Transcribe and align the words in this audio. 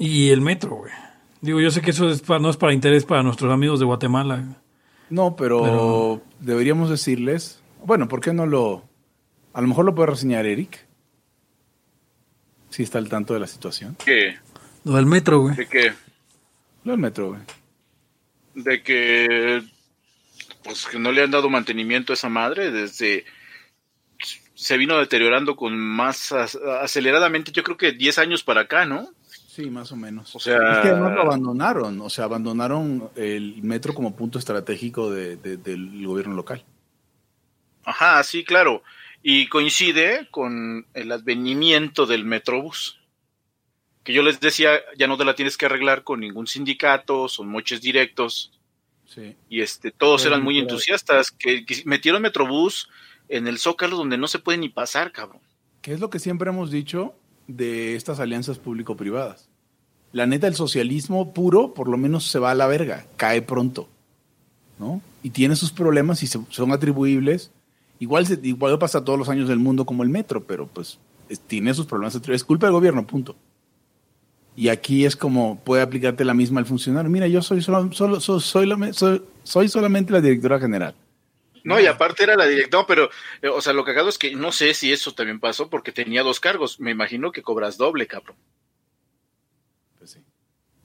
Y 0.00 0.30
el 0.30 0.40
metro, 0.40 0.70
güey. 0.76 0.92
Digo, 1.42 1.60
yo 1.60 1.70
sé 1.70 1.82
que 1.82 1.90
eso 1.90 2.08
es 2.10 2.22
pa- 2.22 2.38
no 2.38 2.48
es 2.50 2.56
para 2.56 2.72
interés 2.72 3.04
para 3.04 3.22
nuestros 3.22 3.52
amigos 3.52 3.78
de 3.80 3.86
Guatemala. 3.86 4.56
No, 5.10 5.36
pero, 5.36 5.62
Pero- 5.62 6.22
deberíamos 6.40 6.88
decirles. 6.90 7.60
Bueno, 7.84 8.08
¿por 8.08 8.20
qué 8.20 8.32
no 8.32 8.46
lo.? 8.46 8.82
A 9.52 9.60
lo 9.60 9.68
mejor 9.68 9.84
lo 9.84 9.94
puede 9.94 10.10
reseñar 10.10 10.46
Eric. 10.46 10.86
Si 12.70 12.82
está 12.82 12.98
al 12.98 13.08
tanto 13.08 13.34
de 13.34 13.40
la 13.40 13.46
situación. 13.46 13.96
¿Qué? 14.04 14.38
Lo 14.84 14.92
del 14.94 15.06
metro, 15.06 15.40
güey. 15.40 15.56
¿De 15.56 15.66
qué? 15.68 15.92
Lo 16.84 16.92
del 16.92 17.00
metro, 17.00 17.28
güey. 17.28 17.40
De 18.54 18.82
que. 18.82 19.62
Pues 20.62 20.86
que 20.86 20.98
no 20.98 21.10
le 21.12 21.22
han 21.22 21.30
dado 21.30 21.50
mantenimiento 21.50 22.12
a 22.12 22.14
esa 22.14 22.28
madre 22.28 22.70
desde. 22.70 23.24
Se 24.54 24.76
vino 24.76 24.98
deteriorando 24.98 25.56
con 25.56 25.76
más 25.78 26.32
ac- 26.32 26.60
aceleradamente, 26.82 27.50
yo 27.52 27.62
creo 27.62 27.76
que 27.76 27.92
10 27.92 28.18
años 28.18 28.42
para 28.44 28.62
acá, 28.62 28.84
¿no? 28.84 29.08
Sí, 29.64 29.70
más 29.70 29.92
o 29.92 29.96
menos. 29.96 30.34
O 30.34 30.40
sea- 30.40 30.56
Es 30.72 30.78
que 30.78 30.88
además 30.88 31.14
lo 31.14 31.22
abandonaron. 31.22 32.00
O 32.00 32.08
sea, 32.10 32.24
abandonaron 32.24 33.10
el 33.16 33.62
metro 33.62 33.94
como 33.94 34.14
punto 34.16 34.38
estratégico 34.38 35.10
de- 35.10 35.36
de- 35.36 35.56
del 35.56 36.06
gobierno 36.06 36.34
local. 36.34 36.64
Ajá, 37.84 38.22
sí, 38.22 38.44
claro. 38.44 38.82
Y 39.22 39.48
coincide 39.48 40.28
con 40.30 40.86
el 40.94 41.12
advenimiento 41.12 42.06
del 42.06 42.24
Metrobús. 42.24 42.98
Que 44.02 44.14
yo 44.14 44.22
les 44.22 44.40
decía, 44.40 44.80
ya 44.96 45.06
no 45.06 45.18
te 45.18 45.24
la 45.26 45.34
tienes 45.34 45.58
que 45.58 45.66
arreglar 45.66 46.04
con 46.04 46.20
ningún 46.20 46.46
sindicato, 46.46 47.28
son 47.28 47.48
moches 47.48 47.82
directos. 47.82 48.52
Sí. 49.06 49.36
Y 49.50 49.60
este, 49.60 49.90
todos 49.90 50.24
eran 50.24 50.42
muy 50.42 50.58
entusiastas. 50.58 51.30
Que, 51.30 51.66
que 51.66 51.82
metieron 51.84 52.22
Metrobús 52.22 52.88
en 53.28 53.46
el 53.46 53.58
Zócalo 53.58 53.96
donde 53.96 54.16
no 54.16 54.26
se 54.26 54.38
puede 54.38 54.56
ni 54.58 54.68
pasar, 54.70 55.12
cabrón. 55.12 55.42
¿Qué 55.82 55.92
es 55.92 56.00
lo 56.00 56.08
que 56.08 56.18
siempre 56.18 56.48
hemos 56.50 56.70
dicho 56.70 57.14
de 57.46 57.94
estas 57.96 58.20
alianzas 58.20 58.58
público-privadas? 58.58 59.49
La 60.12 60.26
neta, 60.26 60.46
el 60.46 60.54
socialismo 60.54 61.32
puro 61.32 61.72
por 61.74 61.88
lo 61.88 61.96
menos 61.96 62.26
se 62.26 62.38
va 62.38 62.50
a 62.50 62.54
la 62.54 62.66
verga, 62.66 63.06
cae 63.16 63.42
pronto, 63.42 63.88
¿no? 64.78 65.00
Y 65.22 65.30
tiene 65.30 65.54
sus 65.56 65.70
problemas 65.72 66.22
y 66.22 66.26
son 66.26 66.72
atribuibles. 66.72 67.50
Igual, 68.00 68.26
se- 68.26 68.40
igual 68.42 68.78
pasa 68.78 69.04
todos 69.04 69.18
los 69.18 69.28
años 69.28 69.48
del 69.48 69.58
mundo 69.58 69.84
como 69.84 70.02
el 70.02 70.08
metro, 70.08 70.42
pero 70.44 70.66
pues 70.66 70.98
es- 71.28 71.38
tiene 71.40 71.74
sus 71.74 71.86
problemas 71.86 72.14
atribuibles. 72.16 72.40
Es 72.42 72.46
culpa 72.46 72.66
del 72.66 72.72
gobierno, 72.72 73.06
punto. 73.06 73.36
Y 74.56 74.68
aquí 74.68 75.04
es 75.04 75.14
como 75.16 75.60
puede 75.60 75.82
aplicarte 75.82 76.24
la 76.24 76.34
misma 76.34 76.60
al 76.60 76.66
funcionario. 76.66 77.10
Mira, 77.10 77.28
yo 77.28 77.40
soy, 77.40 77.62
solo, 77.62 77.92
solo- 77.92 78.20
so- 78.20 78.40
soy, 78.40 78.66
la- 78.66 78.92
soy- 78.92 79.22
soy 79.44 79.68
solamente 79.68 80.12
la 80.12 80.20
directora 80.20 80.58
general. 80.58 80.94
No, 81.62 81.78
y 81.78 81.86
aparte 81.86 82.22
era 82.24 82.36
la 82.36 82.46
directora, 82.46 82.84
pero, 82.88 83.10
eh, 83.42 83.48
o 83.48 83.60
sea, 83.60 83.74
lo 83.74 83.84
cagado 83.84 84.08
es 84.08 84.16
que 84.18 84.34
no 84.34 84.50
sé 84.50 84.72
si 84.74 84.92
eso 84.92 85.12
también 85.12 85.38
pasó 85.40 85.68
porque 85.68 85.92
tenía 85.92 86.22
dos 86.22 86.40
cargos. 86.40 86.80
Me 86.80 86.90
imagino 86.90 87.32
que 87.32 87.42
cobras 87.42 87.76
doble, 87.76 88.06
cabrón. 88.06 88.34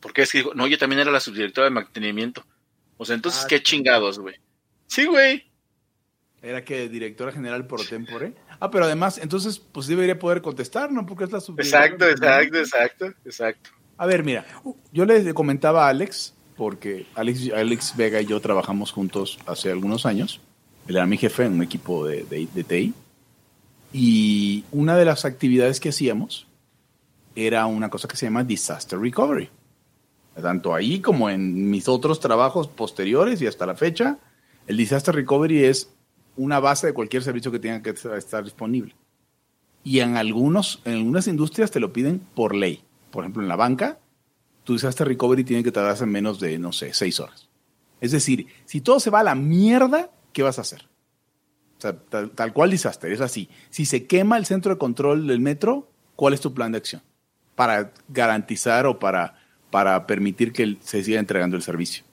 Porque 0.06 0.22
es 0.22 0.32
que 0.32 0.38
dijo, 0.38 0.54
no, 0.54 0.68
yo 0.68 0.78
también 0.78 1.00
era 1.00 1.10
la 1.10 1.20
subdirectora 1.20 1.66
de 1.66 1.72
mantenimiento. 1.72 2.46
O 2.96 3.06
sea, 3.06 3.16
entonces, 3.16 3.42
Ah, 3.44 3.48
qué 3.50 3.64
chingados, 3.64 4.20
güey. 4.20 4.36
Sí, 4.86 5.06
güey. 5.08 5.46
Era 6.44 6.64
que 6.64 6.88
directora 6.88 7.32
general 7.32 7.66
por 7.66 7.84
tempore. 7.84 8.36
Ah, 8.60 8.70
pero 8.70 8.86
además, 8.86 9.18
entonces, 9.18 9.58
pues 9.58 9.88
debería 9.88 10.20
poder 10.20 10.44
contestar, 10.44 10.92
¿no? 10.92 11.08
Porque 11.08 11.24
es 11.24 11.32
la 11.32 11.40
subdirectora. 11.40 11.86
Exacto, 11.86 12.08
exacto, 12.08 12.58
exacto, 12.60 13.06
exacto. 13.26 13.70
A 13.98 14.06
ver, 14.06 14.24
mira, 14.24 14.46
yo 14.92 15.06
le 15.06 15.34
comentaba 15.34 15.88
a 15.88 15.90
Alex, 15.90 16.36
porque 16.56 17.08
Alex, 17.16 17.52
Alex 17.52 17.98
Vega 17.98 18.22
y 18.22 18.28
yo 18.28 18.40
trabajamos 18.40 18.92
juntos 18.92 19.40
hace 19.48 19.72
algunos 19.72 20.06
años. 20.06 20.40
Él 20.88 20.98
era 20.98 21.08
mi 21.08 21.18
jefe 21.18 21.46
en 21.46 21.54
un 21.54 21.64
equipo 21.64 22.06
de, 22.06 22.26
de, 22.26 22.48
de 22.54 22.64
TI. 22.64 22.94
Y 23.92 24.66
una 24.72 24.96
de 24.98 25.06
las 25.06 25.26
actividades 25.26 25.80
que 25.80 25.90
hacíamos 25.90 26.46
era 27.36 27.66
una 27.66 27.90
cosa 27.90 28.08
que 28.08 28.18
se 28.18 28.28
llama 28.28 28.44
Disaster 28.44 29.00
Recovery. 29.00 29.50
Tanto 30.42 30.74
ahí 30.74 31.00
como 31.00 31.30
en 31.30 31.70
mis 31.70 31.88
otros 31.88 32.20
trabajos 32.20 32.68
posteriores 32.68 33.42
y 33.42 33.48
hasta 33.48 33.66
la 33.66 33.76
fecha, 33.76 34.20
el 34.68 34.78
Disaster 34.78 35.16
Recovery 35.16 35.64
es 35.64 35.90
una 36.36 36.60
base 36.60 36.88
de 36.88 36.94
cualquier 36.94 37.24
servicio 37.24 37.52
que 37.52 37.60
tenga 37.60 37.82
que 37.82 37.92
estar 37.92 38.44
disponible. 38.44 38.96
Y 39.84 40.00
en, 40.00 40.18
algunos, 40.18 40.82
en 40.84 40.94
algunas 40.94 41.28
industrias 41.28 41.72
te 41.72 41.80
lo 41.80 41.94
piden 41.94 42.20
por 42.20 42.54
ley. 42.54 42.84
Por 43.12 43.24
ejemplo, 43.24 43.44
en 43.44 43.48
la 43.48 43.56
banca, 43.56 44.00
tu 44.64 44.74
Disaster 44.74 45.08
Recovery 45.08 45.44
tiene 45.44 45.64
que 45.64 45.72
tardarse 45.72 46.04
en 46.04 46.12
menos 46.12 46.40
de, 46.40 46.58
no 46.58 46.74
sé, 46.74 46.94
seis 46.94 47.20
horas. 47.20 47.48
Es 48.02 48.12
decir, 48.12 48.48
si 48.66 48.82
todo 48.82 49.00
se 49.00 49.10
va 49.10 49.22
a 49.22 49.24
la 49.24 49.36
mierda, 49.36 50.10
¿qué 50.34 50.44
vas 50.44 50.58
a 50.58 50.62
hacer? 50.62 50.88
Tal, 51.78 52.32
tal 52.32 52.52
cual 52.52 52.72
disaster, 52.72 53.12
es 53.12 53.22
así. 53.22 53.48
Si 53.70 53.86
se 53.86 54.08
quema 54.08 54.38
el 54.38 54.46
centro 54.46 54.74
de 54.74 54.80
control 54.80 55.28
del 55.28 55.40
metro, 55.40 55.88
¿cuál 56.16 56.34
es 56.34 56.42
tu 56.42 56.54
plan 56.54 56.72
de 56.72 56.80
acción? 56.80 57.04
Para 57.54 57.94
garantizar 58.10 58.86
o 58.88 58.98
para, 58.98 59.36
para 59.76 60.08
permitir 60.08 60.54
que 60.54 60.78
se 60.80 61.04
siga 61.04 61.20
entregando 61.20 61.58
el 61.58 61.62
servicio. 61.62 62.06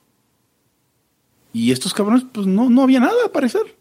Y 1.52 1.70
estos 1.70 1.94
cabrones, 1.94 2.24
pues 2.32 2.44
no, 2.44 2.68
no 2.68 2.82
había 2.82 2.98
nada, 2.98 3.22
al 3.22 3.30
parecer. 3.30 3.76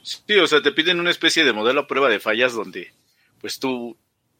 Sí, 0.00 0.38
o 0.38 0.46
sea, 0.46 0.62
te 0.62 0.72
piden 0.72 1.00
una 1.00 1.10
especie 1.10 1.44
de 1.44 1.52
modelo 1.52 1.80
a 1.80 1.86
prueba 1.86 2.08
de 2.08 2.18
fallas 2.18 2.54
donde, 2.54 2.94
pues 3.42 3.58
tú 3.58 3.94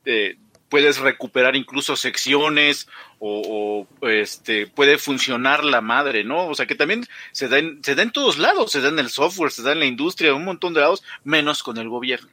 eh, 0.06 0.38
puedes 0.70 0.96
recuperar 0.96 1.56
incluso 1.56 1.94
secciones 1.94 2.88
o, 3.18 3.86
este 4.00 4.66
puede 4.66 4.96
funcionar 4.96 5.62
la 5.62 5.82
madre, 5.82 6.24
¿no? 6.24 6.46
O 6.46 6.54
sea, 6.54 6.64
que 6.64 6.74
también 6.74 7.06
se 7.32 7.48
da, 7.48 7.58
en, 7.58 7.84
se 7.84 7.96
da 7.96 8.02
en 8.02 8.12
todos 8.12 8.38
lados, 8.38 8.72
se 8.72 8.80
da 8.80 8.88
en 8.88 8.98
el 8.98 9.10
software, 9.10 9.50
se 9.50 9.62
da 9.62 9.72
en 9.72 9.80
la 9.80 9.84
industria, 9.84 10.32
un 10.32 10.46
montón 10.46 10.72
de 10.72 10.80
lados, 10.80 11.02
menos 11.22 11.62
con 11.62 11.76
el 11.76 11.90
gobierno. 11.90 12.30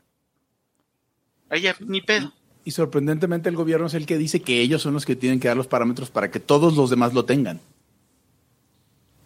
Ya 1.51 1.75
ni 1.81 1.99
pedo. 1.99 2.31
Y 2.67 2.71
sorprendentemente 2.71 3.47
el 3.47 3.55
gobierno 3.55 3.87
es 3.87 3.93
el 3.93 4.05
que 4.05 4.17
dice 4.17 4.41
que 4.41 4.59
ellos 4.59 4.81
son 4.81 4.93
los 4.93 5.05
que 5.05 5.15
tienen 5.15 5.39
que 5.39 5.47
dar 5.47 5.55
los 5.55 5.67
parámetros 5.67 6.09
para 6.09 6.29
que 6.29 6.41
todos 6.41 6.75
los 6.75 6.89
demás 6.89 7.13
lo 7.13 7.23
tengan. 7.23 7.61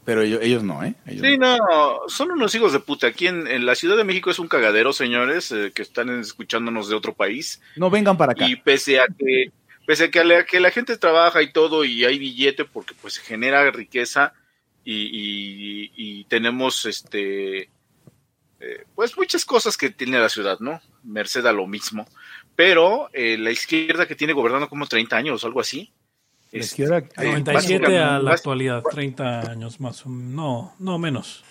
Pero 0.05 0.21
ellos, 0.21 0.41
ellos 0.43 0.61
no, 0.61 0.83
¿eh? 0.83 0.93
Ellos 1.07 1.25
Sí, 1.27 1.39
no. 1.39 1.57
no, 1.57 1.99
son 2.07 2.29
unos 2.29 2.53
hijos 2.53 2.71
de 2.71 2.79
puta. 2.81 3.07
Aquí 3.07 3.25
en, 3.25 3.47
en 3.47 3.65
la 3.65 3.73
Ciudad 3.73 3.97
de 3.97 4.03
México 4.03 4.29
es 4.29 4.37
un 4.37 4.47
cagadero, 4.47 4.93
señores, 4.93 5.51
eh, 5.51 5.71
que 5.73 5.81
están 5.81 6.09
escuchándonos 6.19 6.87
de 6.87 6.93
otro 6.93 7.15
país. 7.15 7.59
No 7.77 7.89
vengan 7.89 8.15
para 8.15 8.33
acá. 8.33 8.47
Y 8.47 8.57
pese 8.57 8.99
a 8.99 9.05
que, 9.07 9.51
pese 9.87 10.03
a 10.03 10.11
que 10.11 10.23
la, 10.23 10.45
que 10.45 10.59
la 10.59 10.69
gente 10.69 10.95
trabaja 10.97 11.41
y 11.41 11.51
todo 11.51 11.83
y 11.83 12.05
hay 12.05 12.19
billete 12.19 12.65
porque 12.65 12.93
pues 13.01 13.15
se 13.15 13.21
genera 13.21 13.71
riqueza 13.71 14.33
y, 14.83 14.93
y- 14.93 15.91
y 15.95 16.23
tenemos 16.25 16.85
este 16.85 17.69
eh, 18.59 18.85
pues 18.93 19.17
muchas 19.17 19.45
cosas 19.45 19.77
que 19.77 19.89
tiene 19.89 20.19
la 20.19 20.29
ciudad, 20.29 20.59
¿no? 20.59 20.79
Merced 21.03 21.43
a 21.47 21.51
lo 21.53 21.65
mismo. 21.65 22.07
Pero 22.55 23.09
eh, 23.13 23.37
la 23.37 23.51
izquierda 23.51 24.05
que 24.07 24.15
tiene 24.15 24.33
gobernando 24.33 24.67
como 24.69 24.85
30 24.85 25.15
años 25.17 25.43
o 25.43 25.47
algo 25.47 25.61
así. 25.61 25.91
La 26.51 26.59
este, 26.59 26.83
izquierda, 26.83 26.97
eh, 26.99 27.25
97 27.25 27.97
a 27.99 28.19
la 28.19 28.31
actualidad, 28.33 28.83
30 28.83 29.51
años 29.51 29.79
más. 29.79 30.05
o 30.05 30.09
menos. 30.09 30.33
No, 30.33 30.75
no 30.79 30.99
menos. 30.99 31.43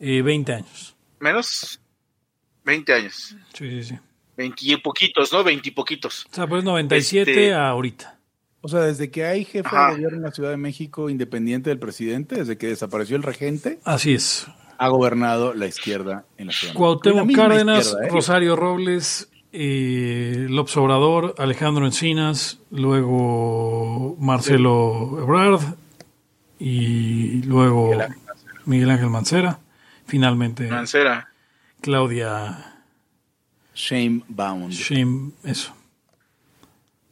Eh, 0.00 0.22
20 0.22 0.52
años. 0.54 0.96
Menos 1.20 1.80
20 2.64 2.92
años. 2.92 3.36
Sí, 3.52 3.68
sí, 3.70 3.82
sí. 3.82 3.98
20 4.36 4.56
y 4.62 4.76
poquitos, 4.76 5.32
¿no? 5.32 5.42
20 5.44 5.68
y 5.68 5.72
poquitos. 5.72 6.26
O 6.30 6.34
sea, 6.34 6.46
pues 6.46 6.64
97 6.64 7.30
Este- 7.30 7.54
a 7.54 7.68
ahorita. 7.68 8.18
O 8.60 8.68
sea, 8.68 8.80
desde 8.80 9.10
que 9.10 9.24
hay 9.24 9.44
jefe 9.44 9.68
Ajá. 9.68 9.88
de 9.88 9.92
gobierno 9.94 10.16
en 10.18 10.22
la 10.24 10.32
Ciudad 10.32 10.50
de 10.50 10.56
México 10.56 11.08
independiente 11.10 11.70
del 11.70 11.78
presidente, 11.78 12.36
desde 12.36 12.58
que 12.58 12.66
desapareció 12.68 13.16
el 13.16 13.22
regente, 13.22 13.78
Así 13.84 14.14
es. 14.14 14.46
ha 14.78 14.88
gobernado 14.88 15.54
la 15.54 15.66
izquierda 15.66 16.24
en 16.36 16.48
la 16.48 16.52
Ciudad 16.52 16.74
de 16.74 16.78
México. 16.80 17.12
La 17.12 17.22
Cuauhtémoc 17.22 17.36
Cárdenas, 17.36 17.86
izquierda, 17.86 18.06
¿eh? 18.06 18.10
Rosario 18.10 18.56
Robles, 18.56 19.28
eh, 19.52 20.46
López 20.48 20.76
Obrador, 20.76 21.34
Alejandro 21.38 21.84
Encinas, 21.86 22.58
luego 22.70 24.16
Marcelo 24.20 25.18
Ebrard 25.22 25.74
y 26.58 27.42
luego 27.42 27.86
Miguel 27.86 28.00
Ángel 28.02 28.18
Miguel 28.66 28.90
Ángel 28.90 29.10
Mancera. 29.10 29.60
Finalmente 30.06 30.66
Mancera. 30.68 31.30
Claudia 31.80 32.82
Shame 33.74 34.22
bound. 34.28 34.72
Sheinbaum, 34.72 35.32
eso. 35.44 35.74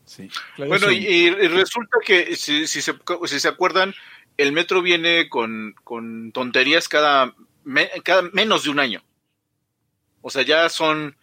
Sí. 0.04 0.28
Bueno, 0.56 0.90
y, 0.90 1.30
resulta 1.30 1.98
que 2.04 2.34
si, 2.36 2.66
si 2.66 2.80
se, 2.80 2.94
si 3.26 3.40
se 3.40 3.48
acuerdan, 3.48 3.94
el 4.36 4.52
metro 4.52 4.80
viene 4.82 5.28
con, 5.28 5.74
con 5.84 6.32
tonterías 6.32 6.88
cada, 6.88 7.34
me- 7.64 7.90
cada 8.02 8.22
menos 8.32 8.64
de 8.64 8.70
un 8.70 8.80
año. 8.80 9.02
O 10.22 10.30
sea, 10.30 10.42
ya 10.42 10.68
son 10.68 11.16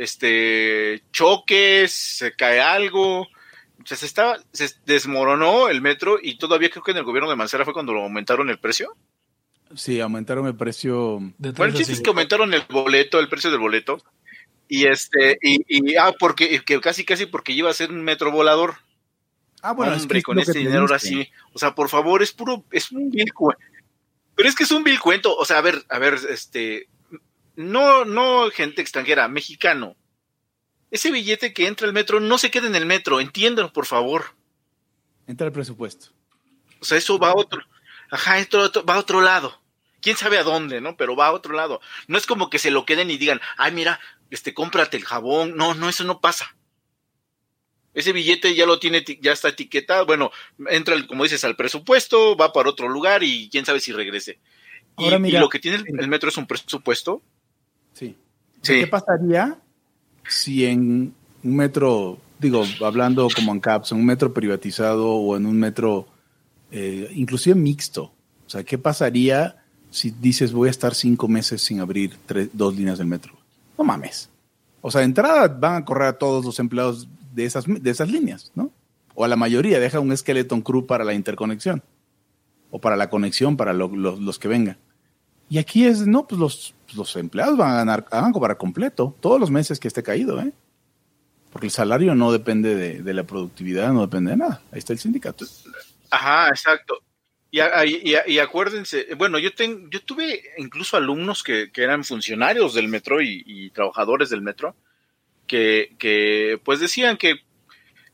este 0.00 1.02
choques, 1.12 1.92
se 1.92 2.34
cae 2.34 2.60
algo. 2.60 3.22
O 3.22 3.86
sea, 3.86 3.96
se 3.96 4.06
estaba, 4.06 4.38
se 4.52 4.70
desmoronó 4.84 5.68
el 5.68 5.80
metro 5.80 6.18
y 6.20 6.36
todavía 6.36 6.70
creo 6.70 6.82
que 6.82 6.90
en 6.90 6.98
el 6.98 7.04
gobierno 7.04 7.30
de 7.30 7.36
Mancera 7.36 7.64
fue 7.64 7.72
cuando 7.72 7.92
lo 7.92 8.02
aumentaron 8.02 8.50
el 8.50 8.58
precio. 8.58 8.96
Sí, 9.74 10.00
aumentaron 10.00 10.46
el 10.46 10.56
precio. 10.56 11.20
De 11.38 11.52
Bueno, 11.52 11.72
el 11.72 11.78
chiste 11.78 11.92
es 11.92 12.00
que 12.00 12.10
aumentaron 12.10 12.52
el 12.54 12.64
boleto, 12.68 13.20
el 13.20 13.28
precio 13.28 13.50
del 13.50 13.60
boleto. 13.60 14.02
Y 14.68 14.86
este, 14.86 15.38
y, 15.42 15.60
y 15.68 15.96
ah, 15.96 16.14
porque, 16.18 16.62
que 16.64 16.80
casi 16.80 17.04
casi 17.04 17.26
porque 17.26 17.52
iba 17.52 17.70
a 17.70 17.74
ser 17.74 17.90
un 17.90 18.02
metro 18.02 18.30
volador. 18.30 18.76
Ah, 19.62 19.72
bueno, 19.72 19.92
es 19.94 20.02
Hombre, 20.02 20.18
que 20.18 20.22
con 20.22 20.36
lo 20.36 20.40
que 20.40 20.50
este 20.50 20.52
te 20.54 20.58
dinero 20.60 20.82
ahora 20.82 20.98
sí. 20.98 21.28
O 21.52 21.58
sea, 21.58 21.74
por 21.74 21.88
favor, 21.88 22.22
es 22.22 22.32
puro, 22.32 22.64
es 22.70 22.90
un 22.92 23.10
vil 23.10 23.32
cuento. 23.32 23.62
Pero 24.34 24.48
es 24.48 24.54
que 24.54 24.64
es 24.64 24.70
un 24.70 24.84
vil 24.84 24.98
cuento. 24.98 25.36
O 25.36 25.44
sea, 25.44 25.58
a 25.58 25.62
ver, 25.62 25.84
a 25.88 25.98
ver, 25.98 26.18
este, 26.30 26.88
no, 27.60 28.04
no 28.04 28.50
gente 28.50 28.80
extranjera, 28.80 29.28
mexicano. 29.28 29.96
ese 30.90 31.10
billete 31.10 31.52
que 31.52 31.66
entra 31.66 31.86
al 31.86 31.92
metro 31.92 32.18
no 32.18 32.38
se 32.38 32.50
queda 32.50 32.66
en 32.66 32.74
el 32.74 32.86
metro, 32.86 33.20
entiéndanlo, 33.20 33.72
por 33.72 33.86
favor. 33.86 34.34
Entra 35.26 35.46
el 35.46 35.52
presupuesto. 35.52 36.08
O 36.80 36.84
sea, 36.84 36.96
eso 36.96 37.18
va 37.18 37.30
a 37.30 37.34
otro, 37.36 37.62
ajá, 38.10 38.38
esto 38.38 38.84
va 38.88 38.94
a 38.94 38.98
otro 38.98 39.20
lado. 39.20 39.60
Quién 40.00 40.16
sabe 40.16 40.38
a 40.38 40.42
dónde, 40.42 40.80
¿no? 40.80 40.96
Pero 40.96 41.14
va 41.14 41.26
a 41.26 41.32
otro 41.32 41.52
lado. 41.52 41.82
No 42.08 42.16
es 42.16 42.26
como 42.26 42.48
que 42.48 42.58
se 42.58 42.70
lo 42.70 42.86
queden 42.86 43.10
y 43.10 43.18
digan, 43.18 43.40
ay, 43.58 43.72
mira, 43.72 44.00
este, 44.30 44.54
cómprate 44.54 44.96
el 44.96 45.04
jabón. 45.04 45.54
No, 45.56 45.74
no, 45.74 45.90
eso 45.90 46.04
no 46.04 46.20
pasa. 46.20 46.56
Ese 47.92 48.12
billete 48.12 48.54
ya 48.54 48.64
lo 48.64 48.78
tiene, 48.78 49.04
ya 49.20 49.32
está 49.32 49.48
etiquetado. 49.48 50.06
Bueno, 50.06 50.32
entra, 50.68 50.96
como 51.06 51.24
dices, 51.24 51.44
al 51.44 51.56
presupuesto, 51.56 52.34
va 52.36 52.54
para 52.54 52.70
otro 52.70 52.88
lugar 52.88 53.22
y 53.22 53.50
quién 53.50 53.66
sabe 53.66 53.80
si 53.80 53.92
regrese. 53.92 54.38
Y, 54.96 55.12
y 55.12 55.32
lo 55.32 55.50
que 55.50 55.58
tiene 55.58 55.76
el, 55.76 56.00
el, 56.00 56.08
metro 56.08 56.30
es 56.30 56.38
un 56.38 56.46
presupuesto. 56.46 57.22
Sí. 57.92 58.16
sí. 58.62 58.80
¿Qué 58.80 58.86
pasaría 58.86 59.58
si 60.28 60.64
en 60.64 61.14
un 61.42 61.56
metro, 61.56 62.18
digo, 62.38 62.64
hablando 62.84 63.28
como 63.34 63.52
en 63.52 63.60
CAPS, 63.60 63.92
en 63.92 63.98
un 63.98 64.06
metro 64.06 64.32
privatizado 64.32 65.08
o 65.14 65.36
en 65.36 65.46
un 65.46 65.58
metro 65.58 66.06
eh, 66.70 67.10
inclusive 67.14 67.54
mixto? 67.54 68.12
O 68.46 68.50
sea, 68.50 68.64
¿qué 68.64 68.78
pasaría 68.78 69.56
si 69.90 70.10
dices 70.10 70.52
voy 70.52 70.68
a 70.68 70.70
estar 70.70 70.94
cinco 70.94 71.28
meses 71.28 71.62
sin 71.62 71.80
abrir 71.80 72.16
tres, 72.26 72.50
dos 72.52 72.76
líneas 72.76 72.98
del 72.98 73.06
metro? 73.06 73.32
No 73.78 73.84
mames. 73.84 74.28
O 74.80 74.90
sea, 74.90 75.00
de 75.00 75.06
entrada 75.06 75.48
van 75.48 75.82
a 75.82 75.84
correr 75.84 76.08
a 76.08 76.18
todos 76.18 76.44
los 76.44 76.58
empleados 76.58 77.08
de 77.34 77.44
esas, 77.44 77.64
de 77.66 77.90
esas 77.90 78.10
líneas, 78.10 78.50
¿no? 78.54 78.70
O 79.14 79.24
a 79.24 79.28
la 79.28 79.36
mayoría, 79.36 79.80
deja 79.80 80.00
un 80.00 80.16
skeleton 80.16 80.62
crew 80.62 80.86
para 80.86 81.04
la 81.04 81.14
interconexión. 81.14 81.82
O 82.70 82.80
para 82.80 82.96
la 82.96 83.10
conexión, 83.10 83.56
para 83.56 83.72
lo, 83.72 83.88
lo, 83.88 84.16
los 84.16 84.38
que 84.38 84.48
vengan. 84.48 84.78
Y 85.48 85.58
aquí 85.58 85.84
es, 85.84 86.06
no, 86.06 86.26
pues 86.26 86.40
los, 86.40 86.74
los 86.94 87.14
empleados 87.16 87.56
van 87.56 87.72
a 87.72 87.76
ganar, 87.76 88.06
van 88.10 88.24
a 88.26 88.32
cobrar 88.32 88.56
completo, 88.56 89.16
todos 89.20 89.40
los 89.40 89.50
meses 89.50 89.80
que 89.80 89.88
esté 89.88 90.02
caído, 90.02 90.40
¿eh? 90.40 90.52
Porque 91.52 91.66
el 91.66 91.72
salario 91.72 92.14
no 92.14 92.30
depende 92.30 92.74
de, 92.74 93.02
de 93.02 93.14
la 93.14 93.24
productividad, 93.24 93.92
no 93.92 94.02
depende 94.02 94.32
de 94.32 94.36
nada. 94.36 94.62
Ahí 94.70 94.78
está 94.78 94.92
el 94.92 95.00
sindicato. 95.00 95.44
Ajá, 96.10 96.48
exacto. 96.48 97.02
Y, 97.52 97.58
y, 98.26 98.38
acuérdense, 98.38 99.08
bueno, 99.16 99.38
yo, 99.40 99.52
ten, 99.52 99.90
yo 99.90 100.00
tuve 100.02 100.40
incluso 100.58 100.96
alumnos 100.96 101.42
que, 101.42 101.72
que 101.72 101.82
eran 101.82 102.04
funcionarios 102.04 102.74
del 102.74 102.86
metro 102.86 103.20
y, 103.20 103.70
trabajadores 103.70 104.30
del 104.30 104.40
metro 104.40 104.76
que, 105.48 105.96
que, 105.98 106.60
pues 106.64 106.78
decían 106.78 107.16
que 107.16 107.40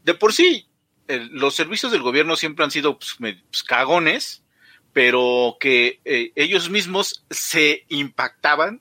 de 0.04 0.14
por 0.14 0.32
sí 0.32 0.66
los 1.06 1.54
servicios 1.54 1.92
del 1.92 2.00
gobierno 2.00 2.34
siempre 2.34 2.64
han 2.64 2.70
sido 2.70 2.98
pues, 2.98 3.16
pues, 3.18 3.62
cagones, 3.62 4.42
pero 4.96 5.58
que 5.60 6.00
eh, 6.06 6.32
ellos 6.36 6.70
mismos 6.70 7.22
se 7.28 7.84
impactaban 7.90 8.80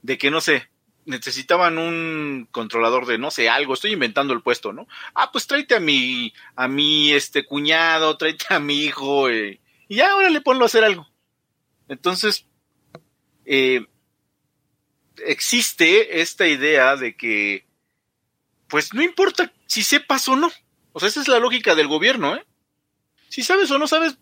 de 0.00 0.16
que, 0.16 0.30
no 0.30 0.40
sé, 0.40 0.68
necesitaban 1.06 1.76
un 1.78 2.46
controlador 2.52 3.04
de 3.04 3.18
no 3.18 3.32
sé 3.32 3.48
algo, 3.48 3.74
estoy 3.74 3.90
inventando 3.90 4.32
el 4.32 4.42
puesto, 4.42 4.72
¿no? 4.72 4.86
Ah, 5.12 5.32
pues 5.32 5.48
tráete 5.48 5.74
a 5.74 5.80
mi, 5.80 6.32
a 6.54 6.68
mi 6.68 7.10
este 7.10 7.44
cuñado, 7.44 8.16
tráete 8.16 8.46
a 8.50 8.60
mi 8.60 8.84
hijo, 8.84 9.28
eh, 9.28 9.58
y 9.88 9.96
ya 9.96 10.12
ahora 10.12 10.30
le 10.30 10.40
ponlo 10.40 10.62
a 10.62 10.66
hacer 10.66 10.84
algo. 10.84 11.08
Entonces, 11.88 12.46
eh, 13.44 13.84
existe 15.26 16.20
esta 16.20 16.46
idea 16.46 16.94
de 16.94 17.16
que, 17.16 17.66
pues 18.68 18.94
no 18.94 19.02
importa 19.02 19.52
si 19.66 19.82
sepas 19.82 20.28
o 20.28 20.36
no. 20.36 20.48
O 20.92 21.00
sea, 21.00 21.08
esa 21.08 21.22
es 21.22 21.26
la 21.26 21.40
lógica 21.40 21.74
del 21.74 21.88
gobierno, 21.88 22.36
¿eh? 22.36 22.46
Si 23.30 23.42
sabes 23.42 23.68
o 23.72 23.78
no 23.80 23.88
sabes, 23.88 24.16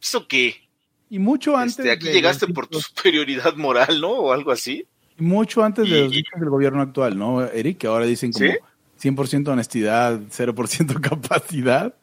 ¿eso 0.00 0.28
qué? 0.28 0.63
Y 1.10 1.18
mucho 1.18 1.56
antes. 1.56 1.78
Este, 1.78 1.90
aquí 1.90 2.10
llegaste 2.10 2.46
por 2.48 2.66
tu 2.66 2.80
superioridad 2.80 3.54
moral, 3.56 4.00
¿no? 4.00 4.10
O 4.10 4.32
algo 4.32 4.50
así. 4.50 4.86
Y 5.18 5.22
mucho 5.22 5.62
antes 5.62 5.88
de 5.88 6.00
los 6.00 6.10
dichos 6.10 6.40
del 6.40 6.50
gobierno 6.50 6.82
actual, 6.82 7.16
¿no, 7.16 7.44
Eric? 7.44 7.78
Que 7.78 7.86
ahora 7.86 8.04
dicen 8.04 8.32
como 8.32 8.46
¿Sí? 8.46 9.10
100% 9.10 9.48
honestidad, 9.48 10.20
0% 10.20 11.00
capacidad. 11.08 11.94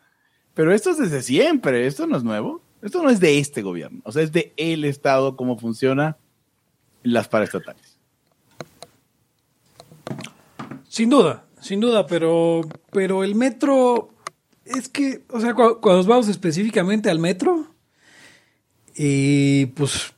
Pero 0.53 0.73
esto 0.73 0.91
es 0.91 0.97
desde 0.97 1.21
siempre, 1.21 1.87
esto 1.87 2.07
no 2.07 2.17
es 2.17 2.23
nuevo. 2.23 2.61
Esto 2.81 3.03
no 3.03 3.09
es 3.09 3.19
de 3.19 3.37
este 3.37 3.61
gobierno, 3.61 4.01
o 4.05 4.11
sea, 4.11 4.23
es 4.23 4.31
de 4.31 4.53
el 4.57 4.85
Estado, 4.85 5.35
cómo 5.35 5.57
funciona 5.57 6.17
las 7.03 7.27
paraestatales. 7.27 7.99
Sin 10.87 11.09
duda, 11.09 11.45
sin 11.61 11.79
duda, 11.79 12.07
pero, 12.07 12.61
pero 12.91 13.23
el 13.23 13.35
metro, 13.35 14.09
es 14.65 14.89
que, 14.89 15.21
o 15.29 15.39
sea, 15.39 15.53
cuando, 15.53 15.79
cuando 15.79 16.03
vamos 16.05 16.27
específicamente 16.27 17.11
al 17.11 17.19
metro, 17.19 17.70
y 18.95 19.67
pues, 19.67 20.13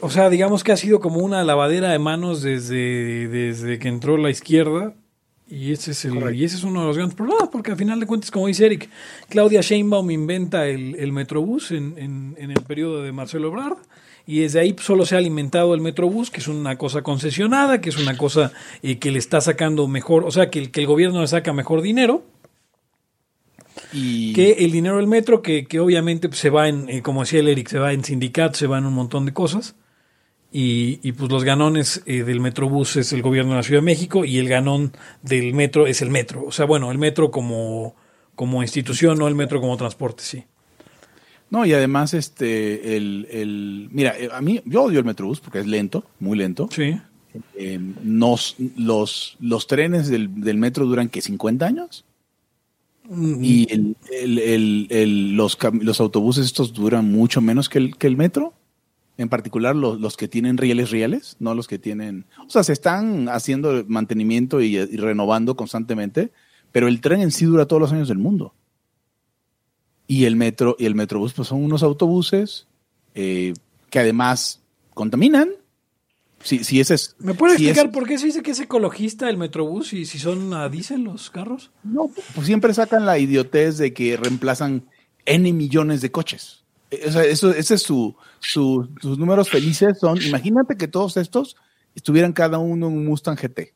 o 0.00 0.10
sea, 0.10 0.30
digamos 0.30 0.64
que 0.64 0.72
ha 0.72 0.76
sido 0.76 1.00
como 1.00 1.20
una 1.20 1.44
lavadera 1.44 1.90
de 1.90 1.98
manos 1.98 2.42
desde, 2.42 3.28
desde 3.28 3.78
que 3.78 3.88
entró 3.88 4.16
la 4.16 4.30
izquierda. 4.30 4.94
Y 5.48 5.72
ese, 5.72 5.90
es 5.90 6.06
el, 6.06 6.34
y 6.34 6.44
ese 6.44 6.56
es 6.56 6.64
uno 6.64 6.80
de 6.80 6.86
los 6.86 6.96
grandes 6.96 7.14
problemas, 7.14 7.50
porque 7.52 7.72
al 7.72 7.76
final 7.76 8.00
de 8.00 8.06
cuentas, 8.06 8.30
como 8.30 8.46
dice 8.46 8.64
Eric, 8.64 8.88
Claudia 9.28 9.60
Sheinbaum 9.60 10.10
inventa 10.10 10.66
el, 10.66 10.94
el 10.94 11.12
Metrobús 11.12 11.72
en, 11.72 11.94
en, 11.98 12.34
en, 12.38 12.50
el 12.52 12.62
periodo 12.62 13.02
de 13.02 13.12
Marcelo 13.12 13.48
Ebrard, 13.48 13.76
y 14.26 14.40
desde 14.40 14.60
ahí 14.60 14.74
solo 14.80 15.04
se 15.04 15.14
ha 15.14 15.18
alimentado 15.18 15.74
el 15.74 15.82
Metrobús, 15.82 16.30
que 16.30 16.40
es 16.40 16.48
una 16.48 16.78
cosa 16.78 17.02
concesionada, 17.02 17.82
que 17.82 17.90
es 17.90 17.98
una 17.98 18.16
cosa 18.16 18.52
eh, 18.82 18.98
que 18.98 19.10
le 19.10 19.18
está 19.18 19.42
sacando 19.42 19.86
mejor, 19.88 20.24
o 20.24 20.30
sea, 20.30 20.48
que, 20.48 20.70
que 20.70 20.80
el 20.80 20.86
gobierno 20.86 21.20
le 21.20 21.26
saca 21.26 21.52
mejor 21.52 21.82
dinero, 21.82 22.24
y... 23.92 24.32
que 24.32 24.52
el 24.64 24.72
dinero 24.72 24.96
del 24.96 25.06
metro, 25.06 25.42
que, 25.42 25.66
que 25.66 25.80
obviamente 25.80 26.30
se 26.32 26.50
va 26.50 26.68
en, 26.68 26.88
eh, 26.88 27.02
como 27.02 27.20
decía 27.20 27.40
el 27.40 27.48
Eric, 27.48 27.68
se 27.68 27.78
va 27.78 27.92
en 27.92 28.04
sindicatos, 28.04 28.58
se 28.58 28.66
va 28.66 28.78
en 28.78 28.86
un 28.86 28.94
montón 28.94 29.26
de 29.26 29.32
cosas. 29.32 29.74
Y, 30.54 31.00
y 31.02 31.12
pues 31.12 31.30
los 31.30 31.44
ganones 31.44 32.02
eh, 32.04 32.24
del 32.24 32.40
Metrobús 32.40 32.96
es 32.96 33.12
el 33.14 33.22
gobierno 33.22 33.52
de 33.52 33.56
la 33.56 33.62
Ciudad 33.62 33.80
de 33.80 33.86
México 33.86 34.26
y 34.26 34.36
el 34.36 34.48
ganón 34.48 34.92
del 35.22 35.54
metro 35.54 35.86
es 35.86 36.02
el 36.02 36.10
metro. 36.10 36.44
O 36.44 36.52
sea, 36.52 36.66
bueno, 36.66 36.90
el 36.92 36.98
metro 36.98 37.30
como, 37.30 37.96
como 38.34 38.62
institución, 38.62 39.18
no 39.18 39.28
el 39.28 39.34
metro 39.34 39.60
como 39.62 39.76
transporte, 39.78 40.22
sí. 40.22 40.44
No, 41.48 41.66
y 41.66 41.72
además, 41.74 42.14
este, 42.14 42.96
el, 42.96 43.28
el, 43.30 43.88
mira, 43.92 44.14
eh, 44.18 44.30
a 44.32 44.40
mí, 44.40 44.62
yo 44.64 44.84
odio 44.84 44.98
el 44.98 45.04
Metrobús 45.04 45.40
porque 45.40 45.58
es 45.58 45.66
lento, 45.66 46.04
muy 46.18 46.38
lento. 46.38 46.68
Sí. 46.70 46.98
Eh, 47.54 47.78
nos, 48.02 48.56
los, 48.76 49.36
los 49.38 49.66
trenes 49.66 50.08
del, 50.08 50.40
del 50.40 50.56
metro 50.56 50.86
duran 50.86 51.08
que 51.08 51.20
50 51.20 51.66
años. 51.66 52.06
Mm. 53.08 53.44
Y 53.44 53.66
el, 53.70 53.96
el, 54.10 54.86
el, 54.90 55.36
los, 55.36 55.58
los, 55.80 56.00
autobuses 56.00 56.46
estos 56.46 56.72
duran 56.72 57.10
mucho 57.10 57.40
menos 57.40 57.68
que 57.68 57.78
el, 57.78 57.96
que 57.96 58.06
el 58.06 58.16
metro. 58.16 58.54
En 59.18 59.28
particular 59.28 59.76
los, 59.76 60.00
los, 60.00 60.16
que 60.16 60.26
tienen 60.26 60.56
rieles 60.56 60.90
rieles, 60.90 61.36
no 61.38 61.54
los 61.54 61.68
que 61.68 61.78
tienen... 61.78 62.24
O 62.46 62.50
sea, 62.50 62.64
se 62.64 62.72
están 62.72 63.28
haciendo 63.28 63.84
mantenimiento 63.86 64.62
y, 64.62 64.76
y, 64.76 64.96
renovando 64.96 65.54
constantemente, 65.54 66.32
pero 66.72 66.88
el 66.88 67.00
tren 67.02 67.20
en 67.20 67.30
sí 67.30 67.44
dura 67.44 67.66
todos 67.66 67.80
los 67.80 67.92
años 67.92 68.08
del 68.08 68.18
mundo. 68.18 68.54
Y 70.06 70.24
el 70.24 70.34
metro 70.34 70.76
y 70.78 70.86
el 70.86 70.94
metrobús 70.94 71.34
pues 71.34 71.48
son 71.48 71.62
unos 71.62 71.82
autobuses 71.82 72.66
eh, 73.14 73.52
que 73.90 73.98
además 73.98 74.62
contaminan, 74.94 75.50
si, 76.42 76.64
si 76.64 76.80
ese 76.80 76.94
es, 76.94 77.16
¿Me 77.18 77.34
puede 77.34 77.56
si 77.56 77.64
explicar 77.64 77.86
es, 77.86 77.92
por 77.92 78.06
qué 78.06 78.18
se 78.18 78.26
dice 78.26 78.42
que 78.42 78.50
es 78.50 78.60
ecologista 78.60 79.28
el 79.28 79.38
Metrobús 79.38 79.92
y 79.92 80.06
si 80.06 80.18
son 80.18 80.52
a 80.54 80.68
diésel 80.68 81.02
los 81.02 81.30
carros? 81.30 81.70
No, 81.84 82.10
pues 82.34 82.46
siempre 82.46 82.74
sacan 82.74 83.06
la 83.06 83.18
idiotez 83.18 83.78
de 83.78 83.92
que 83.92 84.16
reemplazan 84.16 84.84
N 85.24 85.52
millones 85.52 86.00
de 86.00 86.10
coches. 86.10 86.64
O 87.06 87.10
sea, 87.10 87.24
eso, 87.24 87.50
ese 87.52 87.74
es 87.74 87.82
su, 87.82 88.14
su, 88.40 88.88
sus 89.00 89.18
números 89.18 89.48
felices 89.48 89.98
son, 89.98 90.20
imagínate 90.20 90.76
que 90.76 90.88
todos 90.88 91.16
estos 91.16 91.56
estuvieran 91.94 92.32
cada 92.32 92.58
uno 92.58 92.88
en 92.88 92.94
un 92.94 93.06
Mustang 93.06 93.36
GT. 93.36 93.72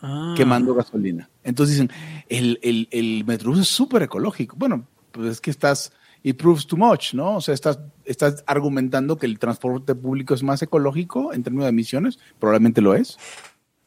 Ah. 0.00 0.34
Quemando 0.36 0.74
gasolina. 0.74 1.30
Entonces 1.44 1.76
dicen, 1.76 1.92
el, 2.28 2.58
el, 2.62 2.88
el 2.90 3.24
Metrobús 3.24 3.60
es 3.60 3.68
súper 3.68 4.02
ecológico. 4.02 4.56
Bueno, 4.56 4.88
pues 5.12 5.30
es 5.30 5.40
que 5.40 5.50
estás, 5.50 5.92
it 6.22 6.36
proves 6.36 6.66
too 6.66 6.76
much, 6.76 7.14
¿no? 7.14 7.36
O 7.36 7.40
sea, 7.40 7.54
estás, 7.54 7.78
estás 8.04 8.44
argumentando 8.46 9.18
que 9.18 9.26
el 9.26 9.38
transporte 9.38 9.94
público 9.94 10.34
es 10.34 10.42
más 10.42 10.62
ecológico 10.62 11.32
en 11.32 11.42
términos 11.42 11.64
de 11.66 11.70
emisiones, 11.70 12.18
probablemente 12.38 12.80
lo 12.80 12.94
es. 12.94 13.18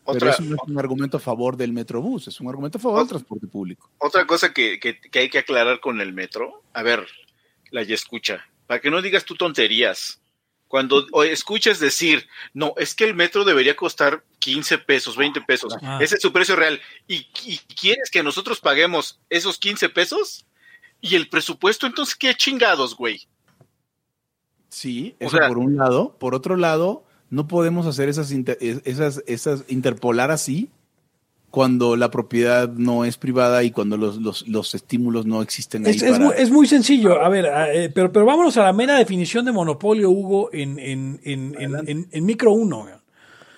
Otra, 0.04 0.20
pero 0.20 0.32
eso 0.32 0.44
no 0.44 0.56
es 0.56 0.70
un 0.70 0.77
argumento 0.77 1.18
a 1.18 1.20
favor 1.20 1.58
del 1.58 1.74
Metrobús, 1.74 2.27
es 2.27 2.39
un 2.39 2.48
argumento 2.48 2.77
a 2.77 2.82
favor 2.82 3.00
otra, 3.00 3.18
del 3.18 3.25
transporte 3.25 3.48
público. 3.48 3.89
Otra 3.98 4.27
cosa 4.27 4.54
que, 4.54 4.80
que, 4.80 5.00
que, 5.00 5.20
hay 5.20 5.30
que 5.30 5.39
aclarar 5.39 5.80
con 5.80 6.00
el 6.00 6.13
metro, 6.13 6.63
a 6.74 6.84
ver, 6.84 7.08
la 7.72 7.82
ya 7.82 7.96
escucha, 7.96 8.46
para 8.68 8.80
que 8.82 8.92
no 8.92 9.01
digas 9.01 9.25
tú 9.25 9.36
tonterías. 9.36 10.22
Cuando 10.68 11.08
escuches 11.24 11.80
decir, 11.80 12.27
no, 12.54 12.74
es 12.77 12.96
que 12.96 13.06
el 13.06 13.15
metro 13.15 13.46
debería 13.46 13.75
costar 13.75 14.24
15 14.39 14.80
pesos, 14.80 15.15
20 15.15 15.42
pesos, 15.42 15.75
ah. 15.82 16.00
ese 16.01 16.15
es 16.15 16.22
su 16.22 16.34
precio 16.34 16.56
real, 16.56 16.80
y, 17.08 17.27
y 17.46 17.58
quieres 17.75 18.12
que 18.12 18.24
nosotros 18.24 18.60
paguemos 18.60 19.20
esos 19.30 19.58
15 19.58 19.89
pesos, 19.89 20.46
¿Y 21.02 21.16
el 21.16 21.30
presupuesto 21.30 21.86
entonces 21.88 22.16
qué 22.16 22.34
chingados, 22.36 22.96
güey? 22.96 23.28
Sí, 24.70 25.16
eso 25.20 25.38
o 25.38 25.40
sea, 25.40 25.48
por 25.48 25.58
un 25.58 25.78
lado. 25.78 26.18
Por 26.20 26.36
otro 26.36 26.58
lado, 26.58 27.06
no 27.30 27.48
podemos 27.48 27.86
hacer 27.86 28.10
esas, 28.10 28.32
inter, 28.32 28.58
esas, 28.60 29.24
esas 29.28 29.64
interpolar 29.68 30.32
así 30.32 30.70
cuando 31.52 31.96
la 31.96 32.12
propiedad 32.12 32.68
no 32.68 33.06
es 33.06 33.18
privada 33.18 33.64
y 33.64 33.72
cuando 33.72 33.96
los, 33.96 34.18
los, 34.18 34.46
los 34.48 34.75
estímulos 34.75 35.25
no 35.25 35.42
existen 35.42 35.86
ahí. 35.86 35.96
Es, 35.96 36.04
para... 36.04 36.14
es, 36.14 36.20
muy, 36.20 36.34
es, 36.38 36.52
muy, 36.52 36.68
sencillo. 36.68 37.22
A 37.22 37.30
ver, 37.30 37.46
eh, 37.74 37.90
pero, 37.96 38.12
pero 38.12 38.25
vámonos 38.25 38.58
a 38.58 38.64
la 38.64 38.74
mera 38.74 38.98
definición 38.98 39.46
de 39.46 39.54
monopolio, 39.54 40.10
Hugo, 40.10 40.50
en, 40.52 40.78
en, 40.80 41.22
en, 41.24 42.10
en 42.12 42.25
micro 42.25 42.52
1. 42.52 42.88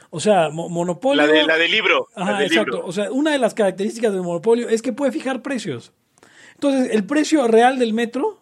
O 0.10 0.20
sea, 0.20 0.50
monopolio. 0.50 1.26
La, 1.26 1.32
de, 1.32 1.46
la 1.46 1.58
del 1.58 1.72
libro. 1.72 2.08
Ajá, 2.16 2.44
exacto. 2.44 2.82
O 2.86 2.92
sea, 2.92 3.12
una 3.12 3.32
de 3.32 3.40
las 3.40 3.54
características 3.54 4.14
del 4.14 4.22
monopolio 4.22 4.70
es 4.70 4.82
que 4.82 4.94
puede 4.94 5.12
fijar 5.12 5.42
precios. 5.42 5.92
Entonces, 6.58 6.90
el 6.92 7.06
precio 7.06 7.48
real 7.48 7.78
del 7.78 7.94
metro 7.94 8.42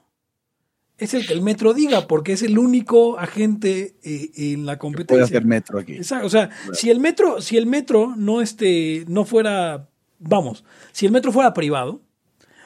es 0.97 1.13
el 1.13 1.27
que 1.27 1.33
el 1.33 1.41
metro 1.41 1.73
diga, 1.73 2.07
porque 2.07 2.31
es 2.31 2.41
el 2.43 2.57
único 2.57 3.19
agente 3.19 3.95
eh, 4.03 4.31
en 4.53 4.65
la 4.65 4.77
competencia. 4.77 5.15
puede 5.15 5.23
hacer 5.23 5.45
metro 5.45 5.79
aquí. 5.79 5.95
Exacto. 5.95 6.25
O 6.25 6.29
sea, 6.29 6.49
si 6.71 6.89
el 6.89 7.01
metro, 7.01 7.41
si 7.41 7.57
el 7.57 7.65
metro 7.65 8.15
no 8.15 8.41
este, 8.41 9.03
no 9.09 9.25
fuera, 9.25 9.89
vamos, 10.19 10.63
si 10.93 11.05
el 11.05 11.11
metro 11.11 11.33
fuera 11.33 11.53
privado, 11.53 12.01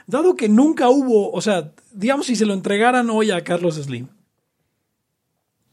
dado 0.06 0.36
que 0.36 0.50
nunca 0.50 0.89
hubo, 0.89 1.32
o 1.32 1.41
sea, 1.41 1.74
digamos 1.91 2.27
si 2.27 2.36
se 2.36 2.46
lo 2.46 2.53
entregaran 2.53 3.10
hoy 3.10 3.32
a 3.32 3.44
Carlos 3.44 3.75
Slim, 3.75 4.08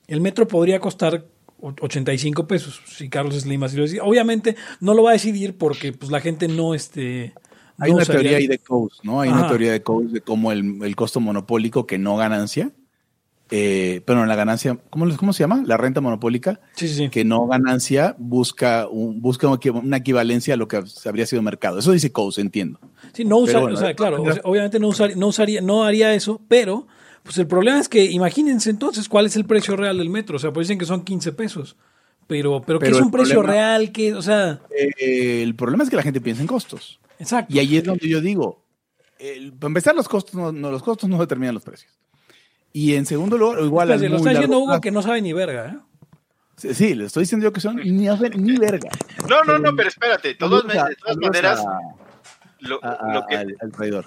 el 0.07 0.23
metro 0.23 0.49
podría 0.49 0.81
costar 0.81 1.27
85 1.61 2.47
pesos, 2.47 2.81
si 2.87 3.11
Carlos 3.11 3.35
Slim 3.35 3.63
así 3.65 3.77
lo 3.77 3.83
decía. 3.83 4.03
Obviamente 4.03 4.57
no 4.81 4.95
lo 4.95 5.03
va 5.03 5.11
a 5.11 5.15
decidir 5.15 5.59
porque 5.59 5.93
pues 5.93 6.11
la 6.11 6.21
gente 6.21 6.49
no 6.49 6.75
este 6.75 7.35
hay 7.79 7.91
una 7.91 8.05
teoría 8.05 8.37
ahí 8.39 8.47
de 8.47 8.59
Coase, 8.59 8.97
¿no? 9.03 9.21
Hay 9.21 9.31
una 9.31 9.49
teoría 9.49 9.73
de 9.73 9.83
Coase 9.83 10.09
de 10.09 10.21
cómo 10.21 10.53
el, 10.53 10.97
costo 10.97 11.21
monopólico 11.21 11.87
que 11.87 11.99
no 11.99 12.17
ganancia, 12.17 12.73
eh, 13.51 14.03
pero 14.05 14.23
en 14.23 14.29
la 14.29 14.35
ganancia, 14.35 14.79
¿cómo, 14.91 15.07
¿cómo, 15.17 15.33
se 15.33 15.45
llama? 15.45 15.63
La 15.65 15.77
renta 15.77 16.01
monopólica, 16.01 16.61
sí, 16.75 16.89
sí. 16.89 17.09
que 17.11 17.25
no 17.25 17.47
ganancia 17.47 18.17
busca, 18.19 18.89
un, 18.89 19.21
busca 19.21 19.47
una 19.49 19.99
equivalencia 19.99 20.55
a 20.55 20.57
lo 20.57 20.69
que 20.69 20.83
habría 21.05 21.27
sido 21.27 21.43
mercado. 21.43 21.79
Eso 21.79 21.93
dice 21.93 22.13
Coase, 22.13 22.41
entiendo. 22.41 22.81
Sí, 23.13 23.25
no 23.25 23.39
usa, 23.39 23.61
o 23.61 23.77
sea, 23.77 23.95
claro, 23.95 24.23
obviamente 24.45 24.81
no, 24.81 24.91
no, 25.17 25.27
usaría, 25.29 25.61
no 25.61 25.85
haría 25.85 26.15
eso, 26.15 26.41
pero 26.49 26.87
pues 27.27 27.39
el 27.39 27.49
problema 27.49 27.81
es 27.81 27.89
que 27.89 28.05
imagínense 28.05 28.71
entonces 28.71 29.09
cuál 29.09 29.27
es 29.27 29.35
el 29.35 29.45
precio 29.45 29.77
real 29.77 29.99
del 29.99 30.09
metro. 30.09 30.37
O 30.37 30.39
sea, 30.39 30.53
pues 30.53 30.69
dicen 30.69 30.79
que 30.79 30.87
son 30.87 31.05
15 31.05 31.33
pesos. 31.33 31.77
Pero, 32.27 32.63
pero, 32.67 32.79
¿qué 32.81 32.89
es 32.89 33.01
un 33.01 33.11
precio 33.11 33.43
real? 33.43 33.93
que 33.93 34.15
o 34.15 34.23
sea... 34.23 34.61
Eh, 34.71 35.43
el 35.43 35.55
problema 35.55 35.85
es 35.85 35.91
que 35.91 35.97
la 35.97 36.03
gente 36.03 36.21
piensa 36.21 36.43
en 36.43 36.49
costos. 36.49 36.99
Exacto. 37.19 37.55
Y 37.55 37.59
ahí 37.59 37.77
es 37.77 37.85
donde 37.85 38.09
yo 38.09 38.21
digo, 38.21 38.65
para 39.59 39.69
empezar, 39.69 39.95
los 39.95 40.09
costos 40.09 40.35
no, 40.35 40.71
los 40.71 40.83
costos 40.83 41.09
no 41.09 41.19
determinan 41.19 41.55
los 41.55 41.65
precios. 41.65 41.93
Y 42.73 42.95
en 42.95 43.07
segundo 43.07 43.39
lugar, 43.39 43.63
igual... 43.63 43.99
Se 43.99 44.09
lo 44.09 44.17
está 44.17 44.31
diciendo 44.31 44.59
Hugo 44.59 44.81
que 44.81 44.91
no 44.91 45.03
sabe 45.03 45.23
ni 45.23 45.33
verga, 45.33 45.67
¿eh? 45.69 45.79
Sí, 46.57 46.95
le 46.95 47.05
estoy 47.05 47.25
diciendo 47.25 47.45
yo 47.45 47.53
que 47.53 47.61
son 47.61 47.77
ni, 47.77 47.91
ni 47.91 48.57
verga. 48.57 48.91
No, 49.29 49.45
no, 49.45 49.59
no, 49.59 49.77
pero 49.77 49.91
espérate. 49.91 50.29
de 50.29 50.35
todas 50.35 50.65
maneras, 50.65 51.63
lo, 52.61 52.81
que, 53.29 53.37
al, 53.37 53.73
traidor. 53.77 54.07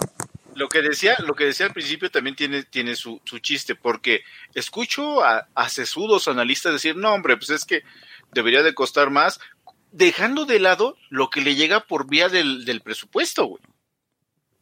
Lo 0.56 0.68
que 0.68 0.82
decía, 0.82 1.16
lo 1.20 1.36
que 1.36 1.46
decía 1.46 1.68
al 1.68 1.74
principio 1.74 2.10
también 2.10 2.36
tiene, 2.36 2.64
tiene 2.64 2.96
su, 2.96 3.22
su 3.24 3.38
chiste, 3.38 3.76
porque 3.76 4.24
escucho 4.56 5.24
a, 5.24 5.48
a 5.54 5.70
sesudos 5.70 6.28
analistas 6.28 6.74
decir, 6.74 6.96
no, 6.96 7.14
hombre, 7.14 7.38
pues 7.38 7.52
es 7.52 7.66
que 7.66 7.84
debería 8.32 8.64
de 8.64 8.74
costar 8.74 9.10
más, 9.10 9.40
dejando 9.92 10.46
de 10.46 10.60
lado 10.60 10.98
lo 11.10 11.30
que 11.30 11.42
le 11.42 11.56
llega 11.56 11.88
por 11.88 12.08
vía 12.08 12.30
del, 12.30 12.82
presupuesto, 12.84 13.46
güey. 13.46 13.64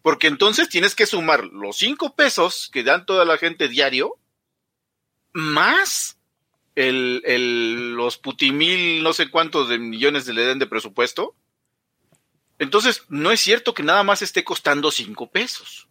Porque 0.02 0.28
entonces 0.28 0.70
tienes 0.70 0.96
que 0.96 1.06
sumar 1.06 1.46
los 1.46 1.78
cinco 1.78 2.16
pesos 2.16 2.70
que 2.72 2.84
dan 2.84 3.06
toda 3.06 3.26
la 3.26 3.38
gente 3.38 3.68
diario, 3.68 4.18
más 5.34 6.18
el, 6.76 7.22
el, 7.26 7.96
los 7.96 8.18
putimil 8.18 9.04
no 9.04 9.14
sé 9.14 9.30
cuántos 9.30 9.68
de 9.68 9.80
millones 9.80 10.26
de 10.26 10.34
le 10.34 10.46
den 10.46 10.60
de 10.60 10.68
presupuesto. 10.68 11.36
Entonces, 12.60 13.04
no 13.10 13.32
es 13.32 13.42
cierto 13.42 13.74
que 13.74 13.84
nada 13.84 14.04
más 14.04 14.22
esté 14.22 14.44
costando 14.44 14.92
cinco 14.92 15.30
pesos. 15.30 15.88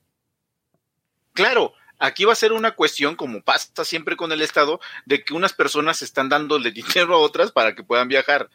Claro, 1.33 1.75
Aquí 1.99 2.25
va 2.25 2.33
a 2.33 2.37
ser 2.37 2.53
una 2.53 2.73
cuestión, 2.73 3.17
como 3.17 3.43
pasa 3.43 3.85
siempre 3.85 4.17
con 4.17 4.31
el 4.33 4.43
Estado, 4.43 4.81
de 5.07 5.25
que 5.25 5.35
unas 5.35 5.53
personas 5.53 6.03
están 6.03 6.29
dándole 6.29 6.71
dinero 6.73 7.15
a 7.15 7.19
otras 7.19 7.53
para 7.53 7.75
que 7.75 7.83
puedan 7.83 8.09
viajar. 8.09 8.51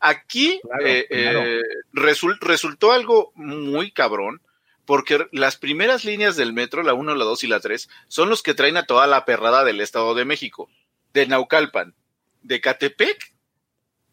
Aquí 0.00 0.60
eh, 0.84 1.06
eh, 1.10 1.60
resultó 1.92 2.92
algo 2.92 3.32
muy 3.34 3.90
cabrón, 3.90 4.40
porque 4.86 5.26
las 5.32 5.56
primeras 5.56 6.04
líneas 6.04 6.36
del 6.36 6.52
metro, 6.52 6.82
la 6.82 6.94
1, 6.94 7.14
la 7.14 7.24
2 7.24 7.44
y 7.44 7.46
la 7.48 7.60
3, 7.60 7.88
son 8.08 8.28
los 8.28 8.42
que 8.42 8.54
traen 8.54 8.76
a 8.76 8.86
toda 8.86 9.06
la 9.06 9.24
perrada 9.24 9.64
del 9.64 9.80
Estado 9.80 10.14
de 10.14 10.24
México, 10.24 10.70
de 11.12 11.26
Naucalpan, 11.26 11.94
de 12.42 12.60
Catepec 12.60 13.34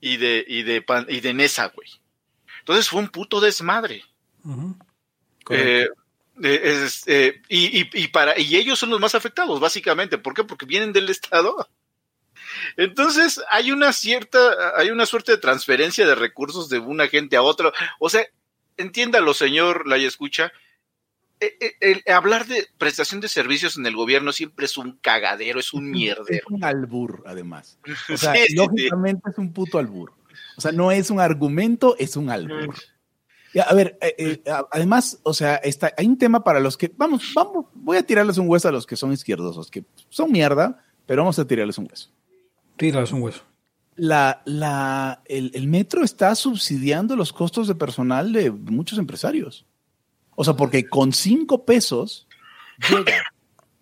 y 0.01 0.17
de, 0.17 0.43
y 0.47 0.63
de, 0.63 0.83
y 1.07 1.21
de 1.21 1.33
Nesa, 1.33 1.67
güey. 1.67 1.89
Entonces 2.59 2.89
fue 2.89 3.01
un 3.01 3.09
puto 3.09 3.39
desmadre. 3.39 4.03
Eh, 5.49 5.87
eh, 6.41 7.41
y, 7.47 8.07
para, 8.07 8.39
y 8.39 8.55
ellos 8.55 8.79
son 8.79 8.89
los 8.89 8.99
más 8.99 9.15
afectados, 9.15 9.59
básicamente. 9.59 10.17
¿Por 10.17 10.33
qué? 10.33 10.43
Porque 10.43 10.65
vienen 10.65 10.93
del 10.93 11.09
Estado. 11.09 11.67
Entonces, 12.77 13.41
hay 13.49 13.71
una 13.71 13.93
cierta, 13.93 14.77
hay 14.77 14.89
una 14.89 15.05
suerte 15.05 15.33
de 15.33 15.37
transferencia 15.37 16.07
de 16.07 16.15
recursos 16.15 16.69
de 16.69 16.79
una 16.79 17.07
gente 17.07 17.35
a 17.35 17.41
otra. 17.43 17.71
O 17.99 18.09
sea, 18.09 18.25
entiéndalo, 18.77 19.33
señor 19.33 19.87
la 19.87 19.97
escucha. 19.97 20.51
Eh, 21.39 22.01
hablar 22.09 22.47
de 22.47 22.67
prestación 22.77 23.19
de 23.19 23.27
servicios 23.27 23.75
en 23.77 23.85
el 23.85 23.97
gobierno 23.97 24.31
siempre 24.31 24.65
es 24.65 24.77
un 24.77 24.97
cagadero, 24.97 25.59
es 25.59 25.73
un 25.73 25.91
mierdero. 25.91 26.45
Es 26.47 26.49
un 26.49 26.63
albur, 26.63 27.21
además. 27.25 27.77
O 28.09 28.17
sea, 28.17 28.33
lógicamente 28.55 29.29
es 29.29 29.37
un 29.37 29.51
puto 29.51 29.77
albur. 29.77 30.13
O 30.55 30.61
sea, 30.61 30.71
no 30.71 30.91
es 30.91 31.09
un 31.09 31.19
argumento, 31.19 31.95
es 31.99 32.15
un 32.15 32.29
albur 32.29 32.75
a 33.61 33.73
ver, 33.73 33.97
eh, 34.01 34.15
eh, 34.17 34.43
además, 34.71 35.19
o 35.23 35.33
sea, 35.33 35.55
está, 35.57 35.93
hay 35.97 36.07
un 36.07 36.17
tema 36.17 36.43
para 36.43 36.59
los 36.59 36.75
que, 36.77 36.91
vamos, 36.97 37.31
vamos, 37.35 37.65
voy 37.73 37.97
a 37.97 38.03
tirarles 38.03 38.37
un 38.37 38.49
hueso 38.49 38.67
a 38.67 38.71
los 38.71 38.87
que 38.87 38.95
son 38.95 39.13
izquierdosos, 39.13 39.69
que 39.69 39.85
son 40.09 40.31
mierda, 40.31 40.83
pero 41.05 41.21
vamos 41.21 41.37
a 41.37 41.45
tirarles 41.45 41.77
un 41.77 41.87
hueso. 41.89 42.09
Tírales 42.77 43.11
un 43.11 43.21
hueso. 43.21 43.41
La, 43.95 44.41
la, 44.45 45.21
el, 45.25 45.67
metro 45.67 46.03
está 46.03 46.33
subsidiando 46.33 47.15
los 47.15 47.31
costos 47.31 47.67
de 47.67 47.75
personal 47.75 48.33
de 48.33 48.49
muchos 48.49 48.97
empresarios. 48.97 49.67
O 50.35 50.43
sea, 50.43 50.55
porque 50.55 50.89
con 50.89 51.13
cinco 51.13 51.63
pesos 51.63 52.27
llega 52.89 53.21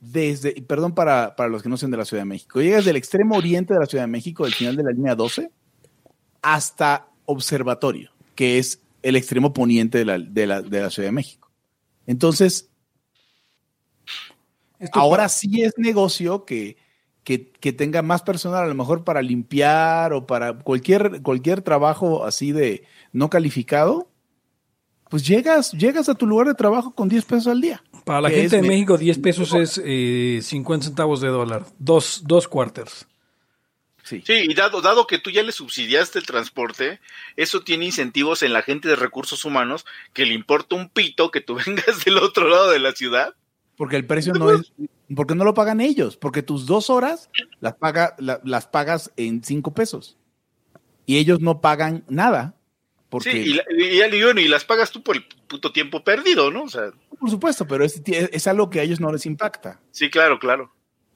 desde, 0.01 0.61
perdón 0.63 0.93
para, 0.93 1.35
para 1.37 1.47
los 1.47 1.63
que 1.63 1.69
no 1.69 1.77
sean 1.77 1.91
de 1.91 1.97
la 1.97 2.03
Ciudad 2.03 2.23
de 2.23 2.29
México, 2.29 2.59
llegas 2.59 2.83
del 2.83 2.97
extremo 2.97 3.37
oriente 3.37 3.73
de 3.73 3.79
la 3.79 3.85
Ciudad 3.85 4.03
de 4.03 4.11
México, 4.11 4.43
del 4.43 4.53
final 4.53 4.75
de 4.75 4.83
la 4.83 4.91
línea 4.91 5.15
12, 5.15 5.49
hasta 6.41 7.07
Observatorio, 7.25 8.11
que 8.35 8.57
es 8.57 8.80
el 9.01 9.15
extremo 9.15 9.53
poniente 9.53 9.99
de 9.99 10.05
la, 10.05 10.19
de 10.19 10.47
la, 10.47 10.61
de 10.61 10.81
la 10.81 10.89
Ciudad 10.89 11.07
de 11.07 11.13
México. 11.13 11.51
Entonces, 12.05 12.69
ahora 14.91 15.29
sí 15.29 15.61
es 15.61 15.73
negocio 15.77 16.45
que, 16.45 16.77
que, 17.23 17.73
tenga 17.73 18.01
más 18.01 18.23
personal, 18.23 18.63
a 18.63 18.67
lo 18.67 18.75
mejor 18.75 19.03
para 19.03 19.21
limpiar 19.21 20.13
o 20.13 20.25
para 20.25 20.57
cualquier, 20.59 21.21
cualquier 21.21 21.61
trabajo 21.61 22.25
así 22.25 22.51
de 22.51 22.83
no 23.11 23.29
calificado, 23.29 24.09
pues 25.09 25.27
llegas, 25.27 25.71
llegas 25.73 26.09
a 26.09 26.15
tu 26.15 26.25
lugar 26.25 26.47
de 26.47 26.55
trabajo 26.55 26.93
con 26.93 27.09
10 27.09 27.25
pesos 27.25 27.47
al 27.47 27.61
día. 27.61 27.83
Para 28.05 28.21
la 28.21 28.29
gente 28.29 28.55
de 28.55 28.67
México, 28.67 28.97
10 28.97 29.19
pesos 29.19 29.53
es 29.53 29.81
eh, 29.83 30.39
50 30.41 30.87
centavos 30.87 31.21
de 31.21 31.27
dólar, 31.27 31.65
dos, 31.77 32.23
dos 32.25 32.47
quarters. 32.47 33.07
Sí. 34.23 34.33
y 34.33 34.53
dado, 34.53 34.81
dado 34.81 35.07
que 35.07 35.17
tú 35.17 35.29
ya 35.29 35.43
le 35.43 35.51
subsidiaste 35.51 36.19
el 36.19 36.25
transporte, 36.25 36.99
eso 37.37 37.61
tiene 37.61 37.85
incentivos 37.85 38.43
en 38.43 38.53
la 38.53 38.61
gente 38.61 38.89
de 38.89 38.95
recursos 38.95 39.45
humanos 39.45 39.85
que 40.13 40.25
le 40.25 40.33
importa 40.33 40.75
un 40.75 40.89
pito 40.89 41.31
que 41.31 41.41
tú 41.41 41.55
vengas 41.65 42.03
del 42.03 42.17
otro 42.17 42.49
lado 42.49 42.71
de 42.71 42.79
la 42.79 42.91
ciudad. 42.91 43.35
Porque 43.77 43.95
el 43.95 44.05
precio 44.05 44.33
no 44.33 44.51
es, 44.51 44.73
porque 45.15 45.35
no 45.35 45.43
lo 45.43 45.53
pagan 45.53 45.81
ellos, 45.81 46.17
porque 46.17 46.43
tus 46.43 46.65
dos 46.65 46.89
horas 46.89 47.29
las, 47.59 47.75
paga, 47.75 48.15
las 48.19 48.67
pagas 48.67 49.11
en 49.17 49.43
cinco 49.43 49.73
pesos. 49.73 50.17
Y 51.05 51.17
ellos 51.17 51.39
no 51.39 51.61
pagan 51.61 52.03
nada. 52.07 52.55
Porque... 53.09 53.31
Sí, 53.31 53.59
y, 53.77 54.15
y, 54.15 54.47
las 54.47 54.63
pagas 54.63 54.91
tú 54.91 55.03
por 55.03 55.17
el 55.17 55.25
puto 55.47 55.73
tiempo 55.73 56.03
perdido, 56.03 56.51
¿no? 56.51 56.63
O 56.63 56.69
sea... 56.69 56.91
Por 57.19 57.29
supuesto, 57.29 57.67
pero 57.67 57.83
es, 57.83 58.01
es 58.05 58.47
algo 58.47 58.69
que 58.69 58.79
a 58.79 58.83
ellos 58.83 58.99
no 58.99 59.11
les 59.11 59.25
impacta. 59.25 59.81
Sí, 59.91 60.09
claro, 60.09 60.39
claro. 60.39 60.71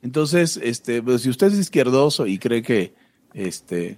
Entonces, 0.06 0.60
este, 0.62 1.02
pues, 1.02 1.24
si 1.24 1.32
usted 1.32 1.48
es 1.48 1.58
izquierdoso 1.58 2.28
y 2.28 2.38
cree 2.38 2.62
que, 2.62 2.94
este, 3.34 3.98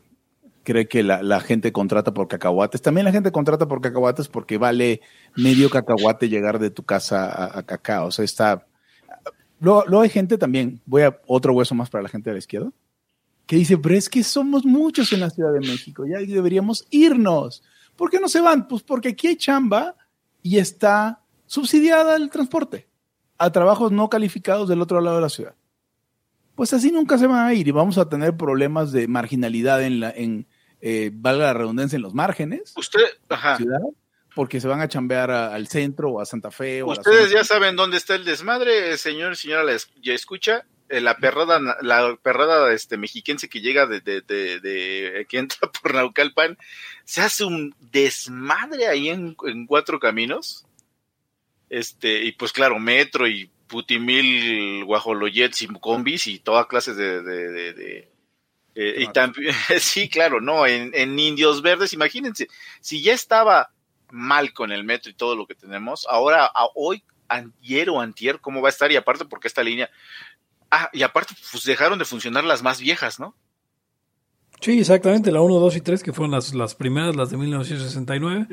cree 0.64 0.88
que 0.88 1.04
la, 1.04 1.40
gente 1.42 1.74
contrata 1.74 2.14
por 2.14 2.30
cacahuates, 2.30 2.82
también 2.82 3.04
la 3.04 3.12
gente 3.12 3.34
contrata 3.34 3.68
por 3.68 3.82
cacahuates 3.82 4.30
porque 4.30 4.58
vale 4.58 5.02
medio 5.36 5.70
cacahuate 5.70 6.30
llegar 6.30 6.60
de 6.60 6.70
tu 6.70 6.84
casa 6.84 7.58
a, 7.58 7.62
cacao. 7.64 8.08
O 8.08 8.12
sea, 8.12 8.24
está. 8.24 8.66
Luego, 9.60 10.00
hay 10.00 10.08
gente 10.08 10.38
también, 10.38 10.80
voy 10.86 11.02
a 11.02 11.20
otro 11.28 11.52
hueso 11.52 11.76
más 11.76 11.90
para 11.90 12.04
la 12.04 12.10
gente 12.10 12.30
de 12.30 12.36
la 12.36 12.40
izquierda, 12.40 12.72
que 13.46 13.58
dice, 13.58 13.78
pero 13.78 13.96
es 13.96 14.08
que 14.08 14.24
somos 14.24 14.64
muchos 14.64 15.12
en 15.12 15.20
la 15.20 15.30
Ciudad 15.30 15.52
de 15.52 15.60
México, 15.60 16.06
ya 16.06 16.20
deberíamos 16.20 16.88
irnos. 16.90 17.64
¿Por 17.98 18.10
qué 18.10 18.22
no 18.22 18.30
se 18.30 18.40
van? 18.40 18.70
Pues 18.70 18.82
porque 18.82 19.10
aquí 19.10 19.28
hay 19.28 19.36
chamba 19.36 19.98
y 20.42 20.58
está 20.58 21.20
subsidiada 21.48 22.16
el 22.16 22.30
transporte 22.30 22.88
a 23.38 23.52
trabajos 23.52 23.92
no 23.92 24.10
calificados 24.10 24.70
del 24.70 24.82
otro 24.82 25.02
lado 25.02 25.18
de 25.18 25.22
la 25.24 25.30
ciudad 25.30 25.54
pues 26.58 26.74
así 26.74 26.92
nunca 26.92 27.20
se 27.20 27.28
van 27.28 27.48
a 27.48 27.54
ir 27.54 27.68
y 27.68 27.72
vamos 27.72 28.00
a 28.00 28.10
tener 28.10 28.36
problemas 28.36 28.92
de 28.92 29.08
marginalidad 29.08 29.84
en 29.84 30.00
la, 30.00 30.10
en, 30.10 30.48
eh, 30.82 31.12
valga 31.14 31.46
la 31.46 31.54
redundancia, 31.54 31.98
en 31.98 32.02
los 32.02 32.16
márgenes. 32.16 32.74
Usted, 32.76 33.06
ajá. 33.30 33.58
Ciudad, 33.58 33.80
porque 34.34 34.60
se 34.60 34.68
van 34.68 34.82
a 34.82 34.88
chambear 34.88 35.30
al 35.30 35.68
centro 35.68 36.10
o 36.10 36.20
a 36.20 36.26
Santa 36.26 36.50
Fe. 36.50 36.82
Ustedes 36.82 37.30
ya 37.30 37.44
saben 37.44 37.76
dónde 37.76 37.98
está 37.98 38.16
el 38.16 38.26
desmadre, 38.26 38.98
señor 38.98 39.34
y 39.34 39.36
señora, 39.36 39.72
ya 40.02 40.14
escucha. 40.16 40.66
eh, 40.90 41.00
la 41.00 41.18
perrada, 41.18 41.60
la 41.84 42.18
perrada 42.24 42.74
este, 42.74 42.98
mexiquense 42.98 43.50
que 43.50 43.62
llega 43.62 43.86
de, 43.86 44.02
de, 44.02 44.22
de, 44.22 45.28
que 45.30 45.38
entra 45.38 45.72
por 45.82 45.94
Naucalpan, 45.94 46.58
se 47.06 47.22
hace 47.22 47.44
un 47.44 47.76
desmadre 47.92 48.88
ahí 48.88 49.10
en, 49.10 49.36
cuatro 49.68 50.00
caminos. 50.00 50.66
Este, 51.70 52.24
y 52.24 52.32
pues 52.32 52.52
claro, 52.52 52.80
metro 52.80 53.28
y 53.28 53.52
putimil 53.68 54.84
guajoloyets 54.86 55.62
y 55.62 55.68
combis 55.68 56.28
y 56.28 56.40
toda 56.40 56.68
clase 56.68 56.94
de, 56.94 57.22
de, 57.22 57.74
de 57.74 58.12
eh, 58.76 58.96
y 59.00 59.08
también, 59.12 59.54
sí, 59.80 60.08
claro, 60.08 60.40
no, 60.40 60.66
en, 60.66 60.92
en 60.94 61.18
Indios 61.18 61.62
Verdes, 61.62 61.94
imagínense, 61.94 62.48
si 62.80 63.02
ya 63.02 63.14
estaba 63.14 63.72
mal 64.12 64.54
con 64.54 64.72
el 64.72 64.84
metro 64.84 65.12
y 65.12 65.16
todo 65.16 65.36
lo 65.36 65.48
que 65.48 65.56
tenemos, 65.56 66.06
ahora, 66.10 66.46
a 66.46 66.68
hoy, 66.76 67.04
ayer 67.28 67.90
o 67.90 68.00
antier, 68.00 68.40
¿cómo 68.40 68.62
va 68.62 68.70
a 68.70 68.72
estar? 68.72 68.92
Y 68.92 68.96
aparte, 68.96 69.26
porque 69.26 69.48
esta 69.48 69.64
línea, 69.64 69.90
Ah, 70.70 70.90
y 70.92 71.04
aparte, 71.04 71.34
pues 71.52 71.64
dejaron 71.64 71.98
de 72.00 72.06
funcionar 72.06 72.44
las 72.44 72.62
más 72.62 72.80
viejas, 72.80 73.20
¿no? 73.20 73.36
Sí, 74.60 74.80
exactamente, 74.80 75.32
la 75.32 75.42
1, 75.42 75.60
2 75.60 75.76
y 75.76 75.82
3, 75.82 76.04
que 76.04 76.14
fueron 76.14 76.32
las, 76.32 76.54
las 76.54 76.76
primeras, 76.76 77.16
las 77.16 77.30
de 77.30 77.38
1969. 77.38 78.48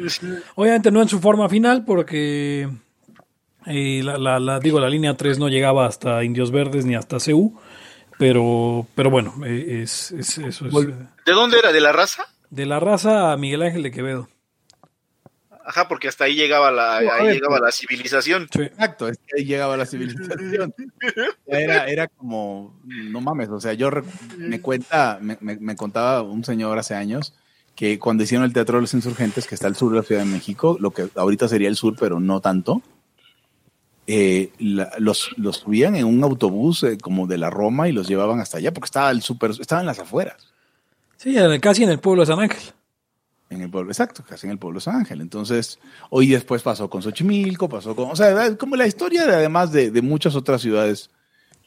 Obviamente 0.55 0.91
no 0.91 1.01
en 1.01 1.09
su 1.09 1.19
forma 1.19 1.49
final, 1.49 1.85
porque 1.85 2.69
eh, 3.67 4.03
la, 4.03 4.39
la, 4.39 4.61
digo, 4.61 4.81
la 4.81 4.89
línea 4.89 5.17
3 5.17 5.39
no 5.39 5.49
llegaba 5.49 5.87
hasta 5.87 6.23
Indios 6.25 6.51
Verdes 6.51 6.85
ni 6.85 6.95
hasta 6.95 7.19
CU, 7.19 7.59
pero, 8.19 8.87
pero 8.95 9.11
bueno, 9.11 9.35
eh, 9.45 9.81
es, 9.83 10.13
es, 10.13 10.39
eso 10.39 10.67
es. 10.67 10.73
¿De 10.75 11.33
dónde 11.33 11.59
era? 11.59 11.73
¿De 11.73 11.81
la 11.81 11.93
raza? 11.93 12.27
De 12.51 12.67
la 12.67 12.81
raza 12.81 13.37
Miguel 13.37 13.63
Ángel 13.63 13.83
de 13.83 13.91
Quevedo. 13.91 14.29
Ajá, 15.67 15.89
porque 15.89 16.09
hasta 16.09 16.25
ahí 16.25 16.35
llegaba 16.35 16.71
la, 16.71 16.99
ahí 16.99 17.33
llegaba 17.33 17.59
la 17.59 17.73
civilización. 17.73 18.49
Exacto, 18.53 19.07
ahí 19.07 19.45
llegaba 19.45 19.79
la 19.79 19.87
civilización. 19.87 20.75
Era, 21.47 21.87
era 21.87 22.09
como, 22.09 22.79
no 22.85 23.21
mames, 23.23 23.49
o 23.49 23.61
sea, 23.61 23.73
yo 23.73 23.91
me 24.37 24.61
cuenta, 24.61 25.19
me, 25.23 25.39
me, 25.41 25.75
contaba 25.75 26.21
un 26.21 26.45
señor 26.45 26.79
hace 26.79 26.95
años 26.95 27.35
que 27.75 27.99
cuando 27.99 28.25
hicieron 28.25 28.45
el 28.45 28.53
Teatro 28.53 28.77
de 28.77 28.83
los 28.83 28.95
Insurgentes, 28.95 29.47
que 29.47 29.55
está 29.55 29.67
al 29.67 29.75
sur 29.75 29.91
de 29.91 29.97
la 29.97 30.03
Ciudad 30.03 30.23
de 30.23 30.31
México, 30.31 30.77
lo 30.79 30.91
que 30.91 31.09
ahorita 31.15 31.49
sería 31.49 31.69
el 31.69 31.77
sur, 31.77 31.97
pero 31.99 32.21
no 32.21 32.41
tanto, 32.41 32.83
eh, 34.07 34.53
los, 34.99 35.31
los 35.37 35.57
subían 35.59 35.97
en 35.97 36.05
un 36.05 36.23
autobús 36.23 36.83
eh, 36.83 36.99
como 37.01 37.27
de 37.27 37.39
la 37.39 37.51
Roma 37.51 37.89
y 37.89 37.93
los 37.93 38.07
llevaban 38.07 38.41
hasta 38.41 38.59
allá, 38.59 38.73
porque 38.73 38.87
estaba 38.87 39.11
el 39.11 39.23
super, 39.23 39.51
estaban 39.53 39.83
en 39.83 39.87
las 39.87 39.99
afueras. 39.99 40.53
Sí, 41.17 41.37
casi 41.61 41.85
en 41.85 41.91
el 41.91 42.01
pueblo 42.01 42.23
de 42.23 42.27
San 42.27 42.41
Ángel. 42.41 42.63
En 43.51 43.63
el 43.63 43.71
pueblo, 43.71 43.91
exacto, 43.91 44.25
casi 44.29 44.47
en 44.47 44.53
el 44.53 44.59
pueblo 44.59 44.79
de 44.79 44.85
San 44.85 44.97
Ángel. 44.97 45.21
Entonces, 45.21 45.79
hoy 46.11 46.29
después 46.29 46.63
pasó 46.63 46.91
con 46.91 47.03
Xochimilco, 47.03 47.69
pasó 47.69 47.95
con, 47.95 48.11
o 48.11 48.17
sea, 48.17 48.57
como 48.57 48.77
la 48.77 48.87
historia 48.87 49.27
de, 49.27 49.35
además 49.35 49.73
de, 49.73 49.91
de 49.91 50.03
muchas 50.03 50.35
otras 50.35 50.61
ciudades 50.61 51.11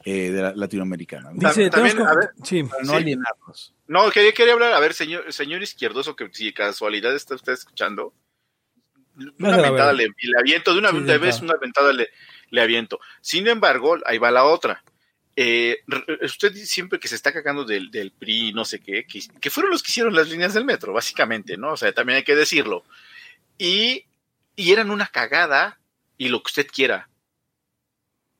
eh, 0.05 0.31
de 0.31 0.41
la, 0.41 0.53
latinoamericanas. 0.55 1.33
Dice, 1.35 1.69
también, 1.69 1.99
a 2.01 2.15
ver, 2.15 2.29
sí, 2.43 2.63
para 2.63 2.83
no 2.83 2.93
alienarnos. 2.93 3.73
No, 3.87 4.09
quería, 4.11 4.31
quería 4.31 4.53
hablar, 4.53 4.73
a 4.73 4.79
ver, 4.79 4.93
señor, 4.93 5.31
señor 5.33 5.61
izquierdoso, 5.63 6.15
que 6.15 6.29
si 6.31 6.53
casualidad 6.53 7.15
está 7.15 7.35
usted 7.35 7.53
escuchando, 7.53 8.13
una 9.39 9.57
ventada 9.57 9.93
le, 9.93 10.07
le, 10.07 10.39
aviento, 10.39 10.73
de 10.73 10.79
una, 10.79 10.91
vez 10.91 11.41
una 11.41 11.55
ventada 11.59 11.93
le, 11.93 12.09
le 12.49 12.61
aviento. 12.61 12.99
Sin 13.21 13.47
embargo, 13.47 13.97
ahí 14.05 14.17
va 14.17 14.31
la 14.31 14.45
otra 14.45 14.83
eh, 15.39 15.83
usted 16.23 16.51
siempre 16.55 16.99
que 16.99 17.07
se 17.07 17.13
está 17.13 17.31
cagando 17.31 17.63
del, 17.63 17.91
del 17.91 18.11
PRI, 18.11 18.53
no 18.53 18.65
sé 18.65 18.79
qué, 18.79 19.05
que, 19.05 19.49
fueron 19.51 19.71
los 19.71 19.83
que 19.83 19.91
hicieron 19.91 20.15
las 20.15 20.29
líneas 20.29 20.55
del 20.55 20.65
metro, 20.65 20.93
básicamente, 20.93 21.57
¿no? 21.57 21.73
O 21.73 21.77
sea, 21.77 21.93
también 21.93 22.17
hay 22.17 22.23
que 22.23 22.35
decirlo. 22.35 22.83
Y, 23.59 24.05
y 24.55 24.71
eran 24.73 24.89
una 24.89 25.05
cagada 25.05 25.79
y 26.17 26.29
lo 26.29 26.41
que 26.41 26.47
usted 26.47 26.67
quiera. 26.67 27.07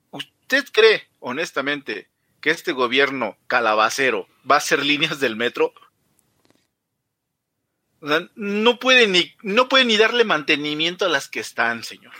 ¿Usted 0.09 0.65
cree, 0.71 1.07
honestamente, 1.19 2.09
que 2.41 2.49
este 2.49 2.71
gobierno 2.71 3.37
calabacero 3.45 4.27
va 4.49 4.55
a 4.55 4.57
hacer 4.57 4.83
líneas 4.83 5.19
del 5.19 5.35
metro? 5.35 5.73
O 8.01 8.07
sea, 8.07 8.27
no 8.35 8.79
puede 8.79 9.07
ni, 9.07 9.31
no 9.43 9.69
puede 9.69 9.85
ni 9.85 9.97
darle 9.97 10.23
mantenimiento 10.23 11.05
a 11.05 11.09
las 11.09 11.27
que 11.27 11.39
están, 11.39 11.83
señor. 11.83 12.13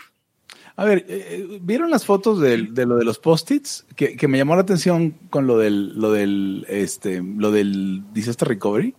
A 0.78 0.84
ver, 0.84 1.06
eh, 1.08 1.26
eh, 1.50 1.58
¿vieron 1.60 1.90
las 1.90 2.06
fotos 2.06 2.40
de, 2.40 2.56
lo 2.58 2.96
de 2.96 3.04
los 3.04 3.18
post-its? 3.18 3.84
Que, 3.96 4.28
me 4.28 4.38
llamó 4.38 4.54
la 4.54 4.62
atención 4.62 5.10
con 5.28 5.48
lo 5.48 5.58
del, 5.58 5.98
lo 5.98 6.12
del, 6.12 6.66
este, 6.68 7.20
lo 7.20 7.50
del 7.50 8.04
disaster 8.12 8.46
recovery. 8.46 8.94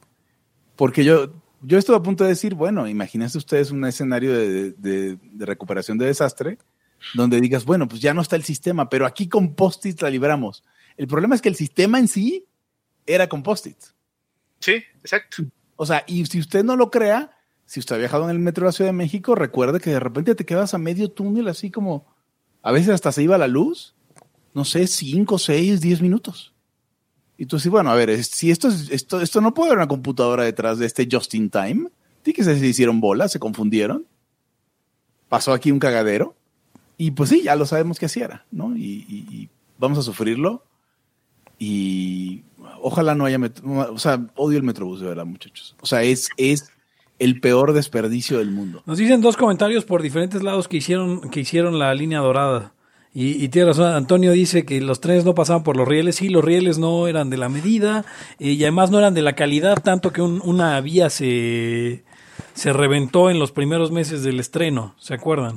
Porque 0.76 1.06
yo, 1.06 1.32
yo 1.62 1.78
estuve 1.78 1.96
a 1.96 2.04
punto 2.04 2.26
de 2.26 2.32
decir, 2.32 2.54
bueno, 2.54 2.86
imagínense 2.88 3.38
ustedes 3.38 3.72
un 3.72 3.86
escenario 3.86 4.34
de, 4.34 5.18
recuperación 5.38 5.98
de 5.98 6.08
desastre 6.08 6.58
donde 7.14 7.40
digas, 7.40 7.64
bueno, 7.64 7.88
pues 7.88 8.02
ya 8.02 8.14
no 8.14 8.22
está 8.22 8.36
el 8.36 8.44
sistema, 8.44 8.90
pero 8.90 9.06
aquí 9.06 9.30
con 9.30 9.56
post-its 9.56 10.02
la 10.02 10.10
libramos. 10.10 10.66
El 10.98 11.08
problema 11.08 11.36
es 11.36 11.42
que 11.42 11.48
el 11.48 11.56
sistema 11.56 11.98
en 11.98 12.10
sí 12.10 12.46
era 13.06 13.30
con 13.30 13.42
post-its. 13.42 13.96
Sí, 14.60 14.84
exacto. 15.02 15.44
O 15.82 15.86
sea, 15.86 16.04
y 16.08 16.26
si 16.26 16.42
usted 16.42 16.66
no 16.66 16.76
lo 16.76 16.92
crea, 16.92 17.32
si 17.66 17.80
usted 17.80 17.96
ha 17.96 18.00
viajado 18.00 18.26
en 18.26 18.32
el 18.32 18.40
metro 18.40 18.66
de 18.66 18.68
la 18.68 18.72
Ciudad 18.74 18.90
de 18.90 18.98
México, 18.98 19.34
recuerde 19.34 19.80
que 19.80 19.92
de 19.92 20.02
repente 20.02 20.36
te 20.36 20.46
quedas 20.46 20.74
a 20.74 20.78
medio 20.78 21.10
túnel, 21.10 21.48
así 21.48 21.72
como 21.72 22.06
a 22.62 22.74
veces 22.74 22.90
hasta 22.90 23.14
se 23.14 23.24
iba 23.24 23.38
la 23.38 23.48
luz, 23.48 23.96
no 24.54 24.66
sé, 24.66 24.88
cinco, 24.88 25.38
seis, 25.38 25.80
diez 25.80 26.02
minutos. 26.02 26.54
Y 27.38 27.46
tú 27.46 27.56
dices, 27.56 27.72
bueno, 27.72 27.92
a 27.92 27.96
ver, 27.96 28.22
si 28.26 28.52
esto, 28.52 28.68
esto, 28.68 29.22
esto 29.22 29.40
no 29.40 29.54
puede 29.54 29.70
haber 29.70 29.78
una 29.78 29.88
computadora 29.88 30.44
detrás 30.44 30.80
de 30.80 30.86
este 30.86 31.08
just 31.10 31.34
in 31.34 31.50
time. 31.50 31.88
¿Sí 32.26 32.34
que 32.34 32.44
se 32.44 32.58
hicieron 32.58 33.00
bolas, 33.00 33.32
se 33.32 33.40
confundieron? 33.40 34.06
Pasó 35.30 35.54
aquí 35.54 35.72
un 35.72 35.80
cagadero. 35.80 36.36
Y 36.98 37.12
pues 37.12 37.30
sí, 37.30 37.42
ya 37.44 37.56
lo 37.56 37.66
sabemos 37.66 38.00
que 38.00 38.08
así 38.08 38.20
era, 38.20 38.46
¿no? 38.52 38.76
Y, 38.76 39.48
vamos 39.78 39.98
a 39.98 40.02
sufrirlo. 40.02 40.66
Y 41.58 42.44
ojalá 42.82 43.16
no 43.16 43.26
haya, 43.26 43.40
o 43.64 43.98
sea, 43.98 44.28
odio 44.36 44.58
el 44.58 44.64
Metrobús, 44.64 45.02
de 45.02 45.08
verdad, 45.08 45.26
muchachos. 45.26 45.76
O 45.82 45.86
sea, 45.86 46.04
es, 46.04 46.30
es 46.38 46.72
el 47.20 47.40
peor 47.40 47.74
desperdicio 47.74 48.38
del 48.40 48.52
mundo. 48.52 48.82
Nos 48.86 48.98
dicen 48.98 49.22
dos 49.22 49.38
comentarios 49.38 49.86
por 49.86 50.02
diferentes 50.02 50.42
lados 50.42 50.68
que 50.68 50.78
hicieron, 50.78 51.30
que 51.30 51.42
hicieron 51.42 51.78
la 51.78 51.94
línea 51.94 52.20
dorada. 52.20 52.74
Y, 53.14 53.44
y, 53.44 53.50
tiene 53.50 53.70
razón, 53.70 53.92
Antonio 53.92 54.32
dice 54.32 54.66
que 54.66 54.80
los 54.82 55.02
trenes 55.02 55.26
no 55.26 55.34
pasaban 55.34 55.64
por 55.64 55.76
los 55.76 55.88
rieles, 55.88 56.18
sí, 56.18 56.30
los 56.30 56.44
rieles 56.46 56.78
no 56.78 57.08
eran 57.08 57.32
de 57.32 57.38
la 57.38 57.50
medida 57.50 58.06
eh, 58.38 58.52
y 58.52 58.64
además 58.64 58.92
no 58.92 59.00
eran 59.00 59.16
de 59.16 59.24
la 59.24 59.34
calidad, 59.34 59.82
tanto 59.82 60.14
que 60.14 60.22
una 60.22 60.80
vía 60.80 61.10
se, 61.10 62.04
se 62.54 62.72
reventó 62.72 63.32
en 63.32 63.40
los 63.40 63.52
primeros 63.52 63.92
meses 63.92 64.22
del 64.22 64.40
estreno, 64.40 64.94
¿se 65.00 65.16
acuerdan? 65.16 65.56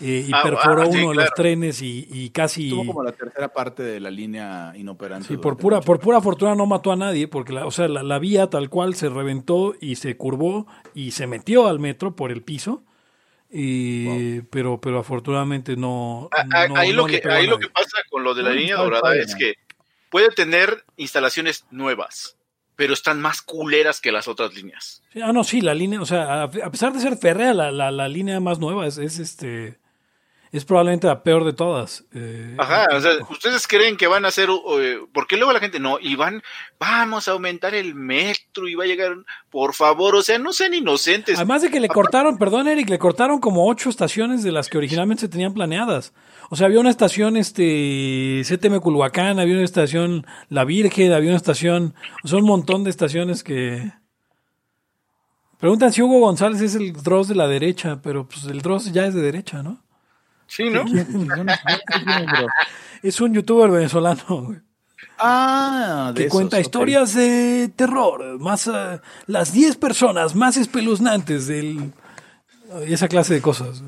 Eh, 0.00 0.24
y 0.28 0.30
ah, 0.32 0.42
perforó 0.42 0.82
ah, 0.82 0.86
uno 0.86 1.10
de 1.10 1.14
los 1.14 1.34
trenes 1.34 1.82
y, 1.82 2.30
casi... 2.30 2.68
Estuvo 2.68 2.86
como 2.86 3.04
la 3.04 3.12
tercera 3.12 3.48
parte 3.52 3.82
de 3.82 4.00
la 4.00 4.10
línea 4.10 4.72
inoperante. 4.74 5.28
Sí, 5.28 5.36
por 5.36 5.58
pura, 5.58 5.80
por 5.82 6.00
pura 6.00 6.22
fortuna 6.22 6.54
no 6.54 6.64
mató 6.64 6.90
a 6.90 6.96
nadie, 6.96 7.28
porque 7.28 7.52
la, 7.52 7.66
o 7.66 7.70
sea, 7.70 7.86
la, 7.86 8.18
vía 8.18 8.48
tal 8.48 8.70
cual 8.70 8.94
se 8.94 9.10
reventó 9.10 9.74
y 9.78 9.96
se 9.96 10.16
curvó 10.16 10.66
y 10.94 11.10
se 11.10 11.26
metió 11.26 11.66
al 11.66 11.80
metro 11.80 12.16
por 12.16 12.32
el 12.32 12.42
piso. 12.42 12.82
Y, 13.52 14.40
pero, 14.42 14.80
pero 14.80 15.00
afortunadamente 15.00 15.76
no. 15.76 16.30
ahí 16.76 16.92
lo, 16.92 17.06
que, 17.06 17.20
ahí 17.28 17.46
lo 17.46 17.58
que 17.58 17.68
pasa 17.68 17.98
con 18.08 18.22
lo 18.22 18.32
de 18.32 18.44
la 18.44 18.50
línea 18.50 18.76
dorada 18.76 19.16
es 19.16 19.34
que 19.34 19.54
puede 20.08 20.28
tener 20.28 20.84
instalaciones 20.96 21.66
nuevas, 21.70 22.36
pero 22.76 22.94
están 22.94 23.20
más 23.20 23.42
culeras 23.42 24.00
que 24.00 24.12
las 24.12 24.28
otras 24.28 24.54
líneas. 24.54 25.02
ah, 25.20 25.32
no, 25.32 25.42
sí, 25.42 25.60
la 25.60 25.74
línea, 25.74 26.00
o 26.00 26.06
sea, 26.06 26.44
a, 26.44 26.50
pesar 26.70 26.92
de 26.92 27.00
ser 27.00 27.16
férrea, 27.16 27.52
la, 27.52 27.72
la, 27.72 27.90
la 27.90 28.08
línea 28.08 28.38
más 28.38 28.60
nueva 28.60 28.86
es, 28.86 28.98
es 28.98 29.18
este 29.18 29.79
es 30.52 30.64
probablemente 30.64 31.06
la 31.06 31.22
peor 31.22 31.44
de 31.44 31.52
todas. 31.52 32.04
Eh, 32.12 32.56
Ajá, 32.58 32.88
o 32.92 33.00
sea, 33.00 33.12
ustedes 33.30 33.68
creen 33.68 33.96
que 33.96 34.08
van 34.08 34.24
a 34.24 34.28
hacer, 34.28 34.48
eh, 34.80 34.98
porque 35.12 35.36
luego 35.36 35.52
la 35.52 35.60
gente 35.60 35.78
no, 35.78 35.98
y 36.00 36.16
van, 36.16 36.42
vamos 36.78 37.28
a 37.28 37.32
aumentar 37.32 37.74
el 37.74 37.94
metro 37.94 38.66
y 38.66 38.74
va 38.74 38.82
a 38.82 38.88
llegar, 38.88 39.16
por 39.48 39.74
favor, 39.74 40.16
o 40.16 40.22
sea, 40.22 40.38
no 40.38 40.52
sean 40.52 40.74
inocentes. 40.74 41.36
Además 41.36 41.62
de 41.62 41.70
que 41.70 41.78
le 41.78 41.88
cortaron, 41.88 42.36
perdón 42.36 42.66
Eric, 42.66 42.90
le 42.90 42.98
cortaron 42.98 43.38
como 43.38 43.68
ocho 43.68 43.90
estaciones 43.90 44.42
de 44.42 44.50
las 44.50 44.68
que 44.68 44.78
originalmente 44.78 45.20
se 45.20 45.28
tenían 45.28 45.54
planeadas. 45.54 46.12
O 46.50 46.56
sea, 46.56 46.66
había 46.66 46.80
una 46.80 46.90
estación, 46.90 47.36
este, 47.36 48.42
CTM 48.44 48.80
Culhuacán, 48.80 49.38
había 49.38 49.54
una 49.54 49.64
estación 49.64 50.26
La 50.48 50.64
Virgen, 50.64 51.12
había 51.12 51.30
una 51.30 51.36
estación, 51.36 51.94
o 52.24 52.28
sea, 52.28 52.38
un 52.38 52.46
montón 52.46 52.82
de 52.82 52.90
estaciones 52.90 53.44
que... 53.44 53.92
Preguntan 55.60 55.92
si 55.92 56.02
Hugo 56.02 56.20
González 56.20 56.60
es 56.62 56.74
el 56.74 56.94
Dross 56.94 57.28
de 57.28 57.34
la 57.34 57.46
derecha, 57.46 58.00
pero 58.02 58.26
pues 58.26 58.46
el 58.46 58.62
Dross 58.62 58.90
ya 58.92 59.06
es 59.06 59.14
de 59.14 59.20
derecha, 59.20 59.62
¿no? 59.62 59.80
Sí, 60.50 60.68
¿no? 60.68 60.84
es 63.02 63.20
un 63.20 63.32
youtuber 63.32 63.70
venezolano, 63.70 64.60
Ah, 65.22 66.12
que 66.16 66.28
cuenta 66.28 66.60
historias 66.60 67.14
de 67.14 67.70
terror, 67.76 68.38
más 68.40 68.66
eh, 68.66 69.00
las 69.26 69.52
10 69.52 69.76
personas 69.76 70.34
más 70.34 70.56
espeluznantes 70.56 71.46
del 71.46 71.92
esa 72.86 73.08
clase 73.08 73.34
de 73.34 73.42
cosas. 73.42 73.82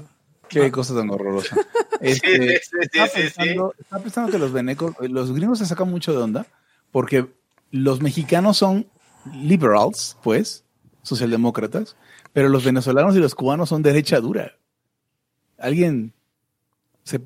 Qué 0.48 0.70
cosas 0.70 0.96
tan 0.96 1.11
horrorosas. 1.11 1.59
Este, 2.03 2.57
estaba, 2.57 3.07
pensando, 3.07 3.75
pensando, 4.03 4.33
que 4.33 4.38
los 4.38 4.53
venecos, 4.53 4.92
los 4.98 5.33
gringos 5.33 5.61
se 5.61 5.66
sacan 5.66 5.88
mucho 5.88 6.11
de 6.12 6.18
onda 6.18 6.46
porque 6.90 7.29
los 7.70 8.03
mexicanos 8.03 8.57
son 8.57 8.88
liberals, 9.33 10.18
pues, 10.20 10.64
socialdemócratas, 11.03 11.96
pero 12.33 12.48
los 12.48 12.64
venezolanos 12.64 13.14
y 13.14 13.20
los 13.20 13.37
cubanos 13.37 13.68
son 13.68 13.83
derecha 13.83 14.18
dura. 14.18 14.57
¿Alguien 15.59 16.12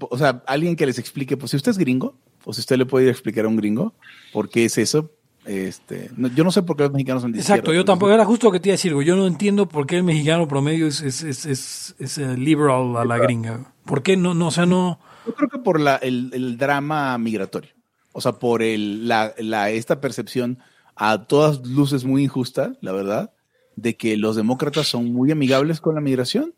o 0.00 0.18
sea, 0.18 0.42
alguien 0.46 0.76
que 0.76 0.86
les 0.86 0.98
explique, 0.98 1.36
pues 1.36 1.50
si 1.50 1.56
usted 1.56 1.70
es 1.70 1.78
gringo, 1.78 2.16
o 2.44 2.52
si 2.52 2.60
usted 2.60 2.76
le 2.76 2.86
puede 2.86 3.10
explicar 3.10 3.44
a 3.44 3.48
un 3.48 3.56
gringo 3.56 3.92
por 4.32 4.48
qué 4.48 4.64
es 4.64 4.78
eso. 4.78 5.10
Este, 5.44 6.10
yo 6.34 6.42
no 6.42 6.50
sé 6.50 6.62
por 6.62 6.76
qué 6.76 6.84
los 6.84 6.92
mexicanos 6.92 7.22
son 7.22 7.30
de 7.30 7.38
Exacto, 7.38 7.72
yo 7.72 7.84
tampoco, 7.84 8.10
era 8.12 8.24
justo 8.24 8.48
lo 8.48 8.52
que 8.52 8.58
te 8.58 8.68
iba 8.68 8.72
a 8.72 8.78
decir, 8.78 8.92
Yo 9.04 9.14
no 9.14 9.28
entiendo 9.28 9.68
por 9.68 9.86
qué 9.86 9.96
el 9.96 10.02
mexicano 10.02 10.48
promedio 10.48 10.88
es, 10.88 11.02
es, 11.02 11.22
es, 11.22 11.94
es, 11.98 12.18
eh, 12.18 12.36
liberal 12.36 12.96
a 12.96 13.04
la 13.04 13.18
gringa. 13.18 13.72
¿Por 13.84 14.02
qué 14.02 14.16
no, 14.16 14.34
no, 14.34 14.48
o 14.48 14.50
sea, 14.50 14.66
no... 14.66 14.98
Yo 15.24 15.34
creo 15.34 15.48
que 15.48 15.58
por 15.58 15.80
la, 15.80 15.96
el, 15.96 16.30
el 16.32 16.56
drama 16.56 17.16
migratorio. 17.18 17.70
O 18.12 18.20
sea, 18.20 18.32
por 18.32 18.62
el, 18.62 19.06
la, 19.06 19.34
la, 19.38 19.70
esta 19.70 20.00
percepción 20.00 20.58
a 20.96 21.26
todas 21.26 21.64
luces 21.66 22.04
muy 22.04 22.24
injusta, 22.24 22.72
la 22.80 22.92
verdad, 22.92 23.32
de 23.76 23.96
que 23.96 24.16
los 24.16 24.34
demócratas 24.34 24.88
son 24.88 25.12
muy 25.12 25.30
amigables 25.30 25.80
con 25.80 25.94
la 25.94 26.00
migración, 26.00 26.54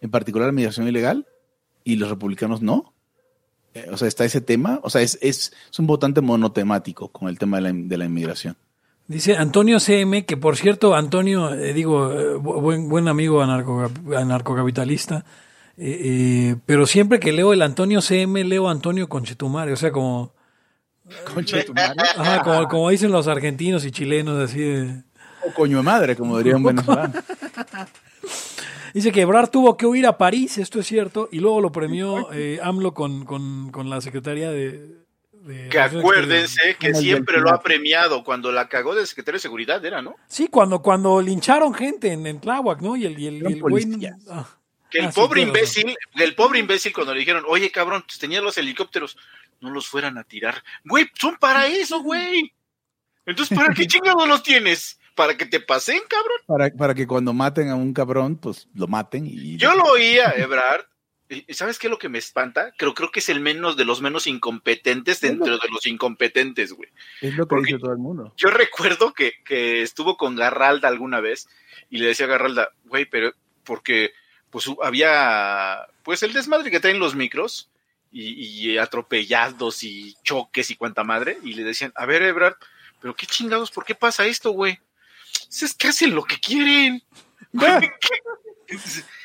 en 0.00 0.10
particular 0.10 0.48
la 0.48 0.52
migración 0.52 0.88
ilegal, 0.88 1.26
y 1.86 1.96
los 1.96 2.10
republicanos 2.10 2.60
no. 2.62 2.92
Eh, 3.72 3.86
o 3.92 3.96
sea, 3.96 4.08
está 4.08 4.24
ese 4.24 4.40
tema. 4.40 4.80
O 4.82 4.90
sea, 4.90 5.02
es, 5.02 5.18
es, 5.22 5.52
es 5.70 5.78
un 5.78 5.86
votante 5.86 6.20
monotemático 6.20 7.08
con 7.08 7.28
el 7.28 7.38
tema 7.38 7.58
de 7.58 7.62
la, 7.62 7.72
de 7.72 7.96
la, 7.96 8.04
inmigración. 8.04 8.56
Dice 9.06 9.36
Antonio 9.36 9.78
CM, 9.78 10.26
que 10.26 10.36
por 10.36 10.56
cierto, 10.56 10.96
Antonio, 10.96 11.54
eh, 11.54 11.72
digo, 11.72 12.12
eh, 12.12 12.34
buen, 12.34 12.88
buen 12.88 13.06
amigo 13.06 13.40
anarco, 13.40 13.88
anarcocapitalista, 14.16 15.24
pero 15.76 16.86
siempre 16.86 17.20
que 17.20 17.30
leo 17.30 17.52
el 17.52 17.62
Antonio 17.62 18.00
CM, 18.00 18.42
leo 18.42 18.68
Antonio 18.68 19.08
Conchetumare, 19.08 19.72
o 19.72 19.76
sea, 19.76 19.92
como... 19.92 20.34
Conchetumare. 21.32 21.94
Ajá, 22.16 22.42
como, 22.42 22.66
como 22.66 22.90
dicen 22.90 23.12
los 23.12 23.28
argentinos 23.28 23.84
y 23.84 23.92
chilenos, 23.92 24.42
así 24.42 24.58
de... 24.58 25.02
O 25.46 25.54
coño 25.54 25.76
de 25.76 25.82
madre, 25.84 26.16
como 26.16 26.36
diría 26.38 26.56
un 26.56 26.64
venezolano. 26.64 27.12
Dice 28.96 29.12
que 29.12 29.20
Ebrard 29.20 29.50
tuvo 29.50 29.76
que 29.76 29.84
huir 29.84 30.06
a 30.06 30.16
París, 30.16 30.56
esto 30.56 30.80
es 30.80 30.86
cierto, 30.86 31.28
y 31.30 31.38
luego 31.40 31.60
lo 31.60 31.70
premió 31.70 32.32
eh, 32.32 32.58
AMLO 32.62 32.94
con, 32.94 33.26
con, 33.26 33.90
la 33.90 34.00
Secretaría 34.00 34.50
de... 34.50 35.04
que 35.70 35.78
acuérdense 35.78 36.78
que 36.80 36.94
siempre 36.94 37.38
lo 37.38 37.50
ha 37.50 37.60
premiado 37.60 38.24
cuando 38.24 38.50
la 38.52 38.70
cagó 38.70 38.94
de 38.94 39.04
Secretario 39.04 39.36
de 39.36 39.42
Seguridad, 39.42 39.84
era, 39.84 40.00
¿no? 40.00 40.16
Sí, 40.28 40.48
cuando, 40.48 40.80
cuando 40.80 41.20
lincharon 41.20 41.74
gente 41.74 42.10
en, 42.10 42.26
en 42.26 42.40
Tláhuac, 42.40 42.80
¿no? 42.80 42.96
Y 42.96 43.04
el, 43.04 43.18
y 43.18 43.26
el, 43.26 43.60
güey... 43.60 43.84
Ah. 44.30 44.48
que 44.90 45.00
el 45.00 45.04
ah, 45.08 45.12
pobre 45.14 45.42
imbécil, 45.42 45.94
el 46.14 46.34
pobre 46.34 46.58
imbécil 46.58 46.94
cuando 46.94 47.12
le 47.12 47.20
dijeron, 47.20 47.44
oye 47.46 47.70
cabrón, 47.70 48.02
pues, 48.06 48.18
tenías 48.18 48.42
los 48.42 48.56
helicópteros, 48.56 49.18
no 49.60 49.68
los 49.68 49.86
fueran 49.88 50.16
a 50.16 50.24
tirar. 50.24 50.62
Güey, 50.86 51.10
son 51.20 51.36
para 51.36 51.66
eso, 51.66 52.00
güey. 52.00 52.50
Entonces, 53.26 53.58
¿para 53.58 53.74
qué 53.74 53.86
chingados 53.86 54.26
los 54.26 54.42
tienes? 54.42 54.98
Para 55.16 55.36
que 55.36 55.46
te 55.46 55.58
pasen, 55.58 56.00
cabrón. 56.08 56.38
Para, 56.46 56.70
para 56.70 56.94
que 56.94 57.06
cuando 57.06 57.32
maten 57.32 57.70
a 57.70 57.74
un 57.74 57.92
cabrón, 57.92 58.36
pues 58.36 58.68
lo 58.74 58.86
maten 58.86 59.26
y. 59.26 59.56
Yo 59.56 59.74
lo 59.74 59.84
oía, 59.84 60.32
Ebrard. 60.36 60.84
¿Y 61.28 61.54
sabes 61.54 61.80
qué 61.80 61.88
es 61.88 61.90
lo 61.90 61.98
que 61.98 62.08
me 62.08 62.18
espanta? 62.18 62.72
Creo, 62.78 62.94
creo 62.94 63.10
que 63.10 63.18
es 63.18 63.28
el 63.28 63.40
menos 63.40 63.76
de 63.76 63.84
los 63.84 64.00
menos 64.00 64.28
incompetentes 64.28 65.20
dentro 65.20 65.58
de 65.58 65.68
los 65.68 65.84
incompetentes, 65.86 66.72
güey. 66.72 66.88
Es 67.20 67.34
lo 67.34 67.48
que 67.48 67.56
dice 67.56 67.78
todo 67.80 67.90
el 67.90 67.98
mundo. 67.98 68.32
Yo 68.36 68.50
recuerdo 68.50 69.12
que, 69.12 69.32
que 69.44 69.82
estuvo 69.82 70.16
con 70.16 70.36
Garralda 70.36 70.86
alguna 70.86 71.18
vez 71.18 71.48
y 71.90 71.98
le 71.98 72.06
decía 72.06 72.26
a 72.26 72.28
Garralda, 72.28 72.70
güey, 72.84 73.06
pero 73.06 73.32
porque 73.64 74.12
pues 74.50 74.66
había 74.84 75.88
pues 76.04 76.22
el 76.22 76.32
desmadre 76.32 76.70
que 76.70 76.78
traen 76.78 77.00
los 77.00 77.16
micros 77.16 77.70
y, 78.12 78.70
y, 78.70 78.78
atropellados 78.78 79.82
y 79.82 80.14
choques 80.22 80.70
y 80.70 80.76
cuanta 80.76 81.02
madre 81.02 81.38
y 81.42 81.54
le 81.54 81.64
decían, 81.64 81.92
a 81.96 82.06
ver, 82.06 82.22
Ebrard, 82.22 82.54
pero 83.00 83.16
qué 83.16 83.26
chingados, 83.26 83.72
¿por 83.72 83.84
qué 83.84 83.96
pasa 83.96 84.26
esto, 84.26 84.52
güey? 84.52 84.78
Es 85.50 85.74
que 85.74 85.88
hacen 85.88 86.14
lo 86.14 86.24
que 86.24 86.38
quieren. 86.38 87.02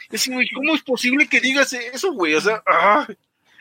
¿Cómo 0.54 0.76
es 0.76 0.82
posible 0.82 1.28
que 1.28 1.40
digas 1.40 1.74
eso, 1.74 2.14
güey? 2.14 2.36
O 2.36 2.42
sea, 2.42 2.62
ah. 2.68 3.08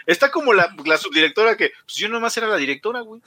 está 0.07 0.31
como 0.31 0.53
la, 0.53 0.75
subdirectora 0.99 1.57
que, 1.57 1.73
pues 1.85 1.97
yo 1.97 2.09
nomás 2.09 2.37
era 2.37 2.49
la 2.49 2.57
directora, 2.57 3.01
güey. 3.01 3.21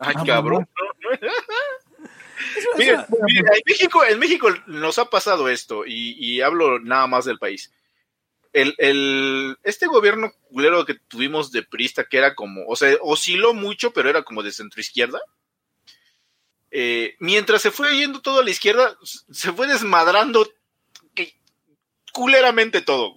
Ay, 0.00 0.14
ah, 0.16 0.24
cabrón. 0.24 0.68
Mira, 2.76 3.06
en, 3.08 3.62
México, 3.64 4.04
en 4.04 4.18
México 4.18 4.48
nos 4.66 4.98
ha 4.98 5.08
pasado 5.08 5.48
esto, 5.48 5.84
y, 5.86 6.40
hablo 6.40 6.80
nada 6.80 7.06
más 7.06 7.24
del 7.24 7.38
país. 7.38 7.72
El, 8.52 8.74
el, 8.78 9.56
este 9.62 9.86
gobierno 9.86 10.32
culero 10.48 10.84
que 10.84 10.94
tuvimos 10.94 11.52
de 11.52 11.62
Prista, 11.62 12.04
que 12.04 12.18
era 12.18 12.34
como, 12.34 12.64
o 12.66 12.76
sea, 12.76 12.96
osciló 13.02 13.52
mucho, 13.52 13.92
pero 13.92 14.08
era 14.08 14.22
como 14.22 14.42
de 14.42 14.52
centro 14.52 14.80
izquierda. 14.80 15.20
Eh, 16.76 17.14
mientras 17.20 17.62
se 17.62 17.70
fue 17.70 17.96
yendo 17.96 18.20
todo 18.20 18.40
a 18.40 18.44
la 18.44 18.50
izquierda, 18.50 18.98
se 19.30 19.52
fue 19.52 19.68
desmadrando 19.68 20.44
culeramente 22.12 22.80
todo, 22.80 23.14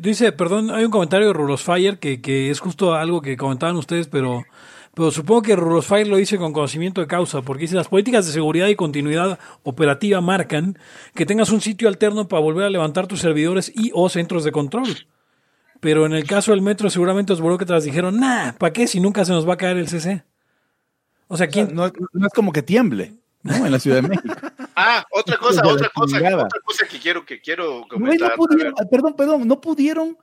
dice, 0.00 0.30
perdón, 0.30 0.70
hay 0.70 0.84
un 0.84 0.90
comentario 0.92 1.26
de 1.26 1.32
Rulos 1.32 1.62
Fire 1.62 1.98
que, 1.98 2.20
que, 2.20 2.50
es 2.50 2.60
justo 2.60 2.94
algo 2.94 3.22
que 3.22 3.36
comentaban 3.36 3.74
ustedes, 3.74 4.06
pero, 4.06 4.44
pero 4.94 5.10
supongo 5.10 5.42
que 5.42 5.56
Rulos 5.56 5.86
Fire 5.86 6.06
lo 6.06 6.16
dice 6.16 6.38
con 6.38 6.52
conocimiento 6.52 7.00
de 7.00 7.08
causa, 7.08 7.42
porque 7.42 7.62
dice, 7.62 7.74
las 7.74 7.88
políticas 7.88 8.24
de 8.24 8.32
seguridad 8.32 8.68
y 8.68 8.76
continuidad 8.76 9.40
operativa 9.64 10.20
marcan 10.20 10.78
que 11.14 11.26
tengas 11.26 11.50
un 11.50 11.60
sitio 11.60 11.88
alterno 11.88 12.28
para 12.28 12.40
volver 12.40 12.66
a 12.66 12.70
levantar 12.70 13.08
tus 13.08 13.20
servidores 13.20 13.72
y 13.74 13.90
o 13.94 14.08
centros 14.08 14.44
de 14.44 14.52
control. 14.52 15.08
Pero 15.80 16.06
en 16.06 16.12
el 16.12 16.24
caso 16.24 16.52
del 16.52 16.62
metro, 16.62 16.88
seguramente 16.88 17.32
los 17.32 17.40
burócratas 17.40 17.82
dijeron, 17.82 18.20
nah, 18.20 18.52
¿para 18.52 18.72
qué 18.72 18.86
si 18.86 19.00
nunca 19.00 19.24
se 19.24 19.32
nos 19.32 19.48
va 19.48 19.54
a 19.54 19.58
caer 19.58 19.76
el 19.76 19.88
CC? 19.88 20.24
O 21.28 21.36
sea, 21.36 21.46
¿quién? 21.48 21.74
no, 21.74 21.86
es 21.86 22.32
como 22.34 22.52
que 22.52 22.62
tiemble, 22.62 23.14
¿no? 23.42 23.54
En 23.66 23.72
la 23.72 23.78
Ciudad 23.78 24.02
de 24.02 24.08
México. 24.08 24.34
ah, 24.76 25.04
otra 25.10 25.38
cosa, 25.38 25.66
otra 25.66 25.88
cosa, 25.88 26.16
otra 26.18 26.60
cosa 26.64 26.86
que 26.88 26.98
quiero, 26.98 27.24
que 27.24 27.40
quiero 27.40 27.86
comentar. 27.88 28.30
No 28.30 28.36
pudieron, 28.36 28.74
perdón, 28.90 29.14
perdón, 29.16 29.48
no 29.48 29.60
pudieron 29.60 30.18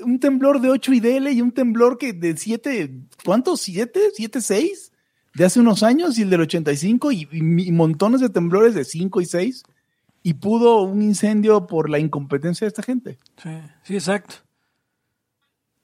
un 0.00 0.20
temblor 0.20 0.60
de 0.60 0.70
8 0.70 0.92
IDL 0.92 1.28
y 1.28 1.40
un 1.40 1.52
temblor 1.52 1.98
que 1.98 2.12
de 2.12 2.36
7, 2.36 2.90
¿cuántos? 3.24 3.66
¿7? 3.66 3.92
¿7, 4.16 4.40
6? 4.40 4.92
De 5.34 5.44
hace 5.44 5.60
unos 5.60 5.82
años 5.82 6.18
y 6.18 6.22
el 6.22 6.30
del 6.30 6.42
85 6.42 7.12
y, 7.12 7.28
y, 7.30 7.68
y 7.68 7.72
montones 7.72 8.20
de 8.20 8.28
temblores 8.28 8.74
de 8.74 8.84
5 8.84 9.20
y 9.20 9.26
6 9.26 9.62
y 10.22 10.34
pudo 10.34 10.82
un 10.82 11.02
incendio 11.02 11.66
por 11.66 11.88
la 11.88 11.98
incompetencia 11.98 12.64
de 12.64 12.68
esta 12.68 12.82
gente. 12.82 13.18
Sí, 13.42 13.50
sí, 13.84 13.94
exacto. 13.94 14.45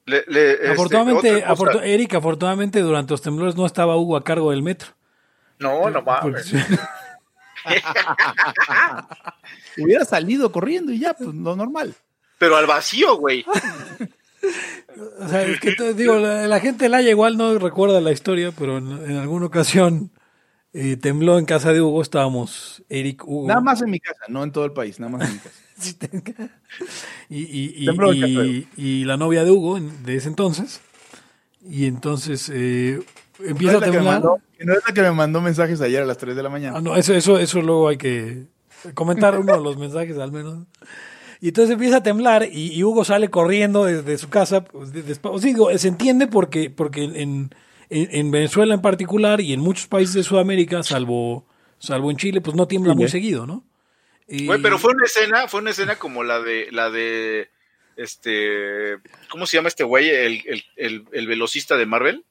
Este, 0.06 0.70
afortunadamente, 0.70 1.44
Eric, 1.84 2.14
afortunadamente 2.14 2.80
durante 2.80 3.12
los 3.12 3.22
temblores 3.22 3.56
no 3.56 3.66
estaba 3.66 3.96
Hugo 3.96 4.16
a 4.16 4.24
cargo 4.24 4.50
del 4.50 4.62
metro. 4.62 4.88
No, 5.58 5.90
no 5.90 6.02
mames. 6.02 6.52
Hubiera 9.78 10.04
salido 10.04 10.50
corriendo 10.50 10.90
y 10.92 10.98
ya, 10.98 11.14
pues 11.14 11.32
lo 11.32 11.54
normal. 11.54 11.94
Pero 12.38 12.56
al 12.56 12.66
vacío, 12.66 13.16
güey. 13.16 13.44
o 15.20 15.28
sea, 15.28 15.44
es 15.44 15.60
que 15.60 15.76
digo, 15.94 16.18
la, 16.18 16.60
gente 16.60 16.86
del 16.86 16.94
Haya 16.94 17.10
igual 17.10 17.36
no 17.36 17.56
recuerda 17.58 18.00
la 18.00 18.10
historia, 18.10 18.50
pero 18.50 18.78
en, 18.78 19.16
alguna 19.16 19.46
ocasión 19.46 20.10
eh, 20.72 20.96
tembló 20.96 21.38
en 21.38 21.44
casa 21.44 21.72
de 21.72 21.80
Hugo, 21.80 22.02
estábamos 22.02 22.82
Eric, 22.88 23.22
Hugo. 23.24 23.46
Nada 23.46 23.60
más 23.60 23.80
en 23.82 23.90
mi 23.90 24.00
casa, 24.00 24.24
no 24.28 24.42
en 24.42 24.50
todo 24.50 24.64
el 24.64 24.72
país, 24.72 24.98
nada 24.98 25.12
más 25.12 25.28
en 25.28 25.34
mi 25.34 25.38
casa. 25.38 25.62
Y, 27.29 27.87
y, 28.77 29.05
la 29.05 29.16
novia 29.16 29.45
de 29.45 29.51
Hugo 29.51 29.79
de 29.81 30.16
ese 30.16 30.29
entonces. 30.29 30.81
Y 31.68 31.87
entonces 31.87 32.51
eh, 32.53 33.01
empieza 33.45 33.79
a 33.79 33.81
temblar. 33.81 34.23
no 34.23 34.38
es 34.59 34.81
la 34.87 34.95
que 34.95 35.03
me 35.03 35.12
mandó 35.12 35.40
mensajes 35.40 35.81
ayer 35.81 36.03
a 36.03 36.07
las 36.07 36.18
3 36.18 36.35
de 36.35 36.42
la 36.42 36.49
mañana. 36.49 36.79
Ah, 36.79 36.81
no, 36.81 36.97
eso, 36.97 37.14
eso, 37.14 37.38
eso 37.38 37.62
luego 37.62 37.88
hay 37.88 37.97
que 37.97 38.47
comentar 38.95 39.38
uno 39.38 39.55
de 39.57 39.62
los 39.62 39.77
mensajes 39.77 40.18
al 40.18 40.33
menos. 40.33 40.66
Y 41.40 41.49
entonces 41.49 41.73
empieza 41.73 41.97
a 41.97 42.03
temblar 42.03 42.49
y, 42.51 42.83
Hugo 42.85 43.05
sale 43.05 43.29
corriendo 43.29 43.85
desde 43.85 44.16
su 44.16 44.29
casa. 44.29 44.64
Pues, 44.64 44.92
digo, 45.42 45.77
se 45.77 45.88
entiende 45.88 46.29
porque, 46.29 46.71
porque 46.71 47.03
en, 47.03 47.51
en, 47.90 48.31
Venezuela 48.31 48.75
en 48.75 48.81
particular 48.81 49.40
y 49.40 49.53
en 49.53 49.61
muchos 49.61 49.88
países 49.88 50.14
de 50.14 50.23
Sudamérica, 50.23 50.83
salvo, 50.85 51.45
salvo 51.79 52.12
en 52.12 52.16
Chile, 52.16 52.40
pues 52.40 52.57
no 52.57 52.68
tiembla 52.68 52.95
muy 52.95 53.09
seguido, 53.09 53.47
¿no? 53.47 53.64
Pero 54.26 54.78
fue 54.78 54.92
una 54.92 55.04
escena, 55.04 55.48
fue 55.48 55.61
una 55.61 55.70
escena 55.70 55.96
como 55.96 56.24
la 56.24 56.40
de, 56.40 56.68
la 56.70 56.90
de, 56.90 57.50
este, 57.96 58.98
¿cómo 59.28 59.46
se 59.46 59.56
llama 59.56 59.68
este 59.68 59.85
güey? 59.85 60.08
El, 60.11 61.26
velocista 61.26 61.76
de 61.76 61.87
Marvel. 61.87 62.24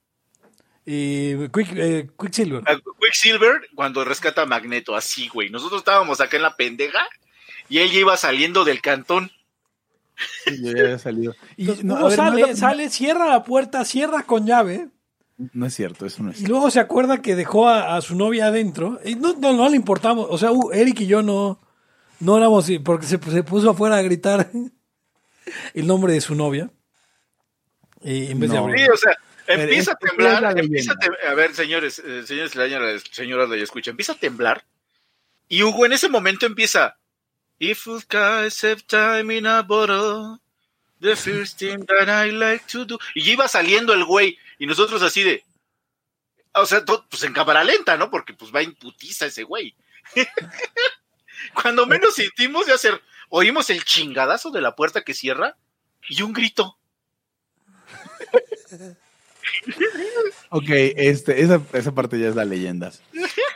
Y 0.85 1.47
Quick, 1.49 1.73
eh, 1.75 2.09
Quicksilver. 2.19 2.63
Ah, 2.65 2.79
Quicksilver 2.99 3.69
cuando 3.75 4.03
rescata 4.03 4.43
a 4.43 4.47
Magneto, 4.47 4.95
así, 4.95 5.27
güey. 5.27 5.49
Nosotros 5.49 5.81
estábamos 5.81 6.21
acá 6.21 6.37
en 6.37 6.43
la 6.43 6.55
pendeja 6.55 7.07
y 7.69 7.79
él 7.79 7.91
ya 7.91 7.99
iba 7.99 8.17
saliendo 8.17 8.65
del 8.65 8.81
cantón. 8.81 9.31
ya 10.61 10.71
había 10.71 10.99
salido. 10.99 11.35
Y 11.55 11.67
sale, 12.15 12.55
sale, 12.55 12.89
cierra 12.89 13.27
la 13.27 13.43
puerta, 13.43 13.85
cierra 13.85 14.23
con 14.23 14.47
llave. 14.47 14.89
No 15.53 15.65
es 15.65 15.73
cierto, 15.73 16.05
eso 16.05 16.21
no 16.21 16.31
es 16.31 16.41
Y 16.41 16.45
luego 16.45 16.69
se 16.69 16.79
acuerda 16.79 17.21
que 17.21 17.35
dejó 17.35 17.67
a, 17.67 17.99
su 18.01 18.15
novia 18.15 18.47
adentro. 18.47 18.99
Y 19.05 19.15
no, 19.15 19.33
no, 19.33 19.53
no 19.53 19.69
le 19.69 19.75
importamos. 19.75 20.27
O 20.29 20.37
sea, 20.37 20.51
Eric 20.73 21.01
y 21.01 21.07
yo 21.07 21.21
no, 21.21 21.59
no 22.21 22.37
éramos, 22.37 22.67
porque 22.83 23.05
se, 23.05 23.17
puso 23.17 23.71
afuera 23.71 23.97
a 23.97 24.01
gritar 24.01 24.49
el 25.73 25.87
nombre 25.87 26.13
de 26.13 26.21
su 26.21 26.35
novia. 26.35 26.69
Y 28.03 28.31
en 28.31 28.39
vez 28.39 28.51
de 28.51 28.57
abrir. 28.57 28.79
Sí, 28.79 28.89
o 28.91 28.97
sea, 28.97 29.17
empieza 29.47 29.91
a 29.91 29.95
temblar. 29.95 30.57
Empieza 30.57 30.93
a, 31.29 31.33
ver, 31.33 31.53
señores, 31.53 31.99
eh, 31.99 32.23
señores, 32.25 32.51
señoras, 32.51 33.03
señoras 33.11 33.49
de 33.49 33.61
escucha, 33.61 33.91
empieza 33.91 34.13
a 34.13 34.19
temblar. 34.19 34.63
Y 35.47 35.63
Hugo 35.63 35.85
en 35.85 35.93
ese 35.93 36.09
momento 36.09 36.45
empieza. 36.45 36.97
If 37.59 37.85
time 38.87 39.37
in 39.37 39.45
a 39.45 39.61
bottle, 39.61 40.39
The 41.01 41.15
first 41.15 41.57
thing 41.57 41.83
that 41.87 42.09
I 42.09 42.29
like 42.29 42.67
to 42.67 42.85
do. 42.85 42.99
Y 43.15 43.31
iba 43.31 43.47
saliendo 43.47 43.91
el 43.93 44.05
güey, 44.05 44.37
y 44.59 44.67
nosotros 44.67 45.01
así 45.01 45.23
de. 45.23 45.43
O 46.53 46.65
sea, 46.67 46.85
to- 46.85 47.05
pues 47.09 47.23
en 47.23 47.33
cámara 47.33 47.63
lenta, 47.63 47.97
¿no? 47.97 48.11
Porque 48.11 48.33
pues 48.33 48.53
va 48.53 48.61
en 48.61 48.75
putiza 48.75 49.25
ese 49.25 49.43
güey. 49.43 49.75
Cuando 51.53 51.85
menos 51.85 52.15
sentimos 52.15 52.65
de 52.65 52.73
hacer, 52.73 53.01
oímos 53.29 53.69
el 53.69 53.83
chingadazo 53.83 54.51
de 54.51 54.61
la 54.61 54.75
puerta 54.75 55.03
que 55.03 55.13
cierra 55.13 55.57
y 56.09 56.21
un 56.21 56.33
grito. 56.33 56.77
Ok, 60.49 60.65
este, 60.69 61.41
esa, 61.41 61.61
esa 61.73 61.91
parte 61.93 62.19
ya 62.19 62.27
es 62.29 62.35
la 62.35 62.45
leyendas. 62.45 63.01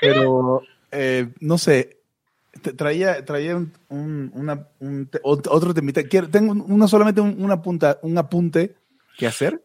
Pero, 0.01 0.61
eh, 0.91 1.29
no 1.39 1.57
sé, 1.57 1.99
traía, 2.75 3.23
traía 3.25 3.55
un, 3.55 3.73
un- 3.89 4.31
una- 4.33 4.67
un 4.79 5.09
otro 5.23 5.73
temita. 5.73 6.03
Quiero, 6.03 6.29
tengo 6.29 6.51
un- 6.51 6.65
uno 6.67 6.87
solamente 6.87 7.21
un, 7.21 7.41
una 7.43 7.61
punta, 7.61 7.99
un 8.01 8.17
apunte 8.17 8.75
que 9.17 9.27
hacer. 9.27 9.63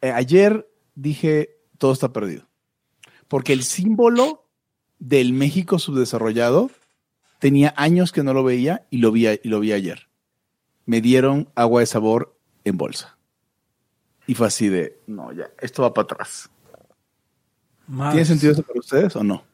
Eh, 0.00 0.10
ayer 0.12 0.68
dije, 0.94 1.56
todo 1.78 1.92
está 1.92 2.12
perdido. 2.12 2.46
Porque 3.28 3.52
el 3.52 3.62
símbolo 3.64 4.44
del 4.98 5.32
México 5.32 5.78
subdesarrollado 5.78 6.70
tenía 7.46 7.72
años 7.76 8.10
que 8.10 8.24
no 8.24 8.34
lo 8.34 8.42
veía 8.42 8.86
y 8.90 8.98
lo 8.98 9.12
vi, 9.12 9.28
a- 9.28 9.34
y 9.34 9.48
lo 9.48 9.60
vi 9.60 9.70
ayer. 9.72 10.08
Me 10.84 11.00
dieron 11.00 11.48
agua 11.54 11.78
de 11.80 11.86
sabor 11.86 12.36
en 12.64 12.76
bolsa. 12.76 13.16
Y 14.26 14.34
fue 14.34 14.48
así 14.48 14.68
de, 14.68 14.98
no, 15.06 15.30
ya, 15.32 15.48
esto 15.60 15.82
va 15.82 15.94
para 15.94 16.06
atrás. 16.06 16.50
Más- 17.86 18.12
¿Tiene 18.12 18.26
sentido 18.26 18.52
eso 18.52 18.64
para 18.64 18.80
ustedes 18.80 19.14
o 19.14 19.22
no? 19.22 19.44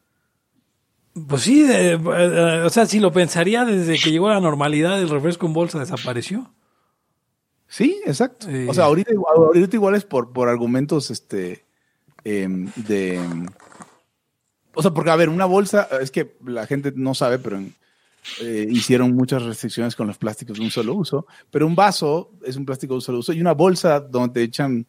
Pues 1.27 1.43
sí, 1.43 1.61
de- 1.61 1.91
eh, 1.91 2.63
o 2.65 2.69
sea, 2.71 2.87
si 2.87 2.99
lo 2.99 3.11
pensaría 3.11 3.63
desde 3.63 3.99
que 3.99 4.09
llegó 4.09 4.27
la 4.29 4.39
normalidad, 4.39 4.99
el 4.99 5.09
refresco 5.09 5.45
en 5.45 5.53
bolsa 5.53 5.77
desapareció. 5.77 6.51
Sí, 7.67 8.01
exacto. 8.07 8.47
Sí. 8.47 8.65
O 8.67 8.73
sea, 8.73 8.85
ahorita, 8.85 9.11
igual- 9.13 9.35
ahorita 9.37 9.75
igual 9.75 9.93
es 9.93 10.03
por, 10.05 10.33
por 10.33 10.49
argumentos 10.49 11.11
este, 11.11 11.63
em, 12.23 12.71
de... 12.75 13.17
em, 13.17 13.45
o 14.73 14.81
sea, 14.81 14.89
porque, 14.91 15.11
a 15.11 15.15
ver, 15.15 15.29
una 15.29 15.45
bolsa, 15.45 15.87
es 16.01 16.09
que 16.09 16.35
la 16.43 16.65
gente 16.65 16.91
no 16.95 17.13
sabe, 17.13 17.37
pero 17.37 17.57
en- 17.57 17.75
eh, 18.41 18.67
hicieron 18.69 19.15
muchas 19.15 19.43
restricciones 19.43 19.95
con 19.95 20.07
los 20.07 20.17
plásticos 20.17 20.57
de 20.57 20.63
un 20.63 20.71
solo 20.71 20.95
uso, 20.95 21.27
pero 21.51 21.67
un 21.67 21.75
vaso 21.75 22.31
es 22.45 22.55
un 22.55 22.65
plástico 22.65 22.93
de 22.93 22.97
un 22.97 23.01
solo 23.01 23.19
uso 23.19 23.33
y 23.33 23.41
una 23.41 23.53
bolsa 23.53 23.99
donde 23.99 24.33
te 24.33 24.43
echan 24.43 24.85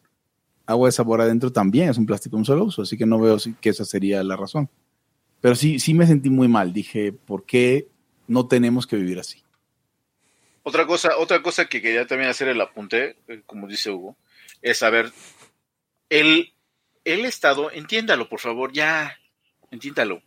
agua 0.65 0.87
de 0.87 0.91
sabor 0.93 1.21
adentro 1.21 1.51
también 1.51 1.89
es 1.89 1.97
un 1.97 2.05
plástico 2.05 2.35
de 2.35 2.41
un 2.41 2.45
solo 2.45 2.63
uso, 2.63 2.81
así 2.81 2.97
que 2.97 3.05
no 3.05 3.19
veo 3.19 3.37
que 3.61 3.69
esa 3.69 3.85
sería 3.85 4.23
la 4.23 4.35
razón. 4.35 4.69
Pero 5.41 5.55
sí, 5.55 5.79
sí 5.79 5.93
me 5.93 6.07
sentí 6.07 6.29
muy 6.29 6.47
mal. 6.47 6.73
Dije, 6.73 7.11
¿por 7.11 7.45
qué 7.45 7.87
no 8.27 8.47
tenemos 8.47 8.87
que 8.87 8.95
vivir 8.95 9.19
así? 9.19 9.43
Otra 10.63 10.87
cosa, 10.87 11.17
otra 11.17 11.43
cosa 11.43 11.65
que 11.65 11.81
quería 11.81 12.07
también 12.07 12.31
hacer 12.31 12.47
el 12.47 12.59
apunte, 12.59 13.17
eh, 13.27 13.43
como 13.45 13.67
dice 13.67 13.91
Hugo, 13.91 14.17
es 14.63 14.79
saber 14.79 15.11
el, 16.09 16.53
el 17.03 17.25
Estado, 17.25 17.69
entiéndalo, 17.71 18.27
por 18.27 18.39
favor, 18.39 18.71
ya, 18.73 19.15
entiéndalo. 19.69 20.23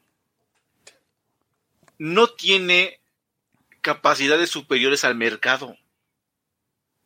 No 1.98 2.28
tiene 2.28 2.97
capacidades 3.80 4.50
superiores 4.50 5.04
al 5.04 5.14
mercado. 5.14 5.76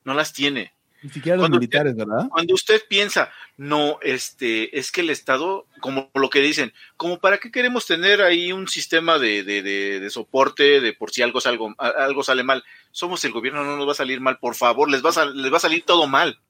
No 0.05 0.15
las 0.15 0.33
tiene. 0.33 0.73
Ni 1.03 1.11
siquiera 1.11 1.37
los 1.37 1.43
Cuando- 1.43 1.59
militares, 1.59 1.97
¿verdad? 1.97 2.29
Cuando 2.31 2.55
usted 2.55 2.81
piensa, 2.89 3.33
no, 3.57 3.99
este, 4.03 4.79
es 4.79 4.93
que 4.93 5.01
el 5.01 5.11
Estado, 5.11 5.67
como 5.81 6.11
lo 6.15 6.31
que 6.31 6.39
dicen, 6.41 6.73
como 6.97 7.19
para 7.19 7.39
qué 7.39 7.51
queremos 7.51 7.87
tener 7.87 8.23
ahí 8.23 8.53
un 8.53 8.69
sistema 8.69 9.19
de, 9.19 9.43
de, 9.43 9.63
de, 9.63 9.99
de 9.99 10.11
soporte, 10.11 10.81
de 10.81 10.93
por 10.93 11.11
si 11.11 11.23
algo, 11.23 11.41
salgo, 11.41 11.75
a- 11.79 11.89
algo 11.89 12.23
sale 12.23 12.45
mal. 12.45 12.63
Somos 12.93 13.25
el 13.25 13.33
gobierno, 13.33 13.65
no 13.65 13.77
nos 13.77 13.89
va 13.89 13.93
a 13.93 13.97
salir 13.97 14.21
mal, 14.21 14.39
por 14.39 14.55
favor, 14.55 14.89
les 14.89 15.05
va 15.05 15.11
a, 15.11 15.25
les 15.27 15.53
va 15.53 15.57
a 15.57 15.61
salir 15.61 15.83
todo 15.85 16.07
mal. 16.07 16.41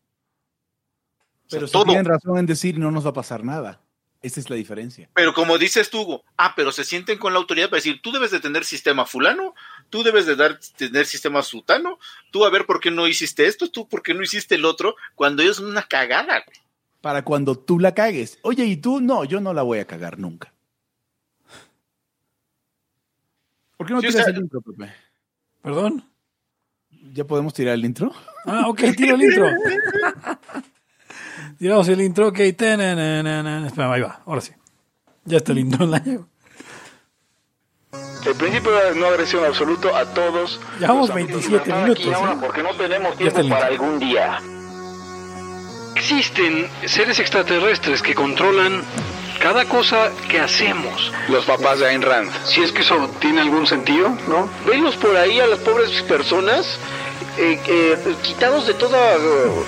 O 1.46 1.50
sea, 1.50 1.58
Pero 1.58 1.66
si 1.66 1.72
todo. 1.72 1.84
tienen 1.84 2.04
razón 2.04 2.36
en 2.38 2.46
decir 2.46 2.78
no 2.78 2.90
nos 2.90 3.06
va 3.06 3.10
a 3.10 3.14
pasar 3.14 3.44
nada. 3.44 3.80
Esa 4.20 4.38
es 4.38 4.48
la 4.50 4.54
diferencia. 4.56 5.10
Pero 5.14 5.34
como 5.34 5.58
dices 5.58 5.90
tú, 5.90 6.22
ah, 6.36 6.52
pero 6.54 6.70
se 6.70 6.84
sienten 6.84 7.18
con 7.18 7.32
la 7.32 7.40
autoridad 7.40 7.68
para 7.70 7.78
decir, 7.78 8.00
tú 8.02 8.12
debes 8.12 8.30
de 8.30 8.38
tener 8.38 8.64
sistema 8.64 9.04
fulano, 9.04 9.52
tú 9.92 10.02
debes 10.02 10.24
de 10.24 10.36
dar, 10.36 10.58
tener 10.76 11.04
sistema 11.04 11.42
sutano, 11.42 11.98
tú 12.30 12.46
a 12.46 12.50
ver 12.50 12.64
por 12.64 12.80
qué 12.80 12.90
no 12.90 13.06
hiciste 13.06 13.46
esto, 13.46 13.70
tú 13.70 13.86
por 13.86 14.02
qué 14.02 14.14
no 14.14 14.22
hiciste 14.22 14.54
el 14.54 14.64
otro, 14.64 14.96
cuando 15.14 15.42
ellos 15.42 15.58
son 15.58 15.66
una 15.66 15.82
cagada, 15.82 16.42
güey. 16.46 16.58
Para 17.02 17.22
cuando 17.24 17.56
tú 17.56 17.78
la 17.78 17.92
cagues. 17.94 18.38
Oye, 18.42 18.64
¿y 18.64 18.76
tú? 18.78 19.00
No, 19.02 19.24
yo 19.24 19.40
no 19.40 19.52
la 19.52 19.60
voy 19.62 19.80
a 19.80 19.86
cagar 19.86 20.18
nunca. 20.18 20.52
¿Por 23.76 23.86
qué 23.86 23.92
no 23.92 24.00
Sí, 24.00 24.06
tiras 24.08 24.22
o 24.22 24.24
sea- 24.24 24.34
el 24.34 24.40
intro, 24.42 24.62
Pepe? 24.62 24.92
¿Perdón? 25.60 26.08
¿Ya 27.12 27.24
podemos 27.24 27.52
tirar 27.52 27.74
el 27.74 27.84
intro? 27.84 28.12
Ah, 28.46 28.68
ok, 28.68 28.80
tiro 28.96 29.16
el 29.16 29.22
intro. 29.22 29.46
Tiramos 31.58 31.88
el 31.88 32.00
intro, 32.00 32.28
ok. 32.28 32.38
Espera, 32.38 33.92
ahí 33.92 34.00
va, 34.00 34.22
ahora 34.24 34.40
sí. 34.40 34.52
Ya 35.24 35.36
está 35.36 35.52
el 35.52 35.58
intro 35.58 35.84
en 35.84 35.90
la 35.90 35.98
llave. 36.02 36.24
El 38.24 38.34
principio 38.36 38.70
de 38.72 38.94
no 38.94 39.06
agresión 39.06 39.44
absoluto 39.44 39.94
a 39.96 40.04
todos. 40.06 40.60
Llevamos 40.78 41.08
los 41.08 41.16
amigos 41.16 41.48
27 41.48 41.70
de 41.70 41.76
Libertad 41.76 41.82
minutos, 41.82 42.04
aquí 42.04 42.10
y 42.10 42.14
ahora 42.14 42.32
¿eh? 42.32 42.36
Porque 42.40 42.62
no 42.62 42.74
tenemos 42.74 43.18
Ya 43.18 43.26
está 43.26 43.40
tiempo 43.40 43.56
para 43.56 43.66
algún 43.68 43.98
día. 43.98 44.40
Existen 45.96 46.68
seres 46.86 47.18
extraterrestres 47.18 48.02
que 48.02 48.14
controlan 48.14 48.82
cada 49.40 49.64
cosa 49.64 50.12
que 50.28 50.38
hacemos. 50.38 51.12
Los 51.28 51.44
papás 51.44 51.80
de 51.80 51.88
Ayn 51.88 52.02
Rand. 52.02 52.30
Si 52.44 52.62
es 52.62 52.70
que 52.70 52.82
eso 52.82 53.10
tiene 53.18 53.40
algún 53.40 53.66
sentido, 53.66 54.16
¿no? 54.28 54.48
Venlos 54.66 54.94
por 54.96 55.16
ahí 55.16 55.40
a 55.40 55.46
las 55.48 55.58
pobres 55.58 55.90
personas 56.02 56.78
eh, 57.38 57.58
eh, 57.66 58.14
quitados 58.22 58.66
de 58.66 58.74
toda 58.74 59.14
eh, 59.16 59.64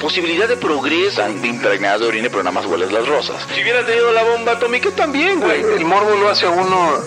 posibilidad 0.00 0.48
de 0.48 0.56
progreso. 0.56 1.22
Están 1.22 1.44
impregnadas 1.44 2.00
de 2.00 2.06
orina, 2.06 2.28
pero 2.30 2.42
nada 2.42 2.54
más 2.54 2.66
hueles 2.66 2.92
las 2.92 3.06
rosas. 3.06 3.36
Si 3.54 3.62
hubiera 3.62 3.84
tenido 3.84 4.10
la 4.12 4.22
bomba 4.22 4.52
atómica 4.52 4.90
también, 4.90 5.40
güey. 5.40 5.60
El 5.60 5.84
morbo 5.84 6.16
lo 6.16 6.30
hace 6.30 6.46
a 6.46 6.50
uno 6.50 6.98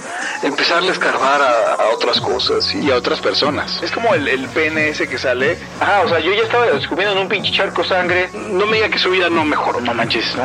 empezarle 0.43 0.89
a 0.89 0.93
escarbar 0.93 1.41
a, 1.41 1.73
a 1.75 1.89
otras 1.93 2.19
cosas. 2.21 2.73
Y 2.73 2.91
a 2.91 2.95
otras 2.95 3.19
personas. 3.19 3.81
Es 3.81 3.91
como 3.91 4.13
el, 4.13 4.27
el 4.27 4.47
pene 4.49 4.89
ese 4.89 5.07
que 5.07 5.17
sale. 5.17 5.57
Ajá, 5.79 6.01
o 6.01 6.09
sea, 6.09 6.19
yo 6.19 6.33
ya 6.33 6.43
estaba 6.43 6.65
descubriendo 6.67 7.15
en 7.15 7.21
un 7.21 7.29
pinche 7.29 7.51
charco 7.51 7.83
sangre. 7.83 8.29
No 8.51 8.65
me 8.65 8.77
diga 8.77 8.89
que 8.89 8.99
su 8.99 9.09
vida 9.09 9.29
no 9.29 9.45
mejoró. 9.45 9.81
No 9.81 9.93
manches, 9.93 10.35
no. 10.35 10.43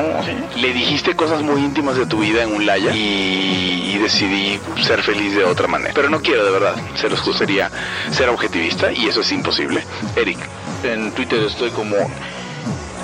Le 0.57 0.73
dijiste 0.73 1.15
cosas 1.17 1.43
muy 1.43 1.61
íntimas 1.61 1.97
de 1.97 2.07
tu 2.07 2.19
vida 2.19 2.43
en 2.43 2.55
un 2.55 2.67
laya 2.67 2.93
y, 2.95 3.93
y 3.95 3.99
decidí 3.99 4.61
ser 4.83 5.03
feliz 5.03 5.35
de 5.35 5.45
otra 5.45 5.67
manera. 5.67 5.93
Pero 5.95 6.11
no 6.11 6.21
quiero, 6.21 6.45
de 6.45 6.51
verdad. 6.51 6.75
Se 6.95 7.09
los 7.09 7.25
gustaría 7.25 7.71
ser 8.11 8.29
objetivista 8.29 8.93
y 8.93 9.09
eso 9.09 9.21
es 9.21 9.33
imposible. 9.33 9.85
Eric, 10.17 10.39
en 10.85 11.13
Twitter 11.13 11.43
estoy 11.43 11.71
como. 11.71 11.97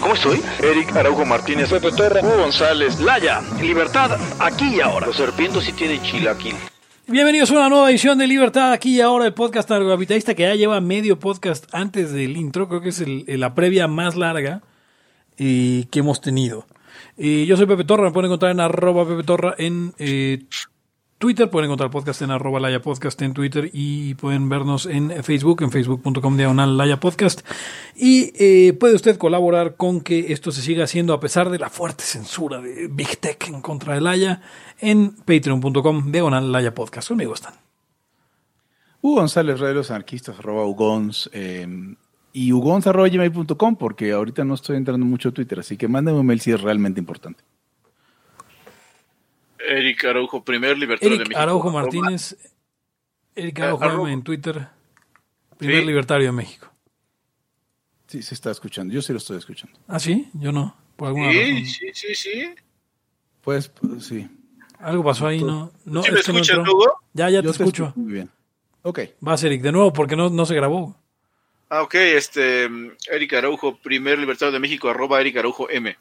¿Cómo 0.01 0.14
estoy? 0.14 0.42
Eric 0.62 0.94
Araujo 0.94 1.25
Martínez, 1.25 1.70
Pepe 1.70 1.90
Torra, 1.90 2.20
Hugo 2.20 2.37
González, 2.37 3.01
Laya, 3.01 3.40
libertad, 3.61 4.18
aquí 4.38 4.77
y 4.77 4.81
ahora. 4.81 5.07
Los 5.07 5.16
serpientes 5.16 5.64
sí 5.64 5.72
tienen 5.72 6.03
chilaquil. 6.03 6.55
Bienvenidos 7.09 7.53
a 7.53 7.55
una 7.55 7.69
nueva 7.69 7.88
edición 7.88 8.19
de 8.19 8.27
Libertad 8.27 8.73
aquí 8.73 8.97
y 8.97 9.01
ahora 9.01 9.27
el 9.27 9.33
podcast 9.33 9.71
narcocapitalista 9.71 10.35
que 10.35 10.42
ya 10.42 10.57
lleva 10.57 10.81
medio 10.81 11.21
podcast 11.21 11.73
antes 11.73 12.11
del 12.11 12.37
intro, 12.37 12.66
creo 12.66 12.81
que 12.81 12.88
es 12.88 13.01
la 13.29 13.55
previa 13.55 13.87
más 13.87 14.16
larga 14.16 14.62
eh, 15.38 15.85
que 15.92 16.01
hemos 16.01 16.21
tenido. 16.21 16.66
Eh, 17.16 17.47
yo 17.47 17.57
soy 17.57 17.66
Pepe 17.66 17.85
Torra, 17.85 18.03
me 18.03 18.11
pueden 18.11 18.27
encontrar 18.27 18.51
en 18.51 18.59
arroba 18.59 19.07
Pepe 19.07 19.23
Torra 19.23 19.55
en 19.57 19.95
eh, 19.99 20.47
Twitter, 21.18 21.48
pueden 21.48 21.70
encontrar 21.70 21.90
podcast 21.90 22.20
en 22.20 22.31
arroba 22.31 22.61
Laya 22.61 22.83
Podcast 22.83 23.22
en 23.22 23.33
Twitter 23.33 23.70
y 23.72 24.14
pueden 24.16 24.50
vernos 24.50 24.85
en 24.85 25.24
Facebook, 25.24 25.62
en 25.62 25.70
facebook.com 25.70 26.37
diagonal 26.37 26.76
Laya 26.76 27.00
Podcast. 27.00 27.40
Y 27.94 28.33
eh, 28.35 28.74
puede 28.74 28.96
usted 28.96 29.16
colaborar 29.16 29.76
con 29.76 30.02
que 30.02 30.35
esto 30.35 30.52
se 30.52 30.61
siga 30.61 30.85
haciendo 30.85 31.14
a 31.14 31.20
pesar 31.20 31.48
de 31.48 31.59
la 31.59 31.70
fuerte 31.70 32.05
censura 32.05 32.61
de 32.61 32.88
Big 32.88 33.16
Tech 33.16 33.48
en 33.48 33.62
contra 33.62 33.94
de 33.94 34.02
Laya 34.02 34.42
en 34.79 35.12
patreon.com 35.12 36.12
diagonal 36.12 36.52
Laya 36.52 36.74
Podcast. 36.74 37.09
Conmigo 37.09 37.33
están. 37.33 37.55
Hugo 39.00 39.16
González, 39.20 39.59
de 39.59 39.72
los 39.72 39.90
Anarquistas, 39.90 40.38
arroba 40.38 40.66
Ugons, 40.66 41.31
eh, 41.33 41.66
y 42.35 42.52
ugons 42.52 42.87
arroba 42.87 43.09
gmail.com, 43.09 43.76
porque 43.76 44.12
ahorita 44.12 44.44
no 44.44 44.52
estoy 44.52 44.76
entrando 44.76 45.07
mucho 45.07 45.31
a 45.31 45.33
Twitter, 45.33 45.61
así 45.61 45.79
que 45.79 45.88
mándenme 45.88 46.20
un 46.20 46.26
mail 46.26 46.40
si 46.40 46.52
es 46.52 46.61
realmente 46.61 47.00
importante. 47.00 47.42
Eric 49.66 50.05
Araujo, 50.05 50.42
primer 50.44 50.79
libertario 50.79 51.16
de 51.18 51.24
México. 51.24 51.38
Araujo 51.40 51.70
Martínez, 51.70 52.37
Eric 53.35 53.61
Araujo 53.61 54.09
en 54.09 54.22
Twitter, 54.22 54.68
primer 55.59 55.81
Sí. 55.81 55.87
libertario 55.87 56.26
de 56.26 56.33
México. 56.33 56.72
Sí, 58.07 58.22
se 58.22 58.35
está 58.35 58.50
escuchando, 58.50 58.94
yo 58.94 59.02
sí 59.02 59.12
lo 59.12 59.18
estoy 59.18 59.38
escuchando. 59.38 59.79
¿Ah, 59.88 59.98
sí? 59.98 60.29
Yo 60.35 60.52
no, 60.52 60.76
por 60.96 61.09
alguna 61.09 61.26
razón. 61.29 61.42
Sí, 61.44 61.64
sí, 61.66 61.90
sí, 61.92 62.14
sí. 62.14 62.55
Pues, 63.42 63.68
pues, 63.68 64.07
sí. 64.07 64.29
Algo 64.79 65.02
pasó 65.05 65.26
ahí, 65.26 65.42
¿no? 65.42 65.72
no 65.85 66.02
¿Sí 66.02 66.11
me 66.12 66.20
es 66.20 66.26
que 66.26 66.33
no 66.33 66.38
escuchas. 66.40 66.68
Hugo? 66.68 67.00
Ya, 67.14 67.31
ya 67.31 67.40
te 67.40 67.46
Yo 67.46 67.50
escucho. 67.50 67.92
Muy 67.96 68.12
bien. 68.12 68.31
Ok. 68.83 69.00
Vas, 69.20 69.42
Eric, 69.42 69.62
de 69.62 69.72
nuevo, 69.72 69.92
porque 69.92 70.14
no, 70.16 70.29
no 70.31 70.46
se 70.46 70.55
grabó. 70.55 70.96
Ah, 71.68 71.83
ok, 71.83 71.94
este, 71.94 72.68
Eric 73.11 73.33
Araujo, 73.33 73.76
primer 73.79 74.18
libertario 74.18 74.52
de 74.52 74.61
México, 74.61 74.88
arroba 74.88 75.20
Eric 75.20 75.38
Araujo 75.38 75.68
M. 75.68 75.96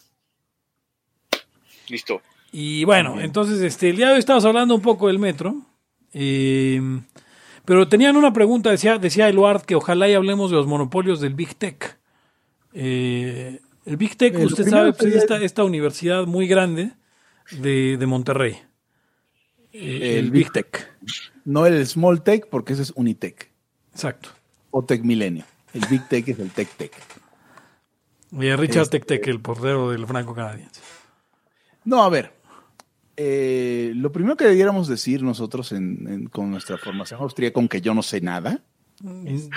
Listo. 1.88 2.22
Y 2.52 2.84
bueno, 2.86 3.20
entonces, 3.20 3.62
este, 3.62 3.90
el 3.90 3.98
día 3.98 4.08
de 4.08 4.14
hoy 4.14 4.20
estamos 4.20 4.46
hablando 4.46 4.76
un 4.76 4.82
poco 4.82 5.08
del 5.08 5.20
metro. 5.20 5.56
Eh, 6.14 6.82
Pero 7.66 7.88
tenían 7.90 8.16
una 8.16 8.32
pregunta, 8.32 8.70
decía, 8.72 8.98
decía 8.98 9.28
Eluard 9.28 9.64
que 9.64 9.76
ojalá 9.76 10.08
y 10.08 10.14
hablemos 10.14 10.52
de 10.52 10.58
los 10.58 10.68
monopolios 10.68 11.20
del 11.20 11.34
Big 11.34 11.56
Tech. 11.56 11.98
Eh, 12.74 13.60
el 13.86 13.98
Big 13.98 14.16
Tech, 14.18 14.38
usted 14.40 14.68
sabe, 14.70 14.94
pues, 14.94 15.14
es 15.14 15.30
esta 15.42 15.64
universidad 15.64 16.26
muy 16.26 16.48
grande 16.48 16.92
de, 17.52 17.98
de 17.98 18.06
Monterrey. 18.06 18.58
Eh, 19.74 20.20
el, 20.20 20.32
Big 20.32 20.52
Tech. 20.54 20.94
No 21.44 21.66
el 21.66 21.86
Small 21.86 22.24
Tech, 22.24 22.48
porque 22.50 22.74
ese 22.74 22.84
es 22.84 22.94
Unitech 22.96 23.52
Exacto. 23.92 24.30
o 24.72 24.84
Tech 24.86 25.02
Milenio. 25.04 25.44
El 25.74 25.82
Big 25.90 26.08
Tech 26.08 26.28
es 26.30 26.40
el 26.40 26.52
Tech 26.52 26.70
Tech. 26.78 26.92
Y 28.32 28.56
Richard 28.56 28.84
Este- 28.84 29.00
Tech 29.00 29.08
Tech, 29.08 29.28
el 29.28 29.42
portero 29.42 29.92
del 29.92 30.08
franco 30.08 30.34
canadiense. 30.34 30.82
No, 31.84 32.04
a 32.04 32.10
ver. 32.10 32.32
Eh, 33.18 33.92
lo 33.96 34.12
primero 34.12 34.38
que 34.38 34.46
debiéramos 34.46 34.88
decir 34.88 35.24
nosotros 35.24 35.72
en- 35.72 36.08
en- 36.08 36.26
con 36.28 36.52
nuestra 36.52 36.78
formación 36.78 37.22
austríaca, 37.22 37.60
aunque 37.60 37.82
yo 37.82 37.94
no 37.94 38.04
sé 38.04 38.22
nada, 38.22 38.62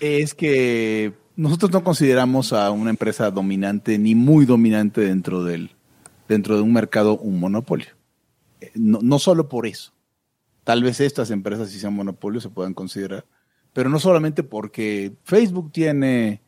es 0.00 0.34
que 0.34 1.12
nosotros 1.36 1.70
no 1.72 1.84
consideramos 1.84 2.52
a 2.52 2.70
una 2.70 2.90
empresa 2.90 3.30
dominante 3.30 3.98
ni 3.98 4.14
muy 4.14 4.46
dominante 4.46 5.00
dentro 5.02 5.44
del 5.44 5.70
dentro 6.28 6.56
de 6.56 6.62
un 6.62 6.72
mercado 6.72 7.18
un 7.18 7.40
monopolio. 7.40 7.88
Eh, 8.60 8.70
No, 8.74 9.00
no 9.02 9.18
solo 9.18 9.48
por 9.48 9.66
eso. 9.66 9.92
Tal 10.64 10.82
vez 10.82 11.00
estas 11.00 11.30
empresas, 11.30 11.70
si 11.70 11.78
sean 11.80 11.94
monopolios, 11.94 12.42
se 12.44 12.50
puedan 12.50 12.74
considerar, 12.74 13.24
pero 13.72 13.90
no 13.90 13.98
solamente 13.98 14.42
porque 14.44 15.12
Facebook 15.24 15.72
tiene 15.72 16.40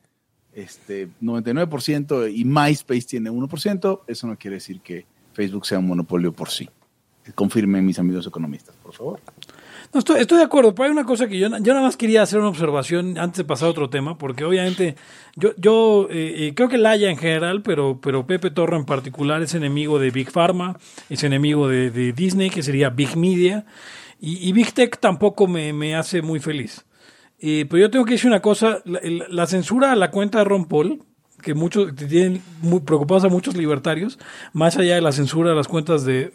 este 0.54 1.08
99% 1.22 2.32
y 2.34 2.44
MySpace 2.44 3.02
tiene 3.02 3.30
1%, 3.30 4.00
eso 4.06 4.26
no 4.26 4.36
quiere 4.36 4.56
decir 4.56 4.80
que 4.80 5.06
Facebook 5.32 5.66
sea 5.66 5.78
un 5.78 5.86
monopolio 5.86 6.32
por 6.32 6.50
sí. 6.50 6.68
Confirmen 7.34 7.86
mis 7.86 7.98
amigos 7.98 8.26
economistas, 8.26 8.74
por 8.76 8.92
favor. 8.92 9.20
No, 9.92 9.98
estoy, 9.98 10.20
estoy 10.20 10.38
de 10.38 10.44
acuerdo, 10.44 10.74
pero 10.74 10.86
hay 10.86 10.92
una 10.92 11.04
cosa 11.04 11.28
que 11.28 11.38
yo, 11.38 11.48
yo 11.48 11.72
nada 11.74 11.82
más 11.82 11.96
quería 11.96 12.22
hacer 12.22 12.38
una 12.38 12.48
observación 12.48 13.18
antes 13.18 13.38
de 13.38 13.44
pasar 13.44 13.68
a 13.68 13.70
otro 13.70 13.90
tema, 13.90 14.18
porque 14.18 14.44
obviamente 14.44 14.96
yo, 15.36 15.50
yo 15.56 16.08
eh, 16.10 16.48
eh, 16.48 16.54
creo 16.54 16.68
que 16.68 16.78
Laia 16.78 17.10
en 17.10 17.18
general, 17.18 17.62
pero, 17.62 18.00
pero 18.00 18.26
Pepe 18.26 18.50
Torra 18.50 18.76
en 18.76 18.86
particular 18.86 19.42
es 19.42 19.54
enemigo 19.54 19.98
de 19.98 20.10
Big 20.10 20.30
Pharma, 20.30 20.78
es 21.10 21.22
enemigo 21.24 21.68
de, 21.68 21.90
de 21.90 22.12
Disney, 22.12 22.50
que 22.50 22.62
sería 22.62 22.90
Big 22.90 23.16
Media, 23.16 23.66
y, 24.20 24.48
y 24.48 24.52
Big 24.52 24.72
Tech 24.72 24.98
tampoco 24.98 25.46
me, 25.46 25.72
me 25.72 25.94
hace 25.94 26.22
muy 26.22 26.40
feliz. 26.40 26.84
Eh, 27.44 27.66
pero 27.68 27.80
yo 27.82 27.90
tengo 27.90 28.04
que 28.04 28.12
decir 28.12 28.28
una 28.30 28.40
cosa, 28.40 28.78
la, 28.84 29.46
censura 29.46 29.90
a 29.92 29.96
la 29.96 30.10
cuenta 30.12 30.38
de 30.38 30.44
Ron 30.44 30.66
Paul, 30.66 31.02
que 31.42 31.54
muchos 31.54 31.94
tienen 31.96 32.40
muy 32.62 32.80
preocupados 32.80 33.24
a 33.24 33.28
muchos 33.28 33.56
libertarios, 33.56 34.18
más 34.52 34.76
allá 34.76 34.94
de 34.94 35.00
la 35.00 35.10
censura 35.10 35.50
a 35.50 35.54
las 35.56 35.66
cuentas 35.66 36.04
de, 36.04 36.30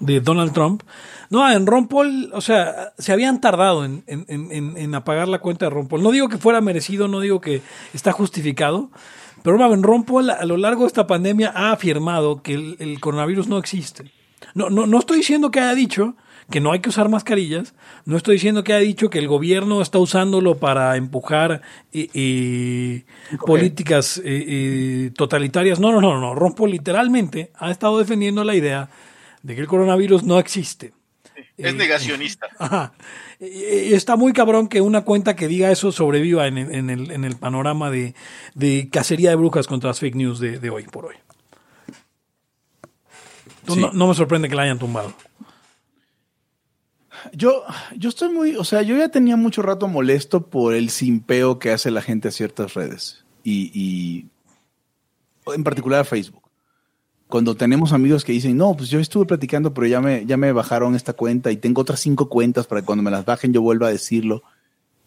de 0.00 0.20
Donald 0.20 0.52
Trump. 0.52 0.82
No, 1.30 1.48
en 1.50 1.66
Ron 1.66 1.88
Paul, 1.88 2.30
o 2.34 2.40
sea, 2.40 2.92
se 2.98 3.12
habían 3.12 3.40
tardado 3.40 3.84
en, 3.84 4.02
en- 4.06 4.26
en- 4.28 4.76
en 4.76 4.94
apagar 4.94 5.28
la 5.28 5.38
cuenta 5.40 5.66
de 5.66 5.70
Ron 5.70 5.88
Paul. 5.88 6.02
No 6.02 6.10
digo 6.10 6.28
que 6.28 6.38
fuera 6.38 6.60
merecido, 6.60 7.08
no 7.08 7.20
digo 7.20 7.40
que 7.40 7.62
está 7.94 8.12
justificado, 8.12 8.90
pero 9.42 9.72
en 9.72 9.82
Ron 9.82 10.04
Paul 10.04 10.30
a 10.30 10.44
lo 10.44 10.56
largo 10.56 10.82
de 10.82 10.88
esta 10.88 11.06
pandemia 11.06 11.52
ha 11.54 11.70
afirmado 11.72 12.42
que 12.42 12.54
el, 12.54 12.76
el 12.80 12.98
coronavirus 13.00 13.46
no 13.48 13.58
existe. 13.58 14.10
No, 14.54 14.70
no, 14.70 14.86
no 14.86 14.98
estoy 14.98 15.18
diciendo 15.18 15.50
que 15.50 15.60
haya 15.60 15.74
dicho 15.74 16.16
que 16.50 16.60
no 16.60 16.70
hay 16.72 16.78
que 16.80 16.88
usar 16.90 17.08
mascarillas, 17.08 17.74
no 18.04 18.16
estoy 18.16 18.34
diciendo 18.36 18.62
que 18.62 18.72
haya 18.72 18.84
dicho 18.86 19.10
que 19.10 19.18
el 19.18 19.26
gobierno 19.26 19.82
está 19.82 19.98
usándolo 19.98 20.58
para 20.58 20.96
empujar 20.96 21.62
eh, 21.92 22.08
eh, 22.14 23.04
políticas 23.44 24.18
eh, 24.18 24.22
eh, 24.26 25.10
totalitarias. 25.16 25.80
No, 25.80 25.90
no, 25.92 26.00
no, 26.00 26.20
no. 26.34 26.54
Paul 26.54 26.70
literalmente 26.70 27.50
ha 27.56 27.70
estado 27.70 27.98
defendiendo 27.98 28.44
la 28.44 28.54
idea 28.54 28.88
de 29.42 29.54
que 29.54 29.60
el 29.60 29.66
coronavirus 29.66 30.22
no 30.22 30.38
existe. 30.38 30.92
Es 31.56 31.72
Eh, 31.72 31.76
negacionista. 31.76 32.46
Ajá. 32.58 32.92
Está 33.40 34.16
muy 34.16 34.32
cabrón 34.32 34.68
que 34.68 34.80
una 34.80 35.02
cuenta 35.04 35.34
que 35.36 35.48
diga 35.48 35.70
eso 35.70 35.90
sobreviva 35.92 36.46
en 36.46 36.58
el, 36.58 36.74
en 36.74 36.90
el, 36.90 37.10
en 37.10 37.24
el 37.24 37.36
panorama 37.36 37.90
de, 37.90 38.14
de 38.54 38.88
cacería 38.90 39.30
de 39.30 39.36
brujas 39.36 39.66
contra 39.66 39.88
las 39.90 39.98
fake 40.00 40.14
news 40.14 40.38
de, 40.38 40.58
de 40.58 40.70
hoy 40.70 40.84
por 40.84 41.06
hoy. 41.06 41.16
Sí. 43.68 43.80
no- 43.80 43.92
no 43.92 44.06
me 44.08 44.14
sorprende 44.14 44.48
que 44.48 44.54
la 44.54 44.62
hayan 44.62 44.78
tumbado. 44.78 45.12
Yo, 47.32 47.62
yo 47.96 48.08
estoy 48.08 48.30
muy, 48.30 48.56
o 48.56 48.64
sea, 48.64 48.82
yo 48.82 48.96
ya 48.96 49.08
tenía 49.08 49.36
mucho 49.36 49.62
rato 49.62 49.88
molesto 49.88 50.46
por 50.46 50.74
el 50.74 50.90
simpeo 50.90 51.58
que 51.58 51.70
hace 51.70 51.90
la 51.90 52.02
gente 52.02 52.28
a 52.28 52.32
ciertas 52.32 52.74
redes. 52.74 53.24
Y, 53.42 53.70
y 53.74 54.26
en 55.54 55.64
particular 55.64 56.00
a 56.00 56.04
Facebook. 56.04 56.42
Cuando 57.28 57.56
tenemos 57.56 57.92
amigos 57.92 58.24
que 58.24 58.32
dicen, 58.32 58.56
no, 58.56 58.76
pues 58.76 58.88
yo 58.88 59.00
estuve 59.00 59.26
platicando, 59.26 59.74
pero 59.74 59.86
ya 59.86 60.00
me, 60.00 60.24
ya 60.26 60.36
me 60.36 60.52
bajaron 60.52 60.94
esta 60.94 61.12
cuenta 61.12 61.50
y 61.50 61.56
tengo 61.56 61.82
otras 61.82 62.00
cinco 62.00 62.28
cuentas 62.28 62.66
para 62.66 62.80
que 62.80 62.86
cuando 62.86 63.02
me 63.02 63.10
las 63.10 63.24
bajen 63.24 63.52
yo 63.52 63.62
vuelva 63.62 63.88
a 63.88 63.92
decirlo. 63.92 64.42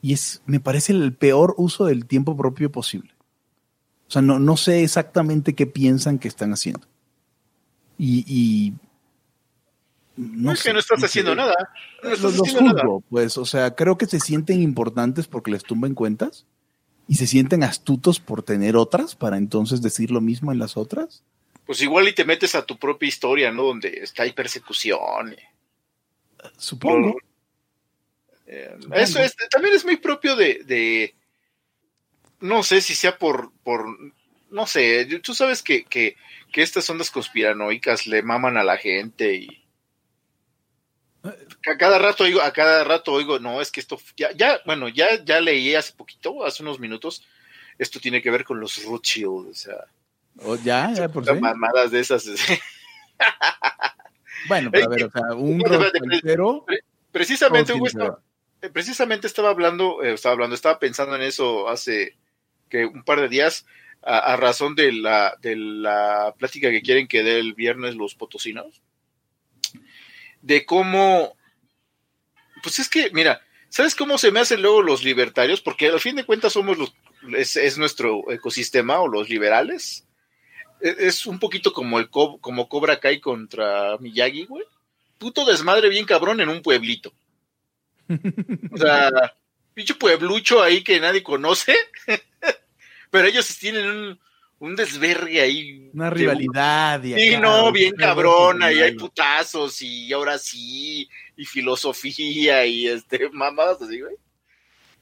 Y 0.01 0.13
es, 0.13 0.41
me 0.45 0.59
parece 0.59 0.93
el 0.93 1.13
peor 1.13 1.55
uso 1.57 1.85
del 1.85 2.05
tiempo 2.05 2.35
propio 2.35 2.71
posible. 2.71 3.11
O 4.07 4.11
sea, 4.11 4.21
no, 4.21 4.39
no 4.39 4.57
sé 4.57 4.83
exactamente 4.83 5.53
qué 5.53 5.65
piensan 5.65 6.19
que 6.19 6.27
están 6.27 6.51
haciendo. 6.51 6.87
Y, 7.97 8.25
y 8.27 8.73
No 10.21 10.51
es 10.51 10.59
sé, 10.59 10.69
que 10.69 10.73
no 10.73 10.79
estás 10.79 11.01
haciendo 11.03 11.33
nada. 11.35 11.55
No 12.03 12.09
Los, 12.09 12.19
estás 12.19 12.35
los 12.37 12.41
haciendo 12.47 12.61
nada. 12.73 12.81
juzgo, 12.81 13.03
pues, 13.09 13.37
o 13.37 13.45
sea, 13.45 13.73
creo 13.75 13.97
que 13.97 14.05
se 14.05 14.19
sienten 14.19 14.61
importantes 14.61 15.27
porque 15.27 15.51
les 15.51 15.63
tumban 15.63 15.93
cuentas 15.93 16.45
y 17.07 17.15
se 17.15 17.25
sienten 17.25 17.63
astutos 17.63 18.19
por 18.19 18.43
tener 18.43 18.75
otras 18.75 19.15
para 19.15 19.37
entonces 19.37 19.81
decir 19.81 20.11
lo 20.11 20.19
mismo 20.21 20.51
en 20.51 20.59
las 20.59 20.75
otras. 20.77 21.23
Pues 21.65 21.81
igual 21.81 22.07
y 22.07 22.13
te 22.13 22.25
metes 22.25 22.53
a 22.55 22.65
tu 22.65 22.77
propia 22.77 23.07
historia, 23.07 23.51
¿no? 23.51 23.63
Donde 23.63 23.89
está 24.01 24.23
hay 24.23 24.33
persecución. 24.33 25.35
Supongo. 26.57 27.15
Eh, 28.47 28.75
eso 28.95 29.19
es, 29.21 29.35
también 29.51 29.75
es 29.75 29.85
muy 29.85 29.97
propio 29.97 30.35
de, 30.35 30.61
de- 30.65 31.15
no 32.41 32.63
sé 32.63 32.81
si 32.81 32.95
sea 32.95 33.17
por, 33.17 33.51
por 33.63 33.85
no 34.49 34.65
sé, 34.65 35.05
tú 35.21 35.35
sabes 35.35 35.61
que, 35.61 35.83
que, 35.83 36.15
que 36.51 36.61
estas 36.63 36.89
ondas 36.89 37.11
conspiranoicas 37.11 38.07
le 38.07 38.23
maman 38.23 38.57
a 38.57 38.63
la 38.63 38.77
gente 38.77 39.35
y 39.35 39.63
a 41.23 41.77
cada 41.77 41.99
rato 41.99 42.23
oigo, 42.23 42.41
a 42.41 42.51
cada 42.53 42.83
rato 42.83 43.11
oigo, 43.13 43.39
no, 43.39 43.61
es 43.61 43.71
que 43.71 43.79
esto, 43.79 43.99
ya, 44.15 44.31
ya, 44.31 44.59
bueno, 44.65 44.87
ya, 44.89 45.23
ya 45.23 45.41
leí 45.41 45.75
hace 45.75 45.93
poquito, 45.93 46.45
hace 46.45 46.63
unos 46.63 46.79
minutos, 46.79 47.23
esto 47.77 47.99
tiene 47.99 48.21
que 48.21 48.31
ver 48.31 48.43
con 48.43 48.59
los 48.59 48.83
Rothschild, 48.83 49.49
o 49.49 49.53
sea, 49.53 49.85
O 50.41 50.55
ya, 50.55 50.91
ya 50.95 51.09
por 51.09 51.25
las 51.25 51.35
sí. 51.35 51.41
mamadas 51.41 51.91
de 51.91 51.99
esas. 51.99 52.25
Bueno, 54.47 54.69
pero 54.71 54.85
a 54.85 54.89
ver, 54.89 55.03
o 55.03 55.11
sea, 55.11 55.21
un. 55.35 55.61
Precisamente, 57.11 57.73
Hugo, 57.73 57.87
estaba- 57.87 58.21
eh, 58.61 58.69
precisamente 58.69 59.27
estaba 59.27 59.49
hablando, 59.49 60.03
eh, 60.03 60.13
estaba 60.13 60.33
hablando, 60.33 60.55
estaba 60.55 60.79
pensando 60.79 61.15
en 61.15 61.21
eso 61.23 61.67
hace 61.69 62.15
que 62.69 62.85
un 62.85 63.03
par 63.03 63.19
de 63.19 63.29
días, 63.29 63.65
a, 64.01 64.19
a 64.19 64.37
razón 64.37 64.75
de 64.75 64.91
la, 64.93 65.35
de 65.41 65.55
la 65.55 66.33
plática 66.37 66.69
que 66.69 66.81
quieren 66.81 67.07
que 67.07 67.23
dé 67.23 67.39
el 67.39 67.53
viernes 67.53 67.95
los 67.95 68.15
potosinos, 68.15 68.81
de 70.41 70.65
cómo, 70.65 71.35
pues 72.63 72.79
es 72.79 72.89
que, 72.89 73.09
mira, 73.11 73.41
¿sabes 73.69 73.95
cómo 73.95 74.17
se 74.17 74.31
me 74.31 74.39
hacen 74.39 74.61
luego 74.61 74.81
los 74.81 75.03
libertarios? 75.03 75.61
Porque 75.61 75.87
al 75.87 75.99
fin 75.99 76.15
de 76.15 76.23
cuentas 76.25 76.53
somos 76.53 76.77
los, 76.77 76.93
es, 77.37 77.55
es 77.55 77.77
nuestro 77.77 78.31
ecosistema 78.31 78.99
o 78.99 79.07
los 79.07 79.29
liberales. 79.29 80.05
E- 80.81 80.95
Es 80.99 81.25
un 81.25 81.39
poquito 81.39 81.73
como 81.73 81.99
el 81.99 82.09
co- 82.09 82.39
como 82.39 82.69
Cobra 82.69 82.99
Kai 82.99 83.19
contra 83.19 83.97
Miyagi, 83.99 84.45
güey. 84.45 84.63
Puto 85.17 85.43
desmadre 85.45 85.89
bien 85.89 86.05
cabrón 86.05 86.39
en 86.39 86.49
un 86.49 86.61
pueblito. 86.61 87.13
O 88.71 88.77
sea, 88.77 89.09
pinche 89.73 89.93
pueblucho 89.95 90.61
ahí 90.63 90.83
que 90.83 90.99
nadie 90.99 91.21
conoce. 91.23 91.75
Pero 93.11 93.27
ellos 93.27 93.57
tienen 93.57 93.85
un, 93.89 94.19
un 94.59 94.75
desvergue 94.75 95.41
ahí. 95.41 95.89
Una 95.93 96.05
de- 96.05 96.11
rivalidad. 96.11 97.03
Y 97.03 97.13
Sí, 97.13 97.37
no, 97.37 97.71
bien 97.71 97.95
cabrona, 97.95 98.71
y 98.71 98.79
hay 98.81 98.93
putazos, 98.95 99.81
y 99.81 100.11
ahora 100.13 100.37
sí, 100.37 101.09
y 101.37 101.45
filosofía, 101.45 102.65
y 102.65 102.87
este, 102.87 103.29
mamadas 103.33 103.81
así, 103.81 103.99
güey. 104.01 104.15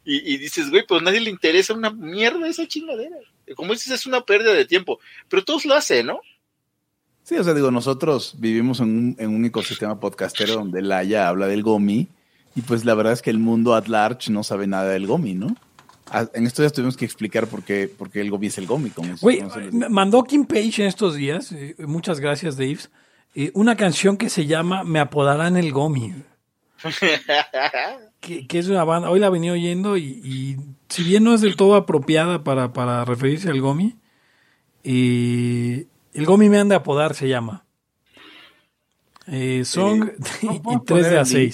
Y, 0.06 0.34
y 0.34 0.38
dices, 0.38 0.70
güey, 0.70 0.86
pues 0.88 1.02
nadie 1.02 1.20
le 1.20 1.30
interesa 1.30 1.74
una 1.74 1.90
mierda 1.90 2.48
esa 2.48 2.66
chingadera. 2.68 3.18
Como 3.56 3.74
dices, 3.74 3.92
es 3.92 4.06
una 4.06 4.22
pérdida 4.22 4.54
de 4.54 4.64
tiempo. 4.66 5.00
Pero 5.28 5.44
todos 5.44 5.66
lo 5.66 5.74
hacen, 5.74 6.06
¿no? 6.06 6.22
Sí, 7.24 7.36
o 7.36 7.44
sea, 7.44 7.54
digo, 7.54 7.72
nosotros 7.72 8.36
vivimos 8.38 8.80
en 8.80 8.86
un, 8.88 9.16
en 9.20 9.30
un 9.36 9.44
ecosistema 9.44 10.00
podcastero 10.00 10.54
donde 10.54 10.82
Laia 10.82 11.28
habla 11.28 11.48
del 11.48 11.62
GOMI 11.62 12.08
y 12.56 12.62
pues 12.62 12.86
la 12.86 12.94
verdad 12.96 13.12
es 13.12 13.22
que 13.22 13.30
el 13.32 13.38
mundo 13.40 13.76
at 13.76 13.88
large 13.88 14.32
no 14.32 14.44
sabe 14.44 14.66
nada 14.66 14.90
del 14.92 15.08
GOMI, 15.08 15.34
¿no? 15.34 15.56
Ah, 16.12 16.26
En 16.34 16.46
estos 16.48 16.64
días 16.64 16.74
tuvimos 16.74 16.96
que 16.98 17.06
explicar 17.06 17.48
por 17.48 17.64
qué, 17.64 17.88
por 17.88 18.10
qué 18.10 18.22
el 18.22 18.30
GOMI 18.32 18.48
es 18.48 18.58
el 18.58 18.66
GOMI. 18.68 18.92
Güey, 19.22 19.42
les- 19.72 19.90
mandó 19.90 20.24
Kim 20.24 20.46
Page 20.46 20.82
en 20.82 20.88
estos 20.88 21.16
días, 21.16 21.52
eh, 21.52 21.76
muchas 21.80 22.20
gracias 22.20 22.56
Dave, 22.58 22.80
eh, 23.36 23.52
una 23.54 23.76
canción 23.76 24.18
que 24.18 24.30
se 24.30 24.46
llama 24.46 24.84
Me 24.84 25.00
apodarán 25.00 25.58
el 25.58 25.72
Gomi, 25.72 26.14
que, 28.22 28.48
que 28.48 28.60
es 28.60 28.68
una 28.68 28.84
banda, 28.84 29.10
hoy 29.10 29.20
la 29.20 29.30
venía 29.30 29.52
oyendo 29.52 29.98
y, 29.98 30.04
y 30.24 30.58
si 30.90 31.04
bien 31.04 31.24
no 31.24 31.34
es 31.34 31.42
del 31.42 31.56
todo 31.56 31.76
apropiada 31.76 32.44
para, 32.44 32.74
para 32.74 33.04
referirse 33.06 33.50
al 33.50 33.62
Gomi, 33.62 33.96
eh, 34.84 35.88
el 36.14 36.26
Gomi 36.26 36.50
me 36.50 36.60
han 36.60 36.70
de 36.70 36.76
apodar 36.76 37.14
se 37.16 37.28
llama. 37.28 37.66
Eh, 39.28 39.64
Song 39.66 40.10
¿cómo 40.42 40.54
y 40.54 40.60
podemos 40.60 40.86
3 40.86 40.86
poner 40.86 41.04
de 41.04 41.20
el 41.20 41.28
link? 41.28 41.54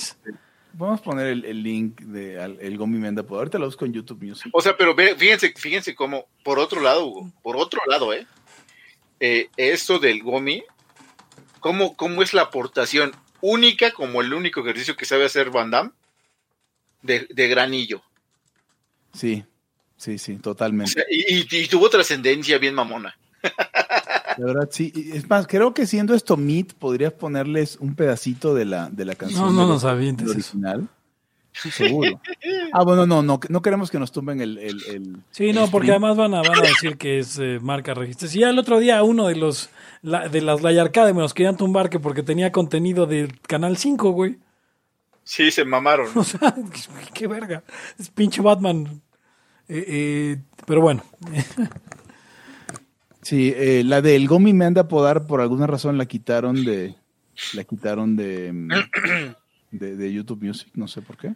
A6. 0.74 0.78
Vamos 0.80 1.00
a 1.00 1.04
poner 1.04 1.28
el, 1.28 1.46
el 1.46 1.64
link 1.64 2.02
de 2.02 2.40
al- 2.42 2.58
el 2.62 2.78
Gomi 2.78 2.98
Menda. 2.98 3.24
Por 3.24 3.38
ahorita 3.40 3.60
lo 3.60 3.66
busco 3.66 3.86
en 3.86 3.94
YouTube 3.94 4.24
Music. 4.24 4.50
O 4.54 4.62
sea, 4.62 4.76
pero 4.78 4.96
ve- 4.96 5.16
fíjense, 5.16 5.54
fíjense 5.56 5.96
cómo, 5.96 6.28
por 6.44 6.60
otro 6.60 6.82
lado, 6.82 7.06
Hugo, 7.06 7.32
por 7.42 7.58
otro 7.58 7.80
lado, 7.88 8.14
¿eh? 8.14 8.26
Eh, 9.20 9.50
esto 9.58 10.00
del 10.00 10.22
Gomi, 10.24 10.64
¿cómo, 11.60 11.96
¿cómo 11.96 12.22
es 12.24 12.34
la 12.34 12.42
aportación 12.44 13.12
única, 13.42 13.92
como 13.92 14.22
el 14.22 14.34
único 14.34 14.62
ejercicio 14.62 14.96
que 14.96 15.06
sabe 15.06 15.26
hacer 15.26 15.50
Van 15.50 15.72
Damme, 15.72 15.92
de, 17.02 17.28
de 17.30 17.48
granillo? 17.48 18.02
Sí, 19.14 19.44
sí, 19.98 20.18
sí, 20.18 20.36
O 20.36 20.42
totalmente. 20.42 20.92
sea, 20.94 21.04
y, 21.10 21.36
y- 21.40 21.48
y 21.52 21.68
tuvo 21.68 21.90
trascendencia 21.90 22.58
bien 22.58 22.74
mamona. 22.76 23.16
La 24.38 24.46
verdad, 24.46 24.70
sí. 24.72 24.92
Y 24.96 25.12
Es 25.18 25.30
más, 25.30 25.48
creo 25.48 25.74
que 25.74 25.86
siendo 25.88 26.14
esto 26.14 26.38
Meet, 26.38 26.74
podrías 26.74 27.14
ponerles 27.14 27.78
un 27.80 27.96
pedacito 27.96 28.54
de 28.54 28.66
la, 28.66 28.90
de 28.90 29.06
la 29.06 29.16
canción. 29.16 29.42
No, 29.46 29.52
no 29.52 29.62
de 29.62 29.68
nos 29.74 29.84
los- 29.84 29.92
avientes 29.92 30.28
del 30.28 30.38
eso. 30.40 30.52
original. 30.58 30.88
Seguro. 31.54 32.20
Ah, 32.72 32.84
bueno, 32.84 33.06
no, 33.06 33.22
no, 33.22 33.40
no 33.48 33.62
queremos 33.62 33.92
que 33.92 34.00
nos 34.00 34.12
tumben 34.12 34.42
el. 34.42 34.58
el, 34.58 34.84
el- 34.90 35.18
Sí, 35.30 35.54
no, 35.54 35.66
el 35.66 35.70
porque 35.72 35.92
además 35.92 36.18
van 36.18 36.34
a, 36.34 36.42
van 36.42 36.58
a 36.58 36.62
decir 36.62 36.98
que 36.98 37.20
es 37.20 37.38
eh, 37.38 37.60
marca 37.62 37.94
registrada. 37.94 38.32
Si 38.32 38.40
ya 38.40 38.50
el 38.50 38.58
otro 38.58 38.80
día 38.80 39.04
uno 39.04 39.28
de 39.28 39.36
los 39.36 39.70
la- 40.02 40.28
de 40.30 40.42
las 40.42 40.64
Lay 40.64 40.80
Arcade 40.80 41.14
me 41.14 41.22
los 41.22 41.36
querían 41.36 41.56
tumbar 41.56 41.92
que 41.92 42.00
porque 42.00 42.24
tenía 42.24 42.52
contenido 42.52 43.06
del 43.06 43.40
Canal 43.42 43.78
5, 43.78 44.10
güey. 44.14 44.40
Sí, 45.24 45.52
se 45.52 45.64
mamaron. 45.64 46.08
O 46.16 46.24
sea, 46.24 46.56
qué 47.14 47.28
verga. 47.28 47.62
Es 48.00 48.10
pinche 48.10 48.42
Batman. 48.42 49.00
Eh, 49.70 49.86
eh, 49.88 50.38
pero 50.66 50.82
bueno, 50.82 51.04
Sí, 53.24 53.54
eh, 53.56 53.84
la 53.86 54.02
del 54.02 54.28
Gomi 54.28 54.54
me 54.54 54.66
anda 54.66 54.82
a 54.82 54.88
podar 54.88 55.26
por 55.28 55.42
alguna 55.42 55.66
razón 55.68 55.98
la 55.98 56.06
quitaron 56.06 56.64
de. 56.64 56.96
La 57.54 57.64
quitaron 57.64 58.16
de. 58.16 58.52
mm, 58.54 58.70
De, 59.72 59.96
de 59.96 60.14
YouTube 60.14 60.44
Music, 60.44 60.70
no 60.76 60.88
sé 60.88 61.02
por 61.02 61.18
qué. 61.18 61.34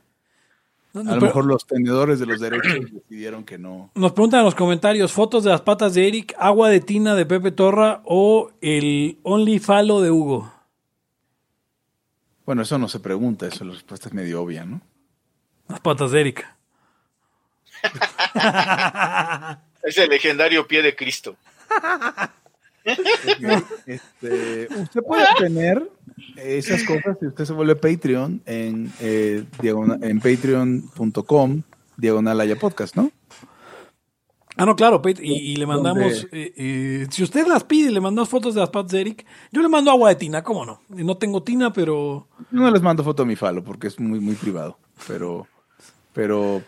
No, 0.94 1.02
A 1.02 1.04
lo 1.04 1.12
pero 1.14 1.22
mejor 1.22 1.46
los 1.46 1.66
tenedores 1.66 2.20
de 2.20 2.26
los 2.28 2.40
derechos 2.40 2.72
decidieron 2.92 3.44
que 3.44 3.58
no. 3.58 3.92
nos 3.96 4.12
preguntan 4.14 4.40
en 4.42 4.46
los 4.46 4.56
comentarios 4.56 5.12
fotos 5.12 5.44
de 5.44 5.50
las 5.50 5.62
patas 5.62 5.94
de 5.96 6.08
Eric, 6.08 6.36
agua 6.38 6.70
de 6.70 6.80
tina 6.80 7.16
de 7.16 7.26
Pepe 7.26 7.52
Torra 7.52 8.02
o 8.06 8.52
el 8.62 9.18
Only 9.24 9.60
Falo 9.60 10.02
de 10.02 10.12
Hugo. 10.12 10.54
Bueno, 12.46 12.62
eso 12.62 12.78
no 12.78 12.88
se 12.88 13.00
pregunta, 13.00 13.48
eso 13.48 13.66
la 13.66 13.74
respuesta 13.74 14.08
es 14.10 14.14
medio 14.14 14.42
obvia, 14.42 14.64
¿no? 14.66 14.82
Las 15.68 15.80
patas 15.82 16.12
de 16.12 16.22
Eric. 16.22 16.48
Es 19.84 19.98
el 19.98 20.10
legendario 20.10 20.68
pie 20.68 20.82
de 20.82 20.96
Cristo. 20.96 21.38
Este, 23.86 24.68
usted 24.82 25.02
puede 25.02 25.24
obtener 25.32 25.90
esas 26.38 26.84
cosas 26.84 27.18
si 27.20 27.28
usted 27.28 27.46
se 27.46 27.54
vuelve 27.54 27.76
Patreon 27.76 28.42
en, 28.46 28.92
eh, 29.02 29.44
diagonal- 29.62 30.00
en 30.04 30.20
patreon.com 30.20 31.64
diagonal 31.98 32.40
haya 32.42 32.56
podcast, 32.56 32.96
¿no? 32.96 33.12
Ah, 34.60 34.66
no, 34.66 34.76
claro, 34.76 35.02
y, 35.06 35.34
y 35.52 35.56
le 35.58 35.68
mandamos, 35.68 36.28
eh, 36.32 36.54
eh, 36.58 37.08
si 37.12 37.22
usted 37.24 37.46
las 37.46 37.64
pide 37.64 37.92
y 37.92 37.94
le 37.94 38.00
mandamos 38.02 38.28
fotos 38.30 38.56
de 38.56 38.62
las 38.62 38.70
patas 38.72 38.92
de 38.94 39.02
Eric, 39.02 39.26
yo 39.52 39.62
le 39.62 39.68
mando 39.68 39.92
agua 39.92 40.10
de 40.10 40.16
tina, 40.16 40.44
¿cómo 40.44 40.66
no? 40.66 40.82
No 40.90 41.16
tengo 41.18 41.44
tina, 41.44 41.72
pero 41.72 42.28
Yo 42.52 42.62
no 42.62 42.72
les 42.72 42.82
mando 42.82 43.04
foto 43.04 43.22
a 43.22 43.26
mi 43.26 43.36
falo 43.36 43.64
porque 43.64 43.86
es 43.88 44.00
muy, 44.00 44.20
muy 44.20 44.34
privado, 44.34 44.80
pero, 45.08 45.46
pero 46.14 46.64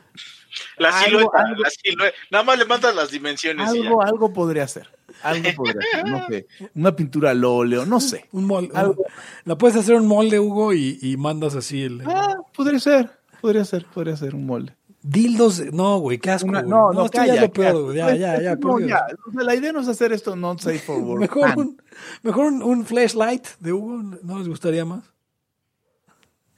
La 0.78 0.92
silueta, 1.04 1.30
algo- 1.40 1.64
la 1.64 1.70
silueta. 1.72 2.16
Nada 2.30 2.44
más 2.44 2.60
le 2.60 2.66
mandas 2.66 2.94
las 2.96 3.10
dimensiones 3.10 3.74
y 3.74 3.82
ya. 3.82 3.88
algo, 3.88 4.04
algo 4.04 4.34
podría 4.34 4.66
hacer, 4.66 4.88
algo 5.24 5.50
podría 5.56 5.82
hacer, 5.92 6.08
no 6.10 6.28
sé, 6.28 6.48
una 6.76 6.96
pintura 6.96 7.32
al 7.32 7.44
óleo, 7.44 7.86
no 7.86 8.00
sé. 8.00 8.26
un 8.32 8.46
molde. 8.46 8.72
Algo. 8.76 9.04
La 9.46 9.58
puedes 9.58 9.76
hacer 9.78 9.96
un 9.96 10.08
molde, 10.08 10.40
Hugo, 10.40 10.74
y, 10.74 10.98
y 11.02 11.18
mandas 11.18 11.56
así 11.56 11.84
el... 11.84 12.02
Ah, 12.06 12.36
podría 12.56 12.80
ser, 12.80 13.10
podría 13.42 13.66
ser, 13.66 13.86
podría 13.86 14.16
ser 14.18 14.36
un 14.36 14.46
molde. 14.46 14.76
Dildos, 15.02 15.62
no, 15.72 16.00
güey, 16.00 16.18
qué 16.18 16.30
asco, 16.32 16.50
Una- 16.50 16.62
no, 16.62 16.92
no, 16.92 17.06
esto 17.06 17.18
ya 17.18 17.22
calla, 17.22 17.36
es 17.36 17.42
lo 17.42 17.54
peor. 17.54 17.96
Ya, 17.96 18.14
ya, 18.16 18.42
ya, 18.42 18.56
No, 18.56 18.80
ya, 18.82 19.06
la 19.34 19.56
idea 19.56 19.72
no 19.72 19.80
es 19.80 19.88
hacer 19.88 20.12
esto 20.12 20.36
not 20.36 20.60
safe 20.60 20.80
for 20.80 21.00
work. 21.00 21.22
Mejor, 21.22 21.58
un, 21.58 21.82
mejor 22.22 22.46
un, 22.48 22.62
un 22.62 22.86
flashlight 22.86 23.48
de 23.60 23.72
Hugo, 23.72 24.04
¿no 24.24 24.40
les 24.40 24.50
gustaría 24.50 24.84
más? 24.84 25.04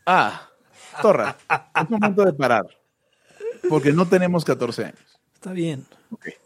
Ah, 0.07 0.49
Torra, 1.03 1.37
es 1.79 1.89
momento 1.89 2.25
de 2.25 2.33
parar. 2.33 2.65
Porque 3.69 3.93
no 3.93 4.07
tenemos 4.07 4.43
14 4.43 4.85
años. 4.85 5.19
Está 5.35 5.51
bien. 5.53 5.85
Eh, 6.25 6.37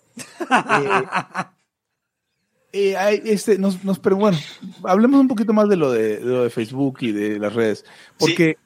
eh, 2.76 3.21
este, 3.26 3.57
nos, 3.57 3.84
nos, 3.84 3.99
pero 3.99 4.15
bueno, 4.17 4.38
hablemos 4.84 5.19
un 5.21 5.28
poquito 5.28 5.53
más 5.53 5.69
de 5.69 5.76
lo 5.78 5.91
de, 5.91 6.17
de 6.19 6.26
lo 6.26 6.43
de 6.43 6.49
Facebook 6.49 6.97
y 7.01 7.11
de 7.11 7.39
las 7.39 7.53
redes. 7.53 7.86
Porque, 8.17 8.57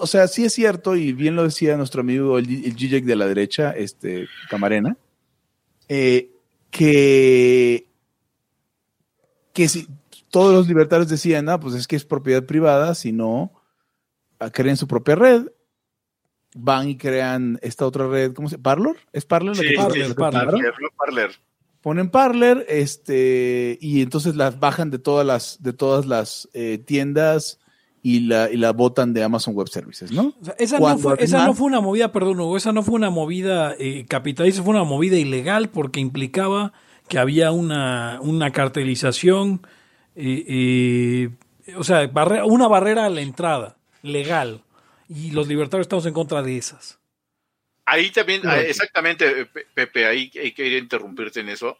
o 0.00 0.06
sea, 0.06 0.26
sí 0.28 0.44
es 0.44 0.52
cierto, 0.52 0.96
y 0.96 1.12
bien 1.12 1.36
lo 1.36 1.44
decía 1.44 1.76
nuestro 1.76 2.00
amigo 2.00 2.38
el, 2.38 2.64
el 2.64 2.74
Gijek 2.74 3.04
de 3.04 3.16
la 3.16 3.26
derecha, 3.26 3.70
este, 3.72 4.26
Camarena, 4.50 4.96
eh, 5.88 6.30
que, 6.70 7.86
que 9.52 9.68
si 9.68 9.88
todos 10.30 10.54
los 10.54 10.68
libertarios 10.68 11.08
decían, 11.08 11.48
ah, 11.48 11.58
pues 11.60 11.74
es 11.74 11.86
que 11.86 11.96
es 11.96 12.04
propiedad 12.04 12.44
privada, 12.44 12.94
si 12.94 13.12
no, 13.12 13.52
ah, 14.38 14.50
creen 14.50 14.76
su 14.76 14.86
propia 14.86 15.14
red, 15.14 15.46
van 16.54 16.88
y 16.88 16.96
crean 16.96 17.58
esta 17.62 17.86
otra 17.86 18.06
red, 18.08 18.32
¿cómo 18.32 18.48
se 18.48 18.56
llama? 18.56 18.62
¿Parlor? 18.64 18.96
¿Es 19.12 19.24
Parlor? 19.24 19.56
la 19.56 19.62
Sí, 19.62 19.68
que- 19.68 19.74
Parler, 19.76 19.92
sí, 19.92 19.98
la 20.00 20.08
que 20.08 20.14
Parler. 20.14 20.40
compraron? 20.40 20.60
Parler, 20.60 20.74
no 20.80 20.88
Parler. 20.96 21.30
Ponen 21.88 22.10
Parler, 22.10 22.66
este, 22.68 23.78
y 23.80 24.02
entonces 24.02 24.36
las 24.36 24.60
bajan 24.60 24.90
de 24.90 24.98
todas 24.98 25.26
las, 25.26 25.62
de 25.62 25.72
todas 25.72 26.04
las 26.06 26.48
eh, 26.52 26.76
tiendas 26.84 27.58
y 28.02 28.20
la, 28.20 28.50
y 28.50 28.56
la 28.58 28.72
botan 28.72 29.14
de 29.14 29.22
Amazon 29.24 29.54
Web 29.54 29.68
Services, 29.68 30.12
¿no? 30.12 30.34
O 30.40 30.44
sea, 30.44 30.54
esa, 30.58 30.78
no 30.78 30.98
fue, 30.98 31.14
esa 31.24 31.38
no 31.46 31.54
fue 31.54 31.66
una 31.66 31.80
movida, 31.80 32.12
perdón, 32.12 32.40
Hugo, 32.40 32.56
esa 32.56 32.72
no 32.72 32.82
fue 32.82 32.94
una 32.94 33.10
movida 33.10 33.74
eh, 33.78 34.04
capitalista, 34.06 34.62
fue 34.62 34.74
una 34.74 34.84
movida 34.84 35.16
ilegal 35.16 35.68
porque 35.70 36.00
implicaba 36.00 36.72
que 37.08 37.18
había 37.18 37.52
una, 37.52 38.18
una 38.20 38.50
cartelización, 38.52 39.62
eh, 40.14 41.30
eh, 41.66 41.74
o 41.76 41.84
sea, 41.84 42.06
barre- 42.12 42.42
una 42.44 42.68
barrera 42.68 43.06
a 43.06 43.10
la 43.10 43.22
entrada, 43.22 43.76
legal. 44.02 44.62
Y 45.08 45.30
los 45.30 45.48
libertarios 45.48 45.86
estamos 45.86 46.04
en 46.04 46.12
contra 46.12 46.42
de 46.42 46.58
esas. 46.58 46.97
Ahí 47.90 48.10
también, 48.10 48.42
exactamente, 48.68 49.46
Pe- 49.46 49.66
Pepe, 49.74 50.06
ahí 50.06 50.30
hay 50.40 50.52
que 50.52 50.66
ir 50.66 50.74
a 50.74 50.78
interrumpirte 50.78 51.40
en 51.40 51.48
eso. 51.48 51.78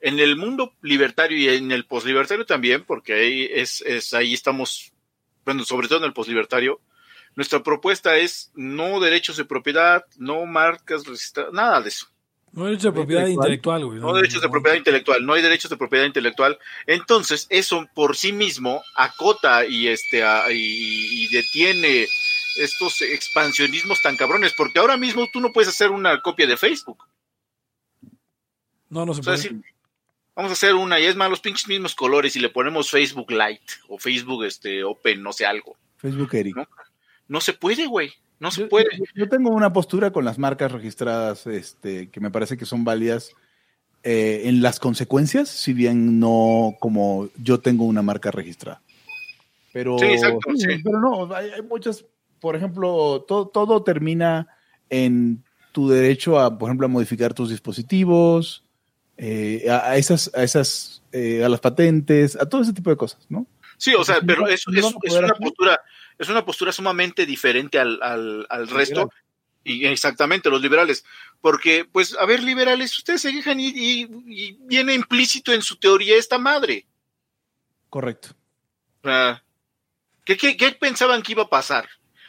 En 0.00 0.18
el 0.20 0.36
mundo 0.36 0.74
libertario 0.82 1.36
y 1.38 1.48
en 1.48 1.72
el 1.72 1.84
poslibertario 1.86 2.44
también, 2.46 2.84
porque 2.84 3.14
ahí 3.14 3.48
es, 3.52 3.80
es 3.82 4.12
ahí 4.14 4.34
estamos, 4.34 4.92
bueno, 5.44 5.64
sobre 5.64 5.88
todo 5.88 5.98
en 5.98 6.04
el 6.04 6.12
poslibertario, 6.12 6.80
nuestra 7.34 7.62
propuesta 7.62 8.16
es 8.16 8.50
no 8.54 9.00
derechos 9.00 9.36
de 9.36 9.44
propiedad, 9.44 10.04
no 10.16 10.46
marcas 10.46 11.04
registradas, 11.06 11.52
nada 11.52 11.80
de 11.80 11.88
eso. 11.88 12.06
No 12.52 12.62
hay 12.64 12.70
derecho 12.70 12.88
de 12.88 12.92
propiedad 12.94 13.26
intelectual, 13.26 13.84
güey. 13.84 13.98
No 13.98 14.14
derechos 14.14 14.40
de 14.42 14.48
propiedad 14.48 14.76
intelectual, 14.78 15.26
no 15.26 15.32
hay 15.34 15.42
derechos 15.42 15.70
de 15.70 15.76
propiedad 15.76 16.06
intelectual. 16.06 16.58
Entonces, 16.86 17.46
eso 17.50 17.86
por 17.94 18.16
sí 18.16 18.32
mismo 18.32 18.82
acota 18.94 19.66
y 19.66 19.88
este 19.88 20.22
a- 20.24 20.50
y, 20.50 21.24
y 21.24 21.28
detiene 21.28 22.06
estos 22.58 23.00
expansionismos 23.02 24.00
tan 24.02 24.16
cabrones, 24.16 24.52
porque 24.56 24.78
ahora 24.78 24.96
mismo 24.96 25.26
tú 25.32 25.40
no 25.40 25.52
puedes 25.52 25.68
hacer 25.68 25.90
una 25.90 26.20
copia 26.22 26.46
de 26.46 26.56
Facebook. 26.56 27.04
No, 28.88 29.04
no 29.04 29.14
se 29.14 29.20
O 29.20 29.22
sea, 29.24 29.34
puede. 29.34 29.62
vamos 30.34 30.50
a 30.50 30.52
hacer 30.52 30.74
una, 30.74 31.00
y 31.00 31.04
es 31.04 31.16
más, 31.16 31.28
los 31.30 31.40
pinches 31.40 31.66
mismos 31.68 31.94
colores 31.94 32.36
y 32.36 32.40
le 32.40 32.48
ponemos 32.50 32.90
Facebook 32.90 33.30
Lite 33.30 33.64
o 33.88 33.98
Facebook 33.98 34.44
este 34.44 34.84
Open, 34.84 35.22
no 35.22 35.32
sé 35.32 35.44
algo. 35.46 35.76
Facebook 35.96 36.34
Eric. 36.34 36.56
¿No? 36.56 36.68
No 37.28 37.40
se 37.40 37.52
puede, 37.52 37.86
güey. 37.86 38.12
No 38.38 38.50
se 38.50 38.62
Yo, 38.62 38.68
puede. 38.68 38.88
yo- 38.96 39.04
yo 39.14 39.28
tengo 39.28 39.50
una 39.50 39.72
postura 39.72 40.10
con 40.12 40.24
las 40.24 40.38
marcas 40.38 40.70
registradas 40.70 41.46
este, 41.46 42.10
que 42.10 42.20
me 42.20 42.30
parece 42.30 42.56
que 42.56 42.66
son 42.66 42.84
válidas 42.84 43.32
eh, 44.02 44.42
en 44.44 44.62
las 44.62 44.78
consecuencias, 44.78 45.48
si 45.48 45.72
bien 45.72 46.20
no 46.20 46.76
como 46.78 47.28
yo 47.42 47.58
tengo 47.58 47.84
una 47.84 48.02
marca 48.02 48.30
registrada. 48.30 48.80
Pero, 49.72 49.98
Sí, 49.98 50.04
exacto, 50.04 50.50
sí. 50.56 50.66
pero 50.84 51.00
no, 51.00 51.34
hay, 51.34 51.50
hay 51.50 51.62
muchas, 51.62 52.04
por 52.46 52.54
ejemplo, 52.54 53.24
todo, 53.26 53.48
todo 53.48 53.82
termina 53.82 54.46
en 54.88 55.42
tu 55.72 55.88
derecho 55.88 56.38
a, 56.38 56.56
por 56.56 56.68
ejemplo, 56.68 56.86
a 56.86 56.88
modificar 56.88 57.34
tus 57.34 57.50
dispositivos, 57.50 58.62
eh, 59.16 59.66
a, 59.68 59.90
a 59.90 59.96
esas, 59.96 60.30
a 60.32 60.44
esas, 60.44 61.02
eh, 61.10 61.42
a 61.44 61.48
las 61.48 61.58
patentes, 61.58 62.36
a 62.36 62.48
todo 62.48 62.62
ese 62.62 62.72
tipo 62.72 62.88
de 62.90 62.96
cosas, 62.96 63.26
¿no? 63.28 63.48
Sí, 63.78 63.94
o 63.94 64.04
sea, 64.04 64.20
pero 64.24 64.46
es, 64.46 64.64
es- 64.72 64.84
una 65.18 65.34
postura, 65.34 65.80
es 66.16 66.28
una 66.28 66.44
postura 66.44 66.70
sumamente 66.70 67.26
diferente 67.26 67.80
al, 67.80 68.00
al, 68.00 68.46
al 68.48 68.68
resto. 68.68 69.10
Y 69.64 69.84
exactamente, 69.86 70.48
los 70.48 70.62
liberales. 70.62 71.04
Porque, 71.40 71.84
pues, 71.90 72.16
a 72.16 72.24
ver, 72.26 72.44
liberales, 72.44 72.96
ustedes 72.96 73.22
se 73.22 73.32
quejan 73.32 73.58
y, 73.58 73.66
y- 73.74 74.08
y 74.28 74.52
viene 74.60 74.94
implícito 74.94 75.52
en 75.52 75.62
su 75.62 75.74
teoría 75.74 76.14
esta 76.16 76.38
madre. 76.38 76.86
Correcto. 77.90 78.28
Sea, 79.02 79.42
¿qué, 80.24 80.36
qué, 80.36 80.56
qué 80.56 80.70
pensaban 80.72 81.20
que 81.22 81.32
iba 81.32 81.42
a 81.42 81.48
pasar? 81.50 81.88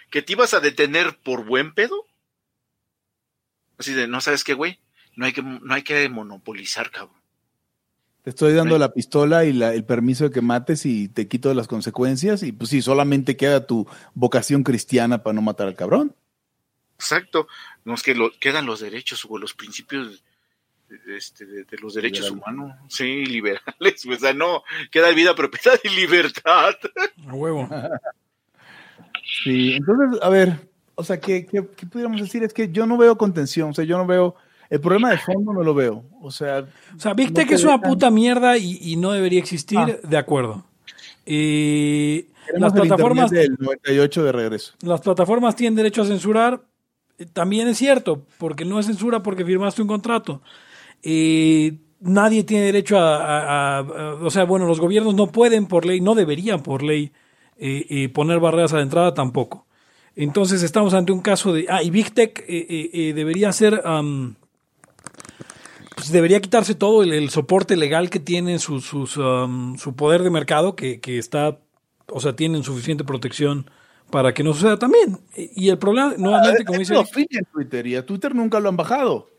¿Que 0.09 0.21
te 0.21 0.33
ibas 0.33 0.53
a 0.53 0.59
detener 0.59 1.17
por 1.23 1.45
buen 1.45 1.73
pedo? 1.73 2.05
Así 3.77 3.93
de, 3.93 4.07
no 4.07 4.21
sabes 4.21 4.43
qué, 4.43 4.53
güey, 4.53 4.79
no 5.15 5.25
hay 5.25 5.33
que, 5.33 5.41
no 5.43 5.73
hay 5.73 5.83
que 5.83 6.07
monopolizar, 6.09 6.89
cabrón. 6.91 7.17
Te 8.23 8.31
estoy 8.31 8.53
dando 8.53 8.77
la 8.77 8.93
pistola 8.93 9.45
y 9.45 9.53
la- 9.53 9.73
el 9.73 9.85
permiso 9.85 10.25
de 10.25 10.31
que 10.31 10.41
mates 10.41 10.85
y 10.85 11.07
te 11.07 11.27
quito 11.27 11.47
de 11.49 11.55
las 11.55 11.67
consecuencias 11.67 12.43
y 12.43 12.51
pues 12.51 12.69
sí, 12.71 12.81
solamente 12.81 13.37
queda 13.37 13.65
tu 13.67 13.87
vocación 14.15 14.63
cristiana 14.63 15.23
para 15.23 15.33
no 15.33 15.41
matar 15.41 15.67
al 15.67 15.75
cabrón. 15.75 16.13
Exacto. 16.95 17.47
No 17.85 17.93
es 17.93 18.03
que 18.03 18.15
lo, 18.15 18.31
quedan 18.39 18.65
los 18.65 18.81
derechos 18.81 19.25
o 19.29 19.37
los 19.37 19.53
principios 19.53 20.23
de, 20.89 21.17
este, 21.17 21.45
de, 21.45 21.63
de 21.63 21.77
los 21.77 21.93
derechos 21.93 22.29
humanos. 22.31 22.73
Sí, 22.89 23.25
liberales. 23.25 24.05
O 24.09 24.15
sea, 24.19 24.33
no, 24.33 24.63
queda 24.91 25.11
vida, 25.11 25.33
propiedad 25.35 25.79
y 25.83 25.89
libertad. 25.89 26.75
A 27.27 27.33
huevo. 27.33 27.69
Sí, 29.43 29.73
entonces, 29.73 30.19
a 30.21 30.29
ver, 30.29 30.57
o 30.95 31.03
sea, 31.03 31.19
¿qué, 31.19 31.45
qué, 31.45 31.65
qué 31.75 31.85
pudiéramos 31.85 32.21
decir? 32.21 32.43
Es 32.43 32.53
que 32.53 32.69
yo 32.71 32.85
no 32.85 32.97
veo 32.97 33.17
contención, 33.17 33.69
o 33.71 33.73
sea, 33.73 33.83
yo 33.85 33.97
no 33.97 34.05
veo, 34.07 34.35
el 34.69 34.79
problema 34.79 35.09
de 35.11 35.17
fondo 35.17 35.53
no 35.53 35.63
lo 35.63 35.73
veo, 35.73 36.03
o 36.21 36.31
sea, 36.31 36.65
O 36.95 36.99
sea, 36.99 37.13
Big 37.13 37.27
No 37.29 37.33
Tech 37.33 37.49
te 37.49 37.55
es 37.55 37.63
una 37.63 37.77
dejan- 37.77 37.89
puta 37.89 38.09
mierda 38.11 38.57
y, 38.57 38.79
y 38.81 38.95
no 38.95 39.11
debería 39.11 39.39
existir, 39.39 39.77
Ah. 39.79 39.87
de 40.07 40.17
acuerdo. 40.17 40.63
Eh, 41.25 42.27
las 42.55 42.71
plataformas, 42.73 43.29
del 43.29 43.57
98 43.59 44.23
de 44.23 44.31
regreso. 44.31 44.73
las 44.81 45.01
plataformas 45.01 45.55
tienen 45.55 45.75
derecho 45.75 46.01
a 46.01 46.05
censurar. 46.05 46.61
eh, 47.19 47.25
También 47.25 47.67
es 47.67 47.77
cierto, 47.77 48.25
porque 48.37 48.63
no 48.63 48.79
es 48.79 48.85
censura 48.85 49.21
porque 49.23 49.43
firmaste 49.43 49.81
un 49.81 49.87
contrato. 49.89 50.41
Eh, 51.03 51.77
nadie 51.99 52.43
tiene 52.43 52.65
derecho 52.65 52.97
a, 52.97 53.17
a- 53.17 53.77
a- 53.77 53.79
a- 53.79 54.13
O 54.23 54.29
sea, 54.29 54.45
bueno, 54.45 54.65
los 54.67 54.79
gobiernos 54.79 55.15
no 55.15 55.27
pueden 55.27 55.65
por 55.67 55.85
ley, 55.85 55.99
no 55.99 56.15
deberían 56.15 56.61
por 56.63 56.81
ley 56.83 57.11
eh, 57.59 57.85
eh, 57.89 58.09
poner 58.09 58.39
barreras 58.39 58.73
a 58.73 58.77
la 58.77 58.83
entrada 58.83 59.13
tampoco. 59.13 59.65
Entonces 60.15 60.63
estamos 60.63 60.95
ante 60.95 61.11
un 61.11 61.21
caso 61.21 61.53
de... 61.53 61.67
Ah, 61.69 61.83
y 61.83 61.91
Big 61.91 62.11
Tech 62.11 62.39
eh, 62.47 62.65
eh, 62.69 62.89
eh, 62.91 63.13
debería 63.13 63.51
ser... 63.51 63.81
pues 65.95 66.11
debería 66.11 66.39
quitarse 66.41 66.73
todo 66.73 67.03
el, 67.03 67.13
el 67.13 67.29
soporte 67.29 67.75
legal 67.75 68.09
que 68.09 68.19
tiene 68.19 68.57
su, 68.57 68.81
sus, 68.81 69.11
su 69.11 69.95
poder 69.95 70.23
de 70.23 70.31
mercado, 70.31 70.75
que, 70.75 70.99
que 70.99 71.19
está, 71.19 71.59
o 72.07 72.19
sea, 72.19 72.35
tienen 72.35 72.63
suficiente 72.63 73.03
protección 73.03 73.69
para 74.09 74.33
que 74.33 74.43
no 74.43 74.53
suceda 74.53 74.79
también. 74.79 75.19
Y 75.35 75.67
y 75.67 75.69
el 75.69 75.77
problema, 75.77 76.15
nuevamente, 76.17 76.65
como 76.65 76.77
Hay 76.77 76.79
dice, 76.79 76.93
pedofilia 76.93 77.39
en 77.39 77.45
Twitter 77.45 77.87
y 77.87 77.95
a 77.95 78.05
Twitter 78.05 78.33
nunca 78.33 78.59
lo 78.59 78.69
han 78.69 78.77
bajado. 78.77 79.29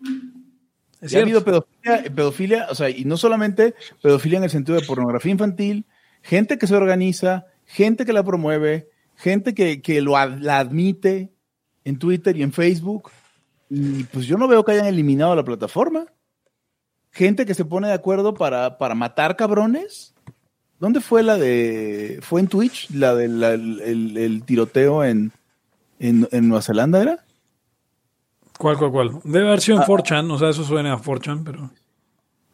es 1.00 1.12
Y 1.12 1.16
ha 1.16 1.22
habido 1.22 1.42
pedofilia, 1.42 2.04
pedofilia, 2.14 2.66
o 2.70 2.74
sea, 2.74 2.90
y 2.90 3.04
no 3.04 3.16
solamente 3.16 3.74
pedofilia 4.02 4.38
en 4.38 4.44
el 4.44 4.50
sentido 4.50 4.78
de 4.78 4.86
pornografía 4.86 5.32
infantil, 5.32 5.86
gente 6.22 6.58
que 6.58 6.66
se 6.66 6.76
organiza, 6.76 7.46
gente 7.68 8.04
que 8.04 8.12
la 8.12 8.24
promueve, 8.24 8.88
gente 9.16 9.54
que, 9.54 9.80
que 9.82 10.00
lo, 10.00 10.16
ad- 10.16 10.38
la 10.40 10.58
admite 10.58 11.30
en 11.84 11.98
Twitter 11.98 12.36
y 12.36 12.42
en 12.42 12.52
Facebook. 12.52 13.10
Y 13.70 14.04
pues 14.04 14.26
yo 14.26 14.36
no 14.38 14.48
veo 14.48 14.64
que 14.64 14.72
hayan 14.72 14.86
eliminado 14.86 15.36
la 15.36 15.44
plataforma. 15.44 16.06
Gente 17.12 17.44
que 17.46 17.54
se 17.54 17.64
pone 17.64 17.88
de 17.88 17.94
acuerdo 17.94 18.34
para, 18.34 18.78
para 18.78 18.94
matar 18.94 19.36
cabrones. 19.36 20.14
¿Dónde 20.80 21.00
fue 21.00 21.22
la 21.22 21.36
de... 21.36 22.18
¿Fue 22.22 22.40
en 22.40 22.46
Twitch? 22.48 22.90
La 22.90 23.14
del 23.14 23.42
el, 23.42 24.16
el- 24.16 24.42
tiroteo 24.44 25.04
en, 25.04 25.32
en, 25.98 26.26
en 26.32 26.48
Nueva 26.48 26.62
Zelanda, 26.62 27.02
¿era? 27.02 27.24
¿Cuál, 28.58 28.76
cuál, 28.78 28.90
cuál? 28.90 29.10
Debe 29.24 29.46
haber 29.46 29.58
Ah. 29.58 29.62
sido 29.62 29.78
en 29.78 29.84
4chan, 29.84 30.30
o 30.32 30.38
sea, 30.38 30.48
eso 30.50 30.64
suena 30.64 30.92
a 30.94 30.98
4chan, 30.98 31.42
pero... 31.44 31.70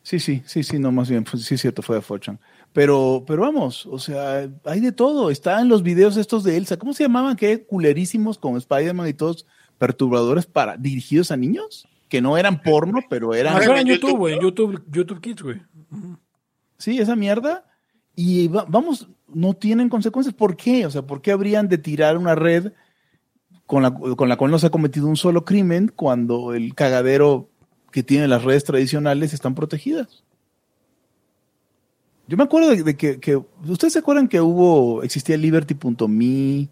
Sí, 0.02 0.18
sí, 0.20 0.42
sí, 0.46 0.62
sí, 0.62 0.78
no, 0.78 0.92
más 0.92 1.08
bien, 1.08 1.24
fue- 1.24 1.38
sí, 1.40 1.56
cierto, 1.56 1.80
fue 1.82 1.96
de 1.96 2.02
Fortune. 2.02 2.38
Pero, 2.74 3.22
pero 3.26 3.42
vamos, 3.42 3.86
o 3.86 3.98
sea, 4.00 4.50
hay 4.64 4.80
de 4.80 4.90
todo. 4.90 5.30
Está 5.30 5.60
en 5.60 5.68
los 5.68 5.82
videos 5.84 6.16
estos 6.16 6.42
de 6.42 6.56
Elsa. 6.56 6.76
¿Cómo 6.76 6.92
se 6.92 7.04
llamaban? 7.04 7.36
¿Qué 7.36 7.64
culerísimos 7.64 8.36
con 8.36 8.56
Spider-Man 8.56 9.08
y 9.08 9.14
todos 9.14 9.46
perturbadores 9.78 10.44
para 10.44 10.76
dirigidos 10.76 11.30
a 11.30 11.36
niños? 11.36 11.86
Que 12.08 12.20
no 12.20 12.36
eran 12.36 12.60
porno, 12.60 12.98
pero 13.08 13.32
eran. 13.32 13.56
Ah, 13.56 13.80
en 13.80 13.86
YouTube, 13.86 14.08
YouTube, 14.10 14.18
güey. 14.18 14.40
YouTube, 14.40 14.82
YouTube 14.90 15.20
Kids, 15.20 15.42
güey. 15.42 15.62
Sí, 16.76 16.98
esa 16.98 17.14
mierda. 17.14 17.64
Y 18.16 18.48
va- 18.48 18.66
vamos, 18.68 19.08
no 19.32 19.54
tienen 19.54 19.88
consecuencias. 19.88 20.34
¿Por 20.34 20.56
qué? 20.56 20.84
O 20.84 20.90
sea, 20.90 21.02
¿por 21.02 21.22
qué 21.22 21.30
habrían 21.30 21.68
de 21.68 21.78
tirar 21.78 22.18
una 22.18 22.34
red 22.34 22.72
con 23.66 23.84
la, 23.84 23.94
con 23.94 24.28
la 24.28 24.36
cual 24.36 24.50
no 24.50 24.58
se 24.58 24.66
ha 24.66 24.70
cometido 24.70 25.06
un 25.06 25.16
solo 25.16 25.44
crimen 25.44 25.92
cuando 25.94 26.54
el 26.54 26.74
cagadero 26.74 27.50
que 27.92 28.02
tienen 28.02 28.30
las 28.30 28.42
redes 28.42 28.64
tradicionales 28.64 29.32
están 29.32 29.54
protegidas? 29.54 30.23
Yo 32.26 32.36
me 32.36 32.44
acuerdo 32.44 32.70
de, 32.70 32.82
de 32.82 32.96
que, 32.96 33.20
que- 33.20 33.36
¿Ustedes 33.66 33.92
se 33.92 33.98
acuerdan 33.98 34.28
que 34.28 34.40
hubo, 34.40 35.02
existía 35.02 35.36
liberty.me 35.36 36.68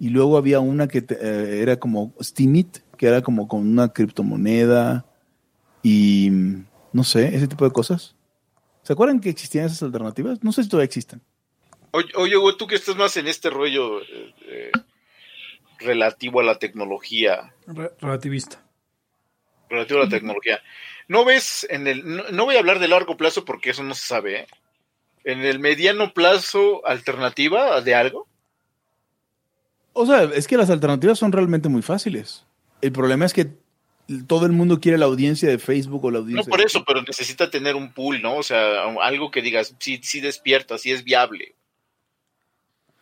y 0.00 0.08
luego 0.10 0.36
había 0.36 0.60
una 0.60 0.88
que 0.88 1.00
te- 1.02 1.14
eh, 1.20 1.62
era 1.62 1.78
como 1.78 2.12
Steemit, 2.20 2.78
que 2.98 3.06
era 3.06 3.22
como 3.22 3.48
con 3.48 3.60
una 3.66 3.88
criptomoneda 3.92 5.06
y 5.82 6.28
no 6.92 7.04
sé, 7.04 7.34
ese 7.34 7.48
tipo 7.48 7.64
de 7.64 7.70
cosas? 7.72 8.14
¿Se 8.82 8.92
acuerdan 8.92 9.20
que 9.20 9.30
existían 9.30 9.64
esas 9.66 9.82
alternativas? 9.82 10.42
No 10.44 10.52
sé 10.52 10.62
si 10.62 10.68
todavía 10.68 10.84
existen. 10.86 11.22
Oye, 11.92 12.08
oye, 12.16 12.36
güey, 12.36 12.56
tú 12.58 12.66
que 12.66 12.74
estás 12.74 12.96
más 12.96 13.16
en 13.16 13.26
este 13.28 13.48
rollo 13.48 14.00
eh, 14.02 14.34
eh, 14.46 14.72
relativo 15.78 16.40
a 16.40 16.44
la 16.44 16.58
tecnología, 16.58 17.54
Re- 17.66 17.92
relativista. 18.00 18.62
relativo 19.70 20.00
a 20.00 20.04
la 20.04 20.10
tecnología, 20.10 20.60
¿no 21.08 21.24
ves 21.24 21.66
en 21.70 21.86
el, 21.86 22.04
no, 22.16 22.24
no 22.30 22.44
voy 22.44 22.56
a 22.56 22.58
hablar 22.58 22.78
de 22.80 22.88
largo 22.88 23.16
plazo 23.16 23.44
porque 23.44 23.70
eso 23.70 23.82
no 23.82 23.94
se 23.94 24.06
sabe, 24.06 24.40
¿eh? 24.40 24.46
En 25.24 25.40
el 25.40 25.58
mediano 25.58 26.12
plazo, 26.12 26.86
alternativa 26.86 27.80
de 27.80 27.94
algo? 27.94 28.26
O 29.92 30.06
sea, 30.06 30.24
es 30.24 30.46
que 30.46 30.56
las 30.56 30.70
alternativas 30.70 31.18
son 31.18 31.32
realmente 31.32 31.68
muy 31.68 31.82
fáciles. 31.82 32.44
El 32.82 32.92
problema 32.92 33.24
es 33.24 33.32
que 33.32 33.52
todo 34.26 34.44
el 34.44 34.52
mundo 34.52 34.80
quiere 34.80 34.98
la 34.98 35.06
audiencia 35.06 35.48
de 35.48 35.58
Facebook 35.58 36.04
o 36.04 36.10
la 36.10 36.18
No 36.18 36.24
audiencia 36.24 36.50
por 36.50 36.58
de- 36.60 36.66
eso, 36.66 36.84
pero 36.86 37.00
necesita 37.02 37.48
tener 37.50 37.74
un 37.74 37.92
pool, 37.92 38.20
¿no? 38.20 38.36
O 38.36 38.42
sea, 38.42 38.84
algo 39.02 39.30
que 39.30 39.40
digas, 39.40 39.74
sí, 39.78 40.00
sí 40.02 40.20
despierta, 40.20 40.76
sí 40.78 40.90
es 40.92 41.04
viable. 41.04 41.54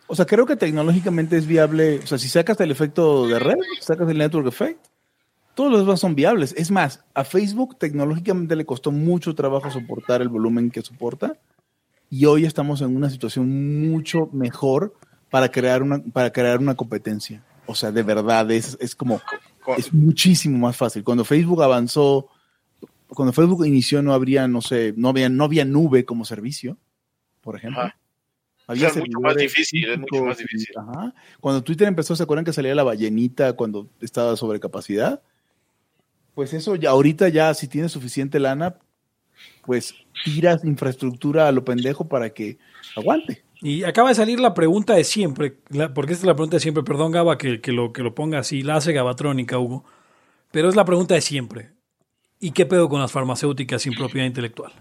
O 0.07 0.15
sea, 0.15 0.27
creo 0.27 0.47
que 0.47 0.57
tecnológicamente 0.57 1.37
es 1.39 1.47
viable. 1.47 1.99
O 2.01 2.07
sea, 2.07 2.19
si 2.19 2.29
sacas 2.29 2.61
el 2.61 2.71
efecto 2.71 3.27
de 3.27 3.39
red, 3.39 3.57
sacas 3.81 4.09
el 4.11 4.19
network 4.19 4.47
effect, 4.49 4.79
todos 5.55 5.71
los 5.73 5.81
demás 5.81 6.01
son 6.01 6.15
viables. 6.15 6.55
Es 6.57 6.71
más, 6.71 7.03
a 7.15 7.25
Facebook 7.25 7.79
tecnológicamente 7.79 8.55
le 8.55 8.67
costó 8.67 8.93
mucho 8.93 9.35
trabajo 9.35 9.71
soportar 9.71 10.21
el 10.23 10.29
volumen 10.29 10.71
que 10.71 10.83
soporta 10.83 11.37
y 12.13 12.27
hoy 12.27 12.45
estamos 12.45 12.83
en 12.83 12.95
una 12.95 13.09
situación 13.09 13.89
mucho 13.89 14.29
mejor 14.35 14.93
para 15.31 15.51
crear 15.51 15.83
una, 15.83 15.99
para 16.13 16.31
crear 16.31 16.59
una 16.59 16.75
competencia. 16.75 17.43
O 17.65 17.75
sea, 17.75 17.91
de 17.91 18.03
verdad, 18.03 18.51
es, 18.51 18.77
es 18.83 18.95
como, 18.95 19.23
es 19.79 19.95
muchísimo 19.95 20.59
más 20.59 20.77
fácil. 20.77 21.05
Cuando 21.05 21.25
Facebook 21.25 21.63
avanzó, 21.63 22.29
cuando 23.09 23.33
Facebook 23.33 23.65
inició 23.65 24.03
no 24.03 24.13
habría, 24.13 24.47
no 24.47 24.61
sé, 24.61 24.93
no 24.95 25.09
había, 25.09 25.31
no 25.31 25.45
había 25.45 25.65
nube 25.65 26.05
como 26.05 26.27
servicio, 26.27 26.77
por 27.41 27.57
ejemplo. 27.57 27.81
Ajá. 27.81 27.97
Había 28.67 28.89
es 28.89 28.97
mucho 28.99 29.19
más 29.19 29.35
difícil, 29.35 29.89
es 29.89 29.99
mucho 29.99 30.23
más 30.23 30.37
difícil. 30.37 30.75
ajá. 30.77 31.15
Cuando 31.41 31.65
Twitter 31.65 31.89
empezó, 31.89 32.15
¿se 32.15 32.25
acuerdan 32.25 32.45
que 32.45 32.53
salía 32.53 32.75
la 32.75 32.83
ballenita 32.83 33.55
cuando 33.55 33.89
estaba 34.03 34.37
sobre 34.37 34.61
capacidad? 34.61 35.23
Pues 36.35 36.53
eso 36.53 36.77
ya 36.77 36.91
ahorita 36.91 37.31
ya 37.31 37.55
si 37.55 37.69
tienes 37.69 37.91
suficiente 37.91 38.39
lana, 38.39 38.77
pues 39.65 39.95
tiras 40.25 40.65
infraestructura 40.65 41.49
a 41.49 41.53
lo 41.53 41.65
pendejo 41.65 42.07
para 42.09 42.31
que 42.31 42.59
aguante. 42.97 43.43
Y 43.61 43.85
acaba 43.85 44.09
de 44.09 44.15
salir 44.17 44.41
la 44.41 44.55
pregunta 44.55 44.95
de 44.95 45.05
siempre, 45.05 45.59
la- 45.69 45.95
porque 45.95 46.13
esta 46.15 46.25
es 46.25 46.27
la 46.27 46.35
pregunta 46.35 46.57
de 46.57 46.61
siempre, 46.61 46.83
perdón 46.83 47.13
Gaba 47.13 47.39
que, 47.39 47.61
que 47.61 47.73
lo, 47.73 47.93
que 47.93 48.03
lo 48.03 48.15
ponga 48.15 48.41
así, 48.41 48.63
la 48.63 48.77
hace 48.77 48.93
Gabatrónica, 48.93 49.59
Hugo, 49.59 49.85
pero 50.51 50.69
es 50.69 50.75
la 50.77 50.85
pregunta 50.85 51.15
de 51.15 51.21
siempre. 51.21 51.71
¿Y 52.41 52.51
qué 52.51 52.67
pedo 52.67 52.89
con 52.89 53.01
las 53.01 53.13
farmacéuticas 53.13 53.83
sin 53.83 53.95
propiedad 53.95 54.27
intelectual? 54.27 54.73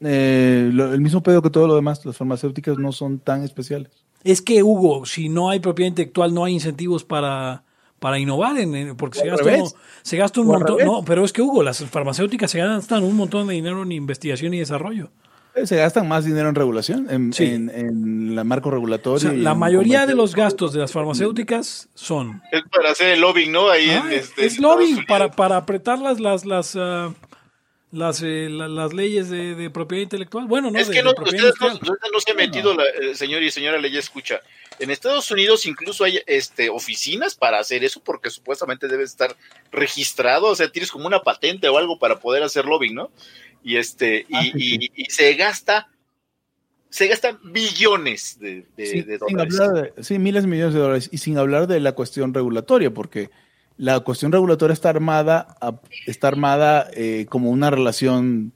Eh, 0.00 0.70
lo- 0.72 0.92
el 0.92 1.00
mismo 1.00 1.22
pedo 1.22 1.42
que 1.42 1.50
todo 1.50 1.66
lo 1.66 1.76
demás, 1.76 2.04
las 2.04 2.16
farmacéuticas 2.16 2.78
no 2.78 2.92
son 2.92 3.18
tan 3.20 3.42
especiales. 3.42 3.90
Es 4.24 4.40
que, 4.40 4.62
Hugo, 4.62 5.04
si 5.04 5.28
no 5.28 5.50
hay 5.50 5.60
propiedad 5.60 5.88
intelectual, 5.88 6.32
no 6.32 6.44
hay 6.44 6.54
incentivos 6.54 7.04
para, 7.04 7.64
para 8.02 8.18
innovar, 8.18 8.58
en, 8.58 8.74
en- 8.74 8.96
porque 8.96 9.20
se 9.20 9.28
gasta, 9.28 9.44
revés. 9.44 9.60
uno- 9.62 9.72
se 10.02 10.16
gasta 10.18 10.40
un 10.42 10.48
O 10.48 10.52
montón. 10.52 10.78
No, 10.84 11.02
pero 11.04 11.24
es 11.24 11.32
que, 11.32 11.40
Hugo, 11.40 11.62
las 11.62 11.82
farmacéuticas 11.84 12.50
se 12.50 12.58
gastan 12.58 13.04
un 13.04 13.16
montón 13.16 13.46
de 13.46 13.54
dinero 13.54 13.82
en 13.82 13.92
investigación 13.92 14.52
y 14.52 14.58
desarrollo. 14.58 15.08
Eh, 15.54 15.66
Se 15.66 15.76
gastan 15.76 16.08
más 16.08 16.24
dinero 16.24 16.48
en 16.48 16.54
regulación, 16.54 17.06
en, 17.10 17.32
Sí. 17.32 17.44
en, 17.44 17.68
en 17.70 18.34
la 18.34 18.42
marco 18.42 18.70
regulatorio. 18.70 19.16
O 19.16 19.18
sea, 19.18 19.32
la 19.32 19.54
mayoría 19.54 20.06
de 20.06 20.14
los 20.14 20.34
gastos 20.34 20.72
de 20.72 20.80
las 20.80 20.92
farmacéuticas 20.92 21.88
son 21.94 22.42
Es 22.50 22.62
para 22.74 22.90
hacer 22.90 23.10
el 23.12 23.20
lobbying, 23.20 23.52
¿no? 23.52 23.68
Ahí 23.70 23.90
Ah, 23.90 24.02
en 24.06 24.12
este, 24.12 24.46
es 24.46 24.58
lobbying 24.58 25.04
para, 25.06 25.30
para 25.30 25.58
apretar 25.58 25.98
las 25.98 26.18
las 26.20 26.44
las 26.46 26.74
ah, 26.76 27.10
las, 27.92 28.22
eh, 28.22 28.48
la- 28.50 28.68
las 28.68 28.92
leyes 28.92 29.28
de, 29.30 29.54
de 29.54 29.70
propiedad 29.70 30.02
intelectual. 30.02 30.46
Bueno, 30.46 30.70
no, 30.70 30.78
es 30.78 30.88
de, 30.88 30.94
que 30.94 30.98
de 31.00 31.04
no, 31.04 31.10
ustedes 31.10 31.54
no, 31.60 31.68
no 32.12 32.20
se 32.20 32.30
han 32.30 32.36
metido, 32.36 32.74
la, 32.74 32.84
eh, 32.84 33.14
señor 33.14 33.42
y 33.42 33.50
señora 33.50 33.78
Ley 33.78 33.96
escucha. 33.96 34.40
En 34.78 34.90
Estados 34.90 35.30
Unidos 35.30 35.66
incluso 35.66 36.02
hay 36.04 36.20
este, 36.26 36.70
oficinas 36.70 37.34
para 37.36 37.58
hacer 37.60 37.84
eso 37.84 38.02
porque 38.02 38.30
supuestamente 38.30 38.88
debe 38.88 39.04
estar 39.04 39.36
registrado, 39.70 40.46
o 40.46 40.54
sea, 40.56 40.72
tienes 40.72 40.90
como 40.90 41.06
una 41.06 41.20
patente 41.20 41.68
o 41.68 41.76
algo 41.78 41.98
para 41.98 42.18
poder 42.18 42.42
hacer 42.42 42.64
lobbying, 42.64 42.94
¿no? 42.94 43.10
Y 43.62 43.76
este 43.76 44.24
y, 44.28 44.34
Ah, 44.34 44.42
sí. 44.42 44.78
y- 44.80 44.92
y 45.02 45.04
se 45.10 45.34
gasta 45.34 45.88
se 46.88 47.06
gastan 47.08 47.38
billones 47.44 48.38
de, 48.38 48.66
de- 48.76 48.86
Sí, 48.86 49.02
de 49.02 49.18
sin 49.18 49.36
dólares. 49.36 49.60
hablar 49.60 49.92
de- 49.94 50.02
sí, 50.04 50.18
miles 50.18 50.42
de 50.42 50.48
millones 50.48 50.74
de 50.74 50.80
dólares. 50.80 51.08
Y 51.10 51.18
sin 51.18 51.38
hablar 51.38 51.66
de 51.66 51.80
la 51.80 51.92
cuestión 51.92 52.34
regulatoria, 52.34 52.92
porque 52.92 53.30
la 53.76 54.00
cuestión 54.00 54.32
regulatoria 54.32 54.72
está 54.72 54.90
armada, 54.90 55.56
está 56.06 56.28
armada 56.28 56.88
eh, 56.94 57.26
como 57.28 57.50
una 57.50 57.70
relación 57.70 58.52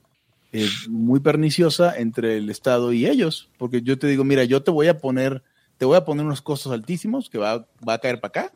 eh, 0.53 0.69
muy 0.89 1.21
perniciosa 1.21 1.97
entre 1.99 2.39
el 2.39 2.51
Estado 2.51 2.93
y 2.93 3.07
ellos, 3.07 3.49
porque 3.59 3.83
yo 3.83 3.99
te 3.99 4.07
digo, 4.07 4.25
mira, 4.25 4.45
yo 4.45 4.62
te 4.62 4.71
voy 4.71 4.89
a 4.89 4.99
poner, 4.99 5.43
te 5.79 5.85
voy 5.85 5.97
a 5.97 6.05
poner 6.05 6.25
unos 6.25 6.43
costos 6.43 6.73
altísimos 6.73 7.29
que 7.29 7.39
va, 7.39 7.67
va 7.87 7.95
a 7.95 7.99
caer 7.99 8.21
para 8.21 8.29
acá 8.47 8.53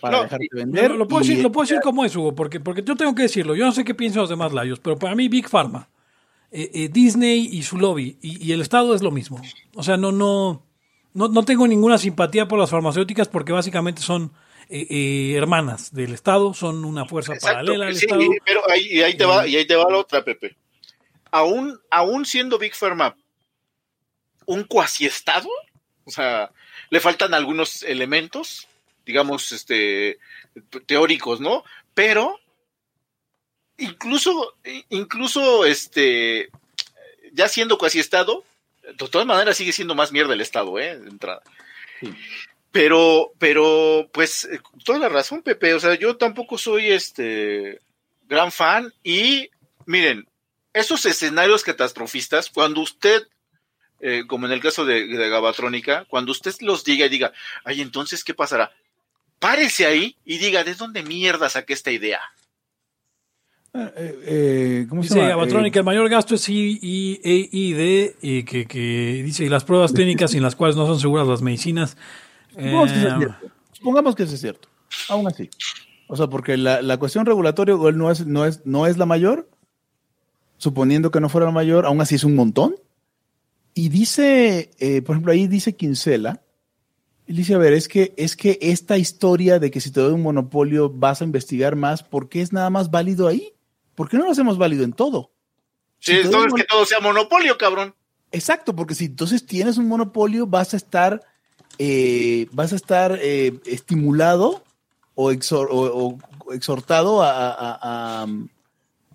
para 0.00 0.16
No, 0.16 0.22
dejarte 0.24 0.48
vender. 0.52 0.90
lo 0.90 1.06
puedo 1.06 1.20
decir, 1.24 1.42
lo 1.42 1.52
puedo 1.52 1.64
decir 1.64 1.80
como 1.80 2.04
es, 2.04 2.14
Hugo, 2.16 2.34
porque, 2.34 2.58
porque 2.58 2.82
yo 2.82 2.96
tengo 2.96 3.14
que 3.14 3.22
decirlo. 3.22 3.54
Yo 3.54 3.64
no 3.64 3.72
sé 3.72 3.84
qué 3.84 3.94
piensan 3.94 4.22
los 4.22 4.30
demás 4.30 4.52
layos, 4.52 4.80
pero 4.80 4.98
para 4.98 5.14
mí 5.14 5.28
Big 5.28 5.48
Pharma, 5.48 5.88
eh, 6.50 6.70
eh, 6.74 6.88
Disney 6.88 7.48
y 7.52 7.62
su 7.62 7.78
lobby 7.78 8.18
y, 8.20 8.44
y 8.44 8.52
el 8.52 8.60
Estado 8.60 8.94
es 8.94 9.02
lo 9.02 9.12
mismo. 9.12 9.40
O 9.74 9.82
sea, 9.82 9.96
no, 9.96 10.10
no, 10.10 10.64
no, 11.14 11.28
no 11.28 11.42
tengo 11.44 11.68
ninguna 11.68 11.98
simpatía 11.98 12.48
por 12.48 12.58
las 12.58 12.70
farmacéuticas 12.70 13.28
porque 13.28 13.52
básicamente 13.52 14.02
son 14.02 14.32
eh, 14.74 14.86
eh, 14.88 15.34
hermanas 15.36 15.92
del 15.92 16.14
Estado, 16.14 16.54
son 16.54 16.86
una 16.86 17.04
fuerza 17.04 17.34
Exacto, 17.34 17.56
paralela 17.56 17.88
al 17.88 17.94
sí, 17.94 18.06
Estado. 18.06 18.22
pero 18.46 18.70
ahí, 18.70 18.86
y 18.90 19.02
ahí 19.02 19.14
te 19.14 19.26
va, 19.26 19.46
y 19.46 19.56
ahí 19.56 19.66
te 19.66 19.76
va 19.76 19.84
la 19.90 19.98
otra, 19.98 20.24
Pepe. 20.24 20.56
Aún, 21.30 21.78
aún 21.90 22.24
siendo 22.24 22.58
Big 22.58 22.74
Pharma 22.74 23.14
un 24.46 24.64
cuasi 24.64 25.04
estado, 25.04 25.50
o 26.04 26.10
sea, 26.10 26.52
le 26.88 27.00
faltan 27.00 27.34
algunos 27.34 27.82
elementos, 27.82 28.66
digamos, 29.04 29.52
este, 29.52 30.18
teóricos, 30.86 31.38
¿no? 31.38 31.64
Pero 31.92 32.40
incluso, 33.76 34.54
incluso, 34.88 35.66
este, 35.66 36.48
ya 37.32 37.46
siendo 37.48 37.76
cuasi 37.76 37.98
estado, 37.98 38.42
de 38.82 39.08
todas 39.08 39.26
maneras 39.26 39.58
sigue 39.58 39.72
siendo 39.72 39.94
más 39.94 40.12
mierda 40.12 40.32
el 40.32 40.40
estado, 40.40 40.78
¿eh? 40.78 40.98
De 40.98 41.10
entrada. 41.10 41.42
Pero, 42.72 43.32
pero, 43.38 44.08
pues, 44.12 44.44
eh, 44.46 44.60
toda 44.84 44.98
la 44.98 45.08
razón, 45.10 45.42
Pepe. 45.42 45.74
O 45.74 45.80
sea, 45.80 45.94
yo 45.94 46.16
tampoco 46.16 46.56
soy 46.56 46.90
este 46.90 47.80
gran 48.26 48.50
fan. 48.50 48.92
Y 49.04 49.50
miren, 49.86 50.26
esos 50.72 51.04
escenarios 51.04 51.62
catastrofistas, 51.62 52.48
cuando 52.48 52.80
usted, 52.80 53.22
eh, 54.00 54.24
como 54.26 54.46
en 54.46 54.52
el 54.52 54.60
caso 54.60 54.86
de, 54.86 55.06
de 55.06 55.28
Gabatrónica, 55.28 56.06
cuando 56.08 56.32
usted 56.32 56.54
los 56.60 56.82
diga 56.82 57.06
y 57.06 57.10
diga, 57.10 57.32
ay, 57.64 57.82
entonces, 57.82 58.24
¿qué 58.24 58.32
pasará? 58.32 58.72
Párese 59.38 59.84
ahí 59.84 60.16
y 60.24 60.38
diga, 60.38 60.64
¿de 60.64 60.74
dónde 60.74 61.02
mierda 61.02 61.50
saqué 61.50 61.74
esta 61.74 61.90
idea? 61.90 62.20
Eh, 63.74 63.90
eh, 63.96 64.86
¿Cómo 64.88 65.02
se 65.02 65.08
Dice 65.08 65.20
llama? 65.20 65.30
Gabatrónica, 65.30 65.78
el 65.78 65.84
mayor 65.84 66.08
gasto 66.08 66.34
es 66.34 66.46
I, 66.48 66.78
I, 66.82 67.20
E, 67.24 67.48
I, 67.50 67.72
D, 67.72 68.16
y 68.20 68.42
que, 68.44 68.66
que 68.66 69.22
dice, 69.24 69.44
y 69.44 69.48
las 69.48 69.64
pruebas 69.64 69.92
técnicas 69.94 70.30
sin 70.32 70.42
las 70.42 70.56
cuales 70.56 70.76
no 70.76 70.86
son 70.86 71.00
seguras 71.00 71.26
las 71.26 71.42
medicinas. 71.42 71.96
Supongamos 72.52 72.92
que 72.92 72.98
es 72.98 73.04
Eh, 73.04 73.14
cierto. 73.18 73.46
Supongamos 73.72 74.14
que 74.14 74.22
eso 74.24 74.34
es 74.34 74.40
cierto. 74.40 74.68
Aún 75.08 75.26
así. 75.26 75.50
O 76.08 76.16
sea, 76.16 76.26
porque 76.26 76.56
la, 76.56 76.82
la 76.82 76.98
cuestión 76.98 77.24
regulatoria 77.26 77.74
no 77.74 78.10
es, 78.10 78.26
no, 78.26 78.44
es, 78.44 78.60
no 78.64 78.86
es 78.86 78.98
la 78.98 79.06
mayor. 79.06 79.48
Suponiendo 80.58 81.10
que 81.10 81.20
no 81.20 81.28
fuera 81.28 81.46
la 81.46 81.52
mayor, 81.52 81.86
aún 81.86 82.00
así 82.00 82.14
es 82.14 82.24
un 82.24 82.34
montón. 82.36 82.76
Y 83.74 83.88
dice, 83.88 84.70
eh, 84.78 85.02
por 85.02 85.14
ejemplo, 85.16 85.32
ahí 85.32 85.48
dice 85.48 85.74
Quincela. 85.74 86.42
Él 87.26 87.36
dice, 87.36 87.54
a 87.54 87.58
ver, 87.58 87.72
es 87.72 87.88
que, 87.88 88.12
es 88.16 88.36
que 88.36 88.58
esta 88.60 88.98
historia 88.98 89.58
de 89.58 89.70
que 89.70 89.80
si 89.80 89.90
te 89.90 90.00
doy 90.00 90.12
un 90.12 90.22
monopolio 90.22 90.90
vas 90.90 91.20
a 91.20 91.24
investigar 91.24 91.74
más, 91.76 92.02
¿por 92.02 92.28
qué 92.28 92.42
es 92.42 92.52
nada 92.52 92.68
más 92.68 92.90
válido 92.90 93.26
ahí? 93.26 93.52
¿Por 93.94 94.08
qué 94.08 94.18
no 94.18 94.24
lo 94.24 94.32
hacemos 94.32 94.58
válido 94.58 94.84
en 94.84 94.92
todo? 94.92 95.32
Sí, 95.98 96.12
Si 96.12 96.20
entonces 96.20 96.52
que 96.54 96.64
todo 96.64 96.84
sea 96.84 97.00
monopolio, 97.00 97.56
cabrón. 97.56 97.94
Exacto, 98.30 98.74
porque 98.74 98.94
si 98.94 99.06
entonces 99.06 99.46
tienes 99.46 99.78
un 99.78 99.88
monopolio, 99.88 100.46
vas 100.46 100.74
a 100.74 100.76
estar, 100.76 101.22
eh, 101.84 102.46
vas 102.52 102.72
a 102.72 102.76
estar 102.76 103.18
eh, 103.20 103.58
estimulado 103.66 104.62
o, 105.16 105.32
exhor- 105.32 105.66
o- 105.68 106.16
o 106.46 106.52
exhortado 106.52 107.22
a, 107.22 107.30
a- 107.32 107.50
a- 107.50 107.78
a, 108.22 108.26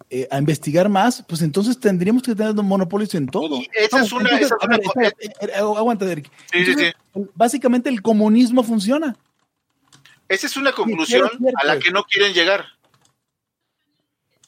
eh, 0.09 0.27
a 0.29 0.37
investigar 0.37 0.89
más, 0.89 1.23
pues 1.27 1.41
entonces 1.41 1.79
tendríamos 1.79 2.23
que 2.23 2.35
tener 2.35 2.53
monopolios 2.55 3.15
en 3.15 3.27
todo. 3.27 3.55
Y 3.61 3.69
esa 3.73 4.01
es 4.03 4.11
una- 4.11 4.29
esa 4.37 4.45
es 4.45 4.51
a 4.51 4.65
una 4.65 4.77
ver, 4.77 4.85
co- 4.85 5.01
espera, 5.01 5.57
aguanta, 5.59 6.05
Derek. 6.05 6.29
Sí, 6.51 6.65
sí, 6.65 6.91
Básicamente 7.35 7.89
el 7.89 8.01
comunismo 8.01 8.63
funciona. 8.63 9.15
Esa 10.27 10.47
es 10.47 10.57
una 10.57 10.73
conclusión 10.73 11.29
a 11.61 11.65
la 11.65 11.79
que 11.79 11.91
no 11.91 12.03
quieren 12.03 12.33
llegar. 12.33 12.65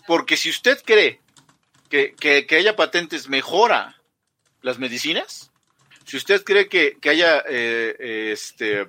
Porque 0.08 0.36
si 0.36 0.50
usted 0.50 0.78
cree 0.84 1.22
que, 1.90 2.16
que, 2.20 2.46
que 2.48 2.56
haya 2.58 2.76
patentes 2.76 3.30
mejora 3.30 3.96
las 4.62 4.78
medicinas, 4.78 5.49
si 6.10 6.18
usted 6.18 6.44
cree 6.44 6.68
que, 6.68 6.98
que 7.00 7.10
haya 7.10 7.40
eh, 7.48 7.96
eh, 8.00 8.30
este, 8.34 8.88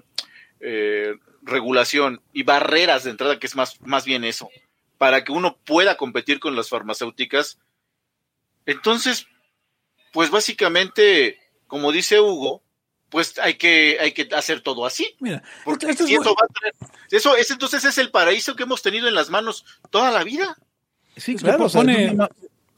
eh, 0.60 1.14
regulación 1.42 2.20
y 2.32 2.42
barreras 2.42 3.04
de 3.04 3.10
entrada, 3.10 3.38
que 3.38 3.46
es 3.46 3.54
más, 3.56 3.80
más 3.82 4.04
bien 4.04 4.24
eso, 4.24 4.48
para 4.98 5.22
que 5.24 5.32
uno 5.32 5.56
pueda 5.64 5.96
competir 5.96 6.40
con 6.40 6.56
las 6.56 6.68
farmacéuticas, 6.68 7.58
entonces, 8.66 9.26
pues 10.12 10.30
básicamente, 10.30 11.38
como 11.66 11.92
dice 11.92 12.20
Hugo, 12.20 12.62
pues 13.08 13.38
hay 13.38 13.54
que, 13.54 13.98
hay 14.00 14.12
que 14.12 14.28
hacer 14.34 14.60
todo 14.60 14.86
así. 14.86 15.16
Mira, 15.18 15.42
Porque 15.64 15.86
esto- 15.90 16.04
esto 16.04 16.14
es 16.16 16.20
eso 16.20 16.34
bu- 16.34 16.40
va 16.40 16.46
a 16.46 16.52
traer- 16.52 16.92
eso 17.10 17.36
es 17.36 17.50
entonces 17.50 17.84
es 17.84 17.98
el 17.98 18.10
paraíso 18.10 18.54
que 18.54 18.62
hemos 18.62 18.82
tenido 18.82 19.08
en 19.08 19.14
las 19.14 19.30
manos 19.30 19.64
toda 19.90 20.10
la 20.12 20.22
vida. 20.22 20.56
Sí, 21.16 21.34
claro. 21.36 21.64
o 21.64 21.68
sea, 21.68 21.82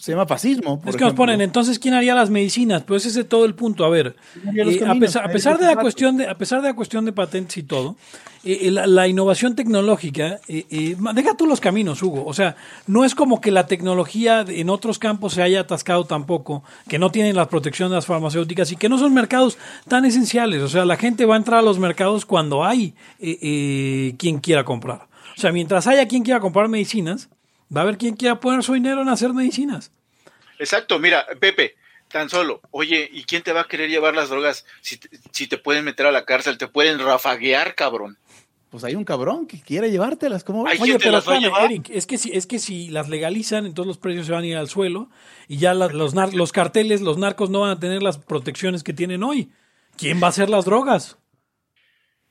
se 0.03 0.11
llama 0.11 0.27
fascismo. 0.27 0.81
por 0.81 0.91
Es 0.91 0.97
que 0.97 1.05
nos 1.05 1.15
ponen, 1.15 1.41
entonces, 1.41 1.79
¿quién 1.79 1.95
haría 1.95 2.13
las 2.13 2.29
medicinas? 2.29 2.83
Pues 2.83 3.07
ese 3.07 3.21
es 3.21 3.29
todo 3.29 3.45
el 3.45 3.55
punto. 3.55 3.85
A 3.85 3.89
ver, 3.89 4.17
eh, 4.53 4.81
a, 4.85 4.97
pesar, 4.97 5.25
a 5.25 5.29
pesar 5.29 5.61
de 5.61 5.67
la 5.67 5.77
cuestión 5.77 6.17
de, 6.17 6.27
a 6.27 6.35
pesar 6.35 6.61
de 6.61 6.67
la 6.67 6.75
cuestión 6.75 7.05
de 7.05 7.13
patentes 7.13 7.57
y 7.57 7.63
todo, 7.63 7.95
eh, 8.43 8.59
eh, 8.63 8.71
la, 8.73 8.89
la 8.89 9.07
innovación 9.07 9.55
tecnológica, 9.55 10.41
eh, 10.49 10.67
eh, 10.71 10.97
deja 11.15 11.37
tú 11.37 11.47
los 11.47 11.61
caminos, 11.61 12.03
Hugo. 12.03 12.25
O 12.27 12.35
sea, 12.35 12.57
no 12.89 13.05
es 13.05 13.15
como 13.15 13.41
que 13.41 13.53
la 13.53 13.69
tecnología 13.69 14.45
en 14.49 14.71
otros 14.71 14.99
campos 14.99 15.35
se 15.35 15.43
haya 15.45 15.61
atascado 15.61 16.03
tampoco, 16.05 16.65
que 16.89 16.99
no 16.99 17.13
tienen 17.13 17.37
la 17.37 17.49
protección 17.49 17.91
de 17.91 17.95
las 17.95 18.07
farmacéuticas 18.07 18.73
y 18.73 18.77
que 18.77 18.89
no 18.89 18.99
son 18.99 19.15
mercados 19.15 19.57
tan 19.87 20.05
esenciales. 20.05 20.63
O 20.63 20.69
sea, 20.69 20.85
la 20.85 20.97
gente 20.97 21.27
va 21.27 21.37
a 21.37 21.39
entrar 21.39 21.61
a 21.61 21.63
los 21.63 21.79
mercados 21.79 22.27
cuando 22.27 22.65
hay 22.65 22.97
quien 23.21 24.41
quiera 24.41 24.65
comprar. 24.65 25.07
O 25.39 25.41
sea, 25.41 25.53
mientras 25.53 25.87
haya 25.87 26.09
quien 26.09 26.25
quiera 26.25 26.41
comprar 26.41 26.67
medicinas, 26.67 27.29
va 27.75 27.81
a 27.81 27.85
haber 27.85 27.99
quien 27.99 28.17
quiera 28.17 28.39
poner 28.41 28.63
su 28.63 28.75
dinero 28.75 29.03
en 29.03 29.09
hacer 29.09 29.33
medicinas. 29.33 29.91
Exacto, 30.59 30.99
mira, 30.99 31.27
Pepe, 31.41 31.75
tan 32.09 32.29
solo, 32.29 32.61
oye, 32.71 33.09
¿y 33.13 33.25
quién 33.25 33.43
te 33.43 33.53
va 33.53 33.63
a 33.63 33.69
querer 33.69 33.89
llevar 33.91 34.15
las 34.15 34.29
drogas 34.29 34.65
si 34.81 34.99
te, 34.99 35.09
si 35.33 35.47
te 35.47 35.59
pueden 35.59 35.85
meter 35.85 36.07
a 36.07 36.13
la 36.13 36.25
cárcel? 36.25 36.59
Te 36.59 36.69
pueden 36.69 36.99
rafaguear, 36.99 37.75
cabrón. 37.75 38.19
Pues 38.71 38.85
hay 38.85 38.95
un 38.95 39.05
cabrón 39.05 39.47
que 39.47 39.61
quiere 39.61 39.91
llevártelas. 39.91 40.45
¿Cómo 40.45 40.65
ves? 40.65 40.73
Ay, 40.75 40.79
Oye, 40.81 40.93
¿quién 40.93 40.99
te 40.99 41.05
pero 41.05 41.13
las 41.17 41.29
va 41.29 41.33
a 41.33 41.37
espérame, 41.37 41.55
llevar? 41.55 41.71
Eric, 41.73 41.91
es 41.91 42.07
que 42.07 42.17
si, 42.17 42.31
es 42.33 42.47
que 42.47 42.59
si 42.59 42.89
las 42.89 43.09
legalizan, 43.11 43.67
entonces 43.67 43.87
los 43.89 43.99
precios 43.99 44.25
se 44.27 44.33
van 44.33 44.45
a 44.45 44.47
ir 44.47 44.57
al 44.57 44.69
suelo 44.69 45.11
y 45.47 45.59
ya 45.59 45.75
la- 45.75 45.89
los, 45.89 46.15
nar- 46.15 46.33
los 46.33 46.53
carteles, 46.53 47.03
los 47.03 47.19
narcos 47.19 47.51
no 47.51 47.61
van 47.61 47.71
a 47.73 47.79
tener 47.81 48.03
las 48.03 48.17
protecciones 48.19 48.83
que 48.83 48.95
tienen 48.95 49.25
hoy. 49.25 49.51
¿Quién 49.99 50.23
va 50.23 50.27
a 50.29 50.31
hacer 50.31 50.49
las 50.49 50.65
drogas? 50.65 51.19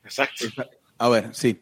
Exacto. 0.04 0.46
A 0.98 1.10
ver, 1.10 1.30
sí. 1.34 1.62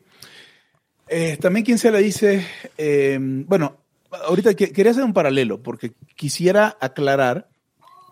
Eh, 1.10 1.38
también 1.42 1.66
quien 1.66 1.78
se 1.80 1.92
le 1.92 2.00
dice, 2.02 2.46
eh, 2.78 3.18
bueno, 3.20 3.78
ahorita 4.26 4.54
que- 4.54 4.72
quería 4.72 4.92
hacer 4.92 5.04
un 5.04 5.14
paralelo 5.14 5.62
porque 5.62 5.94
quisiera 6.16 6.78
aclarar 6.80 7.50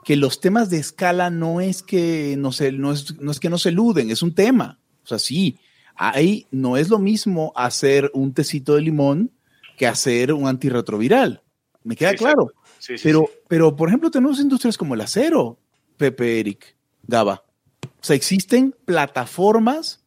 que 0.03 0.15
los 0.15 0.39
temas 0.39 0.69
de 0.69 0.77
escala 0.77 1.29
no 1.29 1.61
es 1.61 1.83
que 1.83 2.35
no, 2.37 2.51
se, 2.51 2.71
no, 2.71 2.93
es, 2.93 3.19
no 3.19 3.31
es 3.31 3.39
que 3.39 3.49
no 3.49 3.57
se 3.57 3.69
eluden, 3.69 4.09
es 4.09 4.21
un 4.23 4.33
tema. 4.33 4.79
O 5.03 5.07
sea, 5.07 5.19
sí, 5.19 5.57
ahí 5.95 6.47
no 6.51 6.77
es 6.77 6.89
lo 6.89 6.97
mismo 6.97 7.51
hacer 7.55 8.09
un 8.13 8.33
tecito 8.33 8.75
de 8.75 8.81
limón 8.81 9.31
que 9.77 9.85
hacer 9.85 10.33
un 10.33 10.47
antirretroviral. 10.47 11.41
Me 11.83 11.95
queda 11.95 12.11
Sí, 12.11 12.17
claro. 12.17 12.51
Sí, 12.79 12.97
sí, 12.97 13.03
Pero, 13.03 13.29
pero, 13.47 13.75
por 13.75 13.89
ejemplo, 13.89 14.09
tenemos 14.11 14.39
industrias 14.39 14.77
como 14.77 14.95
el 14.95 15.01
acero, 15.01 15.57
Pepe 15.97 16.39
Eric, 16.39 16.75
Gaba. 17.05 17.43
O 17.83 18.03
sea, 18.03 18.15
existen 18.15 18.73
plataformas 18.85 20.03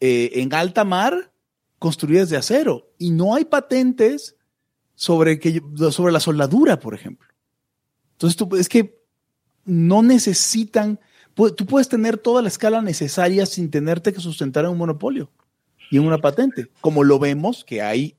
eh, 0.00 0.30
en 0.34 0.54
alta 0.54 0.84
mar 0.84 1.32
construidas 1.78 2.30
de 2.30 2.36
acero 2.36 2.90
y 2.98 3.10
no 3.10 3.34
hay 3.34 3.44
patentes 3.44 4.36
sobre, 4.94 5.38
que, 5.38 5.62
sobre 5.90 6.12
la 6.12 6.20
soldadura, 6.20 6.80
por 6.80 6.94
ejemplo. 6.94 7.28
Entonces, 8.12 8.36
tú, 8.36 8.56
es 8.56 8.68
que 8.68 8.98
no 9.64 10.02
necesitan, 10.02 10.98
tú 11.34 11.66
puedes 11.66 11.88
tener 11.88 12.18
toda 12.18 12.42
la 12.42 12.48
escala 12.48 12.82
necesaria 12.82 13.46
sin 13.46 13.70
tenerte 13.70 14.12
que 14.12 14.20
sustentar 14.20 14.64
en 14.64 14.72
un 14.72 14.78
monopolio 14.78 15.30
y 15.90 15.98
en 15.98 16.06
una 16.06 16.18
patente, 16.18 16.68
como 16.80 17.04
lo 17.04 17.18
vemos 17.18 17.64
que 17.64 17.80
hay, 17.80 18.16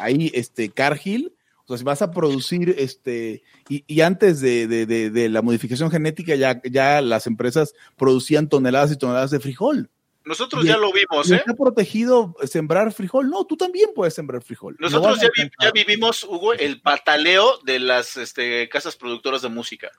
hay 0.00 0.30
este 0.34 0.70
Cargill, 0.70 1.34
o 1.64 1.68
sea, 1.68 1.78
si 1.78 1.84
vas 1.84 2.02
a 2.02 2.10
producir, 2.10 2.74
este, 2.78 3.42
y, 3.68 4.00
antes 4.00 4.40
de 4.40 5.28
la 5.30 5.42
modificación 5.42 5.90
genética 5.90 6.34
ya, 6.34 6.60
ya 6.64 7.00
las 7.00 7.28
empresas 7.28 7.74
producían 7.96 8.48
toneladas 8.48 8.90
y 8.90 8.96
toneladas 8.96 9.30
de 9.30 9.40
frijol. 9.40 9.88
Nosotros 10.24 10.64
y- 10.64 10.68
ya 10.68 10.76
lo 10.76 10.92
vimos, 10.92 11.28
¿Y 11.28 11.32
¿eh? 11.34 11.36
está 11.36 11.54
protegido 11.54 12.34
sembrar 12.44 12.92
frijol? 12.92 13.28
No, 13.30 13.44
tú 13.44 13.56
también 13.56 13.90
puedes 13.94 14.14
sembrar 14.14 14.42
frijol. 14.42 14.76
No 14.78 14.88
Nosotros 14.88 15.20
ya, 15.20 15.28
vi- 15.36 15.84
vivimos, 15.84 16.24
Hugo, 16.24 16.52
el 16.52 16.80
pataleo 16.80 17.58
de 17.64 17.78
las 17.80 18.16
este, 18.16 18.68
casas 18.68 18.96
productoras 18.96 19.42
de 19.42 19.48
música. 19.48 19.90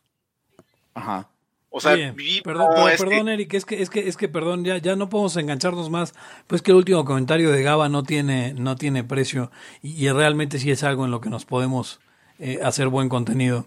Ajá. 0.93 1.29
O 1.75 1.79
sea, 1.81 1.93
Oye, 1.93 2.11
vi- 2.11 2.41
perdón, 2.41 2.67
no, 2.69 2.75
pero- 2.75 2.87
es 2.89 3.01
que- 3.01 3.07
perdón, 3.09 3.29
Eric, 3.29 3.53
es 3.55 3.65
que, 3.65 3.81
es 3.81 3.89
que, 3.89 4.07
es 4.07 4.15
que, 4.15 4.27
perdón, 4.29 4.63
ya, 4.63 4.77
ya 4.77 4.95
no 4.95 5.09
podemos 5.09 5.35
engancharnos 5.37 5.89
más. 5.89 6.13
Pues 6.45 6.61
que 6.61 6.69
el 6.71 6.77
último 6.77 7.03
comentario 7.03 7.51
de 7.51 7.63
Gaba 7.63 7.89
no 7.89 8.03
tiene, 8.03 8.53
no 8.53 8.75
tiene 8.75 9.03
precio 9.03 9.51
y, 9.81 10.05
y 10.05 10.11
realmente 10.11 10.59
sí 10.59 10.69
es 10.69 10.83
algo 10.83 11.05
en 11.05 11.11
lo 11.11 11.19
que 11.19 11.31
nos 11.31 11.45
podemos 11.45 11.99
eh, 12.39 12.59
hacer 12.63 12.89
buen 12.89 13.09
contenido. 13.09 13.65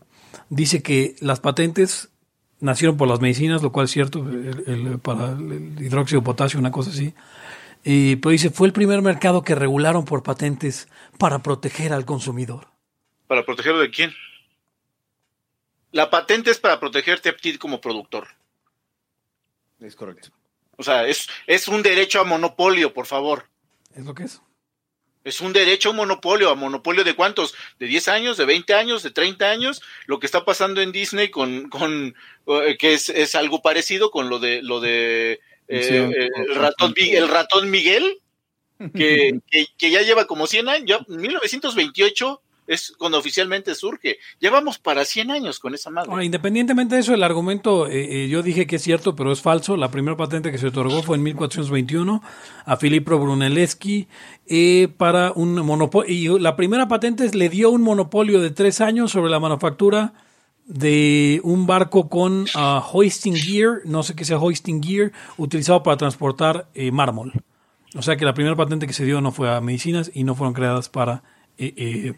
Dice 0.51 0.83
que 0.83 1.17
las 1.21 1.41
patentes 1.41 2.11
nacieron 2.61 2.97
por 2.97 3.09
las 3.09 3.21
medicinas, 3.21 3.63
lo 3.63 3.73
cual 3.73 3.85
es 3.85 3.91
cierto, 3.93 4.21
el- 4.21 4.65
el- 4.67 4.99
para 4.99 5.33
el 5.33 5.77
hidróxido 5.81 6.21
de 6.21 6.25
potasio, 6.25 6.59
una 6.59 6.71
cosa 6.71 6.91
así. 6.91 7.15
Y, 7.85 8.17
pero 8.17 8.31
dice, 8.33 8.51
fue 8.51 8.67
el 8.67 8.73
primer 8.73 9.01
mercado 9.03 9.43
que 9.43 9.55
regularon 9.55 10.05
por 10.05 10.23
patentes 10.23 10.89
para 11.19 11.41
proteger 11.41 11.93
al 11.93 12.05
consumidor. 12.05 12.69
¿Para 13.27 13.45
protegerlo 13.45 13.81
de 13.81 13.91
quién? 13.91 14.13
La 15.93 16.11
patente 16.11 16.51
es 16.51 16.59
para 16.59 16.81
protegerte 16.81 17.29
a 17.29 17.37
ti 17.37 17.57
como 17.59 17.81
productor. 17.81 18.27
Es 19.81 19.95
correcto. 19.95 20.31
O 20.77 20.83
sea, 20.83 21.07
es, 21.07 21.29
es 21.47 21.69
un 21.69 21.83
derecho 21.83 22.21
a 22.21 22.25
monopolio, 22.25 22.93
por 22.93 23.07
favor. 23.07 23.47
Es 23.95 24.05
lo 24.05 24.15
que 24.15 24.25
es. 24.25 24.43
Es 25.27 25.41
un 25.41 25.53
derecho 25.53 25.91
a 25.91 25.93
monopolio. 25.93 26.51
¿A 26.51 26.55
monopolio 26.55 27.03
de 27.03 27.17
cuántos? 27.17 27.53
¿De 27.81 27.87
10 27.87 28.07
años? 28.07 28.37
¿De 28.37 28.45
20 28.45 28.75
años? 28.75 29.03
¿De 29.03 29.11
30 29.11 29.51
años? 29.51 29.83
Lo 30.07 30.21
que 30.21 30.27
está 30.27 30.45
pasando 30.45 30.81
en 30.81 30.93
Disney 30.93 31.31
con, 31.31 31.69
con 31.69 32.15
eh, 32.47 32.77
que 32.79 32.95
es, 32.95 33.09
es 33.09 33.35
algo 33.35 33.61
parecido 33.61 34.13
con 34.13 34.29
lo 34.29 34.39
de 34.39 34.63
lo 34.63 34.79
de 34.79 35.41
eh, 35.67 35.83
Sí, 35.83 35.95
eh, 35.97 36.31
el, 36.33 36.55
ratón, 36.55 36.95
el 36.97 37.29
ratón 37.29 37.71
Miguel, 37.71 38.21
que, 38.95 39.41
que, 39.51 39.67
que 39.77 39.91
ya 39.91 40.03
lleva 40.03 40.29
como 40.29 40.47
100 40.47 40.69
años. 40.69 40.87
Ya, 40.87 41.01
1928 41.09 42.41
es 42.67 42.93
cuando 42.99 43.19
oficialmente 43.19 43.75
surge. 43.75 44.19
Llevamos 44.41 44.79
para 44.79 45.05
100 45.05 45.31
años 45.31 45.59
con 45.59 45.75
esa 45.75 45.91
madre. 45.91 46.11
Ahora, 46.11 46.25
independientemente 46.25 46.95
de 46.95 47.01
eso, 47.01 47.15
el 47.15 47.23
argumento, 47.23 47.87
eh, 47.87 48.25
eh, 48.25 48.29
yo 48.29 48.43
dije 48.43 48.67
que 48.67 48.77
es 48.77 48.83
cierto, 48.83 49.15
pero 49.15 49.33
es 49.33 49.41
falso. 49.41 49.77
La 49.77 49.91
primera 49.91 50.17
patente 50.17 50.51
que 50.51 50.59
se 50.59 50.69
otorgó 50.69 51.03
fue 51.03 51.17
en 51.17 51.23
1421 51.23 52.23
a 52.65 52.77
Filippo 52.77 53.19
Brunelleschi 53.19 54.09
eh, 54.47 54.89
para 54.97 55.33
un 55.33 55.55
monopolio. 55.55 56.37
Y 56.37 56.41
la 56.41 56.57
primera 56.57 56.89
patente 56.89 57.29
le 57.37 57.49
dio 57.49 57.71
un 57.71 57.83
monopolio 57.83 58.41
de 58.41 58.51
tres 58.51 58.81
años 58.81 59.13
sobre 59.13 59.31
la 59.31 59.41
manufactura 59.41 60.15
de 60.67 61.41
un 61.45 61.67
barco 61.67 62.09
con 62.09 62.47
ah, 62.55 62.85
hoisting 62.93 63.37
gear, 63.37 63.83
no 63.85 64.03
sé 64.03 64.17
qué 64.17 64.25
sea 64.25 64.39
hoisting 64.39 64.83
gear, 64.83 65.13
utilizado 65.37 65.83
para 65.85 65.97
transportar 65.97 66.69
mármol. 66.91 67.33
O 67.95 68.03
sea 68.03 68.17
que 68.17 68.25
la 68.25 68.35
primera 68.35 68.57
patente 68.57 68.87
que 68.89 68.93
se 68.93 69.05
dio 69.05 69.21
no 69.21 69.31
fue 69.31 69.49
a 69.49 69.61
medicinas 69.61 70.11
y 70.13 70.25
no 70.25 70.35
fueron 70.35 70.55
creadas 70.55 70.89
para... 70.89 71.23
eh, 71.57 72.15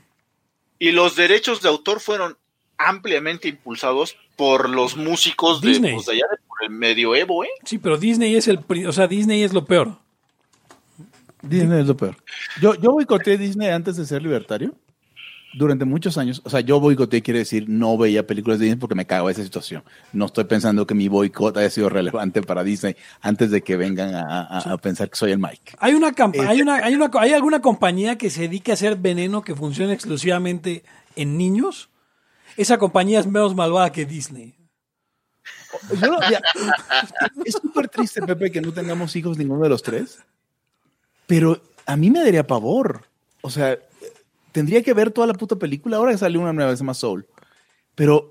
Y 0.78 0.92
los 0.92 1.16
derechos 1.16 1.62
de 1.62 1.68
autor 1.68 2.00
fueron 2.00 2.36
ampliamente 2.76 3.48
impulsados 3.48 4.16
por 4.36 4.68
los 4.70 4.96
músicos 4.96 5.60
de, 5.60 5.68
Disney. 5.70 5.94
pues, 5.94 6.06
de 6.06 6.12
allá 6.12 6.26
de 6.30 6.36
por 6.46 6.62
el 6.62 6.70
medioevo, 6.70 7.44
¿eh? 7.44 7.48
sí, 7.64 7.78
pero 7.78 7.98
Disney 7.98 8.36
es 8.36 8.46
el... 8.46 8.60
O 8.86 8.92
sea, 8.92 9.08
Disney 9.08 9.42
es 9.42 9.52
lo 9.52 9.64
peor. 9.64 9.98
Disney 11.42 11.80
es 11.80 11.86
lo 11.86 11.96
peor. 11.96 12.16
Yo, 12.60 12.74
yo 12.74 12.92
boicoteé 12.92 13.36
Disney 13.36 13.68
antes 13.68 13.96
de 13.96 14.06
ser 14.06 14.22
libertario. 14.22 14.74
Durante 15.58 15.84
muchos 15.84 16.16
años, 16.18 16.40
o 16.44 16.50
sea, 16.50 16.60
yo 16.60 16.78
boicoteé 16.78 17.20
quiere 17.20 17.40
decir 17.40 17.68
no 17.68 17.98
veía 17.98 18.26
películas 18.26 18.58
de 18.60 18.66
Disney 18.66 18.78
porque 18.78 18.94
me 18.94 19.06
cago 19.06 19.28
esa 19.28 19.42
situación. 19.42 19.82
No 20.12 20.26
estoy 20.26 20.44
pensando 20.44 20.86
que 20.86 20.94
mi 20.94 21.08
boicot 21.08 21.56
haya 21.56 21.68
sido 21.70 21.88
relevante 21.88 22.42
para 22.42 22.62
Disney 22.62 22.94
antes 23.20 23.50
de 23.50 23.62
que 23.62 23.76
vengan 23.76 24.14
a, 24.14 24.42
a- 24.42 24.72
a 24.72 24.78
pensar 24.78 25.10
que 25.10 25.16
soy 25.16 25.32
el 25.32 25.38
Mike. 25.38 25.74
Hay 25.80 25.94
una, 25.94 26.12
campa- 26.12 26.36
Este- 26.38 26.48
hay 26.48 26.62
una, 26.62 26.76
hay 26.76 26.94
una, 26.94 27.10
hay 27.18 27.32
alguna 27.32 27.60
compañía 27.60 28.16
que 28.16 28.30
se 28.30 28.42
dedique 28.42 28.70
a 28.70 28.74
hacer 28.74 28.96
veneno 28.96 29.42
que 29.42 29.54
funcione 29.56 29.92
exclusivamente 29.92 30.84
en 31.16 31.36
niños. 31.36 31.88
Esa 32.56 32.78
compañía 32.78 33.18
es 33.20 33.26
menos 33.26 33.54
malvada 33.54 33.90
que 33.90 34.04
Disney. 34.06 34.54
Yo 36.00 36.10
no- 36.10 36.20
ya, 36.30 36.40
es 37.44 37.54
súper 37.54 37.88
triste, 37.88 38.22
Pepe, 38.22 38.50
que 38.50 38.60
no 38.60 38.72
tengamos 38.72 39.14
hijos 39.16 39.36
ninguno 39.36 39.62
de 39.64 39.68
los 39.68 39.82
tres. 39.82 40.18
Pero 41.26 41.60
a 41.84 41.96
mí 41.96 42.10
me 42.10 42.20
daría 42.20 42.46
pavor. 42.46 43.04
O 43.42 43.50
sea, 43.50 43.78
tendría 44.52 44.82
que 44.82 44.94
ver 44.94 45.10
toda 45.10 45.26
la 45.26 45.34
puta 45.34 45.56
película. 45.56 45.96
Ahora 45.96 46.12
que 46.12 46.18
salió 46.18 46.40
una 46.40 46.52
nueva, 46.52 46.72
se 46.72 46.80
llama 46.80 46.94
Soul. 46.94 47.26
Pero 47.94 48.30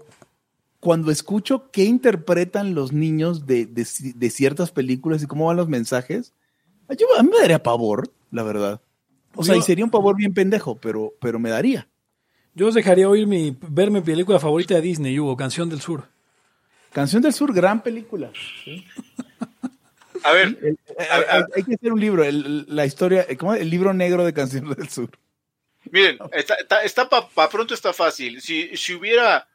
cuando 0.80 1.12
escucho 1.12 1.70
qué 1.72 1.84
interpretan 1.86 2.74
los 2.76 2.92
niños 2.94 3.46
de, 3.48 3.66
de 3.66 3.82
ci- 3.84 4.14
de 4.14 4.30
ciertas 4.30 4.72
películas 4.72 5.24
y 5.24 5.28
cómo 5.28 5.46
van 5.48 5.58
los 5.58 5.68
mensajes, 5.68 6.34
yo, 6.98 7.08
a 7.18 7.24
mí 7.24 7.30
me 7.32 7.40
daría 7.40 7.62
pavor, 7.64 8.10
la 8.32 8.44
verdad. 8.44 8.82
O 9.36 9.44
sea, 9.44 9.56
Yo- 9.56 9.60
y 9.60 9.64
sería 9.64 9.84
un 9.86 9.92
pavor 9.92 10.16
bien 10.16 10.34
pendejo, 10.34 10.76
pero, 10.76 11.14
pero 11.20 11.40
me 11.40 11.50
daría. 11.50 11.88
Yo 12.56 12.68
os 12.68 12.74
dejaría 12.74 13.08
oír 13.10 13.28
mi, 13.28 13.56
ver 13.70 13.92
mi 13.92 14.02
película 14.02 14.40
favorita 14.40 14.74
de 14.76 14.82
Disney, 14.82 15.20
Hugo, 15.20 15.36
Canción 15.38 15.70
del 15.70 15.82
Sur. 15.82 16.06
Canción 16.92 17.22
del 17.22 17.34
Sur, 17.34 17.54
gran 17.54 17.84
película. 17.84 18.32
¿sí? 18.64 18.84
A 20.24 20.32
ver, 20.32 20.58
El- 20.62 20.80
hay, 20.98 21.22
hay- 21.30 21.44
hay 21.56 21.64
que 21.64 21.76
hacer 21.76 21.94
un 21.94 22.00
libro, 22.00 22.24
el- 22.24 22.66
la 22.74 22.86
historia, 22.86 23.26
¿cómo? 23.38 23.54
El 23.54 23.70
libro 23.70 23.94
negro 23.94 24.26
de 24.26 24.34
Canción 24.34 24.70
del 24.74 24.90
Sur. 24.90 25.12
Miren, 25.92 26.18
está, 26.32 26.56
está, 26.56 26.82
está 26.84 27.10
para 27.10 27.50
pronto 27.50 27.74
está 27.74 27.94
fácil. 27.94 28.42
Si, 28.42 28.76
si 28.78 28.94
hubiera 28.94 29.48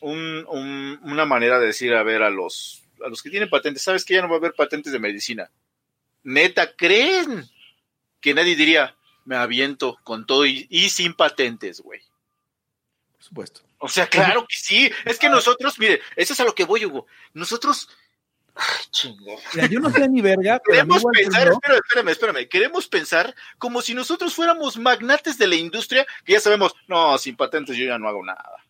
un- 0.00 0.44
un- 0.48 0.98
una 1.02 1.24
manera 1.24 1.58
de 1.58 1.66
decir, 1.68 1.94
a 1.94 2.02
ver, 2.02 2.22
a 2.22 2.30
los, 2.30 2.82
a 3.04 3.08
los 3.08 3.22
que 3.22 3.30
tienen 3.30 3.48
patentes, 3.50 3.82
¿sabes 3.82 4.04
que 4.04 4.14
ya 4.14 4.22
no 4.22 4.28
va 4.28 4.34
a 4.34 4.38
haber 4.38 4.54
patentes 4.54 4.92
de 4.92 4.98
medicina? 4.98 5.50
Neta, 6.22 6.74
¿creen 6.74 7.48
que 8.20 8.34
nadie 8.34 8.56
diría, 8.56 8.96
me 9.24 9.36
aviento 9.36 9.98
con 10.02 10.26
todo 10.26 10.44
y, 10.46 10.66
y 10.70 10.90
sin 10.90 11.14
patentes, 11.14 11.80
güey? 11.80 12.00
Por 13.12 13.22
supuesto. 13.22 13.60
O 13.78 13.88
sea, 13.88 14.06
claro 14.08 14.46
que 14.48 14.56
sí. 14.56 14.90
Es 15.04 15.18
que 15.18 15.28
nosotros, 15.28 15.78
mire, 15.78 16.00
eso 16.16 16.32
es 16.32 16.40
a 16.40 16.44
lo 16.44 16.54
que 16.54 16.64
voy, 16.64 16.84
Hugo. 16.86 17.06
Nosotros. 17.34 17.88
Chingo. 18.90 19.36
Mira, 19.54 19.66
yo 19.68 19.80
no 19.80 19.90
sé 19.90 20.08
ni 20.08 20.20
verga, 20.20 20.60
Queremos 20.64 21.04
pensar, 21.12 21.48
espérame, 21.48 21.78
espérame, 21.78 22.08
espérame. 22.08 22.48
Queremos 22.48 22.88
pensar 22.88 23.34
como 23.58 23.82
si 23.82 23.94
nosotros 23.94 24.34
fuéramos 24.34 24.78
magnates 24.78 25.38
de 25.38 25.46
la 25.46 25.56
industria, 25.56 26.06
que 26.24 26.34
ya 26.34 26.40
sabemos, 26.40 26.74
no, 26.88 27.18
sin 27.18 27.36
patentes 27.36 27.76
yo 27.76 27.84
ya 27.84 27.98
no 27.98 28.08
hago 28.08 28.24
nada. 28.24 28.66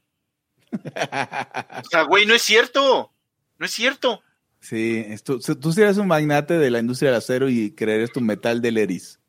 O 1.84 1.88
sea, 1.88 2.02
güey, 2.02 2.26
no 2.26 2.34
es 2.34 2.42
cierto. 2.42 3.12
No 3.58 3.66
es 3.66 3.72
cierto. 3.72 4.22
Sí, 4.60 5.06
tú, 5.24 5.38
tú 5.38 5.72
serías 5.72 5.96
un 5.96 6.08
magnate 6.08 6.58
de 6.58 6.70
la 6.70 6.80
industria 6.80 7.10
del 7.10 7.18
acero 7.18 7.48
y 7.48 7.74
creeres 7.74 8.12
tu 8.12 8.20
metal 8.20 8.60
del 8.60 8.78
Eris. 8.78 9.20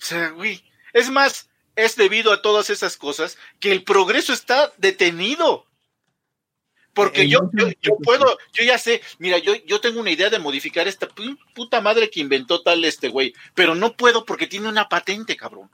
O 0.00 0.04
sea, 0.04 0.30
güey. 0.30 0.64
Es 0.92 1.10
más, 1.10 1.50
es 1.74 1.96
debido 1.96 2.32
a 2.32 2.40
todas 2.40 2.70
esas 2.70 2.96
cosas 2.96 3.36
que 3.60 3.70
el 3.70 3.84
progreso 3.84 4.32
está 4.32 4.72
detenido. 4.78 5.65
Porque 6.96 7.22
En 7.22 7.28
yo, 7.28 7.50
yo, 7.52 7.68
yo 7.82 7.96
puedo, 8.02 8.24
yo 8.54 8.64
ya 8.64 8.78
sé, 8.78 9.02
mira, 9.18 9.36
yo, 9.38 9.52
yo 9.66 9.80
tengo 9.80 10.00
una 10.00 10.10
idea 10.10 10.30
de 10.30 10.38
modificar 10.40 10.88
esta 10.88 11.06
pu- 11.08 11.38
puta 11.54 11.80
madre 11.82 12.08
que 12.10 12.20
inventó 12.20 12.62
tal 12.62 12.84
este 12.84 13.10
güey, 13.10 13.34
pero 13.54 13.74
no 13.74 13.92
puedo 13.96 14.24
porque 14.24 14.46
tiene 14.46 14.66
una 14.68 14.88
patente, 14.88 15.36
cabrón. 15.36 15.68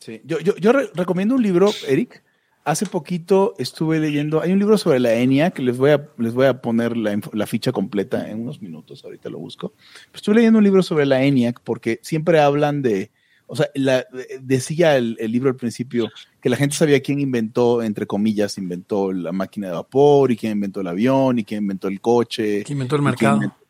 Sí. 0.00 0.20
Yo, 0.24 0.40
yo, 0.40 0.56
yo 0.56 0.72
re- 0.72 0.90
recomiendo 0.92 1.36
un 1.36 1.42
libro, 1.42 1.72
Eric. 1.86 2.22
Hace 2.64 2.84
poquito 2.84 3.54
estuve 3.58 4.00
leyendo, 4.00 4.40
hay 4.42 4.50
un 4.50 4.58
libro 4.58 4.76
sobre 4.76 4.98
la 4.98 5.14
ENIAC, 5.14 5.60
les 5.60 5.76
voy 5.78 5.92
a, 5.92 6.08
les 6.18 6.34
voy 6.34 6.46
a 6.46 6.60
poner 6.60 6.96
la, 6.96 7.16
la 7.32 7.46
ficha 7.46 7.70
completa 7.70 8.28
en 8.28 8.40
unos 8.42 8.60
minutos, 8.60 9.04
ahorita 9.04 9.30
lo 9.30 9.38
busco. 9.38 9.72
Estuve 10.12 10.34
leyendo 10.34 10.58
un 10.58 10.64
libro 10.64 10.82
sobre 10.82 11.06
la 11.06 11.22
ENIAC 11.22 11.60
porque 11.60 12.00
siempre 12.02 12.40
hablan 12.40 12.82
de, 12.82 13.12
o 13.46 13.56
sea, 13.56 13.68
la- 13.74 14.06
decía 14.40 14.96
el, 14.96 15.16
el 15.20 15.30
libro 15.32 15.48
al 15.50 15.56
principio 15.56 16.08
que 16.40 16.48
la 16.50 16.56
gente 16.56 16.74
sabía 16.76 17.00
quién 17.00 17.20
inventó, 17.20 17.82
entre 17.82 18.06
comillas, 18.06 18.58
inventó 18.58 19.12
la 19.12 19.32
máquina 19.32 19.68
de 19.68 19.74
vapor 19.74 20.32
y 20.32 20.36
quién 20.36 20.52
inventó 20.52 20.80
el 20.80 20.86
avión 20.88 21.38
y 21.38 21.44
quién 21.44 21.62
inventó 21.62 21.88
el 21.88 22.00
coche. 22.00 22.64
Que 22.64 22.72
inventó 22.72 22.96
el 22.96 23.02
mercado. 23.02 23.38
quién 23.38 23.50
inventó- 23.50 23.66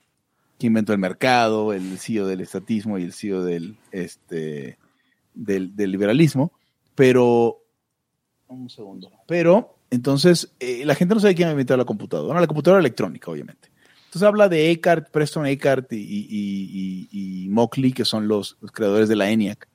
quién 0.58 0.70
inventó 0.70 0.92
el 0.94 0.98
mercado, 0.98 1.72
el 1.74 1.98
CEO 1.98 2.26
del 2.26 2.40
estatismo 2.40 2.98
y 2.98 3.02
el 3.02 3.12
CEO 3.12 3.42
del, 3.44 3.76
este, 3.92 4.78
del, 5.34 5.76
del 5.76 5.92
liberalismo, 5.92 6.52
pero 6.94 7.62
un 8.48 8.70
segundo. 8.70 9.10
Pero 9.26 9.76
entonces 9.90 10.52
eh, 10.60 10.84
la 10.86 10.94
gente 10.94 11.14
no 11.14 11.20
sabe 11.20 11.34
quién 11.34 11.48
ha 11.48 11.52
inventado 11.52 11.76
la 11.78 11.84
computadora, 11.84 12.32
no, 12.34 12.40
la 12.40 12.46
computadora 12.46 12.80
electrónica, 12.80 13.30
obviamente. 13.30 13.68
Entonces 14.16 14.28
habla 14.28 14.48
de 14.48 14.70
Eckhart, 14.70 15.10
Preston 15.10 15.44
Eckhart 15.44 15.92
y, 15.92 17.06
y, 17.12 17.48
Mockley, 17.50 17.92
que 17.92 18.06
son 18.06 18.28
los, 18.28 18.56
creadores 18.72 19.10
de 19.10 19.16
la 19.16 19.28
ENIAC. 19.28 19.68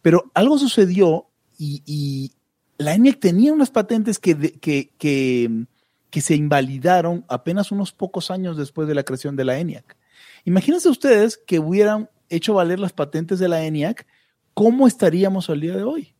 Pero 0.00 0.30
algo 0.32 0.58
sucedió 0.58 1.26
y, 1.58 2.30
la 2.78 2.94
ENIAC 2.94 3.18
tenía 3.18 3.52
unas 3.52 3.70
patentes 3.70 4.20
que, 4.20 4.52
que, 4.60 5.66
que 6.08 6.20
se 6.20 6.36
invalidaron 6.36 7.24
apenas 7.26 7.72
unos 7.72 7.90
pocos 7.90 8.30
años 8.30 8.56
después 8.56 8.86
de 8.86 8.94
la 8.94 9.02
creación 9.02 9.34
de 9.34 9.44
la 9.44 9.58
ENIAC. 9.58 9.96
Imagínense 10.44 10.88
ustedes 10.88 11.36
que 11.36 11.58
hubieran 11.58 12.08
hecho 12.28 12.54
valer 12.54 12.78
las 12.78 12.92
patentes 12.92 13.40
de 13.40 13.48
la 13.48 13.64
ENIAC, 13.64 14.06
¿cómo 14.54 14.86
estaríamos 14.86 15.50
al 15.50 15.62
día 15.62 15.74
de 15.74 15.82
hoy? 15.82 16.14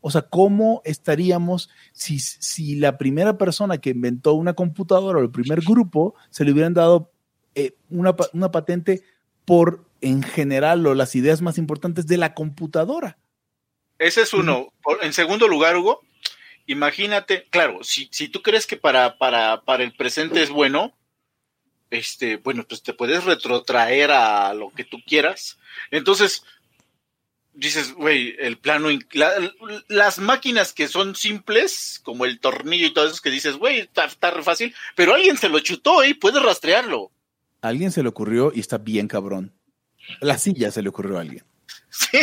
O 0.00 0.10
sea, 0.10 0.22
¿cómo 0.22 0.82
estaríamos 0.84 1.70
si, 1.92 2.18
si 2.18 2.76
la 2.76 2.98
primera 2.98 3.38
persona 3.38 3.78
que 3.78 3.90
inventó 3.90 4.34
una 4.34 4.54
computadora 4.54 5.18
o 5.18 5.22
el 5.22 5.30
primer 5.30 5.60
grupo 5.62 6.14
se 6.30 6.44
le 6.44 6.52
hubieran 6.52 6.74
dado 6.74 7.10
eh, 7.54 7.74
una, 7.90 8.14
una 8.32 8.50
patente 8.50 9.02
por, 9.44 9.84
en 10.00 10.22
general, 10.22 10.86
o 10.86 10.94
las 10.94 11.14
ideas 11.14 11.40
más 11.40 11.58
importantes 11.58 12.06
de 12.06 12.18
la 12.18 12.34
computadora? 12.34 13.18
Ese 13.98 14.22
es 14.22 14.34
uno. 14.34 14.68
En 15.02 15.12
segundo 15.12 15.48
lugar, 15.48 15.76
Hugo, 15.76 16.02
imagínate, 16.66 17.46
claro, 17.50 17.82
si, 17.82 18.08
si 18.12 18.28
tú 18.28 18.42
crees 18.42 18.66
que 18.66 18.76
para, 18.76 19.18
para, 19.18 19.62
para 19.62 19.84
el 19.84 19.94
presente 19.94 20.42
es 20.42 20.50
bueno, 20.50 20.92
este, 21.90 22.36
bueno, 22.36 22.66
pues 22.68 22.82
te 22.82 22.92
puedes 22.92 23.24
retrotraer 23.24 24.10
a 24.10 24.52
lo 24.54 24.70
que 24.70 24.84
tú 24.84 24.98
quieras. 25.06 25.58
Entonces, 25.90 26.44
dices, 27.56 27.92
güey, 27.94 28.36
el 28.38 28.58
plano, 28.58 28.88
la- 29.12 29.32
las 29.88 30.18
máquinas 30.18 30.72
que 30.72 30.86
son 30.88 31.16
simples, 31.16 32.00
como 32.04 32.24
el 32.24 32.38
tornillo 32.38 32.86
y 32.86 32.92
todo 32.94 33.06
eso, 33.08 33.20
que 33.22 33.30
dices, 33.30 33.56
güey, 33.56 33.80
está, 33.80 34.04
está 34.04 34.30
re 34.30 34.42
fácil, 34.42 34.74
pero 34.94 35.14
alguien 35.14 35.36
se 35.36 35.48
lo 35.48 35.58
chutó 35.60 36.04
y 36.04 36.14
puede 36.14 36.38
rastrearlo. 36.40 37.10
A 37.62 37.68
alguien 37.68 37.90
se 37.90 38.02
le 38.02 38.08
ocurrió 38.08 38.52
y 38.54 38.60
está 38.60 38.78
bien 38.78 39.08
cabrón. 39.08 39.52
La 40.20 40.38
silla 40.38 40.70
se 40.70 40.82
le 40.82 40.88
ocurrió 40.90 41.18
a 41.18 41.22
alguien. 41.22 41.44
Sí, 41.90 42.18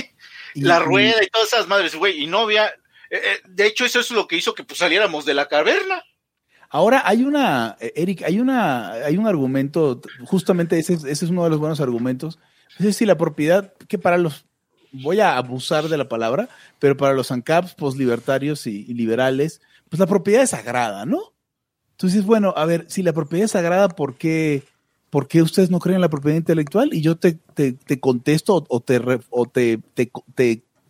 Y- 0.54 0.62
la 0.62 0.80
rueda 0.80 1.16
y 1.24 1.28
todas 1.28 1.48
esas 1.52 1.68
madres, 1.68 1.96
güey, 1.96 2.22
y 2.24 2.28
no 2.28 2.40
había, 2.42 2.68
eh, 2.68 2.74
eh, 3.24 3.42
de 3.48 3.66
hecho 3.66 3.86
eso 3.86 4.00
es 4.00 4.12
lo 4.12 4.28
que 4.28 4.38
hizo 4.38 4.54
que 4.54 4.64
pues 4.64 4.78
saliéramos 4.80 5.26
de 5.26 5.34
la 5.34 5.48
caverna. 5.48 6.04
Ahora 6.70 7.02
hay 7.06 7.24
una, 7.24 7.76
eh, 7.80 7.92
Eric, 7.96 8.22
hay 8.24 8.40
una, 8.40 8.92
hay 8.94 9.18
un 9.18 9.26
argumento, 9.28 10.00
justamente 10.26 10.78
ese, 10.78 10.94
es- 10.94 11.04
ese 11.04 11.26
es 11.26 11.32
uno 11.32 11.44
de 11.44 11.50
los 11.50 11.60
buenos 11.60 11.80
argumentos. 11.82 12.38
Es 12.80 12.86
decir, 12.86 13.08
la 13.08 13.18
propiedad, 13.18 13.74
que 13.88 13.98
para 13.98 14.18
los, 14.18 14.46
voy 14.94 15.20
a 15.20 15.38
abusar 15.38 15.90
de 15.90 15.98
la 15.98 16.08
palabra, 16.08 16.48
pero 16.80 16.96
para 16.96 17.14
los 17.14 17.32
ANCAPs, 17.32 17.74
poslibertarios 17.74 18.68
y, 18.68 18.86
liberales, 18.94 19.62
pues 19.90 20.00
la 20.00 20.08
propiedad 20.08 20.44
es 20.44 20.52
sagrada, 20.52 21.06
¿no? 21.06 21.34
Entonces, 21.92 22.26
bueno, 22.26 22.54
a 22.56 22.66
ver, 22.66 22.86
si 22.88 23.04
la 23.04 23.14
propiedad 23.14 23.46
es 23.46 23.52
sagrada, 23.52 23.90
¿por 23.90 24.16
qué, 24.16 24.64
por 25.10 25.28
qué 25.28 25.42
ustedes 25.42 25.70
no 25.70 25.80
creen 25.80 25.96
en 25.96 26.02
la 26.02 26.10
propiedad 26.10 26.38
intelectual? 26.38 26.94
Y 26.94 27.02
yo 27.02 27.18
te, 27.18 27.34
te, 27.34 27.74
te 27.74 28.00
contesto 28.00 28.66
o, 28.68 28.80
te, 28.80 29.02
o 29.30 29.46
te- 29.48 29.82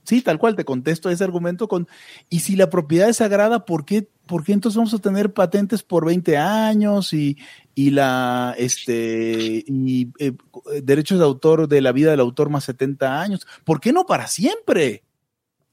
sí, 0.04 0.22
tal 0.22 0.40
cual, 0.40 0.56
te 0.56 0.66
contesto 0.66 1.10
ese 1.10 1.24
argumento 1.24 1.68
con, 1.68 1.88
y 2.30 2.40
si 2.40 2.56
la 2.56 2.70
propiedad 2.70 3.10
es 3.10 3.18
sagrada, 3.18 3.66
¿por 3.66 3.86
qué, 3.86 4.08
por 4.26 4.44
qué 4.44 4.54
entonces 4.54 4.78
vamos 4.78 4.94
a 4.94 5.00
tener 5.00 5.34
patentes 5.34 5.84
por 5.84 6.06
20 6.06 6.38
años 6.38 7.14
y, 7.14 7.38
y 7.76 7.92
la, 7.92 8.56
este, 8.58 9.64
y 9.68 10.10
eh, 10.20 10.34
derechos 10.82 11.20
de 11.20 11.26
autor 11.26 11.68
de 11.68 11.82
la 11.82 11.92
vida 11.92 12.12
del 12.12 12.20
autor 12.20 12.50
más 12.50 12.66
70 12.66 13.22
años? 13.22 13.48
¿Por 13.64 13.80
qué 13.80 13.94
no 13.94 14.06
para 14.06 14.28
siempre? 14.28 15.04